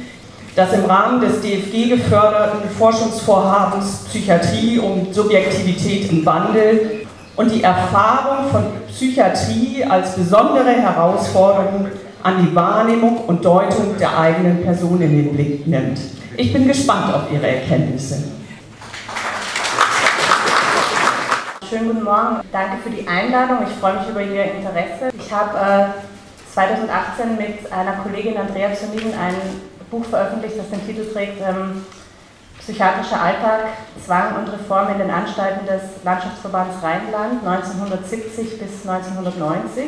das 0.55 0.73
im 0.73 0.85
Rahmen 0.85 1.21
des 1.21 1.41
DFG 1.41 1.89
geförderten 1.89 2.69
Forschungsvorhabens 2.77 4.05
Psychiatrie 4.07 4.79
und 4.79 5.13
Subjektivität 5.13 6.11
im 6.11 6.25
Wandel 6.25 7.05
und 7.35 7.51
die 7.51 7.63
Erfahrung 7.63 8.49
von 8.51 8.63
Psychiatrie 8.87 9.83
als 9.87 10.15
besondere 10.15 10.71
Herausforderung 10.71 11.87
an 12.23 12.45
die 12.45 12.55
Wahrnehmung 12.55 13.25
und 13.25 13.45
Deutung 13.45 13.97
der 13.99 14.17
eigenen 14.17 14.63
Person 14.63 15.01
in 15.01 15.11
den 15.11 15.33
Blick 15.35 15.67
nimmt. 15.67 15.99
Ich 16.35 16.51
bin 16.51 16.67
gespannt 16.67 17.13
auf 17.13 17.31
Ihre 17.31 17.47
Erkenntnisse. 17.47 18.23
Schönen 21.69 21.87
guten 21.87 22.03
Morgen, 22.03 22.37
danke 22.51 22.77
für 22.83 22.89
die 22.89 23.07
Einladung. 23.07 23.57
Ich 23.67 23.75
freue 23.79 23.99
mich 23.99 24.09
über 24.09 24.21
Ihr 24.21 24.45
Interesse. 24.45 25.09
Ich 25.19 25.31
habe 25.31 25.57
äh, 25.57 26.16
2018 26.57 27.37
mit 27.37 27.71
einer 27.71 27.97
Kollegin 27.97 28.35
Andrea 28.35 28.73
Zoniden 28.73 29.13
ein 29.13 29.35
Buch 29.91 30.03
veröffentlicht, 30.05 30.57
das 30.57 30.71
den 30.71 30.83
Titel 30.87 31.05
trägt 31.13 31.39
ähm, 31.39 31.85
Psychiatrischer 32.57 33.21
Alltag, 33.21 33.67
Zwang 34.03 34.37
und 34.37 34.51
Reform 34.51 34.91
in 34.91 34.97
den 34.97 35.11
Anstalten 35.11 35.67
des 35.67 36.03
Landschaftsverbands 36.03 36.77
Rheinland 36.81 37.45
1970 37.45 38.57
bis 38.57 38.89
1990. 38.89 39.83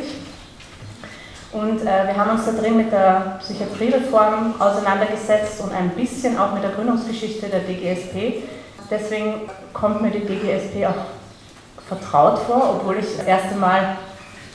Und 1.52 1.80
äh, 1.80 2.06
wir 2.06 2.16
haben 2.16 2.30
uns 2.30 2.44
da 2.44 2.52
drin 2.52 2.76
mit 2.76 2.92
der 2.92 3.38
Psychiatriereform 3.40 4.60
auseinandergesetzt 4.60 5.60
und 5.62 5.74
ein 5.74 5.90
bisschen 5.90 6.38
auch 6.38 6.54
mit 6.54 6.62
der 6.62 6.70
Gründungsgeschichte 6.70 7.48
der 7.48 7.60
DGSP. 7.62 8.44
Deswegen 8.88 9.50
kommt 9.72 10.02
mir 10.02 10.12
die 10.12 10.24
DGSP 10.24 10.86
auch 10.86 11.88
vertraut 11.88 12.38
vor, 12.38 12.76
obwohl 12.76 12.98
ich 12.98 13.16
das 13.16 13.26
erste 13.26 13.56
Mal 13.56 13.96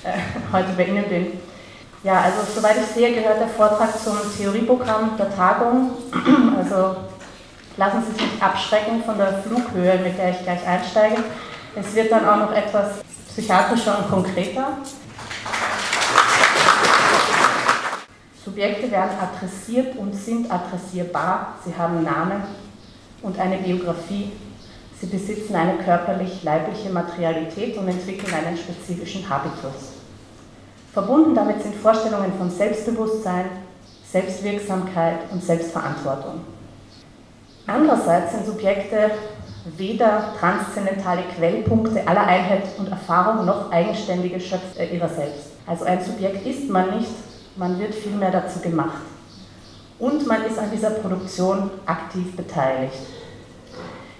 äh, 0.06 0.14
heute 0.54 0.70
bei 0.78 0.86
Ihnen 0.86 1.10
bin. 1.10 1.45
Ja, 2.06 2.22
also 2.22 2.38
soweit 2.54 2.78
ich 2.78 2.94
sehe, 2.94 3.16
gehört 3.16 3.40
der 3.40 3.48
Vortrag 3.48 4.00
zum 4.00 4.16
Theorieprogramm 4.38 5.18
der 5.18 5.36
Tagung. 5.36 5.90
Also 6.56 6.98
lassen 7.78 8.04
Sie 8.08 8.24
sich 8.24 8.42
abschrecken 8.42 9.04
von 9.04 9.18
der 9.18 9.42
Flughöhe, 9.42 9.98
mit 10.04 10.16
der 10.16 10.30
ich 10.30 10.44
gleich 10.44 10.68
einsteige. 10.68 11.24
Es 11.76 11.96
wird 11.96 12.12
dann 12.12 12.28
auch 12.28 12.38
noch 12.38 12.52
etwas 12.56 13.00
psychiatrischer 13.30 13.98
und 13.98 14.10
konkreter. 14.12 14.78
Subjekte 18.46 18.92
werden 18.92 19.18
adressiert 19.20 19.96
und 19.98 20.14
sind 20.14 20.52
adressierbar. 20.52 21.56
Sie 21.66 21.76
haben 21.76 22.04
Namen 22.04 22.44
und 23.24 23.40
eine 23.40 23.58
Biografie. 23.58 24.32
Sie 25.02 25.08
besitzen 25.08 25.56
eine 25.56 25.80
körperlich-leibliche 25.80 26.92
Materialität 26.92 27.76
und 27.78 27.88
entwickeln 27.88 28.32
einen 28.32 28.58
spezifischen 28.58 29.28
Habitus. 29.28 29.95
Verbunden 30.96 31.36
damit 31.36 31.62
sind 31.62 31.76
Vorstellungen 31.76 32.32
von 32.38 32.50
Selbstbewusstsein, 32.50 33.48
Selbstwirksamkeit 34.10 35.30
und 35.30 35.44
Selbstverantwortung. 35.44 36.40
Andererseits 37.68 38.32
sind 38.32 38.46
Subjekte 38.46 39.12
weder 39.76 40.34
transzendentale 40.40 41.24
Quellpunkte 41.36 42.08
aller 42.08 42.26
Einheit 42.26 42.64
und 42.78 42.88
Erfahrung 42.88 43.46
noch 43.46 43.70
eigenständige 43.74 44.40
Schöpfer 44.40 44.90
ihrer 44.90 45.10
selbst. 45.10 45.48
Also 45.68 45.84
ein 45.84 46.02
Subjekt 46.02 46.48
ist 46.48 46.70
man 46.70 46.98
nicht, 46.98 47.12
man 47.58 47.78
wird 47.78 47.94
vielmehr 47.94 48.32
dazu 48.32 48.60
gemacht. 48.62 49.02
Und 50.00 50.26
man 50.26 50.46
ist 50.46 50.58
an 50.58 50.72
dieser 50.72 50.92
Produktion 50.92 51.72
aktiv 51.86 52.38
beteiligt. 52.38 52.96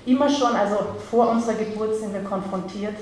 Immer 0.06 0.30
schon, 0.30 0.54
also 0.54 0.76
vor 1.10 1.30
unserer 1.30 1.54
Geburt, 1.54 1.96
sind 1.96 2.14
wir 2.14 2.24
konfrontiert 2.24 2.96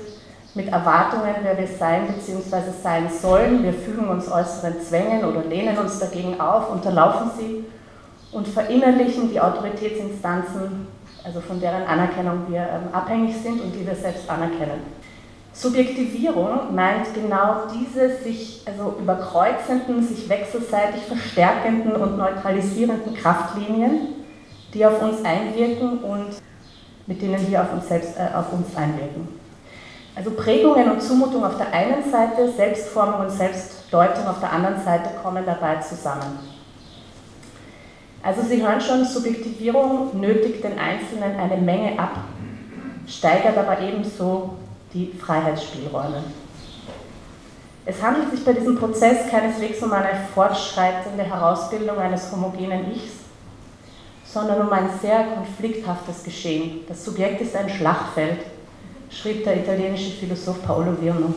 mit 0.54 0.68
Erwartungen, 0.68 1.34
wer 1.42 1.58
wir 1.58 1.66
sein 1.66 2.06
bzw. 2.06 2.70
sein 2.82 3.10
sollen. 3.10 3.62
Wir 3.64 3.72
fügen 3.72 4.08
uns 4.08 4.30
äußeren 4.30 4.80
Zwängen 4.80 5.24
oder 5.24 5.42
lehnen 5.44 5.76
uns 5.78 5.98
dagegen 5.98 6.40
auf, 6.40 6.70
unterlaufen 6.70 7.30
sie 7.36 7.64
und 8.30 8.46
verinnerlichen 8.46 9.30
die 9.30 9.40
Autoritätsinstanzen, 9.40 10.86
also 11.24 11.40
von 11.40 11.60
deren 11.60 11.84
Anerkennung 11.84 12.46
wir 12.48 12.60
ähm, 12.60 12.92
abhängig 12.92 13.36
sind 13.36 13.60
und 13.60 13.74
die 13.74 13.86
wir 13.86 13.94
selbst 13.96 14.28
anerkennen. 14.30 14.82
Subjektivierung 15.52 16.74
meint 16.74 17.14
genau 17.14 17.66
diese 17.72 18.16
sich 18.18 18.62
also 18.66 18.96
überkreuzenden, 19.00 20.02
sich 20.02 20.28
wechselseitig 20.28 21.02
verstärkenden 21.02 21.94
und 21.94 22.18
neutralisierenden 22.18 23.14
Kraftlinien, 23.14 24.08
die 24.72 24.84
auf 24.84 25.00
uns 25.00 25.24
einwirken 25.24 25.98
und 25.98 26.26
mit 27.06 27.22
denen 27.22 27.48
wir 27.48 27.62
auf 27.62 27.72
uns 27.72 27.88
selbst 27.88 28.16
äh, 28.18 28.34
auf 28.34 28.52
uns 28.52 28.74
einwirken. 28.76 29.43
Also 30.16 30.30
Prägungen 30.30 30.90
und 30.92 31.02
Zumutung 31.02 31.44
auf 31.44 31.56
der 31.56 31.72
einen 31.72 32.08
Seite, 32.08 32.50
Selbstformung 32.52 33.26
und 33.26 33.30
Selbstdeutung 33.30 34.26
auf 34.26 34.38
der 34.38 34.52
anderen 34.52 34.80
Seite 34.82 35.10
kommen 35.20 35.44
dabei 35.44 35.76
zusammen. 35.76 36.38
Also 38.22 38.42
Sie 38.42 38.62
hören 38.62 38.80
schon, 38.80 39.04
Subjektivierung 39.04 40.18
nötigt 40.18 40.62
den 40.62 40.78
Einzelnen 40.78 41.38
eine 41.38 41.60
Menge 41.60 41.98
ab, 41.98 42.20
steigert 43.06 43.58
aber 43.58 43.80
ebenso 43.80 44.54
die 44.94 45.12
Freiheitsspielräume. 45.12 46.22
Es 47.84 48.00
handelt 48.02 48.30
sich 48.30 48.44
bei 48.44 48.54
diesem 48.54 48.78
Prozess 48.78 49.28
keineswegs 49.30 49.82
um 49.82 49.92
eine 49.92 50.08
fortschreitende 50.32 51.24
Herausbildung 51.24 51.98
eines 51.98 52.32
homogenen 52.32 52.92
Ichs, 52.92 53.12
sondern 54.24 54.66
um 54.66 54.72
ein 54.72 54.88
sehr 55.02 55.24
konflikthaftes 55.34 56.24
Geschehen. 56.24 56.80
Das 56.88 57.04
Subjekt 57.04 57.42
ist 57.42 57.54
ein 57.54 57.68
Schlachtfeld, 57.68 58.38
schrieb 59.14 59.44
der 59.44 59.56
italienische 59.58 60.10
Philosoph 60.12 60.62
Paolo 60.64 60.96
Virno. 61.00 61.34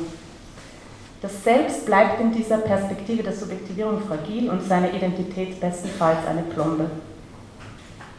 Das 1.22 1.44
Selbst 1.44 1.86
bleibt 1.86 2.22
in 2.22 2.32
dieser 2.32 2.58
Perspektive 2.58 3.24
der 3.24 3.34
Subjektivierung 3.34 4.02
fragil 4.02 4.50
und 4.50 4.62
seine 4.62 4.92
Identität 4.92 5.60
bestenfalls 5.60 6.20
eine 6.28 6.44
Plombe. 6.44 6.90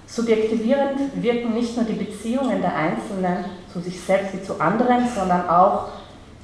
Subjektivierend 0.07 1.23
wirken 1.23 1.55
nicht 1.55 1.77
nur 1.77 1.85
die 1.85 1.93
Beziehungen 1.93 2.61
der 2.61 2.75
Einzelnen 2.75 3.45
zu 3.73 3.81
sich 3.81 4.01
selbst 4.01 4.35
wie 4.35 4.43
zu 4.43 4.61
anderen, 4.61 5.07
sondern 5.15 5.49
auch 5.49 5.89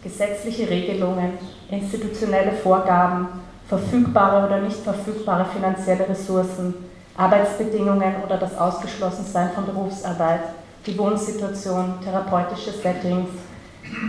gesetzliche 0.03 0.69
Regelungen, 0.69 1.33
institutionelle 1.71 2.53
Vorgaben, 2.53 3.29
verfügbare 3.69 4.47
oder 4.47 4.61
nicht 4.61 4.77
verfügbare 4.77 5.47
finanzielle 5.47 6.09
Ressourcen, 6.09 6.75
Arbeitsbedingungen 7.17 8.17
oder 8.25 8.37
das 8.37 8.57
Ausgeschlossensein 8.59 9.51
von 9.53 9.65
Berufsarbeit, 9.65 10.41
die 10.87 10.99
Wohnsituation, 10.99 11.95
therapeutische 12.03 12.73
Settings, 12.73 13.31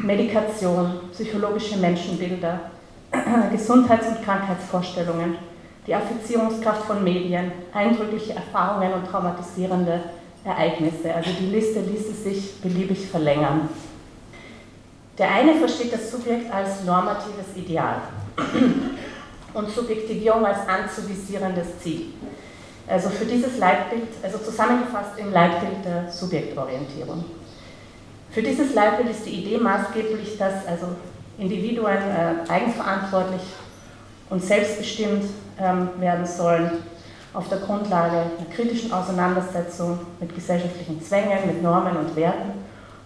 Medikation, 0.03 0.99
psychologische 1.11 1.77
Menschenbilder, 1.77 2.71
Gesundheits- 3.51 4.07
und 4.07 4.23
Krankheitsvorstellungen, 4.23 5.35
die 5.87 5.95
Affizierungskraft 5.95 6.83
von 6.85 7.03
Medien, 7.03 7.51
eindrückliche 7.73 8.33
Erfahrungen 8.33 8.93
und 8.93 9.07
traumatisierende 9.07 10.01
Ereignisse. 10.43 11.13
Also 11.13 11.29
die 11.39 11.47
Liste 11.47 11.79
ließe 11.79 12.13
sich 12.13 12.61
beliebig 12.61 13.07
verlängern. 13.07 13.69
Der 15.17 15.31
eine 15.31 15.55
versteht 15.55 15.93
das 15.93 16.11
Subjekt 16.11 16.51
als 16.51 16.83
normatives 16.83 17.55
Ideal 17.55 18.01
und 19.53 19.69
Subjektivierung 19.69 20.45
als 20.45 20.67
anzuvisierendes 20.67 21.79
Ziel. 21.79 22.07
Also 22.87 23.09
für 23.09 23.25
dieses 23.25 23.57
Leitbild, 23.57 24.07
also 24.21 24.37
zusammengefasst 24.37 25.17
im 25.17 25.31
Leitbild 25.31 25.83
der 25.83 26.11
Subjektorientierung. 26.11 27.25
Für 28.31 28.43
dieses 28.43 28.73
Leitbild 28.75 29.09
ist 29.09 29.25
die 29.25 29.41
Idee 29.41 29.57
maßgeblich, 29.57 30.37
dass 30.37 30.67
also 30.67 30.87
Individuen 31.37 31.97
äh, 31.97 32.49
eigenverantwortlich 32.49 33.41
und 34.29 34.43
selbstbestimmt 34.43 35.23
ähm, 35.59 35.89
werden 35.99 36.25
sollen 36.25 36.71
auf 37.33 37.49
der 37.49 37.59
Grundlage 37.59 38.17
einer 38.17 38.49
kritischen 38.53 38.91
Auseinandersetzung 38.93 39.99
mit 40.19 40.33
gesellschaftlichen 40.33 41.01
Zwängen, 41.01 41.45
mit 41.47 41.61
Normen 41.61 41.97
und 41.97 42.15
Werten 42.15 42.51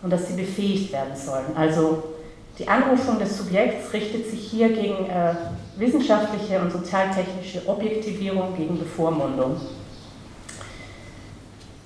und 0.01 0.11
dass 0.11 0.27
sie 0.27 0.33
befähigt 0.33 0.93
werden 0.93 1.15
sollen. 1.15 1.55
Also 1.55 2.03
die 2.57 2.67
Anrufung 2.67 3.19
des 3.19 3.37
Subjekts 3.37 3.91
richtet 3.93 4.29
sich 4.29 4.41
hier 4.41 4.69
gegen 4.69 5.05
äh, 5.09 5.33
wissenschaftliche 5.79 6.59
und 6.59 6.71
sozialtechnische 6.71 7.67
Objektivierung, 7.67 8.55
gegen 8.55 8.77
Bevormundung. 8.77 9.57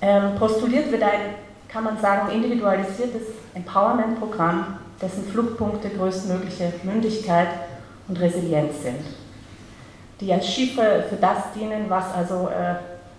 Ähm, 0.00 0.34
postuliert 0.38 0.90
wird 0.90 1.02
ein, 1.02 1.36
kann 1.68 1.84
man 1.84 1.98
sagen, 1.98 2.32
individualisiertes 2.32 3.22
Empowerment-Programm, 3.54 4.78
dessen 5.00 5.24
Fluchtpunkte 5.24 5.88
größtmögliche 5.90 6.72
Mündigkeit 6.82 7.48
und 8.08 8.20
Resilienz 8.20 8.82
sind, 8.82 9.00
die 10.20 10.32
als 10.32 10.46
Chiffre 10.46 11.04
für 11.08 11.16
das 11.16 11.52
dienen, 11.54 11.86
was 11.88 12.12
also 12.12 12.48
äh, 12.48 12.74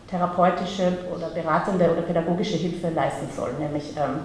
therapeutische 0.09 0.99
oder 1.15 1.29
beratende 1.29 1.91
oder 1.91 2.01
pädagogische 2.01 2.57
Hilfe 2.57 2.89
leisten 2.89 3.27
soll, 3.35 3.53
nämlich 3.59 3.93
ähm, 3.97 4.19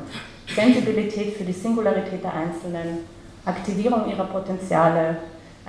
Sensibilität 0.55 1.37
für 1.37 1.45
die 1.45 1.53
Singularität 1.53 2.23
der 2.23 2.35
Einzelnen, 2.35 3.07
Aktivierung 3.45 4.11
ihrer 4.11 4.25
Potenziale, 4.25 5.17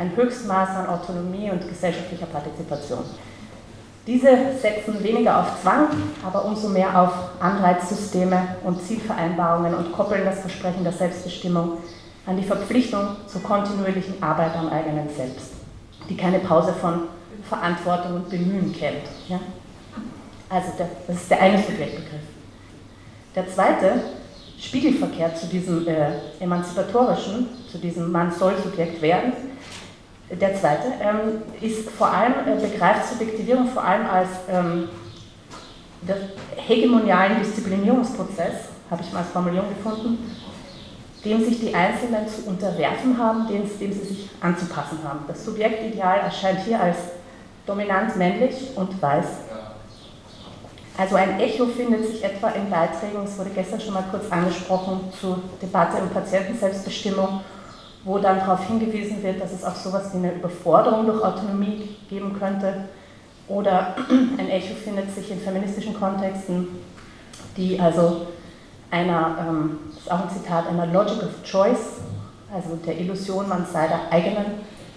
ein 0.02 0.16
Höchstmaß 0.16 0.70
an 0.70 0.88
Autonomie 0.88 1.52
und 1.52 1.68
gesellschaftlicher 1.68 2.26
Partizipation. 2.26 3.04
Diese 4.08 4.30
setzen 4.60 5.04
weniger 5.04 5.40
auf 5.40 5.62
Zwang, 5.62 5.90
aber 6.26 6.44
umso 6.46 6.70
mehr 6.70 7.00
auf 7.00 7.14
Anreizsysteme 7.40 8.56
und 8.64 8.82
Zielvereinbarungen 8.82 9.76
und 9.76 9.92
koppeln 9.94 10.26
das 10.26 10.40
Versprechen 10.40 10.84
der 10.84 10.94
Selbstbestimmung 10.94 11.78
an 12.26 12.36
die 12.36 12.44
Verpflichtung 12.44 13.16
zur 13.28 13.44
kontinuierlichen 13.44 14.22
Arbeit 14.22 14.56
am 14.56 14.70
eigenen 14.70 15.08
Selbst, 15.16 15.52
die 16.10 16.18
keine 16.18 16.40
Pause 16.40 16.74
von 16.74 17.02
Verantwortung 17.48 18.16
und 18.16 18.30
Bemühen 18.30 18.74
kennt. 18.74 19.04
Ja? 19.28 19.40
Also 20.50 20.72
das 20.78 21.16
ist 21.16 21.30
der 21.30 21.42
eine 21.42 21.60
Subjektbegriff. 21.60 22.22
Der 23.36 23.48
zweite 23.48 24.02
spiegelverkehrt 24.60 25.38
zu 25.38 25.46
diesem 25.46 25.88
äh, 25.88 26.14
emanzipatorischen, 26.40 27.48
zu 27.72 27.78
diesem 27.78 28.12
man 28.12 28.32
soll 28.32 28.56
Subjekt 28.62 29.02
werden. 29.02 29.34
Der 30.40 30.56
zweite 30.56 30.88
ähm, 31.02 31.42
ist 31.60 31.90
vor 31.90 32.08
allem, 32.08 32.34
äh, 32.48 32.62
begreift 32.62 33.10
Subjektivierung 33.10 33.68
vor 33.68 33.84
allem 33.84 34.06
als 34.08 34.30
ähm, 34.50 34.88
hegemonialen 36.56 37.40
Disziplinierungsprozess, 37.40 38.70
habe 38.90 39.02
ich 39.04 39.12
mal 39.12 39.20
als 39.20 39.30
Formulierung 39.30 39.70
gefunden, 39.70 40.32
dem 41.26 41.44
sich 41.44 41.60
die 41.60 41.76
Einzelnen 41.76 42.28
zu 42.28 42.48
unterwerfen 42.48 43.18
haben, 43.18 43.48
dem, 43.48 43.64
dem 43.80 43.94
sie 43.94 44.06
sich 44.06 44.30
anzupassen 44.40 45.00
haben. 45.04 45.20
Das 45.28 45.44
Subjektideal 45.44 46.20
erscheint 46.22 46.62
hier 46.62 46.80
als 46.80 46.98
dominant 47.66 48.16
männlich 48.16 48.72
und 48.76 49.02
weiß 49.02 49.26
also 50.98 51.16
ein 51.16 51.40
Echo 51.40 51.66
findet 51.68 52.06
sich 52.06 52.24
etwa 52.24 52.50
in 52.50 52.70
Beiträgen, 52.70 53.24
es 53.24 53.38
wurde 53.38 53.50
gestern 53.52 53.80
schon 53.80 53.94
mal 53.94 54.04
kurz 54.12 54.30
angesprochen, 54.30 55.12
zur 55.20 55.42
Debatte 55.62 55.98
um 56.02 56.10
Patientenselbstbestimmung, 56.10 57.42
wo 58.04 58.18
dann 58.18 58.40
darauf 58.40 58.66
hingewiesen 58.68 59.22
wird, 59.22 59.42
dass 59.42 59.52
es 59.52 59.64
auch 59.64 59.76
sowas 59.76 60.12
wie 60.14 60.18
eine 60.18 60.34
Überforderung 60.34 61.06
durch 61.06 61.24
Autonomie 61.24 61.98
geben 62.10 62.38
könnte. 62.38 62.86
Oder 63.48 63.96
ein 64.38 64.50
Echo 64.50 64.74
findet 64.74 65.14
sich 65.14 65.30
in 65.32 65.40
feministischen 65.40 65.94
Kontexten, 65.94 66.68
die 67.58 67.80
also 67.80 68.28
einer, 68.90 69.38
ähm, 69.48 69.80
das 69.90 70.04
ist 70.04 70.12
auch 70.12 70.24
ein 70.24 70.30
Zitat, 70.30 70.68
einer 70.68 70.88
Logic 70.88 71.24
of 71.24 71.44
Choice, 71.44 72.02
also 72.54 72.76
der 72.86 73.00
Illusion, 73.00 73.48
man 73.48 73.66
sei 73.66 73.88
der 73.88 74.12
eigenen 74.12 74.46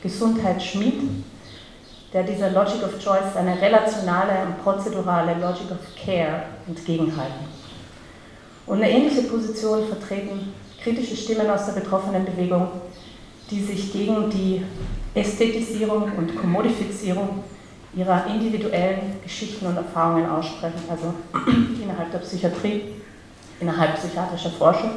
Gesundheit 0.03 0.63
Schmied, 0.63 1.03
der 2.13 2.23
dieser 2.23 2.51
Logic 2.51 2.83
of 2.83 2.99
Choice 2.99 3.37
eine 3.37 3.61
relationale 3.61 4.47
und 4.47 4.63
prozedurale 4.63 5.35
Logic 5.35 5.71
of 5.71 5.79
Care 6.05 6.45
entgegenhalten. 6.67 7.47
Und 8.67 8.83
eine 8.83 8.91
ähnliche 8.91 9.23
Position 9.23 9.87
vertreten 9.87 10.53
kritische 10.85 11.17
Stimmen 11.17 11.49
aus 11.49 11.65
der 11.65 11.73
betroffenen 11.73 12.27
Bewegung, 12.27 12.69
die 13.51 13.63
sich 13.63 13.91
gegen 13.91 14.29
die 14.29 14.63
Ästhetisierung 15.15 16.13
und 16.19 16.37
Kommodifizierung 16.37 17.43
ihrer 17.97 18.27
individuellen 18.27 19.19
Geschichten 19.23 19.67
und 19.67 19.77
Erfahrungen 19.77 20.29
aussprechen, 20.29 20.83
also 20.91 21.15
innerhalb 21.83 22.13
der 22.13 22.19
Psychiatrie, 22.19 22.83
innerhalb 23.61 23.97
psychiatrischer 23.97 24.51
Forschung. 24.51 24.91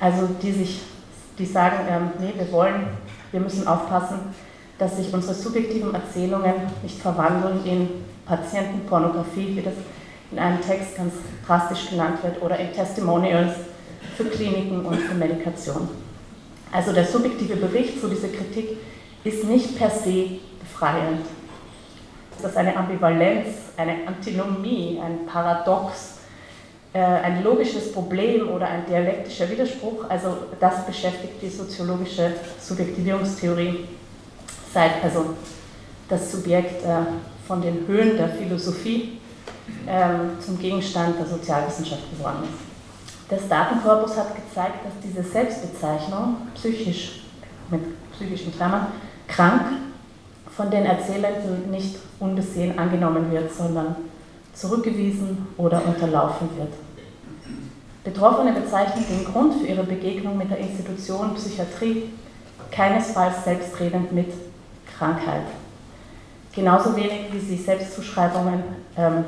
Also 0.00 0.28
die 0.42 0.50
sich, 0.50 0.80
die 1.38 1.46
sagen, 1.46 1.86
ähm, 1.88 2.10
nee, 2.18 2.32
wir 2.36 2.50
wollen, 2.50 2.86
wir 3.30 3.40
müssen 3.40 3.68
aufpassen, 3.68 4.18
dass 4.78 4.96
sich 4.96 5.14
unsere 5.14 5.34
subjektiven 5.34 5.94
Erzählungen 5.94 6.54
nicht 6.82 7.00
verwandeln 7.00 7.64
in 7.64 7.88
Patientenpornografie, 8.26 9.56
wie 9.56 9.62
das 9.62 9.74
in 10.32 10.40
einem 10.40 10.60
Text 10.60 10.96
ganz 10.96 11.12
drastisch 11.46 11.90
genannt 11.90 12.18
wird, 12.24 12.42
oder 12.42 12.58
in 12.58 12.72
Testimonials 12.72 13.52
für 14.16 14.24
Kliniken 14.24 14.84
und 14.84 14.96
für 14.96 15.14
Medikation. 15.14 15.88
Also 16.70 16.92
der 16.92 17.04
subjektive 17.04 17.56
Bericht 17.56 18.00
zu 18.00 18.08
dieser 18.08 18.28
Kritik 18.28 18.78
ist 19.24 19.44
nicht 19.44 19.76
per 19.78 19.90
se 19.90 20.38
befreiend. 20.60 21.26
Das 22.40 22.52
ist 22.52 22.56
eine 22.56 22.76
Ambivalenz, 22.76 23.48
eine 23.76 24.06
Antinomie, 24.06 25.00
ein 25.02 25.26
Paradox, 25.26 26.18
äh, 26.92 26.98
ein 26.98 27.44
logisches 27.44 27.92
Problem 27.92 28.48
oder 28.48 28.66
ein 28.66 28.84
dialektischer 28.86 29.48
Widerspruch. 29.50 30.08
Also 30.08 30.38
das 30.58 30.84
beschäftigt 30.86 31.40
die 31.40 31.48
soziologische 31.48 32.32
Subjektivierungstheorie 32.60 33.84
seit 34.72 35.02
also 35.04 35.34
das 36.08 36.32
Subjekt 36.32 36.84
äh, 36.84 37.02
von 37.46 37.62
den 37.62 37.86
Höhen 37.86 38.16
der 38.16 38.28
Philosophie 38.28 39.18
ähm, 39.86 40.32
zum 40.40 40.58
Gegenstand 40.58 41.18
der 41.18 41.26
Sozialwissenschaft 41.26 42.10
geworden 42.16 42.44
ist. 42.44 42.71
Das 43.32 43.48
Datenkorpus 43.48 44.18
hat 44.18 44.36
gezeigt, 44.36 44.84
dass 44.84 44.92
diese 45.02 45.22
Selbstbezeichnung 45.22 46.36
psychisch, 46.54 47.22
mit 47.70 47.80
psychischen 48.12 48.54
Klammern, 48.54 48.88
krank 49.26 49.62
von 50.54 50.70
den 50.70 50.84
Erzählenden 50.84 51.70
nicht 51.70 51.96
unbesehen 52.20 52.78
angenommen 52.78 53.32
wird, 53.32 53.50
sondern 53.50 53.96
zurückgewiesen 54.52 55.46
oder 55.56 55.82
unterlaufen 55.82 56.46
wird. 56.58 56.74
Betroffene 58.04 58.52
bezeichnen 58.52 59.06
den 59.08 59.24
Grund 59.24 59.54
für 59.54 59.66
ihre 59.66 59.84
Begegnung 59.84 60.36
mit 60.36 60.50
der 60.50 60.58
Institution 60.58 61.34
Psychiatrie 61.34 62.10
keinesfalls 62.70 63.44
selbstredend 63.44 64.12
mit 64.12 64.30
Krankheit. 64.98 65.44
Genauso 66.54 66.94
wenig 66.94 67.32
wie 67.32 67.38
die 67.38 67.56
Selbstzuschreibungen, 67.56 68.62
ähm, 68.94 69.24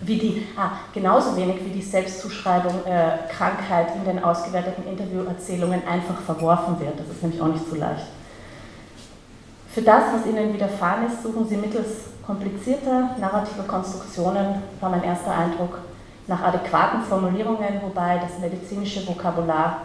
wie 0.00 0.18
die, 0.18 0.46
ah, 0.56 0.72
genauso 0.92 1.36
wenig 1.36 1.64
wie 1.64 1.70
die 1.70 1.82
Selbstzuschreibung 1.82 2.84
äh, 2.84 3.32
Krankheit 3.32 3.88
in 3.96 4.04
den 4.04 4.22
ausgewerteten 4.22 4.86
Interviewerzählungen 4.86 5.86
einfach 5.88 6.20
verworfen 6.20 6.78
wird. 6.80 6.98
Das 6.98 7.08
ist 7.08 7.22
nämlich 7.22 7.40
auch 7.40 7.48
nicht 7.48 7.68
so 7.68 7.76
leicht. 7.76 8.06
Für 9.72 9.82
das, 9.82 10.04
was 10.12 10.26
ihnen 10.26 10.52
widerfahren 10.52 11.06
ist, 11.06 11.22
suchen 11.22 11.46
sie 11.48 11.56
mittels 11.56 11.88
komplizierter 12.26 13.10
narrativer 13.20 13.64
Konstruktionen, 13.64 14.62
war 14.80 14.90
mein 14.90 15.04
erster 15.04 15.32
Eindruck, 15.32 15.78
nach 16.26 16.42
adäquaten 16.42 17.02
Formulierungen, 17.02 17.80
wobei 17.82 18.18
das 18.18 18.38
medizinische 18.40 19.06
Vokabular 19.06 19.82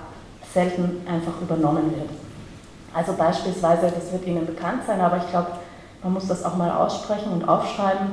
selten 0.53 1.05
einfach 1.07 1.39
übernommen 1.41 1.93
wird. 1.95 2.09
Also 2.93 3.13
beispielsweise, 3.13 3.91
das 3.91 4.11
wird 4.11 4.25
Ihnen 4.25 4.45
bekannt 4.45 4.81
sein, 4.85 4.99
aber 4.99 5.17
ich 5.17 5.29
glaube, 5.29 5.51
man 6.03 6.13
muss 6.13 6.27
das 6.27 6.43
auch 6.43 6.55
mal 6.55 6.71
aussprechen 6.71 7.31
und 7.31 7.47
aufschreiben. 7.47 8.07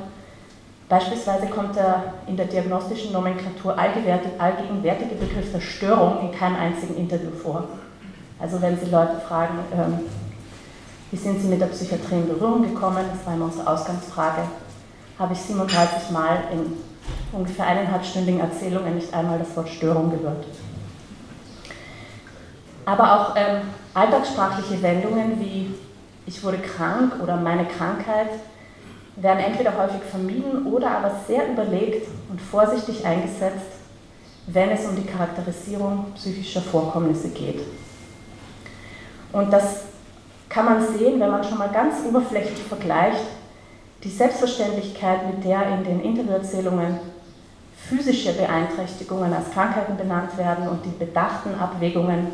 Beispielsweise 0.89 1.47
kommt 1.49 1.77
der 1.77 2.15
in 2.27 2.37
der 2.37 2.47
diagnostischen 2.47 3.13
Nomenklatur 3.13 3.79
allgegenwärtige 3.79 5.15
Begriff 5.17 5.53
der 5.53 5.61
Störung 5.61 6.21
in 6.21 6.33
keinem 6.33 6.57
einzigen 6.57 6.97
Interview 6.97 7.31
vor. 7.31 7.65
Also 8.39 8.63
wenn 8.63 8.79
Sie 8.79 8.91
Leute 8.91 9.21
fragen, 9.27 9.59
ähm, 9.77 9.99
wie 11.11 11.17
sind 11.17 11.41
Sie 11.41 11.49
mit 11.49 11.61
der 11.61 11.67
Psychiatrie 11.67 12.17
in 12.17 12.29
Berührung 12.29 12.63
gekommen, 12.63 13.05
das 13.13 13.27
war 13.27 13.35
immer 13.35 13.47
unsere 13.47 13.67
Ausgangsfrage, 13.67 14.43
habe 15.19 15.33
ich 15.35 15.41
37 15.41 16.11
Mal 16.11 16.39
in 16.53 16.73
ungefähr 17.33 17.67
eineinhalbstündigen 17.67 18.41
Erzählungen 18.41 18.95
nicht 18.95 19.13
einmal 19.13 19.39
das 19.39 19.55
Wort 19.57 19.69
Störung 19.69 20.11
gehört. 20.11 20.47
Aber 22.87 23.21
auch 23.21 23.37
ähm, 23.37 23.63
alltagssprachliche 23.93 24.83
Wendungen 24.83 25.39
wie 25.41 25.75
ich 26.25 26.43
wurde 26.45 26.59
krank 26.59 27.15
oder 27.23 27.37
meine 27.37 27.65
Krankheit 27.65 28.29
werden 29.21 29.41
entweder 29.41 29.77
häufig 29.77 30.03
vermieden 30.03 30.67
oder 30.67 30.91
aber 30.91 31.13
sehr 31.27 31.49
überlegt 31.51 32.07
und 32.31 32.41
vorsichtig 32.41 33.05
eingesetzt, 33.05 33.67
wenn 34.47 34.71
es 34.71 34.87
um 34.87 34.97
die 34.97 35.05
Charakterisierung 35.05 36.07
psychischer 36.15 36.63
Vorkommnisse 36.63 37.29
geht. 37.31 37.61
Und 39.33 39.53
das 39.53 39.83
kann 40.49 40.65
man 40.65 40.87
sehen, 40.97 41.21
wenn 41.21 41.31
man 41.31 41.45
schon 41.45 41.59
mal 41.59 41.69
ganz 41.69 41.97
oberflächlich 42.09 42.63
vergleicht, 42.63 43.25
die 44.05 44.11
Selbstverständlichkeit, 44.11 45.27
mit 45.27 45.45
der 45.45 45.67
in 45.69 45.85
den 45.85 46.01
Interviewerzählungen 46.01 46.99
physische 47.89 48.33
Beeinträchtigungen 48.33 49.33
als 49.33 49.51
Krankheiten 49.51 49.97
benannt 49.97 50.37
werden 50.39 50.69
und 50.69 50.85
die 50.85 51.05
bedachten 51.05 51.55
Abwägungen 51.59 52.29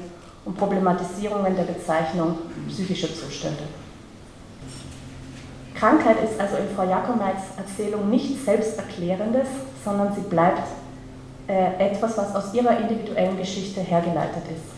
und 0.44 0.56
Problematisierungen 0.56 1.56
der 1.56 1.64
Bezeichnung 1.64 2.36
psychischer 2.68 3.08
Zustände. 3.08 3.62
Krankheit 5.74 6.16
ist 6.22 6.40
also 6.40 6.56
in 6.56 6.74
Frau 6.74 6.88
Jakomeits 6.88 7.42
Erzählung 7.56 8.08
nichts 8.08 8.44
Selbsterklärendes, 8.44 9.48
sondern 9.84 10.14
sie 10.14 10.22
bleibt 10.22 10.62
äh, 11.48 11.90
etwas, 11.90 12.16
was 12.16 12.34
aus 12.34 12.54
ihrer 12.54 12.78
individuellen 12.78 13.36
Geschichte 13.36 13.80
hergeleitet 13.80 14.44
ist. 14.50 14.74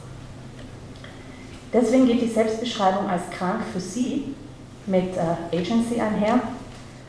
Deswegen 1.73 2.06
geht 2.06 2.23
die 2.23 2.28
Selbstbeschreibung 2.28 3.09
als 3.09 3.28
krank 3.31 3.60
für 3.73 3.81
sie 3.81 4.35
mit 4.86 5.16
äh, 5.16 5.56
Agency 5.56 6.01
einher, 6.01 6.40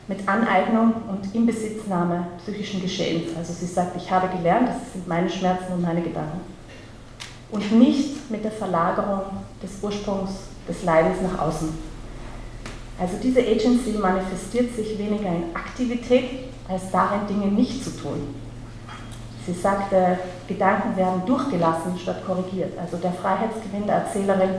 mit 0.06 0.26
Aneignung 0.28 0.92
und 1.08 1.34
Inbesitznahme 1.34 2.26
psychischen 2.38 2.80
Geschehens. 2.80 3.36
Also 3.36 3.52
sie 3.52 3.66
sagt, 3.66 3.96
ich 3.96 4.10
habe 4.10 4.28
gelernt, 4.36 4.68
das 4.68 4.92
sind 4.92 5.08
meine 5.08 5.28
Schmerzen 5.28 5.72
und 5.72 5.82
meine 5.82 6.02
Gedanken. 6.02 6.40
Und 7.50 7.72
nicht 7.72 8.30
mit 8.30 8.44
der 8.44 8.52
Verlagerung 8.52 9.22
des 9.62 9.82
Ursprungs 9.82 10.30
des 10.68 10.84
Leidens 10.84 11.16
nach 11.22 11.46
außen. 11.46 11.70
Also 12.98 13.16
diese 13.22 13.40
Agency 13.40 13.92
manifestiert 13.92 14.74
sich 14.74 14.98
weniger 14.98 15.28
in 15.28 15.54
Aktivität 15.54 16.24
als 16.68 16.90
darin, 16.90 17.26
Dinge 17.28 17.46
nicht 17.46 17.84
zu 17.84 17.90
tun. 17.90 18.34
Sie 19.46 19.52
sagt, 19.52 19.92
äh, 19.92 20.16
Gedanken 20.46 20.96
werden 20.96 21.22
durchgelassen 21.24 21.98
statt 21.98 22.26
korrigiert. 22.26 22.78
Also 22.78 22.96
der 22.98 23.12
Freiheitsgewinn 23.12 23.86
der 23.86 23.96
Erzählerin 23.96 24.50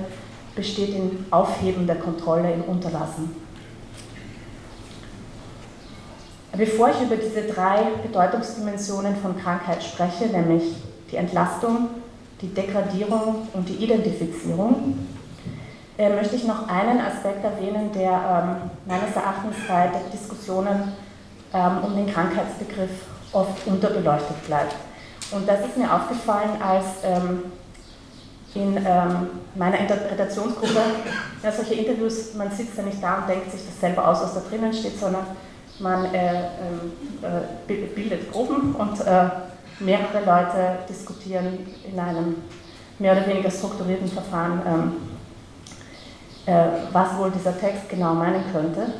besteht 0.56 0.96
im 0.96 1.26
Aufheben 1.30 1.86
der 1.86 1.98
Kontrolle, 1.98 2.52
im 2.54 2.64
Unterlassen. 2.64 3.36
Bevor 6.58 6.90
ich 6.90 7.02
über 7.02 7.16
diese 7.16 7.44
drei 7.44 7.84
Bedeutungsdimensionen 8.02 9.16
von 9.18 9.38
Krankheit 9.38 9.84
spreche, 9.84 10.26
nämlich 10.26 10.64
die 11.12 11.18
Entlastung, 11.18 11.90
die 12.42 12.54
Degradierung 12.54 13.48
und 13.54 13.70
die 13.70 13.76
Identifizierung, 13.76 14.98
äh, 16.00 16.10
möchte 16.16 16.38
ich 16.38 16.46
noch 16.46 16.70
einen 16.70 17.02
Aspekt 17.02 17.44
erwähnen, 17.44 17.92
der 17.94 18.12
ähm, 18.12 18.70
meines 18.86 19.14
Erachtens 19.14 19.56
bei 19.68 19.92
Diskussionen 20.14 20.94
ähm, 21.54 21.78
um 21.84 21.94
den 21.94 22.08
Krankheitsbegriff 22.08 22.90
oft 23.34 23.68
unterbeleuchtet 23.68 24.48
bleibt. 24.48 24.76
Und 25.32 25.48
das 25.48 25.60
ist 25.60 25.78
mir 25.78 25.94
aufgefallen, 25.94 26.52
als 26.62 26.86
ähm, 27.04 27.44
in 28.56 28.78
ähm, 28.78 29.30
meiner 29.56 29.78
Interpretationsgruppe, 29.78 30.80
ja, 31.44 31.52
solche 31.52 31.74
Interviews, 31.74 32.34
man 32.34 32.50
sitzt 32.50 32.78
ja 32.78 32.84
nicht 32.84 33.04
da 33.04 33.20
und 33.20 33.30
denkt 33.30 33.52
sich 33.52 33.62
das 33.66 33.80
selber 33.80 34.08
aus, 34.08 34.22
was 34.22 34.36
da 34.36 34.42
drinnen 34.50 34.74
steht, 34.74 34.98
sondern 34.98 35.26
man 35.80 36.06
äh, 36.14 36.40
ähm, 36.40 36.94
äh, 37.22 37.88
bildet 37.94 38.32
Gruppen 38.32 38.74
und 38.74 39.02
äh, 39.02 39.30
mehrere 39.82 40.26
Leute 40.26 40.80
diskutieren 40.88 41.68
in 41.92 42.00
einem 42.00 42.36
mehr 43.00 43.18
oder 43.18 43.28
weniger 43.28 43.52
strukturierten 43.52 44.08
Verfahren 44.08 44.62
ähm, 44.66 44.94
äh, 44.94 45.09
was 46.92 47.18
wohl 47.18 47.32
dieser 47.32 47.58
Text 47.58 47.90
genau 47.90 48.14
meinen 48.14 48.44
könnte. 48.52 48.94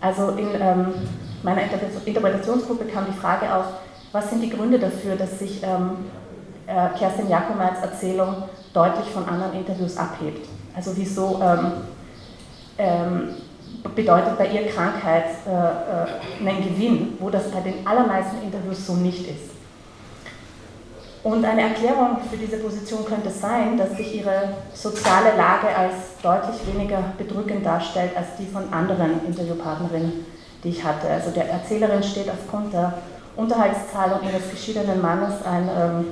Also 0.00 0.30
in 0.30 0.48
ähm, 0.60 0.94
meiner 1.42 1.62
Interpretationsgruppe 1.62 2.86
kam 2.86 3.06
die 3.06 3.18
Frage 3.18 3.54
auf, 3.54 3.66
was 4.12 4.30
sind 4.30 4.42
die 4.42 4.50
Gründe 4.50 4.78
dafür, 4.78 5.16
dass 5.16 5.38
sich 5.38 5.62
ähm, 5.62 6.10
äh, 6.66 6.98
Kerstin 6.98 7.28
Jakomeits 7.28 7.80
Erzählung 7.82 8.44
deutlich 8.72 9.06
von 9.06 9.28
anderen 9.28 9.54
Interviews 9.54 9.96
abhebt. 9.96 10.48
Also 10.74 10.96
wieso 10.96 11.40
ähm, 12.78 13.34
bedeutet 13.94 14.38
bei 14.38 14.46
ihr 14.48 14.66
Krankheit 14.68 15.24
äh, 15.46 15.50
äh, 15.50 16.48
einen 16.48 16.62
Gewinn, 16.62 17.16
wo 17.18 17.30
das 17.30 17.50
bei 17.50 17.60
den 17.60 17.86
allermeisten 17.86 18.42
Interviews 18.42 18.86
so 18.86 18.94
nicht 18.94 19.26
ist. 19.28 19.59
Und 21.22 21.44
eine 21.44 21.60
Erklärung 21.62 22.16
für 22.30 22.36
diese 22.36 22.56
Position 22.56 23.04
könnte 23.04 23.28
sein, 23.28 23.76
dass 23.76 23.96
sich 23.96 24.16
ihre 24.16 24.54
soziale 24.72 25.36
Lage 25.36 25.68
als 25.68 26.18
deutlich 26.22 26.74
weniger 26.74 27.12
bedrückend 27.18 27.64
darstellt 27.64 28.16
als 28.16 28.36
die 28.38 28.46
von 28.46 28.72
anderen 28.72 29.26
Interviewpartnerinnen, 29.26 30.24
die 30.64 30.68
ich 30.70 30.82
hatte. 30.82 31.08
Also 31.08 31.30
der 31.30 31.50
Erzählerin 31.50 32.02
steht 32.02 32.30
aufgrund 32.30 32.72
der 32.72 32.94
Unterhaltszahlung 33.36 34.20
ihres 34.22 34.50
geschiedenen 34.50 35.02
Mannes 35.02 35.34
ein 35.44 35.68
ähm, 35.68 36.06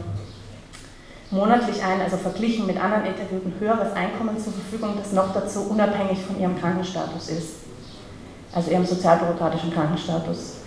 monatlich 1.31 1.83
ein, 1.83 2.03
also 2.03 2.19
verglichen 2.19 2.67
mit 2.67 2.83
anderen 2.83 3.07
Interviewten, 3.07 3.55
höheres 3.59 3.93
Einkommen 3.95 4.39
zur 4.39 4.53
Verfügung, 4.53 4.95
das 4.99 5.13
noch 5.13 5.33
dazu 5.33 5.71
unabhängig 5.71 6.19
von 6.23 6.39
ihrem 6.39 6.59
Krankenstatus 6.59 7.31
ist, 7.31 7.55
also 8.53 8.71
ihrem 8.71 8.85
sozialbürokratischen 8.85 9.73
Krankenstatus. 9.73 10.59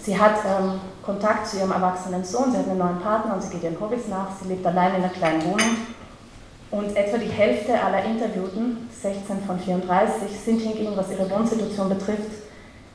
Sie 0.00 0.18
hat 0.18 0.36
ähm, 0.44 0.80
Kontakt 1.02 1.48
zu 1.48 1.58
ihrem 1.58 1.72
erwachsenen 1.72 2.24
Sohn, 2.24 2.52
sie 2.52 2.58
hat 2.58 2.68
einen 2.68 2.78
neuen 2.78 3.00
Partner 3.00 3.34
und 3.34 3.42
sie 3.42 3.50
geht 3.50 3.64
ihren 3.64 3.80
Hobbys 3.80 4.08
nach. 4.08 4.28
Sie 4.40 4.48
lebt 4.48 4.64
allein 4.64 4.94
in 4.94 5.02
einer 5.02 5.08
kleinen 5.08 5.44
Wohnung. 5.44 5.76
Und 6.70 6.96
etwa 6.96 7.18
die 7.18 7.28
Hälfte 7.28 7.78
aller 7.82 8.04
Interviewten, 8.04 8.88
16 8.90 9.42
von 9.46 9.58
34, 9.58 10.40
sind 10.40 10.60
hingegen, 10.60 10.96
was 10.96 11.10
ihre 11.10 11.28
Wohnsituation 11.28 11.88
betrifft, 11.88 12.30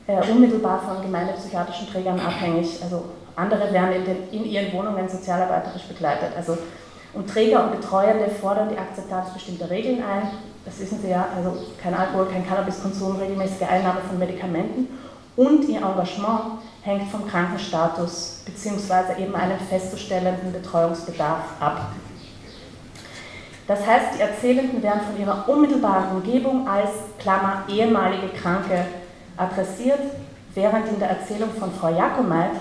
äh, 0.06 0.20
unmittelbar 0.30 0.80
von 0.80 1.02
gemeindepsychiatrischen 1.02 1.88
Trägern 1.88 2.18
abhängig. 2.18 2.82
Also 2.82 3.04
andere 3.36 3.72
werden 3.72 3.92
in, 3.92 4.04
den, 4.04 4.30
in 4.32 4.44
ihren 4.46 4.72
Wohnungen 4.72 5.08
sozialarbeiterisch 5.08 5.84
begleitet. 5.84 6.30
Also, 6.36 6.58
und 7.14 7.30
Träger 7.30 7.64
und 7.64 7.80
Betreuende 7.80 8.28
fordern 8.28 8.68
die 8.70 8.78
Akzeptanz 8.78 9.32
bestimmter 9.32 9.70
Regeln 9.70 10.02
ein. 10.02 10.30
Das 10.64 10.80
wissen 10.80 11.00
Sie 11.00 11.10
ja, 11.10 11.28
also 11.36 11.56
kein 11.80 11.94
Alkohol, 11.94 12.26
kein 12.26 12.46
Cannabiskonsum, 12.46 13.16
regelmäßige 13.16 13.62
Einnahme 13.68 14.00
von 14.00 14.18
Medikamenten 14.18 14.88
und 15.38 15.68
ihr 15.68 15.78
Engagement 15.78 16.58
hängt 16.82 17.08
vom 17.10 17.28
Krankenstatus 17.28 18.42
bzw. 18.44 19.22
eben 19.22 19.36
einem 19.36 19.58
festzustellenden 19.60 20.52
Betreuungsbedarf 20.52 21.44
ab. 21.60 21.92
Das 23.68 23.86
heißt, 23.86 24.16
die 24.16 24.22
Erzählenden 24.22 24.82
werden 24.82 25.02
von 25.02 25.20
ihrer 25.20 25.48
unmittelbaren 25.48 26.16
Umgebung 26.16 26.66
als 26.66 26.90
Klammer 27.20 27.62
ehemalige 27.68 28.30
Kranke 28.30 28.84
adressiert, 29.36 30.00
während 30.54 30.88
in 30.88 30.98
der 30.98 31.10
Erzählung 31.10 31.50
von 31.50 31.70
Frau 31.72 31.96
Jakomait 31.96 32.56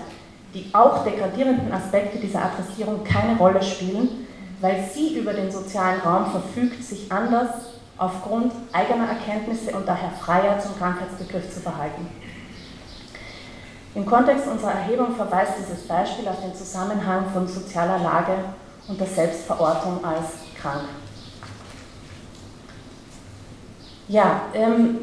die 0.53 0.69
auch 0.73 1.03
degradierenden 1.03 1.71
Aspekte 1.73 2.19
dieser 2.19 2.45
Adressierung 2.45 3.03
keine 3.03 3.37
Rolle 3.37 3.63
spielen, 3.63 4.27
weil 4.61 4.83
sie 4.93 5.17
über 5.17 5.33
den 5.33 5.51
sozialen 5.51 5.99
Raum 6.01 6.29
verfügt, 6.29 6.83
sich 6.83 7.11
anders 7.11 7.49
aufgrund 7.97 8.51
eigener 8.71 9.09
Erkenntnisse 9.09 9.75
und 9.75 9.87
daher 9.87 10.11
freier 10.11 10.59
zum 10.59 10.77
Krankheitsbegriff 10.77 11.51
zu 11.51 11.59
verhalten. 11.59 12.07
Im 13.97 14.05
Kontext 14.05 14.45
unserer 14.45 14.73
Erhebung 14.73 15.15
verweist 15.15 15.53
dieses 15.59 15.87
Beispiel 15.87 16.27
auf 16.27 16.39
den 16.39 16.53
Zusammenhang 16.53 17.31
von 17.33 17.47
sozialer 17.47 17.97
Lage 17.97 18.33
und 18.87 18.99
der 18.99 19.07
Selbstverortung 19.07 20.05
als 20.05 20.33
krank. 20.55 20.83
Ja, 24.07 24.41
ähm, 24.53 24.99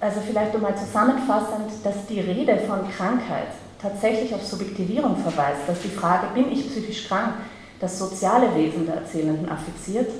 also 0.00 0.20
vielleicht 0.20 0.52
nochmal 0.52 0.76
zusammenfassend, 0.76 1.70
dass 1.84 2.06
die 2.08 2.18
Rede 2.18 2.58
von 2.66 2.80
Krankheit 2.90 3.52
tatsächlich 3.80 4.34
auf 4.34 4.44
Subjektivierung 4.44 5.16
verweist, 5.16 5.68
dass 5.68 5.80
die 5.82 5.88
Frage, 5.90 6.26
bin 6.34 6.50
ich 6.50 6.68
psychisch 6.68 7.06
krank, 7.06 7.34
das 7.78 8.00
soziale 8.00 8.52
Wesen 8.56 8.84
der 8.86 8.96
Erzählenden 8.96 9.48
affiziert. 9.48 10.10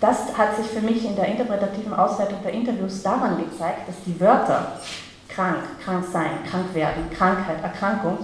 Das 0.00 0.38
hat 0.38 0.56
sich 0.56 0.66
für 0.66 0.80
mich 0.80 1.04
in 1.04 1.16
der 1.16 1.26
interpretativen 1.26 1.94
Auswertung 1.94 2.38
der 2.44 2.52
Interviews 2.52 3.02
daran 3.02 3.38
gezeigt, 3.38 3.88
dass 3.88 3.96
die 4.06 4.20
Wörter 4.20 4.80
krank, 5.34 5.58
krank 5.84 6.04
sein, 6.12 6.30
krank 6.48 6.74
werden, 6.74 7.10
Krankheit, 7.16 7.62
Erkrankung, 7.62 8.18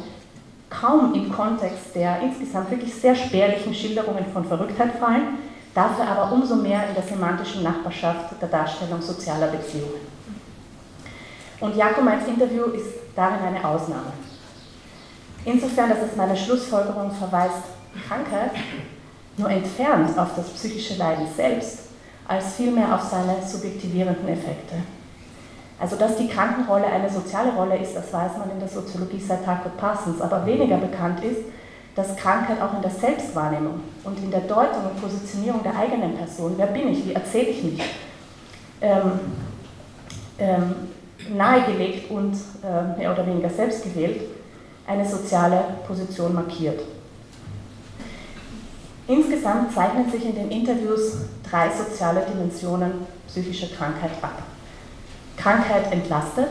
kaum 0.68 1.14
im 1.14 1.32
Kontext 1.32 1.94
der 1.94 2.20
insgesamt 2.20 2.70
wirklich 2.70 2.94
sehr 2.94 3.14
spärlichen 3.14 3.74
Schilderungen 3.74 4.26
von 4.32 4.44
Verrücktheit 4.44 4.98
fallen, 4.98 5.38
dafür 5.74 6.06
aber 6.06 6.32
umso 6.32 6.56
mehr 6.56 6.88
in 6.88 6.94
der 6.94 7.02
semantischen 7.02 7.62
Nachbarschaft 7.62 8.40
der 8.40 8.48
Darstellung 8.48 9.00
sozialer 9.00 9.48
Beziehungen. 9.48 10.06
Und 11.60 11.76
Jakomeins 11.76 12.28
Interview 12.28 12.64
ist 12.66 12.94
darin 13.16 13.44
eine 13.44 13.64
Ausnahme. 13.66 14.12
Insofern, 15.44 15.88
dass 15.88 16.02
es 16.02 16.16
meine 16.16 16.36
Schlussfolgerung 16.36 17.10
verweist, 17.10 17.62
Krankheit 18.06 18.52
nur 19.36 19.50
entfernt 19.50 20.16
auf 20.18 20.34
das 20.36 20.50
psychische 20.50 20.96
Leiden 20.96 21.26
selbst, 21.34 21.88
als 22.26 22.56
vielmehr 22.56 22.94
auf 22.94 23.02
seine 23.02 23.36
subjektivierenden 23.44 24.28
Effekte. 24.28 24.76
Also, 25.80 25.96
dass 25.96 26.16
die 26.16 26.28
Krankenrolle 26.28 26.86
eine 26.86 27.08
soziale 27.08 27.52
Rolle 27.52 27.78
ist, 27.78 27.94
das 27.94 28.12
weiß 28.12 28.38
man 28.38 28.50
in 28.50 28.58
der 28.58 28.68
Soziologie 28.68 29.20
seit 29.20 29.46
Harcourt 29.46 29.76
Parsons, 29.76 30.20
aber 30.20 30.44
weniger 30.44 30.76
bekannt 30.76 31.22
ist, 31.22 31.42
dass 31.94 32.16
Krankheit 32.16 32.60
auch 32.60 32.74
in 32.74 32.82
der 32.82 32.90
Selbstwahrnehmung 32.90 33.80
und 34.04 34.18
in 34.18 34.30
der 34.30 34.40
Deutung 34.40 34.86
und 34.90 35.00
Positionierung 35.00 35.62
der 35.62 35.76
eigenen 35.76 36.16
Person, 36.16 36.54
wer 36.56 36.66
bin 36.66 36.88
ich, 36.88 37.06
wie 37.06 37.12
erzähle 37.12 37.48
ich 37.48 37.62
mich, 37.62 37.82
ähm, 38.80 39.12
ähm, 40.38 40.74
nahegelegt 41.36 42.10
und 42.10 42.34
äh, 42.62 42.98
mehr 42.98 43.12
oder 43.12 43.26
weniger 43.26 43.50
selbst 43.50 43.82
gewählt, 43.82 44.22
eine 44.86 45.08
soziale 45.08 45.62
Position 45.86 46.34
markiert. 46.34 46.80
Insgesamt 49.06 49.74
zeichnen 49.74 50.10
sich 50.10 50.24
in 50.24 50.34
den 50.34 50.50
Interviews 50.50 51.18
drei 51.48 51.68
soziale 51.70 52.22
Dimensionen 52.22 53.06
psychischer 53.26 53.74
Krankheit 53.74 54.12
ab. 54.22 54.42
Krankheit 55.38 55.92
entlastet, 55.92 56.48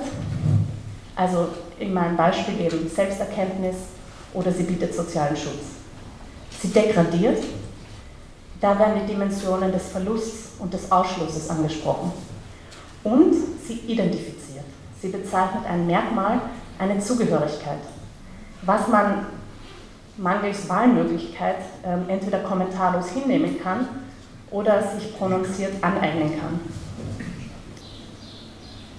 also 1.16 1.50
in 1.80 1.94
meinem 1.94 2.16
Beispiel 2.16 2.60
eben 2.62 2.90
Selbsterkenntnis 2.90 3.76
oder 4.34 4.52
sie 4.52 4.64
bietet 4.64 4.94
sozialen 4.94 5.36
Schutz. 5.36 5.78
Sie 6.62 6.70
degradiert, 6.70 7.44
da 8.60 8.80
werden 8.80 9.02
die 9.02 9.14
Dimensionen 9.14 9.72
des 9.72 9.90
Verlusts 9.90 10.52
und 10.60 10.74
des 10.74 10.92
Ausschlusses 10.92 11.50
angesprochen. 11.50 12.12
Und 13.04 13.34
sie 13.68 13.80
identifiziert, 13.88 14.66
sie 15.02 15.10
bezeichnet 15.10 15.66
ein 15.70 15.86
Merkmal, 15.86 16.42
eine 16.80 17.00
Zugehörigkeit, 17.00 17.80
was 18.64 18.88
man 18.88 19.28
mangels 20.18 20.68
Wahlmöglichkeit 20.68 21.58
äh, 21.84 22.12
entweder 22.12 22.40
kommentarlos 22.40 23.10
hinnehmen 23.10 23.60
kann 23.62 23.88
oder 24.50 24.82
sich 24.82 25.16
prononziert 25.18 25.74
aneignen 25.82 26.40
kann. 26.40 26.60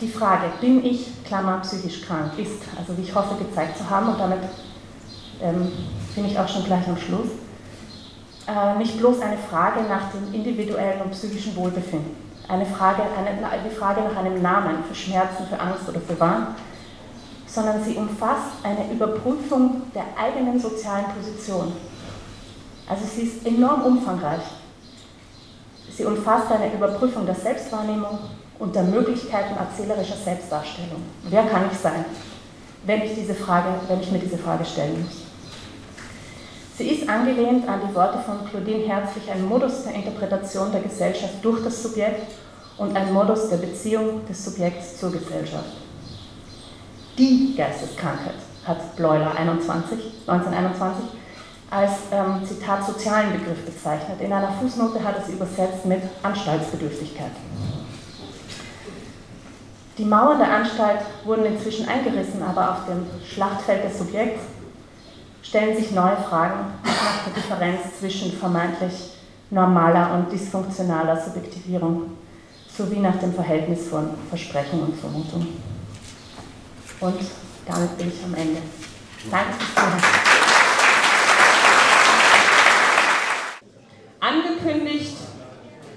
Die 0.00 0.08
Frage, 0.08 0.44
bin 0.60 0.84
ich, 0.84 1.24
Klammer, 1.24 1.58
psychisch 1.58 2.02
krank, 2.02 2.32
ist, 2.38 2.62
also 2.78 2.96
wie 2.96 3.02
ich 3.02 3.14
hoffe 3.14 3.34
gezeigt 3.34 3.78
zu 3.78 3.90
haben, 3.90 4.10
und 4.10 4.20
damit 4.20 4.38
ähm, 5.42 5.72
bin 6.14 6.24
ich 6.24 6.38
auch 6.38 6.48
schon 6.48 6.64
gleich 6.64 6.86
am 6.86 6.96
Schluss, 6.96 7.30
äh, 8.46 8.78
nicht 8.78 8.96
bloß 8.98 9.20
eine 9.20 9.36
Frage 9.36 9.82
nach 9.82 10.12
dem 10.12 10.32
individuellen 10.32 11.02
und 11.02 11.10
psychischen 11.10 11.56
Wohlbefinden, 11.56 12.14
eine 12.46 12.64
Frage, 12.64 13.02
eine, 13.02 13.38
die 13.68 13.74
Frage 13.74 14.02
nach 14.02 14.16
einem 14.16 14.40
Namen 14.40 14.84
für 14.84 14.94
Schmerzen, 14.94 15.46
für 15.48 15.58
Angst 15.58 15.88
oder 15.88 16.00
für 16.00 16.18
Wahn, 16.20 16.54
sondern 17.46 17.82
sie 17.82 17.94
umfasst 17.94 18.52
eine 18.62 18.92
Überprüfung 18.92 19.82
der 19.94 20.04
eigenen 20.16 20.60
sozialen 20.60 21.06
Position. 21.06 21.72
Also 22.88 23.04
sie 23.04 23.22
ist 23.22 23.44
enorm 23.44 23.82
umfangreich. 23.82 24.42
Sie 25.90 26.04
umfasst 26.04 26.52
eine 26.52 26.72
Überprüfung 26.72 27.26
der 27.26 27.34
Selbstwahrnehmung 27.34 28.18
und 28.58 28.74
der 28.74 28.82
Möglichkeiten 28.84 29.56
erzählerischer 29.56 30.16
Selbstdarstellung. 30.16 31.02
Wer 31.24 31.44
kann 31.44 31.66
ich 31.70 31.78
sein, 31.78 32.04
wenn 32.84 33.02
ich, 33.02 33.14
diese 33.14 33.34
Frage, 33.34 33.68
wenn 33.88 34.00
ich 34.00 34.10
mir 34.10 34.18
diese 34.18 34.38
Frage 34.38 34.64
stellen 34.64 35.02
muss? 35.02 35.22
Sie 36.76 36.88
ist 36.88 37.08
angelehnt 37.08 37.68
an 37.68 37.80
die 37.88 37.94
Worte 37.94 38.18
von 38.18 38.48
Claudine 38.48 38.86
Herzlich, 38.86 39.30
ein 39.30 39.44
Modus 39.44 39.84
der 39.84 39.94
Interpretation 39.94 40.70
der 40.70 40.82
Gesellschaft 40.82 41.34
durch 41.42 41.62
das 41.64 41.82
Subjekt 41.82 42.32
und 42.76 42.96
ein 42.96 43.12
Modus 43.12 43.48
der 43.48 43.56
Beziehung 43.56 44.26
des 44.26 44.44
Subjekts 44.44 44.98
zur 44.98 45.10
Gesellschaft 45.10 45.88
die 47.18 47.54
Geisteskrankheit, 47.56 48.34
hat 48.64 48.96
Bleuler 48.96 49.34
21, 49.36 49.98
1921 50.26 51.04
als 51.70 51.92
ähm, 52.12 52.46
Zitat 52.46 52.86
sozialen 52.86 53.32
Begriff 53.32 53.64
bezeichnet. 53.66 54.20
In 54.20 54.32
einer 54.32 54.52
Fußnote 54.52 55.02
hat 55.02 55.26
sie 55.26 55.32
übersetzt 55.32 55.84
mit 55.84 56.00
Anstaltsbedürftigkeit. 56.22 57.32
Die 59.98 60.04
Mauern 60.04 60.38
der 60.38 60.52
Anstalt 60.52 61.00
wurden 61.24 61.44
inzwischen 61.44 61.88
eingerissen, 61.88 62.40
aber 62.40 62.70
auf 62.70 62.86
dem 62.86 63.04
Schlachtfeld 63.28 63.84
des 63.84 63.98
Subjekts 63.98 64.42
stellen 65.42 65.76
sich 65.76 65.90
neue 65.90 66.16
Fragen 66.16 66.72
nach 66.84 67.24
der 67.24 67.34
Differenz 67.34 67.98
zwischen 67.98 68.30
vermeintlich 68.32 69.14
normaler 69.50 70.14
und 70.14 70.30
dysfunktionaler 70.30 71.20
Subjektivierung 71.20 72.12
sowie 72.68 73.00
nach 73.00 73.16
dem 73.16 73.34
Verhältnis 73.34 73.88
von 73.88 74.10
Versprechen 74.28 74.80
und 74.82 74.96
Vermutung. 74.96 75.48
Und 77.00 77.20
damit 77.66 77.98
bin 77.98 78.08
ich 78.08 78.24
am 78.24 78.34
Ende. 78.34 78.62
Danke 79.28 79.52
fürs 79.54 79.74
Zuhören. 79.74 80.02
Angekündigt 84.20 85.16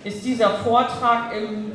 ist 0.04 0.26
dieser 0.26 0.58
Vortrag 0.58 1.36
im, 1.36 1.72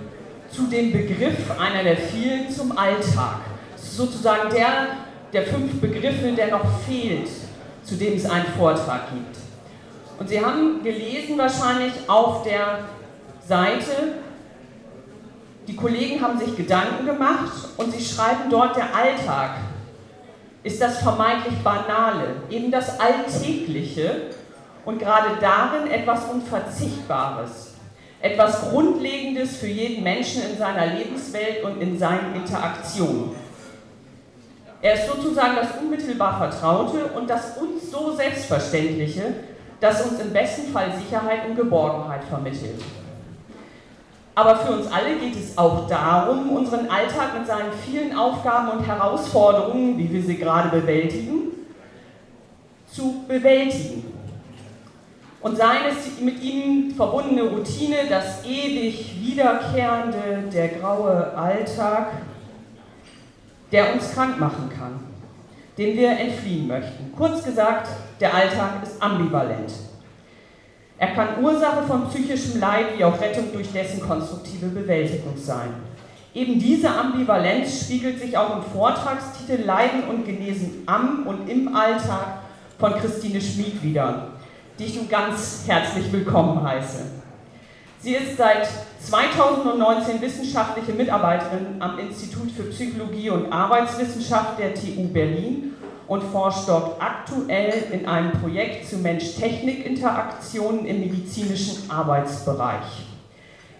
zu 0.57 0.65
dem 0.65 0.93
Begriff 0.93 1.51
einer 1.59 1.85
der 1.85 1.97
vielen 1.97 2.51
zum 2.51 2.77
Alltag. 2.77 3.41
sozusagen 3.79 4.51
der 4.51 4.89
der 5.33 5.43
fünf 5.43 5.81
Begriffe, 5.81 6.33
der 6.33 6.49
noch 6.49 6.65
fehlt, 6.87 7.29
zu 7.83 7.97
dem 7.97 8.15
es 8.15 8.25
einen 8.29 8.47
Vortrag 8.57 9.11
gibt. 9.11 9.37
Und 10.19 10.29
Sie 10.29 10.43
haben 10.43 10.83
gelesen 10.83 11.37
wahrscheinlich 11.37 11.93
auf 12.07 12.43
der 12.43 12.85
Seite 13.47 14.15
die 15.67 15.75
Kollegen 15.75 16.23
haben 16.23 16.39
sich 16.39 16.57
Gedanken 16.57 17.07
gemacht 17.07 17.53
und 17.77 17.93
sie 17.93 18.05
schreiben 18.05 18.49
dort, 18.49 18.77
der 18.77 18.95
Alltag 18.95 19.57
ist 20.63 20.81
das 20.81 20.99
vermeintlich 20.99 21.59
Banale, 21.65 22.37
eben 22.51 22.71
das 22.71 23.01
Alltägliche 23.01 24.31
und 24.85 25.01
gerade 25.01 25.31
darin 25.41 25.91
etwas 25.91 26.27
Unverzichtbares, 26.27 27.75
etwas 28.21 28.71
Grundlegendes 28.71 29.57
für 29.59 29.67
jeden 29.67 30.03
Menschen 30.03 30.43
in 30.51 30.59
seiner 30.59 30.87
Lebenswelt 30.87 31.65
und 31.65 31.81
in 31.81 31.99
seinen 31.99 32.35
Interaktionen. 32.35 33.31
Er 34.83 34.95
ist 34.95 35.09
sozusagen 35.09 35.57
das 35.57 35.79
unmittelbar 35.81 36.39
Vertraute 36.39 37.07
und 37.17 37.29
das 37.29 37.57
uns 37.59 37.91
so 37.91 38.13
Selbstverständliche, 38.13 39.35
das 39.81 40.03
uns 40.03 40.21
im 40.21 40.33
besten 40.33 40.73
Fall 40.73 40.93
Sicherheit 40.93 41.49
und 41.49 41.57
Geborgenheit 41.57 42.25
vermittelt. 42.25 42.83
Aber 44.35 44.57
für 44.57 44.73
uns 44.73 44.93
alle 44.93 45.17
geht 45.17 45.35
es 45.35 45.57
auch 45.57 45.89
darum, 45.89 46.51
unseren 46.51 46.91
Alltag 46.91 47.39
mit 47.39 47.47
seinen 47.47 47.73
vielen 47.73 48.17
Aufgaben 48.17 48.69
und 48.69 48.87
Herausforderungen, 48.87 49.97
wie 49.97 50.13
wir 50.13 50.23
sie 50.23 50.37
gerade 50.37 50.69
bewältigen, 50.69 51.53
zu 52.87 53.25
bewältigen. 53.27 54.16
Und 55.47 55.57
seien 55.57 55.83
es 55.89 56.21
mit 56.21 56.43
ihnen 56.43 56.91
verbundene 56.91 57.45
Routine, 57.45 57.99
das 58.09 58.45
ewig 58.45 59.15
wiederkehrende, 59.21 60.51
der 60.53 60.69
graue 60.71 61.37
Alltag, 61.37 62.15
der 63.71 63.95
uns 63.95 64.13
krank 64.13 64.41
machen 64.41 64.69
kann, 64.77 64.99
dem 65.79 65.97
wir 65.97 66.11
entfliehen 66.19 66.67
möchten. 66.67 67.13
Kurz 67.17 67.45
gesagt, 67.45 67.91
der 68.19 68.35
Alltag 68.35 68.83
ist 68.83 69.01
ambivalent. 69.01 69.73
Er 70.99 71.15
kann 71.15 71.41
Ursache 71.41 71.85
von 71.87 72.09
psychischem 72.09 72.59
Leid 72.59 72.99
wie 72.99 73.05
auch 73.05 73.21
Rettung 73.21 73.53
durch 73.53 73.71
dessen 73.71 74.01
konstruktive 74.01 74.67
Bewältigung 74.67 75.37
sein. 75.37 75.69
Eben 76.35 76.59
diese 76.59 76.91
Ambivalenz 76.91 77.83
spiegelt 77.85 78.19
sich 78.19 78.37
auch 78.37 78.57
im 78.57 78.63
Vortragstitel 78.73 79.65
Leiden 79.65 80.09
und 80.09 80.25
Genesen 80.25 80.83
am 80.87 81.25
und 81.25 81.49
im 81.49 81.73
Alltag 81.73 82.41
von 82.81 82.95
Christine 82.95 83.41
Schmid 83.41 83.81
wieder, 83.81 84.33
die 84.79 84.85
ich 84.85 84.97
nun 84.97 85.09
ganz 85.09 85.65
herzlich 85.67 86.13
willkommen 86.13 86.63
heiße. 86.63 87.03
Sie 88.01 88.15
ist 88.15 88.37
seit 88.37 88.69
2019 89.01 90.21
wissenschaftliche 90.21 90.93
Mitarbeiterin 90.93 91.81
am 91.81 91.99
Institut 91.99 92.51
für 92.51 92.65
Psychologie 92.65 93.31
und 93.31 93.51
Arbeitswissenschaft 93.51 94.59
der 94.59 94.75
TU 94.75 95.09
Berlin 95.09 95.73
und 96.07 96.23
forscht 96.23 96.69
dort 96.69 97.01
aktuell 97.01 97.85
in 97.91 98.07
einem 98.07 98.33
Projekt 98.33 98.87
zu 98.87 98.99
Mensch-Technik-Interaktionen 98.99 100.85
im 100.85 101.01
medizinischen 101.01 101.91
Arbeitsbereich. 101.91 103.07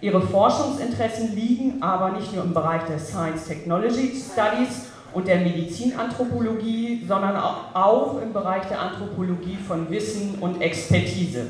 Ihre 0.01 0.21
Forschungsinteressen 0.21 1.35
liegen 1.35 1.83
aber 1.83 2.11
nicht 2.11 2.35
nur 2.35 2.45
im 2.45 2.55
Bereich 2.55 2.83
der 2.89 2.99
Science 2.99 3.47
Technology 3.47 4.13
Studies 4.15 4.86
und 5.17 5.27
der 5.27 5.39
Medizinanthropologie, 5.39 7.03
sondern 7.09 7.37
auch 7.37 8.21
im 8.21 8.35
Bereich 8.35 8.67
der 8.67 8.79
Anthropologie 8.79 9.57
von 9.67 9.91
Wissen 9.91 10.35
und 10.43 10.61
Expertise. 10.61 11.47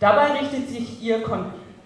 Dabei 0.00 0.38
richtet 0.40 0.70
sich 0.70 1.02
ihr 1.02 1.22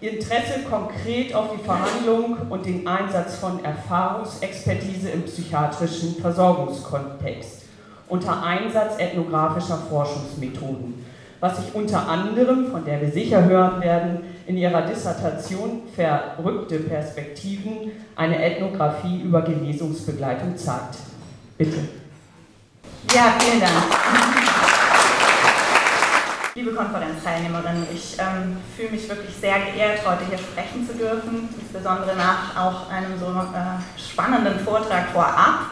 Interesse 0.01 0.61
konkret 0.71 1.35
auf 1.35 1.49
die 1.53 1.65
Verhandlung 1.65 2.37
und 2.49 2.65
den 2.65 2.87
Einsatz 2.87 3.39
von 3.39 3.65
Erfahrungsexpertise 3.65 5.11
im 5.11 5.25
psychiatrischen 5.25 6.15
Versorgungskontext 6.15 7.65
unter 8.07 8.41
Einsatz 8.45 8.99
ethnografischer 8.99 9.79
Forschungsmethoden, 9.91 11.05
was 11.41 11.57
sich 11.57 11.75
unter 11.75 12.09
anderem, 12.09 12.71
von 12.71 12.85
der 12.85 13.01
wir 13.01 13.11
sicher 13.11 13.45
hören 13.45 13.81
werden, 13.81 14.21
in 14.49 14.57
ihrer 14.57 14.83
Dissertation 14.83 15.83
Verrückte 15.95 16.79
Perspektiven 16.79 17.93
eine 18.16 18.43
Ethnographie 18.43 19.20
über 19.20 19.43
Genesungsbegleitung 19.43 20.57
zeigt. 20.57 20.97
Bitte. 21.59 21.77
Ja, 23.15 23.35
vielen 23.39 23.61
Dank. 23.61 23.73
Liebe 26.55 26.73
Konferenzteilnehmerinnen, 26.73 27.87
ich 27.95 28.16
ähm, 28.19 28.57
fühle 28.75 28.91
mich 28.91 29.09
wirklich 29.09 29.35
sehr 29.37 29.55
geehrt, 29.61 30.01
heute 30.05 30.25
hier 30.29 30.39
sprechen 30.39 30.85
zu 30.85 30.95
dürfen, 30.95 31.49
insbesondere 31.61 32.16
nach 32.16 32.57
auch 32.57 32.91
einem 32.91 33.19
so 33.19 33.27
äh, 33.27 34.01
spannenden 34.01 34.59
Vortrag 34.61 35.11
vorab. 35.11 35.66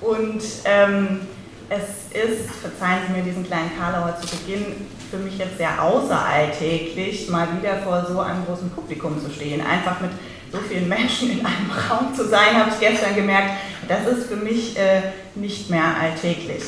Und 0.00 0.42
ähm, 0.64 1.26
es 1.68 2.16
ist, 2.16 2.50
verzeihen 2.50 3.00
Sie 3.06 3.12
mir 3.12 3.22
diesen 3.22 3.44
kleinen 3.44 3.70
Karlauer 3.78 4.16
zu 4.20 4.28
Beginn, 4.38 4.86
für 5.10 5.18
mich 5.18 5.38
jetzt 5.38 5.58
sehr 5.58 5.82
außeralltäglich, 5.82 7.28
mal 7.28 7.48
wieder 7.58 7.78
vor 7.78 8.06
so 8.08 8.20
einem 8.20 8.44
großen 8.46 8.70
Publikum 8.70 9.20
zu 9.20 9.30
stehen. 9.30 9.60
Einfach 9.60 10.00
mit 10.00 10.10
so 10.52 10.58
vielen 10.58 10.88
Menschen 10.88 11.30
in 11.30 11.44
einem 11.44 11.70
Raum 11.90 12.14
zu 12.14 12.28
sein, 12.28 12.56
habe 12.56 12.70
ich 12.70 12.80
gestern 12.80 13.14
gemerkt, 13.14 13.50
das 13.88 14.06
ist 14.06 14.28
für 14.28 14.36
mich 14.36 14.78
äh, 14.78 15.02
nicht 15.34 15.68
mehr 15.68 15.84
alltäglich. 16.00 16.62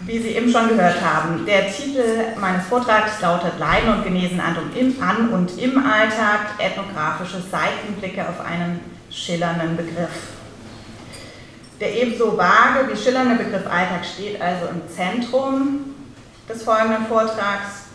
Wie 0.00 0.18
Sie 0.18 0.28
eben 0.28 0.50
schon 0.50 0.68
gehört 0.68 1.00
haben, 1.00 1.46
der 1.46 1.72
Titel 1.72 2.02
meines 2.38 2.66
Vortrags 2.66 3.20
lautet 3.22 3.58
Leiden 3.58 3.94
und 3.94 4.04
Genesen 4.04 4.38
an 4.40 4.56
und 4.58 4.76
im, 4.76 5.02
an 5.02 5.30
und 5.30 5.58
im 5.58 5.78
Alltag, 5.78 6.50
ethnografische 6.58 7.40
Seitenblicke 7.50 8.28
auf 8.28 8.40
einen 8.40 8.80
schillernden 9.10 9.76
Begriff. 9.76 10.34
Der 11.80 11.94
ebenso 11.94 12.36
vage 12.36 12.88
wie 12.90 12.96
schillernde 12.96 13.42
Begriff 13.42 13.66
Alltag 13.66 14.04
steht 14.04 14.40
also 14.40 14.66
im 14.66 14.82
Zentrum 14.94 15.95
des 16.48 16.62
folgenden 16.62 17.06
Vortrags 17.06 17.86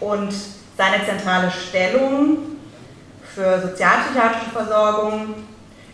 und 0.00 0.32
seine 0.76 1.04
zentrale 1.04 1.50
Stellung 1.50 2.38
für 3.34 3.60
sozialpsychiatrische 3.60 4.50
Versorgung 4.52 5.34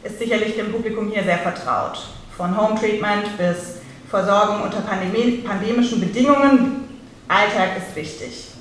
ist 0.02 0.18
sicherlich 0.18 0.56
dem 0.56 0.72
Publikum 0.72 1.09
hier 1.09 1.24
sehr 1.24 1.38
vertraut. 1.38 1.98
Von 2.36 2.56
Home 2.56 2.78
Treatment 2.78 3.36
bis 3.36 3.76
Versorgung 4.09 4.62
unter 4.62 4.80
pandemischen 4.80 6.01
Bedingungen. 6.01 6.88
Alltag 7.28 7.76
ist 7.76 7.97
wichtig. 7.97 8.52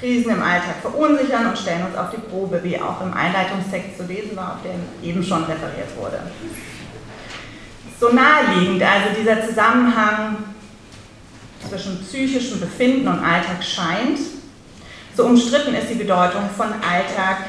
Krisen 0.00 0.32
im 0.32 0.42
Alltag 0.42 0.76
verunsichern 0.80 1.46
und 1.46 1.58
stellen 1.58 1.86
uns 1.86 1.96
auf 1.96 2.10
die 2.10 2.16
Probe, 2.16 2.60
wie 2.64 2.78
auch 2.78 3.00
im 3.02 3.12
Einleitungstext 3.12 3.98
zu 3.98 4.04
lesen 4.04 4.34
war, 4.34 4.54
auf 4.54 4.62
dem 4.62 5.08
eben 5.08 5.22
schon 5.22 5.44
referiert 5.44 5.96
wurde. 5.96 6.18
So 8.00 8.08
naheliegend 8.08 8.82
also 8.82 9.08
dieser 9.20 9.46
Zusammenhang 9.46 10.38
zwischen 11.68 12.02
psychischem 12.02 12.60
Befinden 12.60 13.08
und 13.08 13.22
Alltag 13.22 13.62
scheint, 13.62 14.18
so 15.16 15.26
umstritten 15.26 15.74
ist 15.74 15.90
die 15.90 15.96
Bedeutung 15.96 16.48
von 16.56 16.68
Alltag 16.68 17.46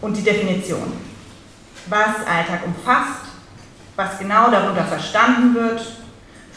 und 0.00 0.16
die 0.16 0.22
Definition. 0.22 0.92
Was 1.86 2.16
Alltag 2.26 2.66
umfasst, 2.66 3.26
was 3.96 4.18
genau 4.18 4.50
darunter 4.50 4.84
verstanden 4.84 5.54
wird, 5.54 5.80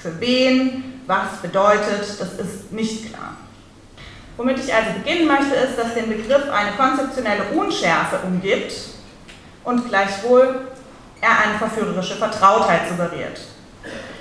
für 0.02 0.20
wen, 0.20 1.02
was 1.08 1.42
bedeutet, 1.42 2.02
das 2.20 2.34
ist 2.34 2.72
nicht 2.72 3.10
klar. 3.10 3.38
Womit 4.36 4.60
ich 4.60 4.74
also 4.74 4.92
beginnen 4.94 5.28
möchte, 5.28 5.56
ist, 5.56 5.78
dass 5.78 5.94
den 5.94 6.10
Begriff 6.10 6.50
eine 6.52 6.72
konzeptionelle 6.76 7.44
Unschärfe 7.54 8.20
umgibt 8.26 8.74
und 9.64 9.88
gleichwohl 9.88 10.68
er 11.22 11.40
eine 11.40 11.58
verführerische 11.58 12.16
Vertrautheit 12.16 12.90
suggeriert. 12.90 13.40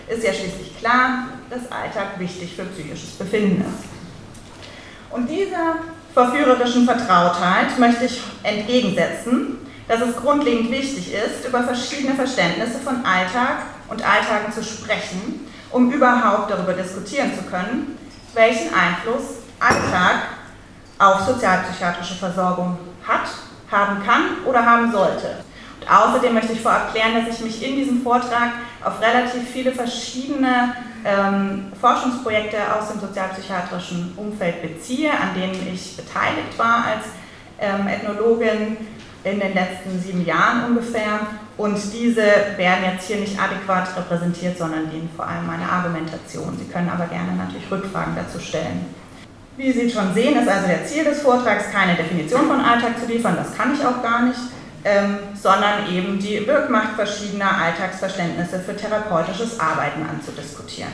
Ist 0.08 0.24
ja 0.24 0.32
schließlich 0.32 0.78
klar, 0.78 1.28
dass 1.48 1.70
Alltag 1.70 2.18
wichtig 2.18 2.54
für 2.54 2.64
psychisches 2.64 3.10
Befinden 3.10 3.62
ist. 3.62 3.84
Und 5.10 5.28
dieser 5.28 5.76
verführerischen 6.14 6.84
Vertrautheit 6.84 7.78
möchte 7.78 8.06
ich 8.06 8.20
entgegensetzen, 8.42 9.58
dass 9.88 10.00
es 10.00 10.16
grundlegend 10.16 10.70
wichtig 10.70 11.12
ist, 11.12 11.46
über 11.46 11.62
verschiedene 11.62 12.14
Verständnisse 12.14 12.78
von 12.78 13.04
Alltag 13.04 13.62
und 13.88 14.02
Alltagen 14.02 14.52
zu 14.52 14.62
sprechen, 14.62 15.46
um 15.70 15.90
überhaupt 15.90 16.50
darüber 16.50 16.72
diskutieren 16.72 17.32
zu 17.36 17.44
können, 17.44 17.98
welchen 18.34 18.72
Einfluss 18.74 19.42
Alltag 19.58 20.22
auf 20.98 21.20
sozialpsychiatrische 21.26 22.14
Versorgung 22.14 22.78
hat, 23.06 23.28
haben 23.70 24.02
kann 24.04 24.44
oder 24.46 24.64
haben 24.64 24.92
sollte. 24.92 25.44
Außerdem 25.88 26.34
möchte 26.34 26.52
ich 26.52 26.60
vorab 26.60 26.92
klären, 26.92 27.14
dass 27.14 27.36
ich 27.36 27.44
mich 27.44 27.66
in 27.66 27.76
diesem 27.76 28.02
Vortrag 28.02 28.52
auf 28.84 29.00
relativ 29.00 29.48
viele 29.48 29.72
verschiedene 29.72 30.74
ähm, 31.04 31.72
Forschungsprojekte 31.80 32.58
aus 32.78 32.90
dem 32.90 33.00
sozialpsychiatrischen 33.00 34.12
Umfeld 34.16 34.62
beziehe, 34.62 35.10
an 35.10 35.34
denen 35.34 35.56
ich 35.72 35.96
beteiligt 35.96 36.58
war 36.58 36.84
als 36.86 37.04
ähm, 37.60 37.86
Ethnologin 37.88 38.76
in 39.24 39.38
den 39.38 39.54
letzten 39.54 40.00
sieben 40.00 40.24
Jahren 40.24 40.64
ungefähr. 40.66 41.20
Und 41.56 41.78
diese 41.92 42.22
werden 42.56 42.84
jetzt 42.92 43.06
hier 43.06 43.18
nicht 43.18 43.38
adäquat 43.38 43.96
repräsentiert, 43.96 44.58
sondern 44.58 44.90
dienen 44.90 45.10
vor 45.14 45.26
allem 45.26 45.46
meiner 45.46 45.70
Argumentation. 45.70 46.56
Sie 46.58 46.72
können 46.72 46.88
aber 46.88 47.06
gerne 47.06 47.32
natürlich 47.36 47.70
Rückfragen 47.70 48.16
dazu 48.16 48.40
stellen. 48.40 48.86
Wie 49.56 49.70
Sie 49.70 49.90
schon 49.90 50.14
sehen, 50.14 50.40
ist 50.40 50.48
also 50.48 50.66
der 50.66 50.86
Ziel 50.86 51.04
des 51.04 51.20
Vortrags, 51.20 51.70
keine 51.70 51.94
Definition 51.94 52.48
von 52.48 52.60
Alltag 52.60 52.98
zu 52.98 53.06
liefern, 53.06 53.36
das 53.36 53.54
kann 53.54 53.74
ich 53.74 53.84
auch 53.84 54.02
gar 54.02 54.22
nicht, 54.22 54.40
ähm, 54.84 55.18
sondern 55.40 55.92
eben 55.92 56.18
die 56.18 56.46
Wirkmacht 56.46 56.94
verschiedener 56.96 57.56
Alltagsverständnisse 57.56 58.60
für 58.60 58.76
therapeutisches 58.76 59.60
Arbeiten 59.60 60.04
anzudiskutieren. 60.08 60.92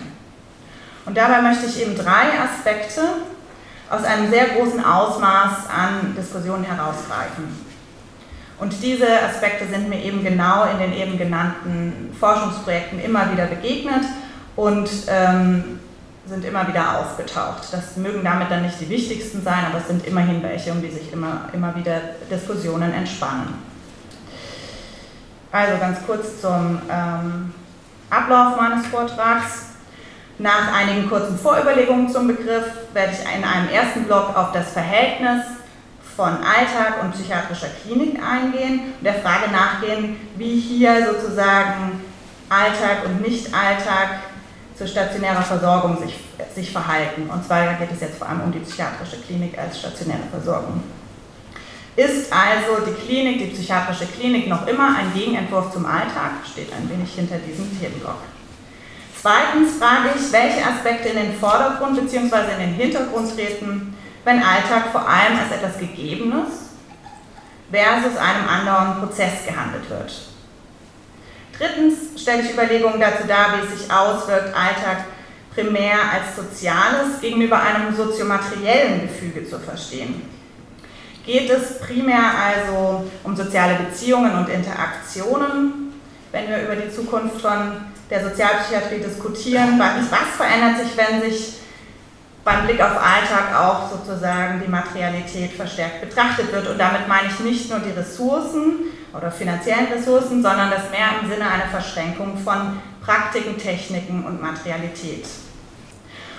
Und 1.07 1.17
dabei 1.17 1.41
möchte 1.41 1.67
ich 1.67 1.81
eben 1.81 1.97
drei 1.97 2.39
Aspekte 2.39 3.01
aus 3.89 4.05
einem 4.05 4.29
sehr 4.29 4.49
großen 4.49 4.85
Ausmaß 4.85 5.71
an 5.71 6.15
Diskussionen 6.15 6.65
herausgreifen. 6.65 7.67
Und 8.61 8.83
diese 8.83 9.07
Aspekte 9.23 9.67
sind 9.67 9.89
mir 9.89 10.03
eben 10.03 10.23
genau 10.23 10.65
in 10.65 10.79
den 10.79 10.93
eben 10.93 11.17
genannten 11.17 12.15
Forschungsprojekten 12.19 13.01
immer 13.01 13.33
wieder 13.33 13.47
begegnet 13.47 14.05
und 14.57 14.91
ähm, 15.07 15.81
sind 16.27 16.45
immer 16.45 16.69
wieder 16.69 16.99
aufgetaucht. 16.99 17.73
Das 17.73 17.97
mögen 17.97 18.23
damit 18.23 18.51
dann 18.51 18.63
nicht 18.63 18.81
die 18.81 18.89
wichtigsten 18.91 19.43
sein, 19.43 19.65
aber 19.67 19.79
es 19.79 19.87
sind 19.87 20.07
immerhin 20.07 20.43
welche, 20.43 20.73
um 20.73 20.83
die 20.83 20.91
sich 20.91 21.13
immer, 21.13 21.49
immer 21.55 21.75
wieder 21.75 22.01
Diskussionen 22.31 22.93
entspannen. 22.93 23.68
Also 25.51 25.79
ganz 25.79 25.99
kurz 26.07 26.41
zum 26.41 26.81
ähm, 26.91 27.55
Ablauf 28.11 28.57
meines 28.57 28.87
Vortrags. 28.87 29.67
Nach 30.39 30.73
einigen 30.73 31.09
kurzen 31.09 31.37
Vorüberlegungen 31.39 32.09
zum 32.09 32.29
Begriff 32.29 32.67
werde 32.93 33.13
ich 33.13 33.21
in 33.21 33.43
einem 33.43 33.69
ersten 33.71 34.05
Block 34.05 34.37
auf 34.37 34.53
das 34.53 34.71
Verhältnis 34.71 35.45
von 36.15 36.29
Alltag 36.29 37.03
und 37.03 37.13
psychiatrischer 37.13 37.69
Klinik 37.83 38.21
eingehen 38.23 38.93
und 38.99 39.05
der 39.05 39.15
Frage 39.15 39.51
nachgehen, 39.51 40.17
wie 40.37 40.61
hier 40.61 41.07
sozusagen 41.13 42.03
Alltag 42.49 43.05
und 43.07 43.23
Nicht-Alltag 43.23 44.21
zur 44.77 44.87
stationärer 44.87 45.43
Versorgung 45.43 45.99
sich, 45.99 46.19
sich 46.55 46.71
verhalten. 46.71 47.29
Und 47.29 47.45
zwar 47.45 47.75
geht 47.75 47.91
es 47.93 48.01
jetzt 48.01 48.19
vor 48.19 48.29
allem 48.29 48.43
um 48.43 48.53
die 48.53 48.61
psychiatrische 48.61 49.17
Klinik 49.19 49.59
als 49.59 49.81
stationäre 49.81 50.23
Versorgung. 50.31 50.83
Ist 51.99 52.33
also 52.33 52.87
die 52.87 52.93
Klinik, 52.93 53.41
die 53.41 53.47
psychiatrische 53.47 54.07
Klinik 54.07 54.47
noch 54.47 54.69
immer 54.69 54.97
ein 54.97 55.13
Gegenentwurf 55.13 55.73
zum 55.73 55.85
Alltag? 55.85 56.31
Steht 56.49 56.73
ein 56.73 56.89
wenig 56.89 57.13
hinter 57.13 57.39
diesem 57.39 57.69
Themenblock. 57.77 58.21
Zweitens 59.21 59.79
frage 59.81 60.11
ich, 60.15 60.31
welche 60.31 60.65
Aspekte 60.65 61.09
in 61.09 61.17
den 61.17 61.35
Vordergrund 61.35 62.01
bzw. 62.01 62.53
in 62.53 62.61
den 62.61 62.75
Hintergrund 62.75 63.35
treten, 63.35 63.97
wenn 64.23 64.41
Alltag 64.41 64.93
vor 64.93 65.09
allem 65.09 65.41
als 65.41 65.51
etwas 65.51 65.77
Gegebenes 65.81 66.71
versus 67.73 68.17
einem 68.17 68.49
anderen 68.49 69.01
Prozess 69.01 69.45
gehandelt 69.45 69.91
wird. 69.91 70.13
Drittens 71.59 72.23
stelle 72.23 72.43
ich 72.43 72.53
Überlegungen 72.53 73.01
dazu 73.01 73.27
dar, 73.27 73.55
wie 73.55 73.67
es 73.67 73.77
sich 73.77 73.91
auswirkt, 73.91 74.55
Alltag 74.55 75.07
primär 75.53 75.97
als 76.13 76.37
Soziales 76.37 77.21
gegenüber 77.21 77.61
einem 77.61 77.93
soziomateriellen 77.93 79.01
Gefüge 79.01 79.45
zu 79.51 79.59
verstehen. 79.59 80.38
Geht 81.29 81.51
es 81.51 81.79
primär 81.81 82.23
also 82.43 83.05
um 83.23 83.37
soziale 83.37 83.75
Beziehungen 83.75 84.33
und 84.33 84.49
Interaktionen, 84.49 85.93
wenn 86.33 86.49
wir 86.49 86.63
über 86.63 86.75
die 86.75 86.91
Zukunft 86.91 87.43
von 87.43 87.73
der 88.09 88.27
Sozialpsychiatrie 88.31 89.01
diskutieren? 89.01 89.79
Was, 89.79 90.37
verändert 90.39 90.79
sich, 90.79 90.97
wenn 90.97 91.21
sich 91.21 91.59
beim 92.45 92.65
Blick 92.65 92.81
auf 92.81 92.97
Alltag 92.97 93.55
auch 93.55 93.91
sozusagen 93.91 94.63
die 94.65 94.71
Materialität 94.71 95.53
verstärkt 95.53 96.01
betrachtet 96.01 96.51
wird. 96.51 96.67
Und 96.67 96.79
damit 96.79 97.07
meine 97.07 97.29
ich 97.29 97.39
nicht 97.41 97.69
nur 97.69 97.81
die 97.81 97.91
Ressourcen 97.91 98.85
oder 99.13 99.31
finanziellen 99.31 99.89
Ressourcen, 99.93 100.43
sondern 100.43 100.71
das 100.71 100.91
mehr 100.91 101.21
im 101.21 101.29
Sinne 101.29 101.47
einer 101.47 101.67
Verschränkung 101.71 102.39
von 102.39 102.81
Praktiken, 103.05 103.59
Techniken 103.59 104.25
und 104.25 104.41
Materialität. 104.41 105.27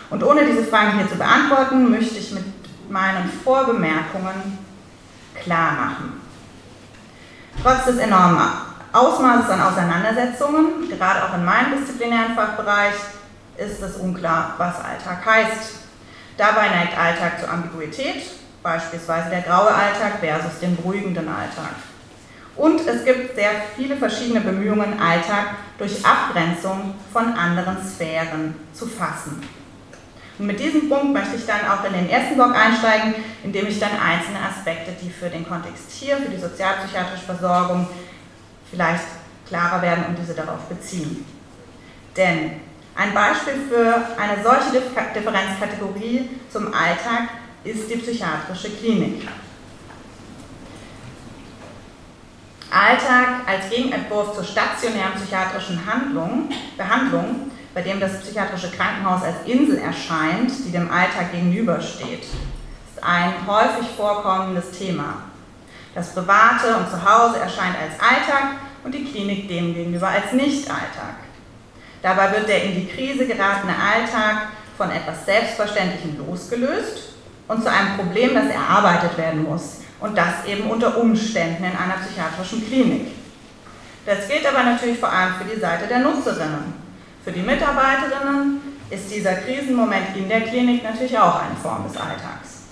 Und 0.10 0.24
ohne 0.24 0.48
diese 0.48 0.64
Fragen 0.64 0.98
hier 0.98 1.08
zu 1.08 1.16
beantworten, 1.16 1.92
möchte 1.92 2.18
ich 2.18 2.32
mit 2.32 2.46
meinen 2.90 3.30
Vorbemerkungen 3.44 4.68
klar 5.42 5.72
machen. 5.72 6.22
Trotz 7.62 7.86
des 7.86 7.98
enormen 7.98 8.40
Ausmaßes 8.92 9.50
an 9.50 9.62
Auseinandersetzungen, 9.62 10.90
gerade 10.90 11.24
auch 11.24 11.34
in 11.36 11.46
meinem 11.46 11.78
disziplinären 11.78 12.36
Fachbereich, 12.36 12.96
ist 13.58 13.82
es 13.82 13.98
unklar, 13.98 14.56
was 14.58 14.76
Alltag 14.76 15.26
heißt. 15.26 15.74
Dabei 16.38 16.70
neigt 16.70 16.98
Alltag 16.98 17.40
zur 17.40 17.52
Ambiguität 17.52 18.24
beispielsweise 18.64 19.30
der 19.30 19.42
graue 19.42 19.74
Alltag 19.74 20.20
versus 20.20 20.60
den 20.60 20.76
beruhigenden 20.76 21.28
Alltag. 21.28 21.76
Und 22.56 22.86
es 22.86 23.06
gibt 23.06 23.36
sehr 23.36 23.52
viele 23.76 23.96
verschiedene 23.96 24.42
Bemühungen, 24.42 25.00
Alltag 25.00 25.56
durch 25.78 26.06
Abgrenzung 26.06 26.96
von 27.14 27.34
anderen 27.34 27.78
Sphären 27.86 28.56
zu 28.74 28.86
fassen. 28.86 29.42
Und 30.40 30.48
mit 30.48 30.60
diesem 30.60 30.88
Punkt 30.88 31.14
möchte 31.14 31.36
ich 31.36 31.46
dann 31.46 31.70
auch 31.70 31.84
in 31.84 31.92
den 31.92 32.10
ersten 32.10 32.36
Block 32.36 32.56
einsteigen, 32.56 33.14
indem 33.44 33.68
ich 33.68 33.78
dann 33.78 33.92
einzelne 33.92 34.40
Aspekte, 34.40 34.94
die 35.02 35.10
für 35.10 35.30
den 35.30 35.46
Kontext 35.46 35.92
hier, 35.92 36.16
für 36.16 36.30
die 36.30 36.40
sozialpsychiatrische 36.40 37.26
Versorgung 37.26 37.86
vielleicht 38.72 39.04
klarer 39.46 39.82
werden 39.82 40.06
und 40.08 40.18
diese 40.18 40.34
darauf 40.34 40.62
beziehen. 40.70 41.26
Denn 42.16 42.62
ein 42.96 43.14
Beispiel 43.14 43.56
für 43.70 43.96
eine 44.18 44.42
solche 44.42 44.82
Differenzkategorie 45.14 46.30
zum 46.50 46.68
Alltag 46.68 47.30
ist 47.66 47.90
die 47.90 47.98
psychiatrische 47.98 48.70
Klinik. 48.70 49.28
Alltag 52.72 53.48
als 53.48 53.70
Gegenentwurf 53.70 54.36
zur 54.36 54.44
stationären 54.44 55.14
psychiatrischen 55.16 55.86
Handlung, 55.86 56.50
Behandlung, 56.78 57.52
bei 57.80 57.90
dem 57.90 58.02
das 58.02 58.20
psychiatrische 58.20 58.72
Krankenhaus 58.72 59.24
als 59.24 59.38
Insel 59.46 59.78
erscheint, 59.78 60.52
die 60.66 60.72
dem 60.72 60.92
Alltag 60.92 61.32
gegenübersteht, 61.32 62.24
ist 62.24 63.02
ein 63.02 63.34
häufig 63.48 63.88
vorkommendes 63.96 64.72
Thema. 64.78 65.24
Das 65.96 66.14
Private 66.14 66.76
und 66.76 66.90
Zuhause 66.90 67.40
erscheint 67.40 67.78
als 67.82 67.94
Alltag 68.02 68.58
und 68.84 68.94
die 68.94 69.06
Klinik 69.06 69.48
dem 69.48 69.74
gegenüber 69.74 70.10
als 70.10 70.34
Nicht-Alltag. 70.34 71.16
Dabei 72.02 72.34
wird 72.34 72.50
der 72.50 72.66
in 72.66 72.76
die 72.76 72.88
Krise 72.88 73.26
geratene 73.26 73.74
Alltag 73.74 74.50
von 74.78 74.92
etwas 74.92 75.26
Selbstverständlichem 75.26 76.18
losgelöst 76.18 77.14
und 77.48 77.64
zu 77.64 77.72
einem 77.72 77.96
Problem, 77.96 78.34
das 78.34 78.48
erarbeitet 78.48 79.18
werden 79.18 79.44
muss, 79.44 79.78
und 80.02 80.18
das 80.18 80.44
eben 80.46 80.70
unter 80.70 80.98
Umständen 80.98 81.64
in 81.64 81.72
einer 81.78 81.96
psychiatrischen 82.06 82.68
Klinik. 82.68 83.08
Das 84.06 84.28
gilt 84.28 84.46
aber 84.46 84.64
natürlich 84.64 85.00
vor 85.00 85.14
allem 85.14 85.36
für 85.36 85.46
die 85.46 85.62
Seite 85.62 85.88
der 85.88 86.00
Nutzerinnen. 86.00 86.89
Für 87.24 87.32
die 87.32 87.42
Mitarbeiterinnen 87.42 88.62
ist 88.90 89.14
dieser 89.14 89.34
Krisenmoment 89.34 90.16
in 90.16 90.30
der 90.30 90.42
Klinik 90.42 90.84
natürlich 90.84 91.18
auch 91.18 91.42
eine 91.42 91.56
Form 91.62 91.84
des 91.88 91.98
Alltags. 91.98 92.64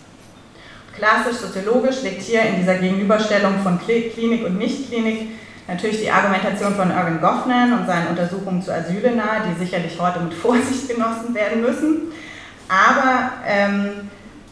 Klassisch 0.96 1.38
soziologisch 1.38 2.02
liegt 2.02 2.22
hier 2.22 2.42
in 2.44 2.56
dieser 2.56 2.76
Gegenüberstellung 2.76 3.60
von 3.62 3.80
Klinik 3.80 4.46
und 4.46 4.58
Nicht-Klinik 4.58 5.30
natürlich 5.68 6.02
die 6.02 6.10
Argumentation 6.10 6.74
von 6.76 6.90
Irving 6.90 7.20
Goffman 7.20 7.74
und 7.74 7.86
seinen 7.86 8.08
Untersuchungen 8.08 8.62
zu 8.62 8.74
Asyle 8.74 9.16
nahe, 9.16 9.42
die 9.48 9.64
sicherlich 9.64 10.00
heute 10.00 10.22
mit 10.22 10.34
Vorsicht 10.34 10.88
genossen 10.88 11.36
werden 11.36 11.62
müssen. 11.62 12.14
Aber 12.70 13.32
ähm, 13.46 14.10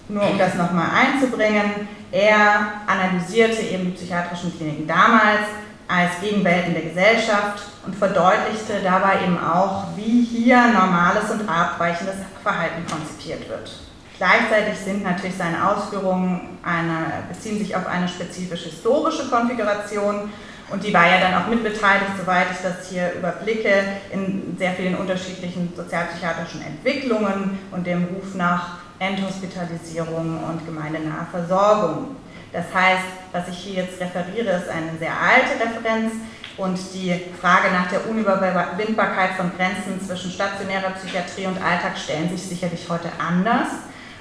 nur 0.08 0.30
um 0.30 0.38
das 0.38 0.56
nochmal 0.56 0.90
einzubringen, 0.94 1.88
er 2.12 2.82
analysierte 2.86 3.62
eben 3.62 3.86
die 3.86 3.92
psychiatrischen 3.92 4.56
Kliniken 4.56 4.88
damals 4.88 5.48
als 5.88 6.20
Gegenwelten 6.22 6.74
der 6.74 6.84
Gesellschaft 6.84 7.64
und 7.86 7.96
verdeutlichte 7.96 8.82
dabei 8.84 9.24
eben 9.24 9.38
auch, 9.38 9.86
wie 9.96 10.24
hier 10.24 10.68
normales 10.68 11.30
und 11.32 11.48
abweichendes 11.48 12.16
Verhalten 12.42 12.86
konzipiert 12.90 13.48
wird. 13.48 13.72
Gleichzeitig 14.18 14.80
sind 14.80 15.04
natürlich 15.04 15.36
seine 15.36 15.70
Ausführungen 15.70 16.58
eine, 16.64 17.26
beziehen 17.30 17.60
sich 17.60 17.76
auf 17.76 17.86
eine 17.86 18.08
spezifisch 18.08 18.64
historische 18.64 19.28
Konfiguration 19.30 20.32
und 20.70 20.84
die 20.84 20.94
war 20.94 21.06
ja 21.06 21.20
dann 21.20 21.44
auch 21.44 21.48
mitbeteiligt, 21.48 22.12
soweit 22.20 22.48
ich 22.52 22.58
das 22.64 22.90
hier 22.90 23.14
überblicke, 23.14 23.84
in 24.12 24.56
sehr 24.58 24.72
vielen 24.72 24.96
unterschiedlichen 24.96 25.72
sozialpsychiatrischen 25.76 26.62
Entwicklungen 26.62 27.60
und 27.72 27.86
dem 27.86 28.06
Ruf 28.06 28.34
nach 28.34 28.78
Enthospitalisierung 28.98 30.44
und 30.44 30.66
gemeindenahe 30.66 31.28
Versorgung. 31.30 32.16
Das 32.56 32.74
heißt, 32.74 33.04
was 33.34 33.50
ich 33.50 33.58
hier 33.58 33.84
jetzt 33.84 34.00
referiere, 34.00 34.56
ist 34.56 34.70
eine 34.70 34.98
sehr 34.98 35.12
alte 35.12 35.60
Referenz 35.60 36.14
und 36.56 36.80
die 36.94 37.20
Frage 37.42 37.70
nach 37.74 37.90
der 37.90 38.10
Unüberwindbarkeit 38.10 39.32
von 39.32 39.52
Grenzen 39.58 40.00
zwischen 40.00 40.32
stationärer 40.32 40.92
Psychiatrie 40.92 41.48
und 41.48 41.62
Alltag 41.62 41.98
stellen 41.98 42.30
sich 42.30 42.44
sicherlich 42.44 42.88
heute 42.88 43.10
anders. 43.20 43.68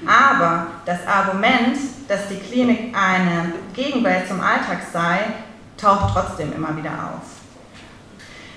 Aber 0.05 0.67
das 0.85 1.07
Argument, 1.07 1.77
dass 2.09 2.27
die 2.27 2.35
Klinik 2.35 2.93
eine 2.93 3.53
Gegenwelt 3.73 4.27
zum 4.27 4.41
Alltag 4.41 4.79
sei, 4.91 5.19
taucht 5.77 6.13
trotzdem 6.13 6.51
immer 6.51 6.75
wieder 6.75 6.91
auf. 6.91 7.25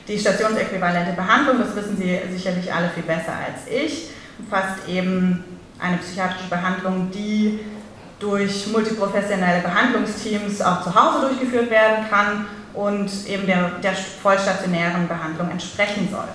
Die 0.08 0.18
stationsäquivalente 0.18 1.12
Behandlung, 1.12 1.60
das 1.60 1.76
wissen 1.76 1.96
Sie 1.96 2.18
sicherlich 2.32 2.74
alle 2.74 2.88
viel 2.88 3.04
besser 3.04 3.32
als 3.32 3.70
ich, 3.70 4.10
umfasst 4.40 4.88
eben 4.88 5.44
eine 5.78 5.98
psychiatrische 5.98 6.48
Behandlung, 6.48 7.12
die 7.12 7.60
durch 8.18 8.66
multiprofessionelle 8.68 9.62
Behandlungsteams 9.62 10.60
auch 10.60 10.82
zu 10.82 10.94
Hause 10.94 11.28
durchgeführt 11.28 11.70
werden 11.70 12.08
kann 12.10 12.46
und 12.74 13.10
eben 13.26 13.46
der, 13.46 13.70
der 13.82 13.92
vollstationären 13.92 15.08
Behandlung 15.08 15.50
entsprechen 15.50 16.08
soll. 16.10 16.28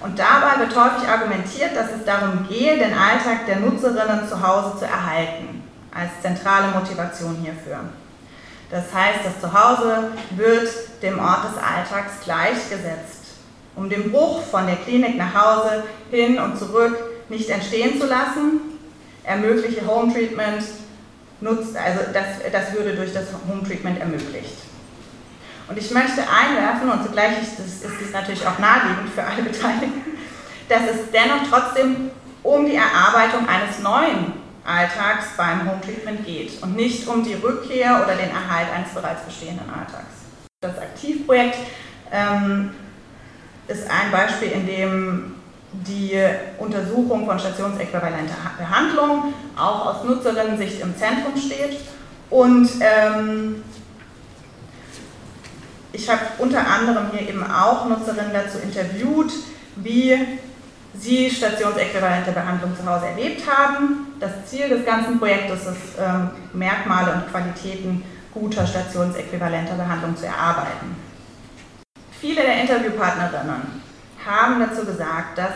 Und 0.00 0.18
dabei 0.18 0.60
wird 0.60 0.76
häufig 0.76 1.08
argumentiert, 1.08 1.74
dass 1.74 1.90
es 1.90 2.04
darum 2.04 2.46
gehe, 2.48 2.78
den 2.78 2.94
Alltag 2.94 3.46
der 3.46 3.56
Nutzerinnen 3.56 4.28
zu 4.28 4.40
Hause 4.40 4.78
zu 4.78 4.84
erhalten, 4.84 5.62
als 5.92 6.10
zentrale 6.22 6.68
Motivation 6.68 7.36
hierfür. 7.42 7.80
Das 8.70 8.84
heißt, 8.94 9.20
das 9.24 9.40
Zuhause 9.40 10.12
wird 10.30 10.68
dem 11.02 11.18
Ort 11.18 11.44
des 11.44 11.56
Alltags 11.56 12.20
gleichgesetzt, 12.22 13.24
um 13.74 13.88
den 13.88 14.12
Bruch 14.12 14.42
von 14.42 14.66
der 14.66 14.76
Klinik 14.76 15.16
nach 15.16 15.34
Hause 15.34 15.84
hin 16.10 16.38
und 16.38 16.58
zurück 16.58 16.96
nicht 17.28 17.48
entstehen 17.48 18.00
zu 18.00 18.06
lassen. 18.06 18.77
Ermögliche 19.28 19.86
Home 19.86 20.10
Treatment 20.10 20.64
nutzt, 21.42 21.76
also 21.76 22.00
das, 22.14 22.50
das 22.50 22.72
würde 22.72 22.96
durch 22.96 23.12
das 23.12 23.26
Home 23.46 23.62
Treatment 23.62 24.00
ermöglicht. 24.00 24.56
Und 25.68 25.76
ich 25.76 25.90
möchte 25.90 26.22
einwerfen, 26.22 26.90
und 26.90 27.04
zugleich 27.04 27.42
ist 27.42 27.58
es, 27.58 27.82
ist 27.82 28.00
es 28.00 28.10
natürlich 28.10 28.46
auch 28.46 28.58
naheliegend 28.58 29.12
für 29.14 29.22
alle 29.22 29.42
Beteiligten, 29.42 30.16
dass 30.70 30.80
es 30.90 31.10
dennoch 31.12 31.46
trotzdem 31.50 32.10
um 32.42 32.64
die 32.64 32.76
Erarbeitung 32.76 33.46
eines 33.46 33.80
neuen 33.80 34.32
Alltags 34.64 35.36
beim 35.36 35.68
Home 35.68 35.82
Treatment 35.82 36.24
geht 36.24 36.62
und 36.62 36.74
nicht 36.74 37.06
um 37.06 37.22
die 37.22 37.34
Rückkehr 37.34 38.02
oder 38.02 38.14
den 38.14 38.30
Erhalt 38.30 38.68
eines 38.74 38.90
bereits 38.94 39.24
bestehenden 39.24 39.68
Alltags. 39.68 40.24
Das 40.62 40.78
Aktivprojekt 40.78 41.58
ähm, 42.10 42.70
ist 43.66 43.90
ein 43.90 44.10
Beispiel, 44.10 44.52
in 44.52 44.66
dem 44.66 45.34
die 45.72 46.18
Untersuchung 46.58 47.26
von 47.26 47.38
stationsäquivalenter 47.38 48.34
Behandlung 48.58 49.34
auch 49.56 49.86
aus 49.86 50.04
Nutzerinnensicht 50.04 50.80
im 50.80 50.96
Zentrum 50.96 51.36
steht. 51.36 51.78
Und 52.30 52.68
ähm, 52.80 53.62
ich 55.92 56.08
habe 56.08 56.20
unter 56.38 56.66
anderem 56.66 57.10
hier 57.12 57.28
eben 57.28 57.44
auch 57.50 57.86
Nutzerinnen 57.88 58.32
dazu 58.32 58.58
interviewt, 58.58 59.32
wie 59.76 60.16
sie 60.94 61.30
stationsäquivalente 61.30 62.32
Behandlung 62.32 62.76
zu 62.76 62.86
Hause 62.86 63.06
erlebt 63.06 63.42
haben. 63.46 64.12
Das 64.20 64.46
Ziel 64.46 64.68
des 64.68 64.84
ganzen 64.84 65.18
Projektes 65.18 65.66
ist, 65.66 65.98
ähm, 65.98 66.30
Merkmale 66.52 67.12
und 67.12 67.30
Qualitäten 67.30 68.02
guter 68.32 68.66
stationsäquivalenter 68.66 69.74
Behandlung 69.74 70.16
zu 70.16 70.26
erarbeiten. 70.26 70.96
Viele 72.20 72.42
der 72.42 72.62
Interviewpartnerinnen 72.62 73.87
haben 74.26 74.60
dazu 74.60 74.84
gesagt, 74.84 75.38
dass 75.38 75.52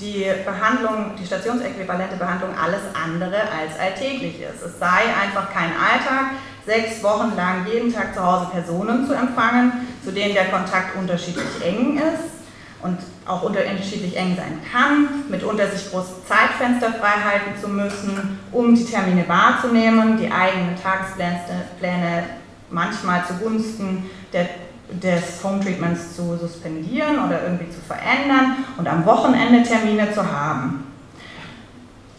die 0.00 0.26
Behandlung, 0.44 1.12
die 1.18 1.24
stationsäquivalente 1.24 2.16
Behandlung 2.16 2.50
alles 2.56 2.82
andere 2.94 3.40
als 3.40 3.78
alltäglich 3.78 4.40
ist. 4.40 4.62
Es 4.62 4.78
sei 4.78 5.14
einfach 5.20 5.52
kein 5.52 5.70
Alltag, 5.70 6.32
sechs 6.66 7.02
Wochen 7.02 7.34
lang 7.36 7.66
jeden 7.66 7.92
Tag 7.92 8.14
zu 8.14 8.22
Hause 8.22 8.50
Personen 8.52 9.06
zu 9.06 9.14
empfangen, 9.14 9.72
zu 10.04 10.12
denen 10.12 10.34
der 10.34 10.46
Kontakt 10.46 10.96
unterschiedlich 10.96 11.46
eng 11.64 11.96
ist 11.96 12.38
und 12.82 12.98
auch 13.26 13.42
unterschiedlich 13.42 14.16
eng 14.16 14.36
sein 14.36 14.60
kann, 14.70 15.24
mitunter 15.28 15.68
sich 15.68 15.90
große 15.90 16.24
Zeitfenster 16.26 16.92
frei 16.92 17.20
halten 17.24 17.60
zu 17.60 17.68
müssen, 17.68 18.38
um 18.52 18.74
die 18.74 18.84
Termine 18.84 19.26
wahrzunehmen, 19.28 20.16
die 20.18 20.30
eigenen 20.30 20.76
Tagespläne 20.80 22.24
manchmal 22.70 23.24
zugunsten 23.26 24.08
der 24.32 24.48
des 24.90 25.42
Home 25.44 25.60
Treatments 25.60 26.16
zu 26.16 26.36
suspendieren 26.36 27.24
oder 27.24 27.42
irgendwie 27.42 27.70
zu 27.70 27.80
verändern 27.80 28.64
und 28.76 28.88
am 28.88 29.04
Wochenende 29.04 29.62
Termine 29.62 30.12
zu 30.12 30.24
haben. 30.24 30.86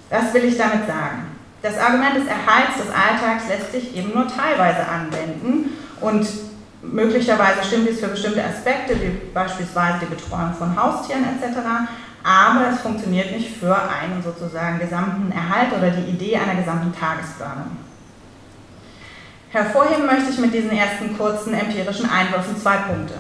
Was 0.10 0.34
will 0.34 0.46
ich 0.46 0.58
damit 0.58 0.88
sagen? 0.88 1.28
Das 1.62 1.78
Argument 1.78 2.16
des 2.16 2.26
Erhalts 2.26 2.78
des 2.78 2.88
Alltags 2.90 3.48
lässt 3.50 3.72
sich 3.72 3.96
eben 3.96 4.14
nur 4.14 4.28
teilweise 4.28 4.88
anwenden 4.88 5.72
und 6.00 6.26
möglicherweise 6.82 7.64
stimmt 7.64 7.90
dies 7.90 8.00
für 8.00 8.08
bestimmte 8.08 8.44
Aspekte, 8.44 8.96
wie 9.02 9.20
beispielsweise 9.34 10.00
die 10.02 10.16
Betreuung 10.16 10.54
von 10.54 10.82
Haustieren 10.82 11.24
etc., 11.24 11.58
aber 12.22 12.70
es 12.74 12.82
funktioniert 12.82 13.32
nicht 13.32 13.58
für 13.58 13.76
einen 13.76 14.22
sozusagen 14.22 14.80
gesamten 14.80 15.32
Erhalt 15.32 15.72
oder 15.72 15.90
die 15.90 16.12
Idee 16.12 16.38
einer 16.38 16.56
gesamten 16.56 16.94
Tagesplanung. 16.94 17.78
Hervorheben 19.52 20.06
möchte 20.06 20.30
ich 20.30 20.38
mit 20.38 20.54
diesen 20.54 20.72
ersten 20.72 21.18
kurzen 21.18 21.56
empirischen 21.56 22.08
Einwürfen 22.08 22.56
zwei 22.62 22.78
Punkte. 22.78 23.16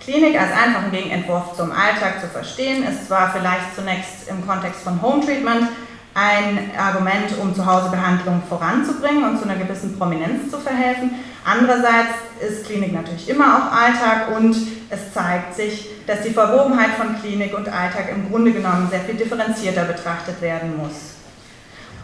Klinik 0.00 0.38
als 0.40 0.52
einfachen 0.52 0.90
Gegenentwurf 0.90 1.54
zum 1.56 1.70
Alltag 1.70 2.20
zu 2.20 2.26
verstehen, 2.26 2.82
ist 2.82 3.06
zwar 3.08 3.30
vielleicht 3.30 3.74
zunächst 3.74 4.28
im 4.28 4.46
Kontext 4.46 4.82
von 4.82 5.00
Home 5.00 5.24
Treatment 5.24 5.68
ein 6.14 6.70
Argument, 6.78 7.38
um 7.40 7.54
Zuhausebehandlung 7.54 8.42
voranzubringen 8.48 9.24
und 9.24 9.38
zu 9.38 9.44
einer 9.44 9.56
gewissen 9.56 9.98
Prominenz 9.98 10.50
zu 10.50 10.58
verhelfen. 10.58 11.10
Andererseits 11.44 12.14
ist 12.40 12.66
Klinik 12.66 12.92
natürlich 12.92 13.28
immer 13.28 13.56
auch 13.56 13.72
Alltag 13.72 14.36
und 14.36 14.56
es 14.90 15.12
zeigt 15.14 15.54
sich, 15.54 15.88
dass 16.06 16.22
die 16.22 16.30
Verwobenheit 16.30 16.90
von 16.98 17.18
Klinik 17.20 17.56
und 17.56 17.68
Alltag 17.68 18.10
im 18.10 18.30
Grunde 18.30 18.52
genommen 18.52 18.88
sehr 18.90 19.00
viel 19.00 19.14
differenzierter 19.14 19.84
betrachtet 19.84 20.40
werden 20.40 20.76
muss. 20.76 21.17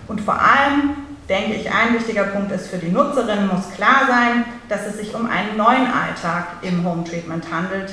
Und 0.06 0.20
vor 0.20 0.34
allem, 0.34 0.90
denke 1.28 1.54
ich, 1.54 1.70
ein 1.70 1.94
wichtiger 1.94 2.24
Punkt 2.24 2.52
ist 2.52 2.68
für 2.68 2.78
die 2.78 2.90
Nutzerinnen 2.90 3.48
muss 3.48 3.70
klar 3.74 4.02
sein, 4.06 4.44
dass 4.68 4.86
es 4.86 4.98
sich 4.98 5.14
um 5.14 5.28
einen 5.28 5.56
neuen 5.56 5.86
Alltag 5.86 6.46
im 6.62 6.84
Home 6.84 7.04
Treatment 7.04 7.50
handelt 7.50 7.92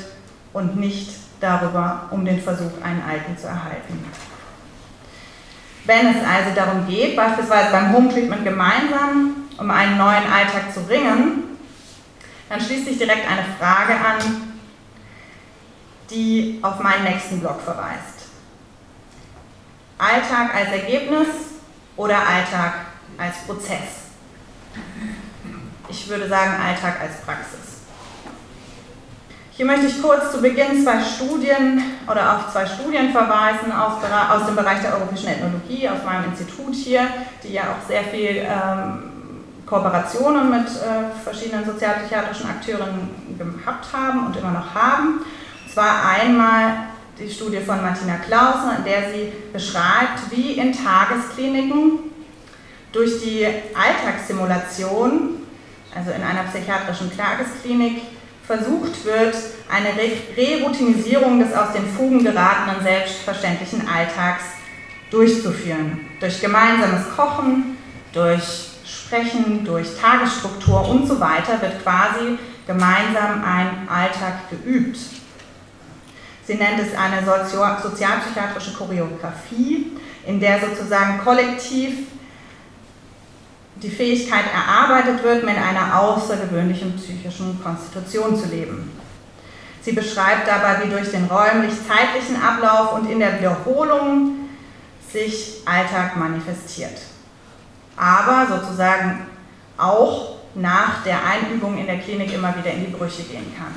und 0.54 0.78
nicht 0.78 1.16
darüber, 1.40 2.08
um 2.12 2.26
den 2.26 2.42
Versuch, 2.42 2.72
einen 2.84 3.02
alten 3.10 3.38
zu 3.38 3.48
erhalten. 3.48 4.06
Wenn 5.86 6.08
es 6.08 6.18
also 6.18 6.54
darum 6.56 6.88
geht, 6.88 7.16
beispielsweise 7.16 7.72
beim 7.72 7.94
Home 7.94 8.10
Treatment 8.10 8.44
gemeinsam 8.44 9.36
um 9.58 9.70
einen 9.70 9.98
neuen 9.98 10.32
Alltag 10.32 10.74
zu 10.74 10.82
ringen, 10.82 11.58
dann 12.50 12.60
schließt 12.60 12.86
sich 12.86 12.98
direkt 12.98 13.30
eine 13.30 13.44
Frage 13.58 13.94
an, 13.94 14.54
die 16.10 16.60
auf 16.62 16.80
meinen 16.80 17.06
nächsten 17.06 17.40
Blog 17.40 17.62
verweist. 17.62 18.28
Alltag 19.98 20.54
als 20.54 20.72
Ergebnis 20.72 21.28
oder 22.02 22.18
Alltag 22.18 22.74
als 23.16 23.38
Prozess? 23.46 24.10
Ich 25.88 26.10
würde 26.10 26.28
sagen 26.28 26.54
Alltag 26.60 27.00
als 27.00 27.22
Praxis. 27.22 27.60
Hier 29.52 29.66
möchte 29.68 29.86
ich 29.86 30.02
kurz 30.02 30.32
zu 30.32 30.42
Beginn 30.42 30.82
zwei 30.84 31.00
Studien 31.04 31.84
oder 32.10 32.36
auf 32.36 32.52
zwei 32.52 32.66
Studien 32.66 33.12
verweisen 33.12 33.72
aus, 33.72 34.02
aus 34.32 34.48
dem 34.48 34.56
Bereich 34.56 34.82
der 34.82 34.96
europäischen 34.96 35.28
Ethnologie, 35.28 35.88
aus 35.90 36.04
meinem 36.04 36.32
Institut 36.32 36.74
hier, 36.74 37.08
die 37.44 37.54
ja 37.54 37.64
auch 37.64 37.88
sehr 37.88 38.04
viel 38.06 38.48
ähm, 38.48 39.04
Kooperationen 39.68 40.50
mit 40.50 40.68
äh, 40.68 41.24
verschiedenen 41.24 41.66
sozialpsychiatrischen 41.66 42.50
Akteuren 42.50 43.10
gehabt 43.38 43.86
haben 43.94 44.26
und 44.26 44.36
immer 44.36 44.52
noch 44.52 44.74
haben. 44.74 45.20
Und 45.64 45.72
zwar 45.72 46.10
einmal 46.20 46.91
die 47.22 47.32
Studie 47.32 47.60
von 47.60 47.82
Martina 47.82 48.16
Clausen, 48.18 48.78
in 48.78 48.84
der 48.84 49.12
sie 49.12 49.32
beschreibt, 49.54 50.32
wie 50.32 50.54
in 50.54 50.74
Tageskliniken 50.74 52.00
durch 52.92 53.22
die 53.24 53.46
Alltagssimulation, 53.46 55.44
also 55.96 56.12
in 56.12 56.24
einer 56.24 56.44
psychiatrischen 56.50 57.12
Tagesklinik, 57.16 58.02
versucht 58.46 59.06
wird, 59.06 59.36
eine 59.70 59.90
Re-Routinisierung 60.36 61.40
des 61.40 61.54
aus 61.54 61.74
den 61.74 61.88
Fugen 61.88 62.24
geratenen 62.24 62.82
selbstverständlichen 62.82 63.88
Alltags 63.88 64.44
durchzuführen. 65.10 66.08
Durch 66.20 66.42
gemeinsames 66.42 67.04
Kochen, 67.16 67.78
durch 68.12 68.72
Sprechen, 68.86 69.64
durch 69.64 69.88
Tagesstruktur 70.00 70.90
und 70.90 71.08
so 71.08 71.20
weiter 71.20 71.62
wird 71.62 71.82
quasi 71.84 72.38
gemeinsam 72.68 73.44
ein 73.44 73.88
Alltag 73.90 74.50
geübt. 74.50 74.98
Sie 76.46 76.56
nennt 76.56 76.80
es 76.80 76.98
eine 76.98 77.24
sozialpsychiatrische 77.26 78.74
Choreografie, 78.74 79.92
in 80.26 80.40
der 80.40 80.60
sozusagen 80.60 81.20
kollektiv 81.24 82.08
die 83.76 83.90
Fähigkeit 83.90 84.46
erarbeitet 84.54 85.24
wird, 85.24 85.44
mit 85.44 85.58
einer 85.58 86.00
außergewöhnlichen 86.00 86.96
psychischen 86.98 87.62
Konstitution 87.64 88.36
zu 88.36 88.48
leben. 88.50 88.92
Sie 89.82 89.94
beschreibt 89.94 90.48
dabei, 90.48 90.84
wie 90.84 90.92
durch 90.92 91.10
den 91.10 91.26
räumlich-zeitlichen 91.26 92.42
Ablauf 92.42 92.94
und 92.94 93.10
in 93.10 93.20
der 93.20 93.40
Wiederholung 93.40 94.50
sich 95.12 95.62
Alltag 95.66 96.16
manifestiert. 96.18 97.02
Aber 97.98 98.48
sozusagen 98.48 99.26
auch 99.78 100.36
nach 100.54 101.04
der 101.04 101.18
Einübung 101.26 101.78
in 101.78 101.88
der 101.88 102.00
Klinik 102.00 102.32
immer 102.34 102.56
wieder 102.56 102.72
in 102.72 102.86
die 102.86 102.92
Brüche 102.92 103.24
gehen 103.24 103.54
kann. 103.58 103.74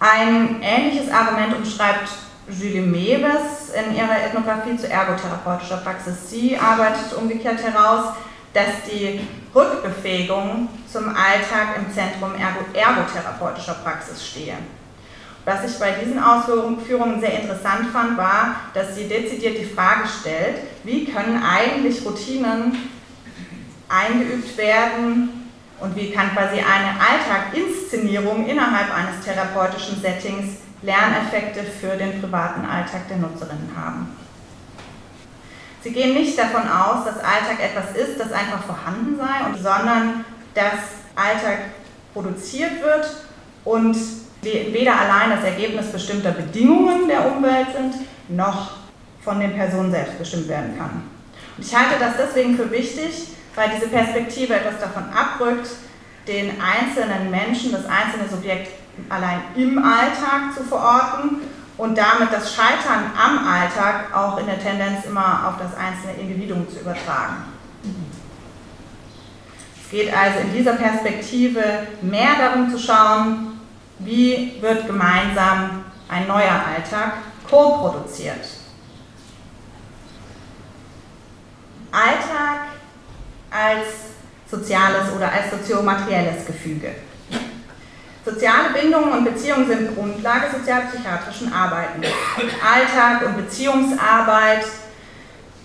Ein 0.00 0.62
ähnliches 0.62 1.10
Argument 1.10 1.56
umschreibt 1.56 2.08
Julie 2.48 2.82
Mewes 2.82 3.70
in 3.74 3.96
ihrer 3.96 4.24
Ethnographie 4.26 4.76
zu 4.76 4.88
ergotherapeutischer 4.88 5.78
Praxis. 5.78 6.30
Sie 6.30 6.56
arbeitet 6.56 7.12
umgekehrt 7.16 7.60
heraus, 7.62 8.14
dass 8.54 8.84
die 8.90 9.20
Rückbefähigung 9.52 10.68
zum 10.90 11.08
Alltag 11.08 11.76
im 11.78 11.92
Zentrum 11.92 12.32
ergotherapeutischer 12.36 13.74
Praxis 13.84 14.24
stehe. 14.24 14.54
Was 15.44 15.68
ich 15.68 15.78
bei 15.80 15.92
diesen 15.92 16.22
Ausführungen 16.22 17.20
sehr 17.20 17.40
interessant 17.40 17.90
fand, 17.92 18.16
war, 18.16 18.56
dass 18.74 18.94
sie 18.94 19.08
dezidiert 19.08 19.58
die 19.58 19.64
Frage 19.64 20.06
stellt, 20.20 20.58
wie 20.84 21.06
können 21.06 21.42
eigentlich 21.42 22.04
Routinen 22.04 22.76
eingeübt 23.88 24.56
werden 24.56 25.37
und 25.80 25.94
wie 25.96 26.10
kann 26.10 26.32
quasi 26.34 26.58
eine 26.58 26.94
Alltaginszenierung 26.98 28.46
innerhalb 28.46 28.94
eines 28.94 29.24
therapeutischen 29.24 30.00
Settings 30.00 30.58
Lerneffekte 30.82 31.62
für 31.64 31.96
den 31.96 32.20
privaten 32.20 32.64
Alltag 32.64 33.08
der 33.08 33.18
Nutzerinnen 33.18 33.70
haben. 33.76 34.16
Sie 35.82 35.92
gehen 35.92 36.14
nicht 36.14 36.38
davon 36.38 36.62
aus, 36.62 37.04
dass 37.04 37.16
Alltag 37.16 37.58
etwas 37.60 37.96
ist, 37.96 38.18
das 38.18 38.32
einfach 38.32 38.62
vorhanden 38.64 39.16
sei, 39.16 39.58
sondern 39.60 40.24
dass 40.54 40.80
Alltag 41.14 41.58
produziert 42.12 42.82
wird 42.82 43.08
und 43.64 43.96
weder 44.42 44.98
allein 44.98 45.30
das 45.30 45.44
Ergebnis 45.44 45.86
bestimmter 45.92 46.32
Bedingungen 46.32 47.08
der 47.08 47.30
Umwelt 47.30 47.68
sind, 47.76 47.94
noch 48.28 48.72
von 49.22 49.40
den 49.40 49.54
Personen 49.54 49.90
selbst 49.90 50.18
bestimmt 50.18 50.48
werden 50.48 50.76
kann. 50.78 51.02
Und 51.56 51.64
ich 51.64 51.74
halte 51.74 51.98
das 51.98 52.14
deswegen 52.16 52.56
für 52.56 52.70
wichtig, 52.70 53.28
weil 53.58 53.70
diese 53.74 53.88
Perspektive 53.88 54.54
etwas 54.54 54.78
davon 54.78 55.02
abrückt, 55.12 55.68
den 56.28 56.52
einzelnen 56.60 57.28
Menschen, 57.28 57.72
das 57.72 57.86
einzelne 57.86 58.28
Subjekt 58.30 58.70
allein 59.08 59.40
im 59.56 59.82
Alltag 59.82 60.54
zu 60.56 60.62
verorten 60.62 61.38
und 61.76 61.98
damit 61.98 62.32
das 62.32 62.54
Scheitern 62.54 63.10
am 63.20 63.48
Alltag 63.48 64.14
auch 64.14 64.38
in 64.38 64.46
der 64.46 64.60
Tendenz 64.60 65.04
immer 65.06 65.48
auf 65.48 65.54
das 65.58 65.76
einzelne 65.76 66.20
Individuum 66.20 66.68
zu 66.70 66.78
übertragen. 66.78 67.44
Es 69.82 69.90
geht 69.90 70.16
also 70.16 70.38
in 70.40 70.52
dieser 70.52 70.74
Perspektive 70.74 71.88
mehr 72.00 72.36
darum 72.38 72.70
zu 72.70 72.78
schauen, 72.78 73.60
wie 73.98 74.58
wird 74.60 74.86
gemeinsam 74.86 75.84
ein 76.08 76.28
neuer 76.28 76.62
Alltag 76.76 77.14
co-produziert. 77.50 78.46
Alltag 81.90 82.77
als 83.50 83.86
soziales 84.50 85.12
oder 85.14 85.30
als 85.30 85.50
soziomaterielles 85.50 86.46
Gefüge. 86.46 86.92
Soziale 88.24 88.70
Bindungen 88.74 89.12
und 89.12 89.24
Beziehungen 89.24 89.66
sind 89.66 89.94
Grundlage 89.94 90.46
sozialpsychiatrischen 90.52 91.52
Arbeiten. 91.52 92.02
Alltag 92.62 93.26
und 93.26 93.36
Beziehungsarbeit, 93.36 94.66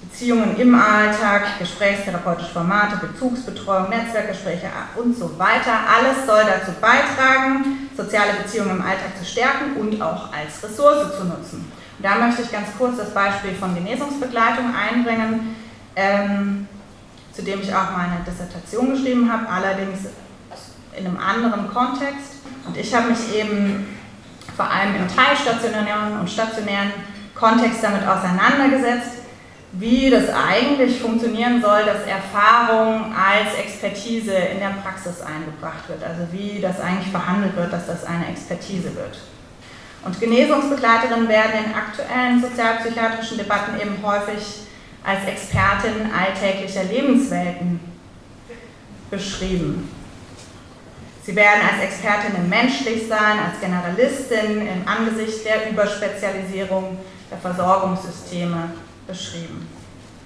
Beziehungen 0.02 0.56
im 0.58 0.76
Alltag, 0.76 1.60
gesprächstherapeutische 1.60 2.52
Formate, 2.52 3.06
Bezugsbetreuung, 3.06 3.90
Netzwerkgespräche 3.90 4.68
und 4.96 5.18
so 5.18 5.38
weiter. 5.38 5.74
Alles 5.94 6.26
soll 6.26 6.44
dazu 6.46 6.72
beitragen, 6.80 7.90
soziale 7.98 8.34
Beziehungen 8.42 8.78
im 8.78 8.82
Alltag 8.82 9.18
zu 9.20 9.26
stärken 9.26 9.76
und 9.78 10.02
auch 10.02 10.32
als 10.32 10.64
Ressource 10.64 11.18
zu 11.18 11.26
nutzen. 11.26 11.72
Und 11.98 12.06
da 12.06 12.16
möchte 12.16 12.44
ich 12.44 12.52
ganz 12.52 12.68
kurz 12.78 12.98
das 12.98 13.14
Beispiel 13.14 13.56
von 13.56 13.76
Genesungsbegleitung 13.76 14.74
einbringen, 14.74 15.56
ähm, 15.96 16.68
zu 17.34 17.42
dem 17.42 17.62
ich 17.62 17.74
auch 17.74 17.92
meine 17.92 18.20
Dissertation 18.26 18.92
geschrieben 18.92 19.32
habe, 19.32 19.50
allerdings 19.50 20.00
in 20.98 21.08
einem 21.08 21.18
anderen 21.18 21.68
Kontext. 21.68 22.36
Und 22.66 22.78
ich 22.78 22.94
habe 22.94 23.10
mich 23.10 23.36
eben 23.36 23.88
vor 24.56 24.70
allem 24.70 24.96
im 24.96 25.08
teilstationären 25.08 26.20
und 26.20 26.30
stationären 26.30 26.92
Kontext 27.34 27.84
damit 27.84 28.08
auseinandergesetzt, 28.08 29.24
wie 29.74 30.12
das 30.12 30.26
eigentlich 30.30 31.00
funktionieren 31.02 31.60
soll, 31.60 31.84
dass 31.84 32.06
Erfahrung 32.06 33.12
als 33.16 33.56
Expertise 33.58 34.32
in 34.32 34.60
der 34.60 34.76
Praxis 34.84 35.20
eingebracht 35.22 35.90
wird. 35.90 36.04
Also 36.04 36.28
wie 36.32 36.62
das 36.62 36.80
eigentlich 36.80 37.10
verhandelt 37.10 37.56
wird, 37.56 37.74
dass 37.74 37.88
das 37.88 38.06
eine 38.06 38.28
Expertise 38.28 38.96
wird. 38.96 39.18
Und 40.06 40.20
Genesungsbegleiterinnen 40.20 41.28
werden 41.28 41.66
in 41.66 41.74
aktuellen 41.74 42.40
sozialpsychiatrischen 42.40 43.38
Debatten 43.38 43.80
eben 43.82 43.98
häufig 44.04 44.68
als 45.04 45.26
Expertin 45.26 46.12
alltäglicher 46.12 46.84
Lebenswelten 46.86 47.80
beschrieben. 49.10 49.90
Sie 51.26 51.36
werden 51.36 51.62
als 51.62 51.84
Expertin 51.84 52.36
im 52.36 52.50
Menschlichsein, 52.50 53.40
als 53.40 53.60
Generalistin 53.62 54.68
im 54.68 54.88
Angesicht 54.88 55.46
der 55.46 55.70
Überspezialisierung 55.70 56.98
der 57.32 57.38
Versorgungssysteme 57.38 58.72
beschrieben. 59.08 59.68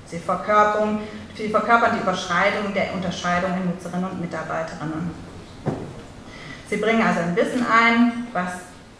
Sie 0.07 0.19
verkörpern, 0.19 0.99
sie 1.35 1.49
verkörpern 1.49 1.91
die 1.95 2.01
Überschreidung 2.01 2.73
der 2.73 2.93
Unterscheidung 2.93 3.51
in 3.57 3.65
Nutzerinnen 3.65 4.09
und 4.09 4.21
Mitarbeiterinnen. 4.21 5.11
Sie 6.69 6.77
bringen 6.77 7.01
also 7.01 7.21
ein 7.21 7.35
Wissen 7.35 7.65
ein, 7.65 8.27
was 8.33 8.51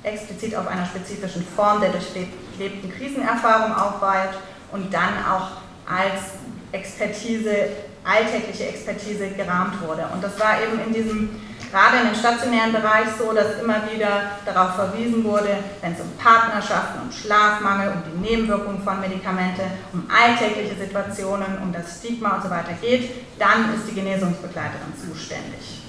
explizit 0.04 0.56
auf 0.56 0.68
einer 0.68 0.86
spezifischen 0.86 1.46
Form 1.56 1.82
der 1.82 1.90
durchlebten 1.90 2.94
Krisenerfahrung 2.94 3.74
aufweist 3.74 4.40
und 4.72 4.94
dann 4.94 5.26
auch 5.30 5.67
als 5.88 6.38
Expertise, 6.72 7.70
alltägliche 8.04 8.68
Expertise 8.70 9.30
gerahmt 9.30 9.82
wurde. 9.82 10.08
Und 10.14 10.24
das 10.24 10.40
war 10.40 10.62
eben 10.62 10.80
in 10.86 10.94
diesem, 10.94 11.30
gerade 11.72 11.98
in 11.98 12.08
dem 12.08 12.16
stationären 12.16 12.72
Bereich 12.72 13.08
so, 13.18 13.34
dass 13.34 13.60
immer 13.62 13.82
wieder 13.92 14.32
darauf 14.46 14.76
verwiesen 14.76 15.24
wurde, 15.24 15.58
wenn 15.82 15.94
es 15.94 16.00
um 16.00 16.12
Partnerschaften, 16.18 17.02
um 17.04 17.12
Schlafmangel, 17.12 17.94
um 17.94 18.04
die 18.12 18.30
Nebenwirkungen 18.30 18.82
von 18.84 19.00
Medikamente, 19.00 19.64
um 19.94 20.08
alltägliche 20.10 20.76
Situationen, 20.76 21.58
um 21.62 21.72
das 21.72 22.00
Stigma 22.00 22.36
und 22.36 22.44
so 22.44 22.50
weiter 22.50 22.74
geht, 22.82 23.10
dann 23.40 23.74
ist 23.74 23.90
die 23.90 23.96
Genesungsbegleiterin 23.96 24.94
zuständig. 24.96 25.82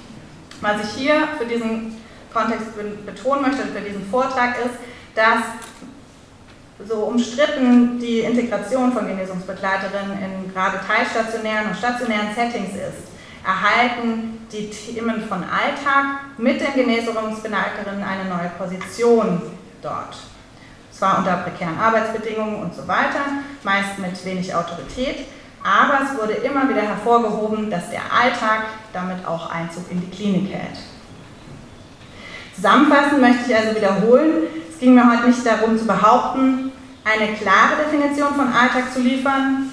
Was 0.61 0.83
ich 0.83 0.91
hier 1.03 1.29
für 1.39 1.47
diesen 1.47 1.97
Kontext 2.33 2.69
betonen 3.07 3.43
möchte 3.43 3.67
für 3.67 3.81
diesen 3.81 4.09
Vortrag 4.11 4.57
ist, 4.59 4.75
dass 5.15 5.43
so 6.87 6.95
umstritten 7.05 7.99
die 7.99 8.21
Integration 8.21 8.93
von 8.93 9.07
Genesungsbegleiterinnen 9.07 10.19
in 10.23 10.53
gerade 10.53 10.79
teilstationären 10.87 11.69
und 11.69 11.77
stationären 11.77 12.29
Settings 12.35 12.75
ist, 12.75 13.09
erhalten 13.45 14.47
die 14.53 14.71
Themen 14.71 15.23
von 15.29 15.43
Alltag 15.43 16.21
mit 16.39 16.61
den 16.61 16.75
Genesungsbegleiterinnen 16.75 18.05
eine 18.05 18.29
neue 18.29 18.51
Position 18.59 19.43
dort. 19.83 20.17
Zwar 20.93 21.19
unter 21.19 21.37
prekären 21.39 21.79
Arbeitsbedingungen 21.79 22.63
und 22.63 22.75
so 22.75 22.87
weiter, 22.87 23.25
meist 23.63 23.99
mit 23.99 24.25
wenig 24.25 24.55
Autorität, 24.55 25.27
aber 25.63 26.01
es 26.05 26.21
wurde 26.21 26.35
immer 26.35 26.69
wieder 26.69 26.83
hervorgehoben, 26.83 27.71
dass 27.71 27.91
der 27.91 28.03
Alltag 28.13 28.65
damit 28.93 29.27
auch 29.27 29.51
Einzug 29.51 29.91
in 29.91 30.01
die 30.01 30.11
Klinik 30.11 30.53
hält. 30.53 30.79
Zusammenfassend 32.55 33.21
möchte 33.21 33.51
ich 33.51 33.57
also 33.57 33.77
wiederholen, 33.77 34.49
es 34.69 34.79
ging 34.79 34.95
mir 34.95 35.09
heute 35.11 35.29
nicht 35.29 35.45
darum 35.47 35.79
zu 35.79 35.87
behaupten, 35.87 36.68
eine 37.09 37.35
klare 37.35 37.85
Definition 37.85 38.35
von 38.35 38.53
Alltag 38.53 38.93
zu 38.93 39.01
liefern 39.01 39.73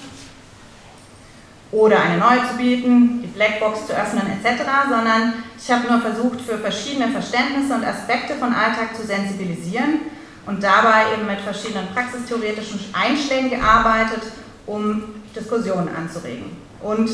oder 1.72 2.00
eine 2.00 2.18
neue 2.18 2.48
zu 2.48 2.56
bieten, 2.56 3.20
die 3.22 3.26
Blackbox 3.26 3.86
zu 3.86 3.92
öffnen 3.92 4.22
etc., 4.26 4.62
sondern 4.88 5.34
ich 5.58 5.70
habe 5.70 5.88
nur 5.88 6.00
versucht, 6.00 6.40
für 6.40 6.58
verschiedene 6.58 7.08
Verständnisse 7.08 7.74
und 7.74 7.84
Aspekte 7.84 8.34
von 8.34 8.54
Alltag 8.54 8.96
zu 8.96 9.06
sensibilisieren 9.06 10.00
und 10.46 10.62
dabei 10.62 11.12
eben 11.14 11.26
mit 11.26 11.40
verschiedenen 11.40 11.88
praxistheoretischen 11.92 12.80
Einschlägen 12.92 13.50
gearbeitet, 13.50 14.22
um 14.66 15.02
Diskussionen 15.34 15.90
anzuregen 15.94 16.56
und 16.82 17.10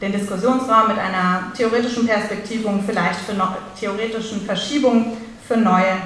den 0.00 0.12
Diskussionsraum 0.12 0.88
mit 0.88 0.98
einer 0.98 1.52
theoretischen 1.56 2.06
Perspektivung, 2.06 2.82
vielleicht 2.84 3.20
für 3.20 3.32
no 3.32 3.48
theoretischen 3.78 4.42
Verschiebungen 4.42 5.16
für 5.46 5.56
neue, 5.56 5.96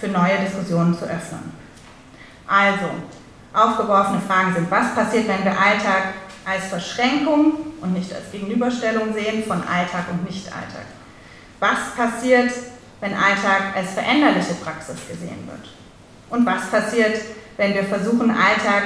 für 0.00 0.08
neue 0.08 0.38
Diskussionen 0.44 0.96
zu 0.96 1.04
öffnen. 1.04 1.61
Also, 2.52 2.90
aufgeworfene 3.54 4.20
Fragen 4.28 4.52
sind, 4.52 4.70
was 4.70 4.94
passiert, 4.94 5.26
wenn 5.26 5.42
wir 5.42 5.58
Alltag 5.58 6.12
als 6.44 6.66
Verschränkung 6.66 7.54
und 7.80 7.94
nicht 7.94 8.12
als 8.12 8.30
Gegenüberstellung 8.30 9.14
sehen 9.14 9.42
von 9.44 9.56
Alltag 9.66 10.04
und 10.10 10.24
Nicht-Alltag? 10.24 10.84
Was 11.60 11.94
passiert, 11.96 12.52
wenn 13.00 13.14
Alltag 13.14 13.74
als 13.74 13.92
veränderliche 13.92 14.52
Praxis 14.62 14.96
gesehen 15.08 15.48
wird? 15.48 15.70
Und 16.28 16.44
was 16.44 16.70
passiert, 16.70 17.22
wenn 17.56 17.72
wir 17.72 17.84
versuchen, 17.84 18.30
Alltag 18.30 18.82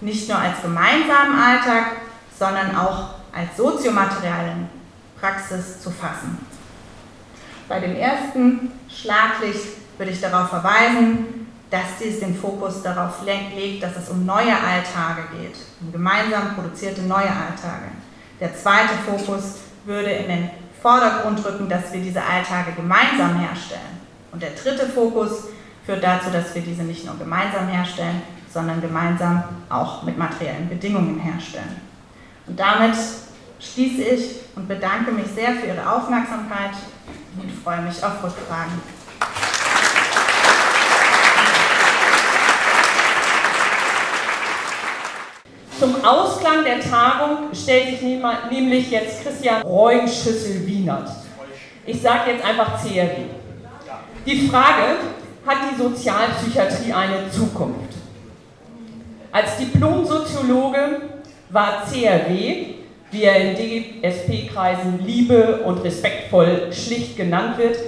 nicht 0.00 0.26
nur 0.26 0.38
als 0.38 0.62
gemeinsamen 0.62 1.38
Alltag, 1.38 1.96
sondern 2.38 2.74
auch 2.74 3.16
als 3.34 3.54
soziomateriellen 3.54 4.66
Praxis 5.20 5.82
zu 5.82 5.90
fassen? 5.90 6.38
Bei 7.68 7.80
dem 7.80 7.96
ersten 7.96 8.72
Schlaglicht 8.88 9.98
würde 9.98 10.12
ich 10.12 10.20
darauf 10.22 10.48
verweisen, 10.48 11.39
dass 11.70 11.98
dies 12.02 12.20
den 12.20 12.34
Fokus 12.34 12.82
darauf 12.82 13.24
legt, 13.24 13.82
dass 13.82 13.96
es 13.96 14.08
um 14.08 14.26
neue 14.26 14.52
Alltage 14.52 15.22
geht, 15.40 15.56
um 15.80 15.92
gemeinsam 15.92 16.54
produzierte 16.54 17.02
neue 17.02 17.30
Alltage. 17.30 17.92
Der 18.40 18.56
zweite 18.56 18.94
Fokus 19.06 19.58
würde 19.84 20.10
in 20.10 20.28
den 20.28 20.50
Vordergrund 20.82 21.44
rücken, 21.44 21.68
dass 21.68 21.92
wir 21.92 22.00
diese 22.00 22.22
Alltage 22.22 22.72
gemeinsam 22.72 23.38
herstellen. 23.38 24.00
Und 24.32 24.42
der 24.42 24.50
dritte 24.50 24.86
Fokus 24.86 25.44
führt 25.84 26.02
dazu, 26.02 26.30
dass 26.30 26.54
wir 26.54 26.62
diese 26.62 26.82
nicht 26.82 27.04
nur 27.04 27.16
gemeinsam 27.16 27.68
herstellen, 27.68 28.22
sondern 28.52 28.80
gemeinsam 28.80 29.44
auch 29.68 30.02
mit 30.02 30.18
materiellen 30.18 30.68
Bedingungen 30.68 31.18
herstellen. 31.20 31.76
Und 32.46 32.58
damit 32.58 32.96
schließe 33.60 34.02
ich 34.02 34.40
und 34.56 34.66
bedanke 34.66 35.12
mich 35.12 35.26
sehr 35.26 35.52
für 35.52 35.66
Ihre 35.66 35.88
Aufmerksamkeit 35.88 36.72
und 37.40 37.52
freue 37.62 37.82
mich 37.82 38.02
auf 38.02 38.22
Rückfragen. 38.22 38.80
Zum 45.80 46.04
Ausklang 46.04 46.62
der 46.62 46.78
Tagung 46.78 47.54
stellt 47.54 47.98
sich 47.98 48.02
nämlich 48.02 48.90
jetzt 48.90 49.22
Christian 49.22 49.62
Reunschüssel-Wienert. 49.62 51.08
Ich 51.86 52.02
sage 52.02 52.32
jetzt 52.32 52.44
einfach 52.44 52.78
CRW. 52.78 53.22
Die 54.26 54.46
Frage, 54.46 54.98
hat 55.46 55.56
die 55.72 55.82
Sozialpsychiatrie 55.82 56.92
eine 56.92 57.30
Zukunft? 57.30 57.94
Als 59.32 59.56
Diplomsoziologe 59.56 61.00
war 61.48 61.86
CRW, 61.90 62.74
wie 63.10 63.22
er 63.22 63.36
in 63.36 64.02
DSP-Kreisen 64.02 65.00
liebe 65.06 65.62
und 65.64 65.82
respektvoll 65.82 66.70
schlicht 66.74 67.16
genannt 67.16 67.56
wird, 67.56 67.78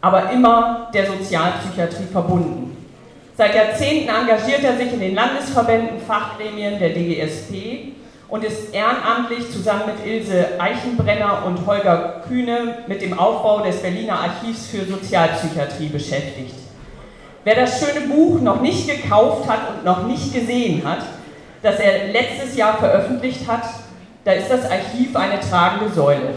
aber 0.00 0.32
immer 0.32 0.90
der 0.92 1.06
Sozialpsychiatrie 1.06 2.06
verbunden. 2.10 2.71
Seit 3.42 3.56
Jahrzehnten 3.56 4.08
engagiert 4.08 4.62
er 4.62 4.76
sich 4.76 4.92
in 4.92 5.00
den 5.00 5.16
Landesverbänden, 5.16 6.00
Fachgremien 6.06 6.78
der 6.78 6.90
DGSP 6.90 7.92
und 8.28 8.44
ist 8.44 8.72
ehrenamtlich 8.72 9.50
zusammen 9.50 9.82
mit 9.86 10.06
Ilse 10.06 10.60
Eichenbrenner 10.60 11.42
und 11.44 11.66
Holger 11.66 12.22
Kühne 12.28 12.84
mit 12.86 13.02
dem 13.02 13.18
Aufbau 13.18 13.64
des 13.64 13.82
Berliner 13.82 14.20
Archivs 14.20 14.68
für 14.68 14.84
Sozialpsychiatrie 14.84 15.88
beschäftigt. 15.88 16.54
Wer 17.42 17.56
das 17.56 17.80
schöne 17.80 18.06
Buch 18.06 18.40
noch 18.40 18.60
nicht 18.60 18.88
gekauft 18.88 19.50
hat 19.50 19.70
und 19.70 19.84
noch 19.84 20.06
nicht 20.06 20.32
gesehen 20.32 20.84
hat, 20.84 21.02
das 21.64 21.80
er 21.80 22.12
letztes 22.12 22.54
Jahr 22.56 22.78
veröffentlicht 22.78 23.48
hat, 23.48 23.64
da 24.24 24.34
ist 24.34 24.52
das 24.52 24.70
Archiv 24.70 25.16
eine 25.16 25.40
tragende 25.40 25.92
Säule. 25.92 26.34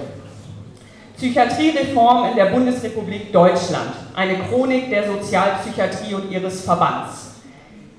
Psychiatriereform 1.18 2.32
in 2.32 2.36
der 2.36 2.48
Bundesrepublik 2.48 3.32
Deutschland, 3.32 3.92
eine 4.16 4.38
Chronik 4.40 4.90
der 4.90 5.08
Sozialpsychiatrie 5.08 6.14
und 6.14 6.30
ihres 6.30 6.62
Verbands. 6.62 7.36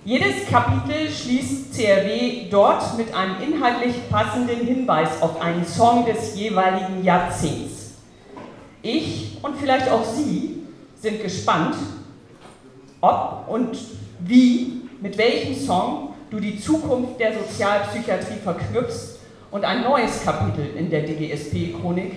Jedes 0.04 0.46
Kapitel 0.50 1.10
schließt 1.10 1.74
CRW 1.74 2.48
dort 2.50 2.96
mit 2.98 3.14
einem 3.14 3.36
inhaltlich 3.40 4.08
passenden 4.10 4.66
Hinweis 4.66 5.20
auf 5.22 5.40
einen 5.40 5.64
Song 5.64 6.04
des 6.04 6.36
jeweiligen 6.36 7.02
Jahrzehnts. 7.02 7.94
Ich 8.82 9.38
und 9.42 9.56
vielleicht 9.58 9.90
auch 9.90 10.04
Sie 10.04 10.62
sind 11.00 11.22
gespannt, 11.22 11.74
ob 13.00 13.48
und 13.48 13.78
wie, 14.20 14.82
mit 15.00 15.16
welchem 15.16 15.54
Song 15.54 16.14
du 16.30 16.38
die 16.38 16.60
Zukunft 16.60 17.18
der 17.18 17.32
Sozialpsychiatrie 17.32 18.38
verknüpfst 18.44 19.20
und 19.50 19.64
ein 19.64 19.82
neues 19.82 20.22
Kapitel 20.22 20.76
in 20.76 20.90
der 20.90 21.02
DGSP-Chronik 21.02 22.12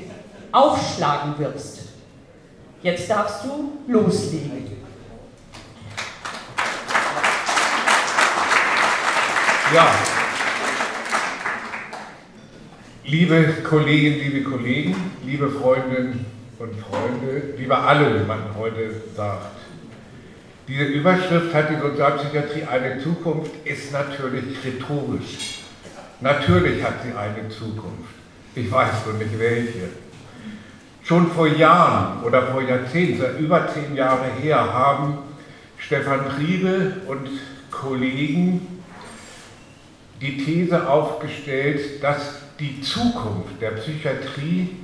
aufschlagen 0.52 1.38
wirst. 1.38 1.80
Jetzt 2.82 3.10
darfst 3.10 3.44
du 3.44 3.74
loslegen. 3.88 4.78
Ja, 9.74 9.88
liebe 13.04 13.54
Kolleginnen, 13.64 14.20
liebe 14.20 14.50
Kollegen, 14.50 14.96
liebe 15.24 15.50
Freundinnen 15.50 16.26
und 16.58 16.74
Freunde, 16.80 17.54
liebe 17.58 17.78
alle, 17.78 18.20
wie 18.20 18.26
man 18.26 18.40
heute 18.58 18.94
sagt. 19.16 19.58
Diese 20.68 20.84
Überschrift 20.84 21.54
hat 21.54 21.70
die 21.70 21.80
Sozialpsychiatrie 21.80 22.64
eine 22.64 23.00
Zukunft, 23.00 23.52
ist 23.66 23.92
natürlich 23.92 24.58
rhetorisch. 24.64 25.64
Natürlich 26.22 26.84
hat 26.84 27.04
sie 27.04 27.14
eine 27.14 27.50
Zukunft. 27.50 28.14
Ich 28.56 28.72
weiß 28.72 29.06
nur 29.06 29.16
nicht 29.16 29.38
welche. 29.40 29.90
Schon 31.10 31.32
vor 31.32 31.48
Jahren 31.48 32.22
oder 32.24 32.44
vor 32.52 32.62
Jahrzehnten, 32.62 33.40
über 33.40 33.68
zehn 33.68 33.96
Jahre 33.96 34.28
her, 34.44 34.58
haben 34.72 35.18
Stefan 35.80 36.20
Priebe 36.26 36.98
und 37.08 37.28
Kollegen 37.72 38.84
die 40.22 40.38
These 40.38 40.88
aufgestellt, 40.88 42.04
dass 42.04 42.42
die 42.60 42.80
Zukunft 42.82 43.60
der 43.60 43.72
Psychiatrie 43.72 44.76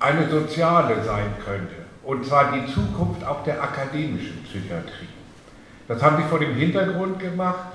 eine 0.00 0.28
soziale 0.28 1.04
sein 1.04 1.34
könnte. 1.44 1.76
Und 2.02 2.26
zwar 2.26 2.50
die 2.50 2.66
Zukunft 2.66 3.24
auch 3.24 3.44
der 3.44 3.62
akademischen 3.62 4.42
Psychiatrie. 4.42 5.06
Das 5.86 6.02
haben 6.02 6.16
sie 6.16 6.28
vor 6.28 6.40
dem 6.40 6.56
Hintergrund 6.56 7.20
gemacht, 7.20 7.74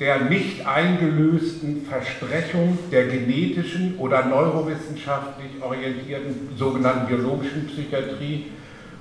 der 0.00 0.22
nicht 0.22 0.66
eingelösten 0.66 1.86
Versprechung 1.86 2.78
der 2.90 3.06
genetischen 3.06 3.98
oder 3.98 4.24
neurowissenschaftlich 4.24 5.50
orientierten 5.60 6.48
sogenannten 6.56 7.06
biologischen 7.06 7.66
Psychiatrie 7.66 8.46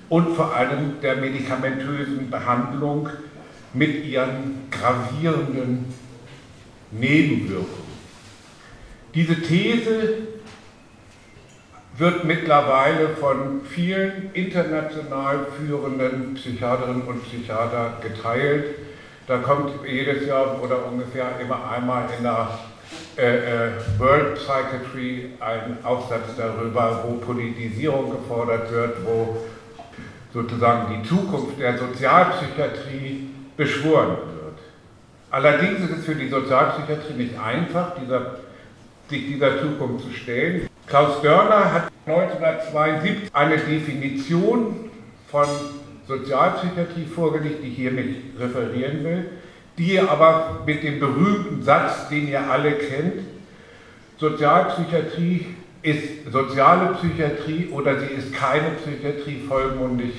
und 0.09 0.35
vor 0.35 0.53
allem 0.53 0.99
der 1.01 1.15
medikamentösen 1.15 2.29
Behandlung 2.29 3.07
mit 3.73 4.05
ihren 4.05 4.67
gravierenden 4.69 5.85
Nebenwirkungen. 6.91 7.89
Diese 9.15 9.41
These 9.41 10.17
wird 11.97 12.25
mittlerweile 12.25 13.09
von 13.09 13.61
vielen 13.63 14.31
international 14.33 15.47
führenden 15.57 16.33
Psychiaterinnen 16.33 17.03
und 17.03 17.23
Psychiatern 17.23 17.93
geteilt. 18.01 18.65
Da 19.29 19.37
kommt 19.37 19.69
jedes 19.87 20.25
Jahr 20.25 20.59
oder 20.59 20.87
ungefähr 20.87 21.39
immer 21.39 21.59
einmal 21.71 22.05
in 22.17 22.23
der 22.23 22.49
äh, 23.15 23.67
äh, 23.67 23.71
World 23.99 24.33
Psychiatry 24.33 25.33
ein 25.39 25.77
Aufsatz 25.83 26.35
darüber, 26.35 27.03
wo 27.05 27.17
Politisierung 27.17 28.09
gefordert 28.09 28.71
wird, 28.71 29.05
wo 29.05 29.37
sozusagen 30.33 30.95
die 30.95 31.07
Zukunft 31.07 31.59
der 31.59 31.77
Sozialpsychiatrie 31.77 33.29
beschworen 33.55 34.17
wird. 34.17 34.57
Allerdings 35.29 35.81
ist 35.81 35.99
es 35.99 36.05
für 36.05 36.15
die 36.15 36.29
Sozialpsychiatrie 36.29 37.13
nicht 37.13 37.39
einfach, 37.39 37.97
dieser, 38.01 38.39
sich 39.11 39.27
dieser 39.27 39.61
Zukunft 39.61 40.05
zu 40.05 40.11
stellen. 40.11 40.67
Klaus 40.87 41.21
Dörner 41.21 41.71
hat 41.71 41.91
1972 42.07 43.29
eine 43.31 43.57
Definition 43.57 44.89
von 45.29 45.45
Sozialpsychiatrie 46.09 47.05
vorgelegt, 47.05 47.63
die 47.63 47.67
ich 47.67 47.75
hier 47.75 47.91
nicht 47.91 48.19
referieren 48.39 49.03
will, 49.03 49.29
die 49.77 49.99
aber 49.99 50.63
mit 50.65 50.81
dem 50.81 50.99
berühmten 50.99 51.61
Satz, 51.61 52.09
den 52.09 52.27
ihr 52.27 52.49
alle 52.49 52.73
kennt, 52.73 53.21
Sozialpsychiatrie 54.17 55.45
ist 55.83 56.31
soziale 56.31 56.95
Psychiatrie 56.95 57.69
oder 57.71 57.99
sie 57.99 58.07
ist 58.07 58.33
keine 58.33 58.71
Psychiatrie 58.71 59.43
vollmundig 59.47 60.13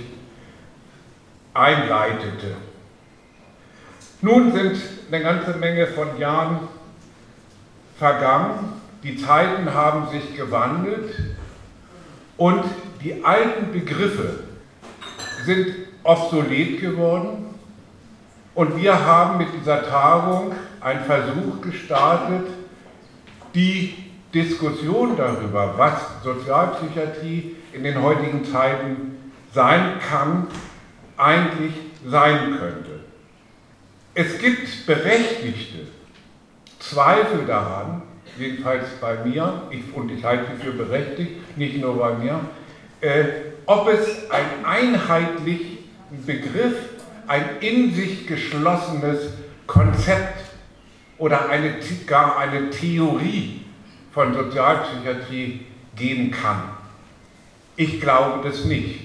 einleitete. 1.55 2.55
Nun 4.23 4.53
sind 4.53 4.81
eine 5.11 5.23
ganze 5.25 5.59
Menge 5.59 5.89
von 5.89 6.19
Jahren 6.19 6.61
vergangen, 7.99 8.81
die 9.03 9.17
Zeiten 9.17 9.75
haben 9.75 10.09
sich 10.11 10.37
gewandelt 10.37 11.12
und 12.37 12.65
die 13.03 13.25
alten 13.25 13.73
Begriffe 13.73 14.49
sind 15.45 15.75
obsolet 16.03 16.81
geworden 16.81 17.47
und 18.55 18.77
wir 18.77 19.07
haben 19.07 19.39
mit 19.39 19.49
dieser 19.59 19.89
Tagung 19.89 20.53
einen 20.81 21.05
Versuch 21.05 21.61
gestartet, 21.61 22.47
die 23.55 23.95
Diskussion 24.33 25.17
darüber, 25.17 25.75
was 25.77 26.23
Sozialpsychiatrie 26.23 27.57
in 27.73 27.83
den 27.83 28.01
heutigen 28.01 28.45
Zeiten 28.45 29.17
sein 29.53 29.99
kann, 30.09 30.47
eigentlich 31.17 31.73
sein 32.07 32.57
könnte. 32.59 33.01
Es 34.15 34.39
gibt 34.39 34.87
berechtigte 34.87 35.87
Zweifel 36.79 37.47
daran, 37.47 38.03
jedenfalls 38.39 38.89
bei 39.01 39.17
mir, 39.25 39.62
ich, 39.71 39.93
und 39.95 40.11
ich 40.11 40.25
halte 40.25 40.47
sie 40.57 40.65
für 40.65 40.73
berechtigt, 40.73 41.57
nicht 41.57 41.81
nur 41.81 41.99
bei 41.99 42.15
mir, 42.15 42.41
äh, 43.01 43.24
ob 43.66 43.89
es 43.89 44.31
einen 44.31 44.64
einheitlichen 44.64 45.78
Begriff, 46.27 46.74
ein 47.27 47.44
in 47.60 47.94
sich 47.94 48.27
geschlossenes 48.27 49.32
Konzept 49.66 50.44
oder 51.18 51.48
eine, 51.48 51.74
gar 52.06 52.39
eine 52.39 52.70
Theorie 52.70 53.60
von 54.12 54.35
Sozialpsychiatrie 54.35 55.66
geben 55.94 56.31
kann. 56.31 56.62
Ich 57.77 58.01
glaube 58.01 58.47
das 58.48 58.64
nicht. 58.64 59.01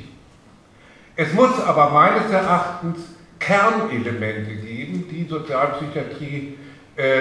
Es 1.16 1.32
muss 1.34 1.60
aber 1.62 1.92
meines 1.92 2.32
Erachtens 2.32 2.98
Kernelemente 3.40 4.56
geben, 4.56 5.06
die 5.10 5.28
Sozialpsychiatrie 5.30 6.58
äh, 6.96 7.18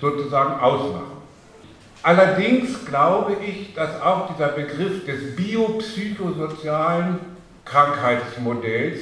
sozusagen 0.00 0.60
ausmachen. 0.60 1.13
Allerdings 2.04 2.84
glaube 2.84 3.36
ich, 3.42 3.74
dass 3.74 4.00
auch 4.02 4.34
dieser 4.34 4.48
Begriff 4.48 5.06
des 5.06 5.34
biopsychosozialen 5.36 7.18
Krankheitsmodells 7.64 9.00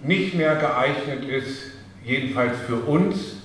nicht 0.00 0.34
mehr 0.34 0.54
geeignet 0.54 1.24
ist, 1.24 1.72
jedenfalls 2.04 2.60
für 2.60 2.76
uns, 2.76 3.38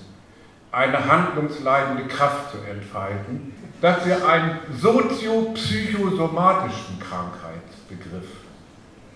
eine 0.70 1.06
handlungsleitende 1.06 2.04
Kraft 2.04 2.52
zu 2.52 2.58
entfalten, 2.70 3.52
dass 3.80 4.06
wir 4.06 4.28
einen 4.28 4.60
soziopsychosomatischen 4.80 7.00
Krankheitsbegriff 7.00 8.28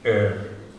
äh, 0.03 0.31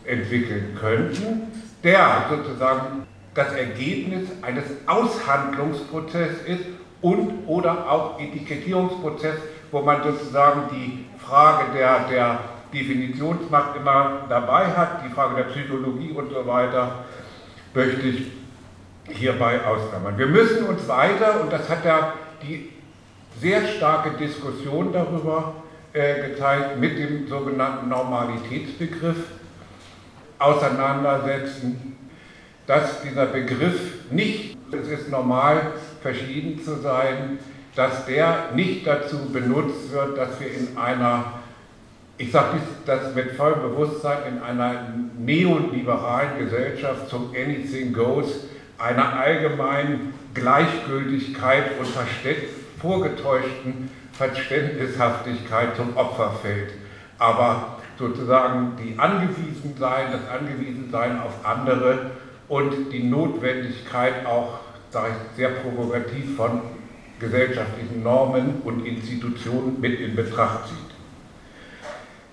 entwickeln 0.04 0.76
könnten, 0.78 1.44
der 1.82 2.26
sozusagen 2.28 3.06
das 3.32 3.54
Ergebnis 3.54 4.28
eines 4.42 4.64
Aushandlungsprozesses 4.86 6.42
ist 6.46 6.66
und 7.02 7.46
oder 7.46 7.90
auch 7.90 8.18
Etikettierungsprozess, 8.18 9.36
wo 9.70 9.82
man 9.82 10.02
sozusagen 10.02 10.62
die 10.72 11.04
Frage 11.18 11.72
der, 11.76 12.08
der 12.08 12.38
Definitionsmacht 12.72 13.76
immer 13.76 14.22
dabei 14.28 14.66
hat, 14.66 15.04
die 15.04 15.10
Frage 15.10 15.36
der 15.36 15.44
Psychologie 15.44 16.12
und 16.12 16.30
so 16.30 16.46
weiter, 16.46 17.04
möchte 17.74 18.02
ich 18.02 18.32
hierbei 19.08 19.60
ausklammern. 19.64 20.16
Wir 20.16 20.26
müssen 20.26 20.64
uns 20.64 20.86
weiter, 20.88 21.40
und 21.40 21.52
das 21.52 21.68
hat 21.68 21.84
ja 21.84 22.14
die 22.42 22.70
sehr 23.40 23.66
starke 23.66 24.16
Diskussion 24.16 24.92
darüber 24.92 25.54
äh, 25.92 26.30
gezeigt, 26.30 26.78
mit 26.78 26.98
dem 26.98 27.28
sogenannten 27.28 27.88
Normalitätsbegriff 27.88 29.16
auseinandersetzen, 30.38 31.96
dass 32.66 33.02
dieser 33.02 33.26
Begriff 33.26 34.10
nicht, 34.10 34.56
es 34.72 34.88
ist 34.88 35.10
normal, 35.10 35.72
verschieden 36.02 36.62
zu 36.62 36.76
sein, 36.80 37.38
dass 37.74 38.04
der 38.06 38.50
nicht 38.54 38.86
dazu 38.86 39.32
benutzt 39.32 39.92
wird, 39.92 40.18
dass 40.18 40.38
wir 40.40 40.52
in 40.52 40.76
einer, 40.76 41.24
ich 42.18 42.30
sage 42.30 42.58
das 42.84 43.14
mit 43.14 43.32
vollem 43.32 43.62
Bewusstsein, 43.62 44.34
in 44.34 44.42
einer 44.42 44.94
neoliberalen 45.18 46.38
Gesellschaft 46.38 47.08
zum 47.08 47.30
Anything 47.30 47.92
Goes, 47.92 48.44
einer 48.78 49.18
allgemeinen 49.18 50.12
Gleichgültigkeit 50.34 51.78
und 51.78 51.86
vorgetäuschten 52.80 53.90
Verständnishaftigkeit 54.12 55.76
zum 55.76 55.96
Opfer 55.96 56.32
fällt. 56.42 56.72
Aber 57.18 57.78
sozusagen 57.98 58.72
die 58.82 58.98
Angewiesensein, 58.98 60.06
das 60.12 60.28
Angewiesensein 60.28 61.20
auf 61.20 61.44
andere 61.44 62.10
und 62.48 62.92
die 62.92 63.04
Notwendigkeit 63.04 64.26
auch 64.26 64.60
sage 64.92 65.08
ich, 65.08 65.36
sehr 65.36 65.48
provokativ 65.48 66.36
von 66.36 66.60
gesellschaftlichen 67.18 68.02
Normen 68.02 68.60
und 68.64 68.84
Institutionen 68.84 69.80
mit 69.80 69.98
in 69.98 70.14
Betracht 70.14 70.68
zieht. 70.68 70.76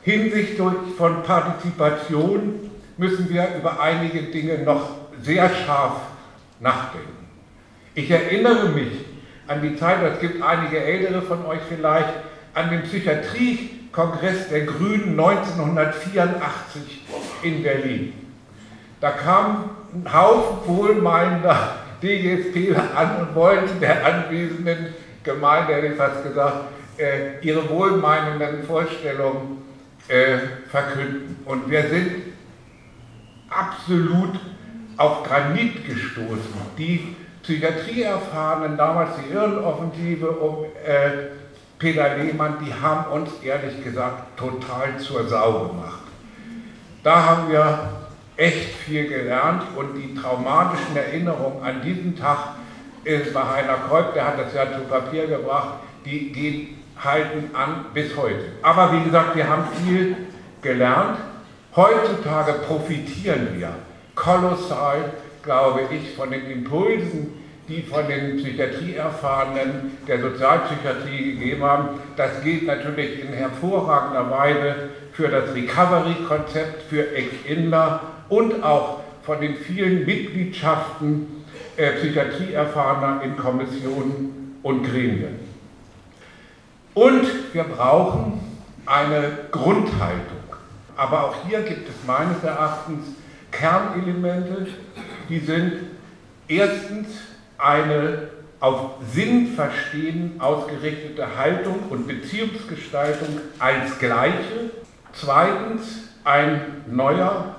Hinsichtlich 0.01 0.59
von 0.97 1.23
Partizipation 1.23 2.71
müssen 2.97 3.29
wir 3.29 3.47
über 3.57 3.79
einige 3.79 4.23
Dinge 4.23 4.59
noch 4.59 4.89
sehr 5.21 5.49
scharf 5.49 6.01
nachdenken. 6.59 7.27
Ich 7.95 8.11
erinnere 8.11 8.69
mich 8.69 9.05
an 9.47 9.61
die 9.61 9.75
Zeit, 9.75 9.97
es 10.03 10.19
gibt 10.19 10.43
einige 10.43 10.83
ältere 10.83 11.21
von 11.21 11.45
euch 11.45 11.61
vielleicht, 11.67 12.13
an 12.53 12.71
den 12.71 12.83
Psychiatriekongress 12.83 14.49
der 14.49 14.65
Grünen 14.65 15.19
1984 15.19 17.05
in 17.43 17.63
Berlin. 17.63 18.13
Da 18.99 19.11
kam 19.11 19.69
ein 19.93 20.13
Haufen 20.13 20.57
wohlmeinender 20.67 21.75
DGSP 22.01 22.75
an 22.95 23.21
und 23.21 23.35
wollten 23.35 23.79
der 23.79 24.05
anwesenden 24.05 24.93
Gemeinde, 25.23 25.73
hätte 25.73 25.87
ich 25.87 25.95
fast 25.95 26.23
gesagt, 26.23 26.65
äh, 26.97 27.39
ihre 27.41 27.69
wohlmeinenden 27.69 28.63
Vorstellungen 28.63 29.59
äh, 30.07 30.37
verkünden. 30.69 31.37
Und 31.45 31.69
wir 31.69 31.87
sind 31.87 32.11
absolut 33.49 34.39
auf 34.97 35.23
Granit 35.23 35.85
gestoßen. 35.85 36.53
Die 36.77 37.15
Psychiatrieerfahrenen, 37.43 38.77
damals 38.77 39.11
die 39.17 39.33
Irrenoffensive 39.33 40.29
um 40.29 40.65
äh, 40.85 41.29
Peter 41.79 42.17
Lehmann, 42.17 42.57
die 42.63 42.73
haben 42.73 43.11
uns 43.11 43.31
ehrlich 43.41 43.83
gesagt 43.83 44.37
total 44.37 44.97
zur 44.97 45.27
Sau 45.27 45.69
gemacht. 45.69 46.01
Da 47.03 47.23
haben 47.25 47.49
wir 47.49 47.98
echt 48.39 48.73
viel 48.85 49.07
gelernt 49.09 49.63
und 49.75 49.95
die 49.95 50.15
traumatischen 50.15 50.95
Erinnerungen 50.95 51.61
an 51.61 51.81
diesen 51.81 52.17
Tag 52.17 52.55
ist 53.03 53.33
bei 53.33 53.41
Heiner 53.41 53.75
Kolb, 53.89 54.13
der 54.13 54.27
hat 54.27 54.39
das 54.39 54.53
ja 54.53 54.65
zu 54.65 54.85
Papier 54.89 55.27
gebracht, 55.27 55.79
die, 56.05 56.31
die 56.31 56.77
halten 57.03 57.53
an 57.53 57.85
bis 57.93 58.15
heute. 58.15 58.45
Aber 58.61 58.93
wie 58.93 59.03
gesagt, 59.03 59.35
wir 59.35 59.47
haben 59.47 59.63
viel 59.83 60.15
gelernt. 60.61 61.17
Heutzutage 61.75 62.53
profitieren 62.65 63.49
wir 63.57 63.73
kolossal, 64.15 65.11
glaube 65.43 65.81
ich, 65.91 66.15
von 66.15 66.31
den 66.31 66.49
Impulsen, 66.49 67.33
die 67.67 67.81
von 67.81 68.07
den 68.07 68.37
Psychiatrieerfahrenen 68.37 69.97
der 70.07 70.21
Sozialpsychiatrie 70.21 71.33
gegeben 71.33 71.63
haben. 71.63 71.89
Das 72.15 72.41
gilt 72.41 72.65
natürlich 72.65 73.21
in 73.21 73.33
hervorragender 73.33 74.29
Weise 74.31 74.75
für 75.11 75.27
das 75.27 75.53
Recovery-Konzept, 75.53 76.83
für 76.89 77.13
Ex-Inler 77.13 78.01
und 78.29 78.63
auch 78.63 79.01
von 79.23 79.41
den 79.41 79.55
vielen 79.55 80.05
Mitgliedschaften 80.05 81.43
äh, 81.77 81.91
Psychiatrieerfahrener 81.93 83.21
in 83.23 83.37
Kommissionen 83.37 84.59
und 84.63 84.83
Gremien. 84.83 85.39
Und 86.93 87.53
wir 87.53 87.63
brauchen 87.63 88.39
eine 88.85 89.37
Grundhaltung. 89.51 90.37
Aber 90.95 91.25
auch 91.25 91.35
hier 91.47 91.61
gibt 91.61 91.87
es 91.87 91.95
meines 92.05 92.43
Erachtens 92.43 93.05
Kernelemente, 93.51 94.67
die 95.29 95.39
sind 95.39 95.73
erstens 96.47 97.07
eine 97.57 98.29
auf 98.59 98.95
Sinnverstehen 99.13 100.39
ausgerichtete 100.39 101.37
Haltung 101.37 101.79
und 101.89 102.07
Beziehungsgestaltung 102.07 103.39
als 103.57 103.97
gleiche. 103.99 104.71
Zweitens 105.13 106.09
ein 106.25 106.83
neuer, 106.91 107.55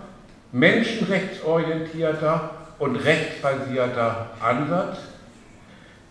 menschenrechtsorientierter 0.52 2.50
und 2.78 2.96
rechtsbasierter 2.96 4.30
Ansatz. 4.40 4.98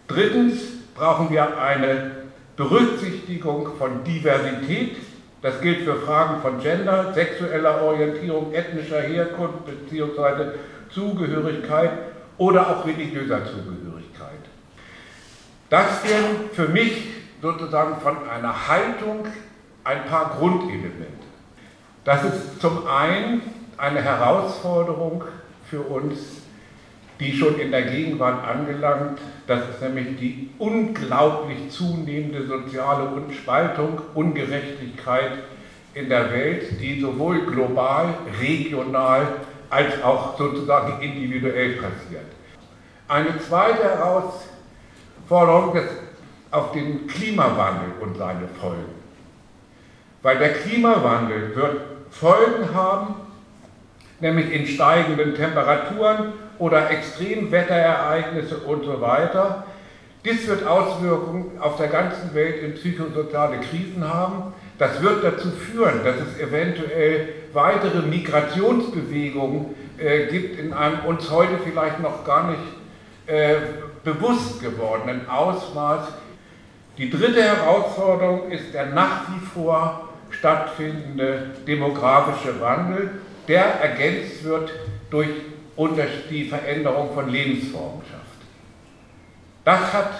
Drittens 0.07 0.61
brauchen 0.95 1.29
wir 1.29 1.59
eine 1.59 2.11
Berücksichtigung 2.55 3.77
von 3.77 4.03
Diversität. 4.03 4.97
Das 5.41 5.61
gilt 5.61 5.83
für 5.83 5.95
Fragen 5.95 6.41
von 6.41 6.59
Gender, 6.59 7.13
sexueller 7.13 7.81
Orientierung, 7.81 8.53
ethnischer 8.53 9.01
Herkunft 9.01 9.65
bzw. 9.65 10.51
Zugehörigkeit 10.89 11.91
oder 12.37 12.69
auch 12.69 12.85
religiöser 12.85 13.45
Zugehörigkeit. 13.45 14.39
Das 15.69 16.03
wären 16.03 16.49
für 16.53 16.67
mich 16.67 17.05
sozusagen 17.41 18.01
von 18.01 18.27
einer 18.27 18.67
Haltung 18.67 19.25
ein 19.83 20.05
paar 20.05 20.35
Grundelemente. 20.37 21.07
Das 22.03 22.23
ist 22.23 22.59
zum 22.59 22.87
einen 22.87 23.41
eine 23.79 24.01
Herausforderung 24.01 25.23
für 25.69 25.81
uns 25.81 26.39
die 27.19 27.33
schon 27.33 27.59
in 27.59 27.71
der 27.71 27.83
Gegenwart 27.83 28.47
angelangt. 28.47 29.19
Das 29.45 29.61
ist 29.69 29.81
nämlich 29.81 30.17
die 30.17 30.49
unglaublich 30.57 31.69
zunehmende 31.69 32.47
soziale 32.47 33.09
Spaltung, 33.31 34.01
Ungerechtigkeit 34.13 35.31
in 35.93 36.07
der 36.07 36.31
Welt, 36.31 36.79
die 36.79 37.01
sowohl 37.01 37.45
global, 37.45 38.13
regional 38.39 39.27
als 39.69 40.01
auch 40.01 40.37
sozusagen 40.37 41.01
individuell 41.01 41.73
passiert. 41.73 42.25
Eine 43.07 43.37
zweite 43.39 43.83
Herausforderung 43.83 45.75
ist 45.75 45.89
auf 46.51 46.71
den 46.71 47.05
Klimawandel 47.07 47.91
und 47.99 48.17
seine 48.17 48.47
Folgen. 48.59 48.99
Weil 50.21 50.37
der 50.39 50.53
Klimawandel 50.53 51.55
wird 51.55 51.81
Folgen 52.11 52.73
haben, 52.73 53.15
nämlich 54.19 54.51
in 54.51 54.65
steigenden 54.67 55.35
Temperaturen 55.35 56.33
oder 56.57 56.89
Extremwetterereignisse 56.89 58.57
und 58.57 58.83
so 58.83 59.01
weiter. 59.01 59.65
Dies 60.25 60.47
wird 60.47 60.67
Auswirkungen 60.67 61.51
auf 61.61 61.77
der 61.77 61.87
ganzen 61.87 62.33
Welt 62.33 62.61
in 62.61 62.73
psychosoziale 62.73 63.57
Krisen 63.59 64.03
haben. 64.03 64.53
Das 64.77 65.01
wird 65.01 65.23
dazu 65.23 65.49
führen, 65.49 66.03
dass 66.03 66.15
es 66.17 66.39
eventuell 66.39 67.29
weitere 67.53 68.01
Migrationsbewegungen 68.01 69.67
äh, 69.97 70.27
gibt 70.27 70.59
in 70.59 70.73
einem 70.73 70.99
uns 71.05 71.29
heute 71.31 71.57
vielleicht 71.63 72.01
noch 72.01 72.25
gar 72.25 72.51
nicht 72.51 72.61
äh, 73.27 73.55
bewusst 74.03 74.61
gewordenen 74.61 75.29
Ausmaß. 75.29 76.07
Die 76.97 77.09
dritte 77.09 77.41
Herausforderung 77.41 78.51
ist 78.51 78.73
der 78.73 78.87
nach 78.87 79.21
wie 79.29 79.45
vor 79.45 80.09
stattfindende 80.31 81.51
demografische 81.65 82.59
Wandel, 82.59 83.09
der 83.49 83.65
ergänzt 83.65 84.43
wird 84.43 84.71
durch 85.09 85.29
die 86.29 86.45
Veränderung 86.45 87.13
von 87.13 87.29
Lebensformen 87.29 88.01
schafft. 88.09 88.29
Das 89.65 89.91
hat 89.91 90.11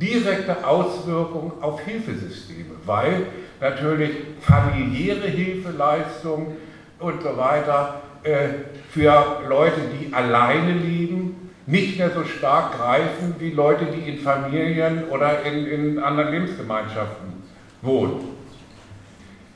direkte 0.00 0.64
Auswirkungen 0.64 1.52
auf 1.60 1.80
Hilfesysteme, 1.80 2.76
weil 2.86 3.26
natürlich 3.60 4.10
familiäre 4.40 5.26
Hilfeleistungen 5.26 6.56
und 7.00 7.22
so 7.22 7.36
weiter 7.36 8.02
äh, 8.22 8.48
für 8.90 9.42
Leute, 9.48 9.80
die 10.00 10.14
alleine 10.14 10.72
leben, 10.72 11.50
nicht 11.66 11.98
mehr 11.98 12.10
so 12.10 12.24
stark 12.24 12.78
greifen 12.78 13.34
wie 13.38 13.50
Leute, 13.50 13.86
die 13.86 14.08
in 14.08 14.18
Familien 14.20 15.08
oder 15.08 15.42
in, 15.42 15.66
in 15.66 15.98
anderen 15.98 16.30
Lebensgemeinschaften 16.30 17.42
wohnen. 17.82 18.28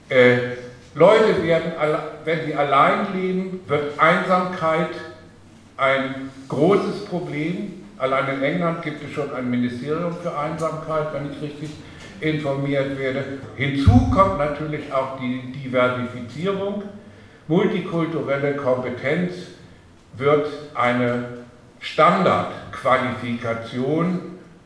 Äh, 0.09 0.39
Leute 0.95 1.43
werden, 1.43 1.73
wenn 2.25 2.47
sie 2.47 2.55
allein 2.55 3.13
leben, 3.15 3.61
wird 3.67 3.99
Einsamkeit 3.99 4.91
ein 5.79 6.31
großes 6.49 7.07
Problem. 7.07 7.85
Allein 7.97 8.37
in 8.37 8.43
England 8.43 8.83
gibt 8.83 9.03
es 9.03 9.11
schon 9.13 9.33
ein 9.33 9.49
Ministerium 9.51 10.15
für 10.23 10.37
Einsamkeit, 10.37 11.15
wenn 11.15 11.33
ich 11.33 11.41
richtig 11.41 11.71
informiert 12.21 12.99
werde. 12.99 13.25
Hinzu 13.57 14.11
kommt 14.15 14.37
natürlich 14.39 14.93
auch 14.93 15.19
die 15.19 15.51
Diversifizierung. 15.53 16.83
Multikulturelle 17.49 18.57
Kompetenz 18.57 19.33
wird 20.17 20.47
eine 20.75 21.25
Standardqualifikation 21.81 24.21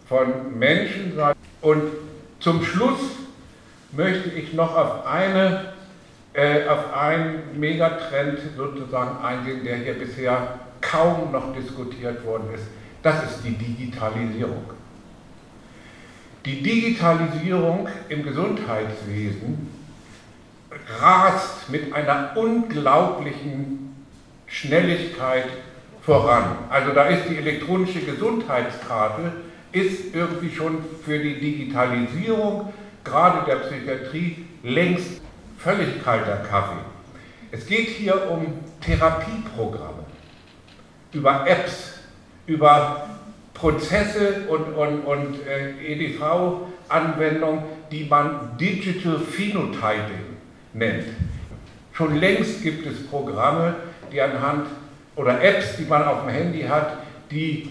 von 0.09 0.59
Menschen 0.59 1.15
sein. 1.15 1.37
Und 1.61 1.85
zum 2.41 2.65
Schluss 2.65 2.99
möchte 3.93 4.31
ich 4.31 4.53
noch 4.53 4.77
auf 4.77 5.07
eine 5.07 5.76
äh, 6.37 6.69
auf 6.69 6.93
einen 6.93 7.59
Megatrend 7.59 8.39
sozusagen 8.57 9.25
eingehen, 9.25 9.65
der 9.65 9.77
hier 9.77 9.95
bisher 9.95 10.61
kaum 10.83 11.33
noch 11.33 11.55
diskutiert 11.55 12.25
worden 12.27 12.49
ist. 12.55 12.65
Das 13.03 13.25
ist 13.25 13.43
die 13.43 13.57
Digitalisierung. 13.57 14.71
Die 16.45 16.63
Digitalisierung 16.63 17.89
im 18.11 18.23
Gesundheitswesen 18.23 19.69
rast 21.01 21.71
mit 21.71 21.93
einer 21.95 22.37
unglaublichen 22.37 23.97
Schnelligkeit 24.47 25.47
voran. 26.03 26.59
Also 26.69 26.93
da 26.93 27.05
ist 27.05 27.31
die 27.31 27.39
elektronische 27.39 28.01
Gesundheitskarte 28.01 29.33
ist 29.73 30.15
irgendwie 30.15 30.55
schon 30.55 30.79
für 31.05 31.19
die 31.19 31.41
Digitalisierung 31.41 32.73
gerade 33.05 33.47
der 33.47 33.57
Psychiatrie 33.57 34.45
längst 34.63 35.23
völlig 35.67 36.05
kalter 36.05 36.37
Kaffee. 36.49 36.79
Es 37.51 37.67
geht 37.67 37.89
hier 37.89 38.31
um 38.31 38.47
Therapieprogramme, 38.81 40.05
über 41.13 41.45
Apps, 41.45 41.95
über 42.47 43.09
Prozesse 43.53 44.45
und, 44.49 44.75
und, 44.75 45.01
und 45.01 45.45
äh, 45.45 45.73
EDV-Anwendungen, 45.93 47.65
die 47.91 48.05
man 48.05 48.57
Digital 48.61 49.19
Phenotyping 49.19 50.37
nennt. 50.73 51.07
Schon 51.93 52.15
längst 52.15 52.63
gibt 52.63 52.87
es 52.87 53.05
Programme, 53.09 53.75
die 54.13 54.21
anhand 54.21 54.69
oder 55.17 55.43
Apps, 55.43 55.79
die 55.79 55.87
man 55.87 56.05
auf 56.05 56.21
dem 56.21 56.29
Handy 56.29 56.63
hat, 56.63 56.99
die 57.33 57.71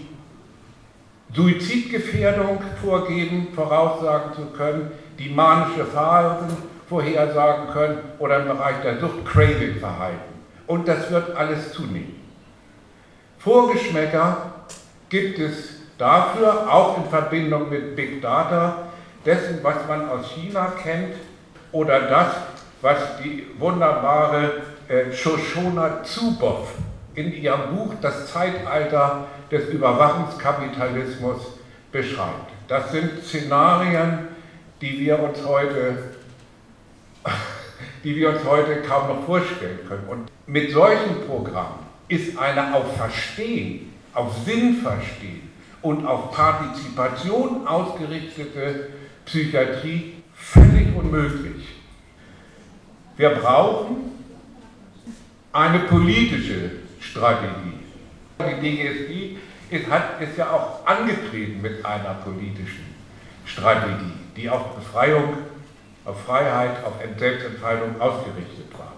Suizidgefährdung 1.32 2.60
vorgeben, 2.84 3.48
voraussagen 3.54 4.34
zu 4.34 4.46
können, 4.54 4.90
die 5.18 5.30
manische 5.30 5.86
Phasen 5.86 6.75
vorhersagen 6.88 7.72
können 7.72 7.98
oder 8.18 8.40
im 8.40 8.48
Bereich 8.48 8.80
der 8.82 9.00
Sucht 9.00 9.24
Craving-Verhalten. 9.26 10.36
Und 10.66 10.88
das 10.88 11.10
wird 11.10 11.36
alles 11.36 11.72
zunehmen. 11.72 12.14
Vorgeschmäcker 13.38 14.52
gibt 15.08 15.38
es 15.38 15.76
dafür, 15.98 16.72
auch 16.72 16.98
in 16.98 17.04
Verbindung 17.08 17.70
mit 17.70 17.94
Big 17.96 18.20
Data, 18.20 18.88
dessen, 19.24 19.58
was 19.62 19.76
man 19.88 20.08
aus 20.08 20.30
China 20.32 20.72
kennt 20.82 21.14
oder 21.72 22.00
das, 22.02 22.34
was 22.80 22.98
die 23.22 23.46
wunderbare 23.58 24.62
äh, 24.88 25.12
Shoshona 25.12 26.02
Zuboff 26.04 26.74
in 27.14 27.32
ihrem 27.32 27.74
Buch 27.74 27.94
Das 28.00 28.32
Zeitalter 28.32 29.26
des 29.50 29.68
Überwachungskapitalismus 29.68 31.58
beschreibt. 31.90 32.50
Das 32.68 32.92
sind 32.92 33.22
Szenarien, 33.24 34.28
die 34.80 35.00
wir 35.00 35.22
uns 35.22 35.44
heute 35.44 36.15
die 38.04 38.14
wir 38.16 38.30
uns 38.30 38.44
heute 38.44 38.82
kaum 38.82 39.08
noch 39.08 39.24
vorstellen 39.24 39.80
können. 39.88 40.08
Und 40.08 40.30
mit 40.46 40.70
solchen 40.70 41.26
Programmen 41.26 41.86
ist 42.08 42.38
eine 42.38 42.74
auf 42.74 42.96
Verstehen, 42.96 43.92
auf 44.14 44.32
Sinn 44.44 44.76
verstehen 44.82 45.50
und 45.82 46.06
auf 46.06 46.32
Partizipation 46.32 47.66
ausgerichtete 47.66 48.90
Psychiatrie 49.24 50.14
völlig 50.34 50.94
unmöglich. 50.94 51.66
Wir 53.16 53.30
brauchen 53.30 53.96
eine 55.52 55.80
politische 55.80 56.70
Strategie. 57.00 57.80
Die 58.38 58.60
DGSI 58.60 59.38
ist, 59.70 59.90
hat, 59.90 60.20
ist 60.20 60.36
ja 60.36 60.50
auch 60.50 60.86
angetreten 60.86 61.62
mit 61.62 61.84
einer 61.84 62.14
politischen 62.14 62.94
Strategie, 63.46 64.12
die 64.36 64.50
auf 64.50 64.76
Befreiung, 64.76 65.38
auf 66.06 66.22
Freiheit, 66.24 66.84
auf 66.84 66.94
Selbstentfaltung 67.18 68.00
ausgerichtet 68.00 68.72
war. 68.78 68.92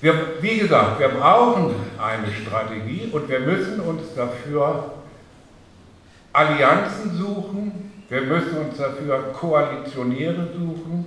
Wir, 0.00 0.14
wie 0.40 0.58
gesagt, 0.58 1.00
wir 1.00 1.08
brauchen 1.08 1.74
eine 1.98 2.32
Strategie 2.32 3.08
und 3.12 3.28
wir 3.28 3.40
müssen 3.40 3.80
uns 3.80 4.14
dafür 4.14 4.92
Allianzen 6.32 7.16
suchen, 7.16 7.92
wir 8.08 8.20
müssen 8.20 8.58
uns 8.58 8.76
dafür 8.76 9.32
Koalitionäre 9.32 10.48
suchen 10.54 11.06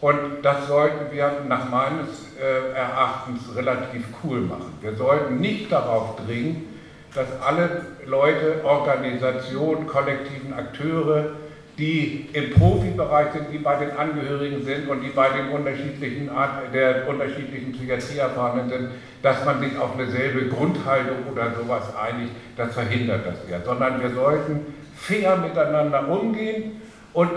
und 0.00 0.42
das 0.42 0.68
sollten 0.68 1.12
wir 1.12 1.42
nach 1.48 1.68
meines 1.70 2.36
äh, 2.40 2.76
Erachtens 2.76 3.42
relativ 3.56 4.04
cool 4.22 4.40
machen. 4.40 4.74
Wir 4.80 4.94
sollten 4.94 5.40
nicht 5.40 5.72
darauf 5.72 6.16
dringen, 6.16 6.68
dass 7.14 7.26
alle 7.40 7.86
Leute, 8.06 8.62
Organisationen, 8.64 9.86
kollektiven 9.86 10.52
Akteure, 10.52 11.30
die 11.78 12.28
im 12.32 12.50
Profibereich 12.50 13.32
sind, 13.32 13.46
die 13.52 13.58
bei 13.58 13.76
den 13.76 13.96
Angehörigen 13.96 14.62
sind 14.64 14.88
und 14.88 15.00
die 15.00 15.08
bei 15.08 15.30
den 15.30 15.48
unterschiedlichen 15.48 16.28
Art, 16.28 16.72
der 16.74 17.08
unterschiedlichen 17.08 17.72
Psychiatrieerfahrenen 17.72 18.68
sind, 18.68 18.88
dass 19.22 19.44
man 19.44 19.60
sich 19.60 19.76
auf 19.78 19.94
eine 19.94 20.10
selbe 20.10 20.48
Grundhaltung 20.48 21.18
oder 21.30 21.52
sowas 21.54 21.84
einigt, 21.96 22.32
das 22.56 22.74
verhindert 22.74 23.26
das 23.26 23.36
ja. 23.50 23.60
Sondern 23.64 24.02
wir 24.02 24.10
sollten 24.10 24.66
fair 24.94 25.36
miteinander 25.36 26.08
umgehen 26.08 26.82
und 27.14 27.30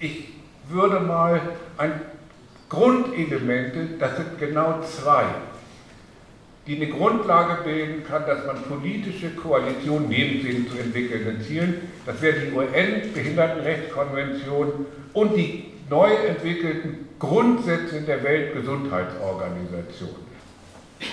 ich 0.00 0.28
würde 0.68 1.00
mal 1.00 1.40
ein 1.78 1.92
Grundelemente, 2.68 3.96
das 4.00 4.16
sind 4.16 4.38
genau 4.38 4.80
zwei 4.82 5.24
die 6.66 6.76
eine 6.76 6.88
Grundlage 6.88 7.62
bilden 7.62 8.02
kann, 8.04 8.26
dass 8.26 8.44
man 8.44 8.60
politische 8.64 9.30
Koalitionen 9.30 10.08
neben 10.08 10.44
den 10.44 10.68
zu 10.68 10.76
entwickelnden 10.78 11.40
Zielen, 11.40 11.82
das 12.04 12.20
wäre 12.20 12.40
die 12.40 12.52
UN-Behindertenrechtskonvention 12.52 14.86
und 15.12 15.36
die 15.36 15.66
neu 15.88 16.12
entwickelten 16.12 17.06
Grundsätze 17.20 18.02
der 18.02 18.24
Weltgesundheitsorganisation. 18.24 20.10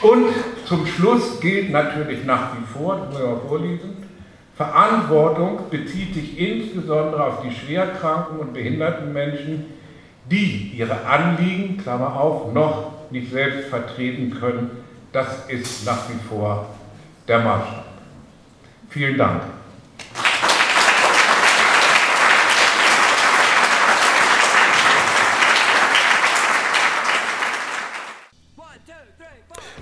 Und 0.01 0.29
zum 0.65 0.87
Schluss 0.87 1.39
gilt 1.39 1.69
natürlich 1.71 2.25
nach 2.25 2.57
wie 2.57 2.65
vor, 2.65 2.95
das 2.95 3.09
muss 3.09 3.19
ich 3.19 3.25
mal 3.25 3.41
vorlesen, 3.47 3.97
Verantwortung 4.55 5.69
bezieht 5.69 6.15
sich 6.15 6.39
insbesondere 6.39 7.25
auf 7.25 7.41
die 7.41 7.51
schwerkranken 7.51 8.39
und 8.39 8.53
behinderten 8.53 9.13
Menschen, 9.13 9.65
die 10.31 10.71
ihre 10.77 11.05
Anliegen, 11.05 11.77
Klammer 11.77 12.19
auf, 12.19 12.51
noch 12.53 13.11
nicht 13.11 13.29
selbst 13.31 13.69
vertreten 13.69 14.31
können 14.39 14.82
das 15.13 15.27
ist 15.47 15.85
nach 15.85 16.09
wie 16.09 16.19
vor 16.27 16.67
der 17.27 17.39
Maßstab. 17.39 17.85
Vielen 18.89 19.17
Dank. 19.17 19.43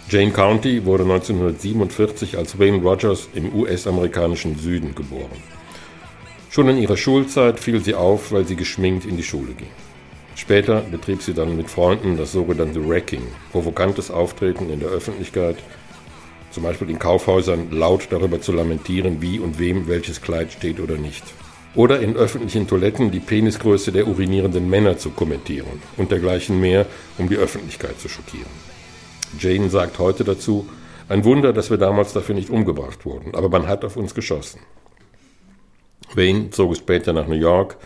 Jane 0.09 0.31
County 0.31 0.83
wurde 0.83 1.03
1947 1.03 2.37
als 2.37 2.59
Wayne 2.59 2.81
Rogers 2.81 3.29
im 3.33 3.55
US-amerikanischen 3.55 4.57
Süden 4.57 4.93
geboren. 4.93 5.41
Schon 6.49 6.67
in 6.67 6.77
ihrer 6.77 6.97
Schulzeit 6.97 7.61
fiel 7.61 7.81
sie 7.81 7.95
auf, 7.95 8.33
weil 8.33 8.45
sie 8.45 8.57
geschminkt 8.57 9.05
in 9.05 9.15
die 9.15 9.23
Schule 9.23 9.53
ging. 9.53 9.69
Später 10.41 10.81
betrieb 10.81 11.21
sie 11.21 11.35
dann 11.35 11.55
mit 11.55 11.69
Freunden 11.69 12.17
das 12.17 12.31
sogenannte 12.31 12.89
Wrecking, 12.89 13.21
provokantes 13.51 14.09
Auftreten 14.09 14.71
in 14.71 14.79
der 14.79 14.89
Öffentlichkeit, 14.89 15.57
zum 16.49 16.63
Beispiel 16.63 16.89
in 16.89 16.97
Kaufhäusern 16.97 17.69
laut 17.69 18.07
darüber 18.09 18.41
zu 18.41 18.51
lamentieren, 18.51 19.21
wie 19.21 19.37
und 19.37 19.59
wem 19.59 19.87
welches 19.87 20.19
Kleid 20.19 20.51
steht 20.51 20.79
oder 20.79 20.97
nicht. 20.97 21.23
Oder 21.75 21.99
in 21.99 22.15
öffentlichen 22.15 22.67
Toiletten 22.67 23.11
die 23.11 23.19
Penisgröße 23.19 23.91
der 23.91 24.07
urinierenden 24.07 24.67
Männer 24.67 24.97
zu 24.97 25.11
kommentieren 25.11 25.79
und 25.95 26.09
dergleichen 26.09 26.59
mehr, 26.59 26.87
um 27.19 27.29
die 27.29 27.37
Öffentlichkeit 27.37 27.99
zu 27.99 28.09
schockieren. 28.09 28.49
Jane 29.37 29.69
sagt 29.69 29.99
heute 29.99 30.23
dazu, 30.23 30.67
ein 31.07 31.23
Wunder, 31.23 31.53
dass 31.53 31.69
wir 31.69 31.77
damals 31.77 32.13
dafür 32.13 32.33
nicht 32.33 32.49
umgebracht 32.49 33.05
wurden, 33.05 33.35
aber 33.35 33.49
man 33.49 33.67
hat 33.67 33.85
auf 33.85 33.95
uns 33.95 34.15
geschossen. 34.15 34.61
Wayne 36.15 36.49
zog 36.49 36.75
später 36.75 37.13
nach 37.13 37.27
New 37.27 37.35
York, 37.35 37.77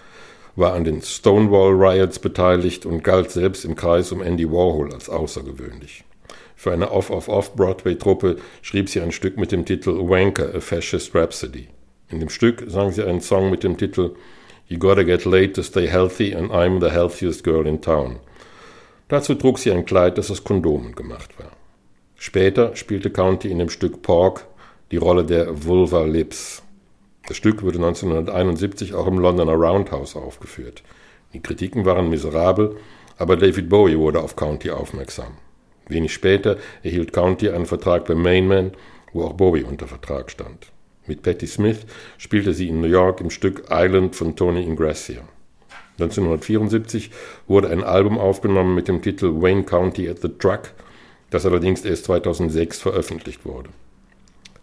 war 0.56 0.74
an 0.74 0.84
den 0.84 1.02
Stonewall 1.02 1.74
Riots 1.74 2.20
beteiligt 2.20 2.86
und 2.86 3.04
galt 3.04 3.32
selbst 3.32 3.66
im 3.66 3.76
Kreis 3.76 4.12
um 4.12 4.22
Andy 4.22 4.50
Warhol 4.50 4.94
als 4.94 5.10
außergewöhnlich. 5.10 6.04
Für 6.56 6.72
eine 6.72 6.92
Off-Off-Off-Broadway-Truppe 6.92 8.38
schrieb 8.62 8.90
sie 8.90 9.02
ein 9.02 9.12
Stück 9.12 9.38
mit 9.38 9.52
dem 9.52 9.66
Titel 9.66 9.92
Wanker, 9.92 10.56
a 10.56 10.60
Fascist 10.60 11.14
Rhapsody. 11.14 11.68
In 12.10 12.20
dem 12.20 12.30
Stück 12.30 12.64
sang 12.68 12.92
sie 12.92 13.04
einen 13.04 13.22
Song 13.22 13.50
mit 13.50 13.64
dem 13.64 13.78
Titel 13.78 14.16
You 14.68 14.80
Gotta 14.80 15.04
Get 15.04 15.26
Late 15.26 15.54
to 15.54 15.64
Stay 15.64 15.88
Healthy 15.88 16.34
and 16.34 16.52
I'm 16.52 16.80
the 16.80 16.90
Healthiest 16.90 17.44
Girl 17.44 17.68
in 17.68 17.82
Town. 17.82 18.20
Dazu 19.10 19.36
trug 19.36 19.60
sie 19.60 19.72
ein 19.72 19.86
Kleid, 19.86 20.18
das 20.18 20.32
aus 20.32 20.44
Kondomen 20.44 20.96
gemacht 20.96 21.38
war. 21.38 21.52
Später 22.16 22.76
spielte 22.76 23.12
County 23.12 23.52
in 23.52 23.60
dem 23.60 23.70
Stück 23.70 24.02
Pork 24.02 24.48
die 24.92 24.98
Rolle 24.98 25.24
der 25.24 25.66
Vulva 25.66 26.04
Lips. 26.04 26.64
Das 27.28 27.38
Stück 27.38 27.64
wurde 27.64 27.78
1971 27.78 28.94
auch 28.94 29.08
im 29.08 29.18
Londoner 29.18 29.54
Roundhouse 29.54 30.16
aufgeführt. 30.16 30.84
Die 31.34 31.42
Kritiken 31.42 31.84
waren 31.86 32.10
miserabel, 32.10 32.78
aber 33.18 33.36
David 33.36 33.68
Bowie 33.68 33.98
wurde 33.98 34.20
auf 34.20 34.36
County 34.36 34.70
aufmerksam. 34.70 35.34
Wenig 35.88 36.14
später 36.14 36.58
erhielt 36.84 37.14
County 37.14 37.50
einen 37.50 37.66
Vertrag 37.66 38.06
bei 38.06 38.16
Mainman, 38.16 38.72
wo 39.12 39.24
auch 39.24 39.34
Bowie 39.34 39.64
unter 39.64 39.88
Vertrag 39.88 40.30
stand. 40.30 40.72
Mit 41.08 41.24
Patti 41.24 41.48
Smith 41.48 41.86
spielte 42.18 42.54
sie 42.54 42.68
in 42.68 42.82
New 42.82 42.88
York 42.88 43.22
im 43.22 43.30
Stück 43.30 43.66
Island 43.70 44.16
von 44.16 44.36
Tony 44.36 44.64
Ingrassia. 44.64 45.22
1974 46.00 47.12
wurde 47.48 47.70
ein 47.70 47.84
Album 47.84 48.18
aufgenommen 48.18 48.76
mit 48.76 48.88
dem 48.88 49.02
Titel 49.02 49.42
Wayne 49.42 49.64
County 49.64 50.10
at 50.10 50.20
the 50.20 50.30
Truck, 50.30 50.74
das 51.30 51.46
allerdings 51.46 51.86
erst 51.86 52.06
2006 52.06 52.82
veröffentlicht 52.82 53.46
wurde. 53.46 53.70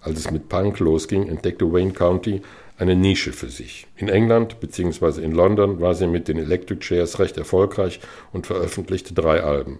Als 0.03 0.19
es 0.19 0.31
mit 0.31 0.49
Punk 0.49 0.81
losging, 0.81 1.29
entdeckte 1.29 1.73
Wayne 1.73 1.93
County 1.93 2.43
eine 2.77 2.97
Nische 2.97 3.33
für 3.33 3.49
sich. 3.49 3.87
In 3.97 4.09
England 4.09 4.59
bzw. 4.59 5.23
in 5.23 5.33
London 5.33 5.81
war 5.81 5.95
sie 5.95 6.09
mit 6.09 6.27
den 6.27 6.39
Electric 6.39 6.81
Chairs 6.81 7.21
recht 7.21 7.39
erfolgreich 7.39 8.01
und 8.33 8.47
veröffentlichte 8.47 9.15
drei 9.15 9.43
Alben. 9.43 9.79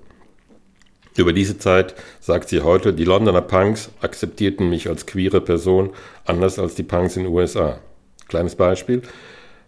Über 1.17 1.33
diese 1.33 1.59
Zeit 1.59 1.95
sagt 2.21 2.49
sie 2.49 2.63
heute, 2.63 2.95
die 2.95 3.05
Londoner 3.05 3.43
Punks 3.43 3.91
akzeptierten 4.01 4.71
mich 4.71 4.89
als 4.89 5.05
queere 5.07 5.41
Person 5.41 5.91
anders 6.25 6.59
als 6.59 6.75
die 6.75 6.85
Punks 6.85 7.17
in 7.17 7.25
den 7.25 7.33
USA. 7.33 7.81
Kleines 8.29 8.55
Beispiel. 8.55 9.03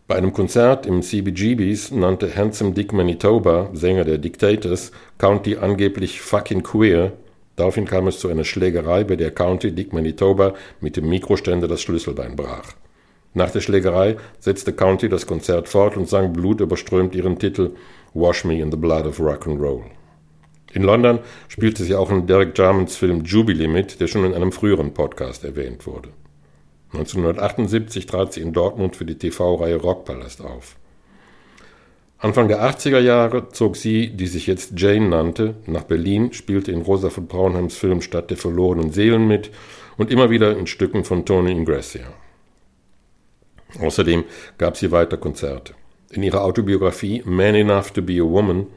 Bei 0.07 0.17
einem 0.17 0.33
Konzert 0.33 0.87
im 0.87 1.03
CBGBs 1.03 1.91
nannte 1.91 2.35
Handsome 2.35 2.73
Dick 2.73 2.93
Manitoba, 2.93 3.71
Sänger 3.73 4.05
der 4.05 4.19
Dictators, 4.19 4.93
County 5.19 5.57
angeblich 5.57 6.21
fucking 6.21 6.63
queer 6.63 7.13
Daraufhin 7.57 7.87
kam 7.87 8.09
es 8.09 8.19
zu 8.19 8.29
einer 8.29 8.45
Schlägerei, 8.45 9.05
bei 9.05 9.17
der 9.17 9.31
County 9.31 9.73
Dick 9.73 9.93
Manitoba 9.93 10.55
mit 10.81 10.97
dem 10.97 11.09
Mikroständer 11.09 11.69
das 11.69 11.83
Schlüsselbein 11.83 12.37
brach. 12.37 12.75
Nach 13.33 13.51
der 13.51 13.61
Schlägerei 13.61 14.17
setzte 14.39 14.73
County 14.73 15.09
das 15.09 15.27
Konzert 15.27 15.69
fort 15.69 15.97
und 15.97 16.09
sang 16.09 16.33
blutüberströmt 16.33 17.15
ihren 17.15 17.39
Titel 17.39 17.73
Wash 18.15 18.45
Me 18.45 18.61
in 18.61 18.71
the 18.71 18.77
Blood 18.77 19.07
of 19.07 19.21
Rock 19.21 19.47
and 19.47 19.61
Roll. 19.61 19.85
In 20.73 20.83
London 20.83 21.21
spielte 21.49 21.85
sie 21.85 21.95
auch 21.95 22.11
in 22.11 22.27
Derek 22.27 22.57
Jarmans 22.57 22.97
Film 22.97 23.25
Jubilee 23.25 23.69
mit, 23.69 24.01
der 24.01 24.09
schon 24.09 24.25
in 24.25 24.35
einem 24.35 24.53
früheren 24.53 24.93
Podcast 24.93 25.45
erwähnt 25.45 25.87
wurde. 25.87 26.11
1978 26.93 28.07
trat 28.07 28.33
sie 28.33 28.41
in 28.41 28.53
Dortmund 28.53 28.97
für 28.97 29.05
die 29.05 29.19
TV-Reihe 29.19 29.77
Rockpalast 29.77 30.41
auf. 30.41 30.77
Anfang 32.25 32.49
der 32.49 32.63
80er 32.63 33.01
Jahre 33.01 33.51
zog 33.51 33.77
sie, 33.77 34.09
die 34.09 34.29
sich 34.29 34.47
jetzt 34.47 34.81
Jane 34.81 35.11
nannte, 35.11 35.57
nach 35.67 35.83
Berlin, 35.83 36.33
spielte 36.33 36.73
in 36.73 36.81
Rosa 36.81 37.11
von 37.11 37.27
Braunheims 37.27 37.77
Film 37.77 38.01
Stadt 38.01 38.31
der 38.31 38.39
verlorenen 38.39 38.93
Seelen 38.93 39.29
mit 39.29 39.51
und 39.99 40.11
immer 40.11 40.31
wieder 40.31 40.57
in 40.57 40.67
Stücken 40.67 41.05
von 41.05 41.27
Tony 41.27 41.53
Ingrassia. 41.53 42.07
Außerdem 43.79 44.25
gab 44.57 44.79
sie 44.79 44.91
weiter 44.91 45.19
Konzerte. 45.19 45.75
In 46.13 46.23
ihrer 46.23 46.45
Autobiografie 46.45 47.21
Man 47.27 47.57
Enough 47.57 47.91
to 47.91 48.01
Be 48.01 48.15
a 48.15 48.25
Woman 48.25 48.69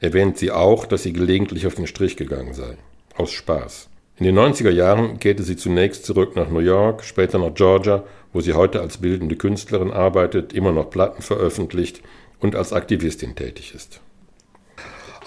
erwähnt 0.00 0.36
sie 0.36 0.50
auch, 0.50 0.84
dass 0.84 1.04
sie 1.04 1.14
gelegentlich 1.14 1.66
auf 1.66 1.76
den 1.76 1.86
Strich 1.86 2.18
gegangen 2.18 2.52
sei. 2.52 2.76
Aus 3.16 3.30
Spaß. 3.30 3.88
In 4.18 4.26
den 4.26 4.38
90er 4.38 4.68
Jahren 4.68 5.18
kehrte 5.18 5.42
sie 5.42 5.56
zunächst 5.56 6.04
zurück 6.04 6.36
nach 6.36 6.50
New 6.50 6.58
York, 6.58 7.02
später 7.04 7.38
nach 7.38 7.54
Georgia, 7.54 8.04
wo 8.34 8.42
sie 8.42 8.52
heute 8.52 8.82
als 8.82 8.98
bildende 8.98 9.36
Künstlerin 9.36 9.90
arbeitet, 9.90 10.52
immer 10.52 10.72
noch 10.72 10.90
Platten 10.90 11.22
veröffentlicht 11.22 12.02
und 12.40 12.56
als 12.56 12.72
Aktivistin 12.72 13.34
tätig 13.34 13.74
ist. 13.74 14.00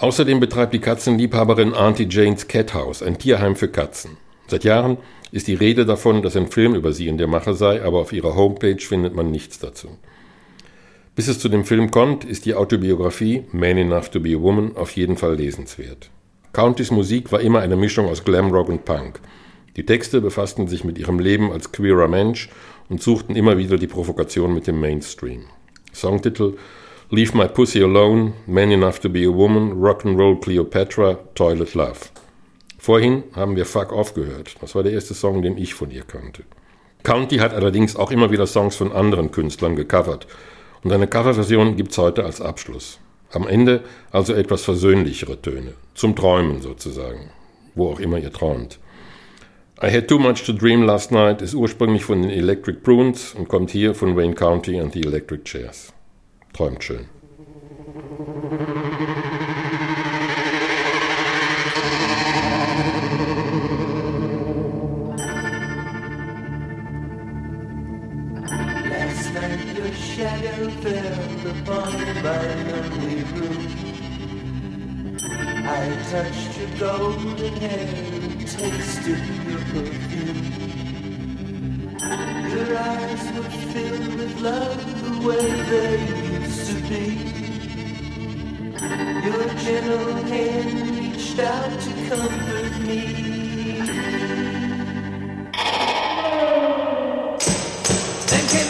Außerdem 0.00 0.40
betreibt 0.40 0.74
die 0.74 0.80
Katzenliebhaberin 0.80 1.72
Auntie 1.72 2.08
Janes 2.10 2.48
Cat 2.48 2.74
House, 2.74 3.02
ein 3.02 3.18
Tierheim 3.18 3.56
für 3.56 3.68
Katzen. 3.68 4.16
Seit 4.48 4.64
Jahren 4.64 4.98
ist 5.30 5.46
die 5.46 5.54
Rede 5.54 5.86
davon, 5.86 6.22
dass 6.22 6.36
ein 6.36 6.48
Film 6.48 6.74
über 6.74 6.92
sie 6.92 7.08
in 7.08 7.16
der 7.16 7.26
Mache 7.26 7.54
sei, 7.54 7.82
aber 7.82 8.00
auf 8.00 8.12
ihrer 8.12 8.34
Homepage 8.34 8.78
findet 8.78 9.14
man 9.14 9.30
nichts 9.30 9.58
dazu. 9.58 9.96
Bis 11.16 11.28
es 11.28 11.38
zu 11.38 11.48
dem 11.48 11.64
Film 11.64 11.90
kommt, 11.92 12.24
ist 12.24 12.44
die 12.44 12.54
Autobiografie 12.54 13.44
Man 13.52 13.78
Enough 13.78 14.10
to 14.10 14.20
Be 14.20 14.36
a 14.36 14.40
Woman 14.40 14.76
auf 14.76 14.90
jeden 14.96 15.16
Fall 15.16 15.36
lesenswert. 15.36 16.10
Countys 16.52 16.90
Musik 16.90 17.30
war 17.30 17.40
immer 17.40 17.60
eine 17.60 17.76
Mischung 17.76 18.08
aus 18.08 18.24
Glamrock 18.24 18.68
und 18.68 18.84
Punk. 18.84 19.20
Die 19.76 19.86
Texte 19.86 20.20
befassten 20.20 20.68
sich 20.68 20.84
mit 20.84 20.98
ihrem 20.98 21.18
Leben 21.18 21.50
als 21.50 21.72
queerer 21.72 22.08
Mensch 22.08 22.48
und 22.88 23.02
suchten 23.02 23.36
immer 23.36 23.58
wieder 23.58 23.76
die 23.76 23.86
Provokation 23.86 24.54
mit 24.54 24.66
dem 24.66 24.80
Mainstream. 24.80 25.44
Songtitel 25.92 26.56
Leave 27.14 27.36
My 27.36 27.46
Pussy 27.46 27.80
Alone, 27.80 28.32
Man 28.44 28.72
Enough 28.72 28.98
to 28.98 29.08
Be 29.08 29.24
a 29.24 29.30
Woman, 29.30 29.74
Rock'n'Roll 29.74 30.40
Cleopatra, 30.40 31.16
Toilet 31.36 31.74
Love. 31.74 32.10
Vorhin 32.76 33.22
haben 33.36 33.54
wir 33.54 33.66
Fuck 33.66 33.92
Off 33.92 34.14
gehört. 34.14 34.56
Das 34.60 34.74
war 34.74 34.82
der 34.82 34.94
erste 34.94 35.14
Song, 35.14 35.40
den 35.40 35.56
ich 35.56 35.74
von 35.74 35.92
ihr 35.92 36.02
kannte. 36.02 36.42
County 37.04 37.36
hat 37.36 37.54
allerdings 37.54 37.94
auch 37.94 38.10
immer 38.10 38.32
wieder 38.32 38.48
Songs 38.48 38.74
von 38.74 38.90
anderen 38.90 39.30
Künstlern 39.30 39.76
gecovert. 39.76 40.26
Und 40.82 40.90
eine 40.90 41.06
Coverversion 41.06 41.76
gibt's 41.76 41.98
heute 41.98 42.24
als 42.24 42.40
Abschluss. 42.40 42.98
Am 43.30 43.46
Ende 43.46 43.84
also 44.10 44.34
etwas 44.34 44.64
versöhnlichere 44.64 45.40
Töne. 45.40 45.74
Zum 45.94 46.16
Träumen 46.16 46.62
sozusagen. 46.62 47.30
Wo 47.76 47.92
auch 47.92 48.00
immer 48.00 48.18
ihr 48.18 48.32
träumt. 48.32 48.80
I 49.80 49.88
Had 49.88 50.08
Too 50.08 50.18
Much 50.18 50.44
to 50.46 50.52
Dream 50.52 50.82
Last 50.82 51.12
Night 51.12 51.42
ist 51.42 51.54
ursprünglich 51.54 52.04
von 52.04 52.22
den 52.22 52.32
Electric 52.32 52.80
Prunes 52.80 53.34
und 53.34 53.46
kommt 53.46 53.70
hier 53.70 53.94
von 53.94 54.16
Wayne 54.16 54.34
County 54.34 54.80
and 54.80 54.92
the 54.92 55.02
Electric 55.02 55.44
Chairs. 55.44 55.92
Träumt 56.54 56.84
schön. 56.84 57.08
Shadow 70.14 70.70
fell 70.80 71.50
upon 71.50 71.92
my 72.22 72.44
lonely 72.70 73.22
room. 73.34 73.64
I 75.66 75.84
touched 76.10 76.56
your 76.56 76.70
golden 76.78 77.52
hair 77.56 77.88
and 78.22 78.40
tasted 78.46 79.22
your 79.48 79.58
perfume. 79.72 80.63
Your 82.54 82.76
eyes 82.76 83.24
were 83.34 83.50
filled 83.72 84.14
with 84.16 84.40
love 84.40 84.80
the 85.04 85.26
way 85.26 85.46
they 85.70 85.94
used 86.38 86.66
to 86.70 86.76
be. 86.88 87.06
Your 89.26 89.44
gentle 89.64 90.14
hand 90.30 90.98
reached 90.98 91.38
out 91.38 91.80
to 91.80 91.90
comfort 92.08 92.72
me. 92.86 93.02
Then 98.28 98.44
came 98.48 98.68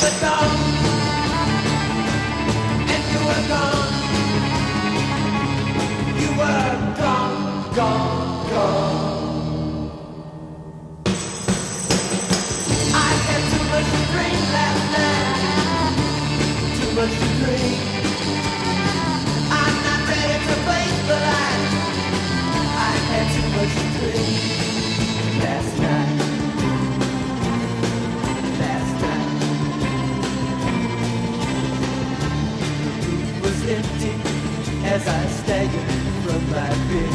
as 34.95 35.09
I 35.09 35.27
staggered 35.27 35.91
from 36.23 36.51
my 36.51 36.69
bed. 36.89 37.15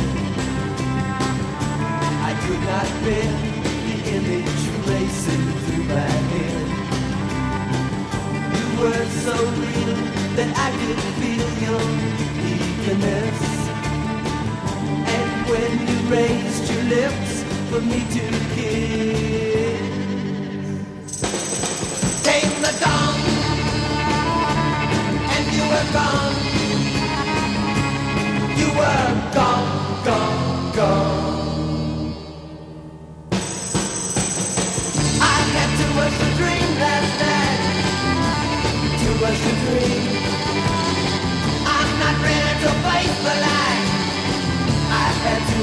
I 2.28 2.32
could 2.44 2.62
not 2.62 3.04
bear 3.04 3.49
were 8.82 9.06
so 9.26 9.36
real 9.64 9.96
that 10.38 10.52
I 10.56 10.70
could 10.80 11.02
feel 11.20 11.50
your 11.66 11.84
eagerness. 12.52 13.40
And 15.16 15.30
when 15.50 15.72
you 15.88 15.98
raised 16.10 16.66
your 16.72 16.84
lips 16.96 17.44
for 17.70 17.82
me 17.82 18.00
to 18.16 18.24
kiss, 18.56 19.90
came 22.24 22.56
the 22.66 22.74
dawn, 22.84 23.20
and 25.36 25.46
you 25.56 25.64
were 25.74 25.90
gone. 26.00 26.36
You 28.60 28.70
were 28.80 29.12
gone, 29.34 30.06
gone, 30.06 30.76
gone. 30.76 31.29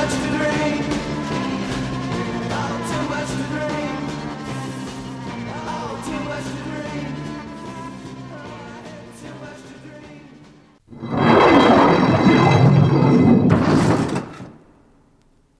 much 0.00 0.12
to 0.12 0.28
drink. 0.28 0.86
Not 2.48 2.70
too 2.88 3.02
much 3.10 3.28
to 3.28 3.42
drink. 3.52 3.89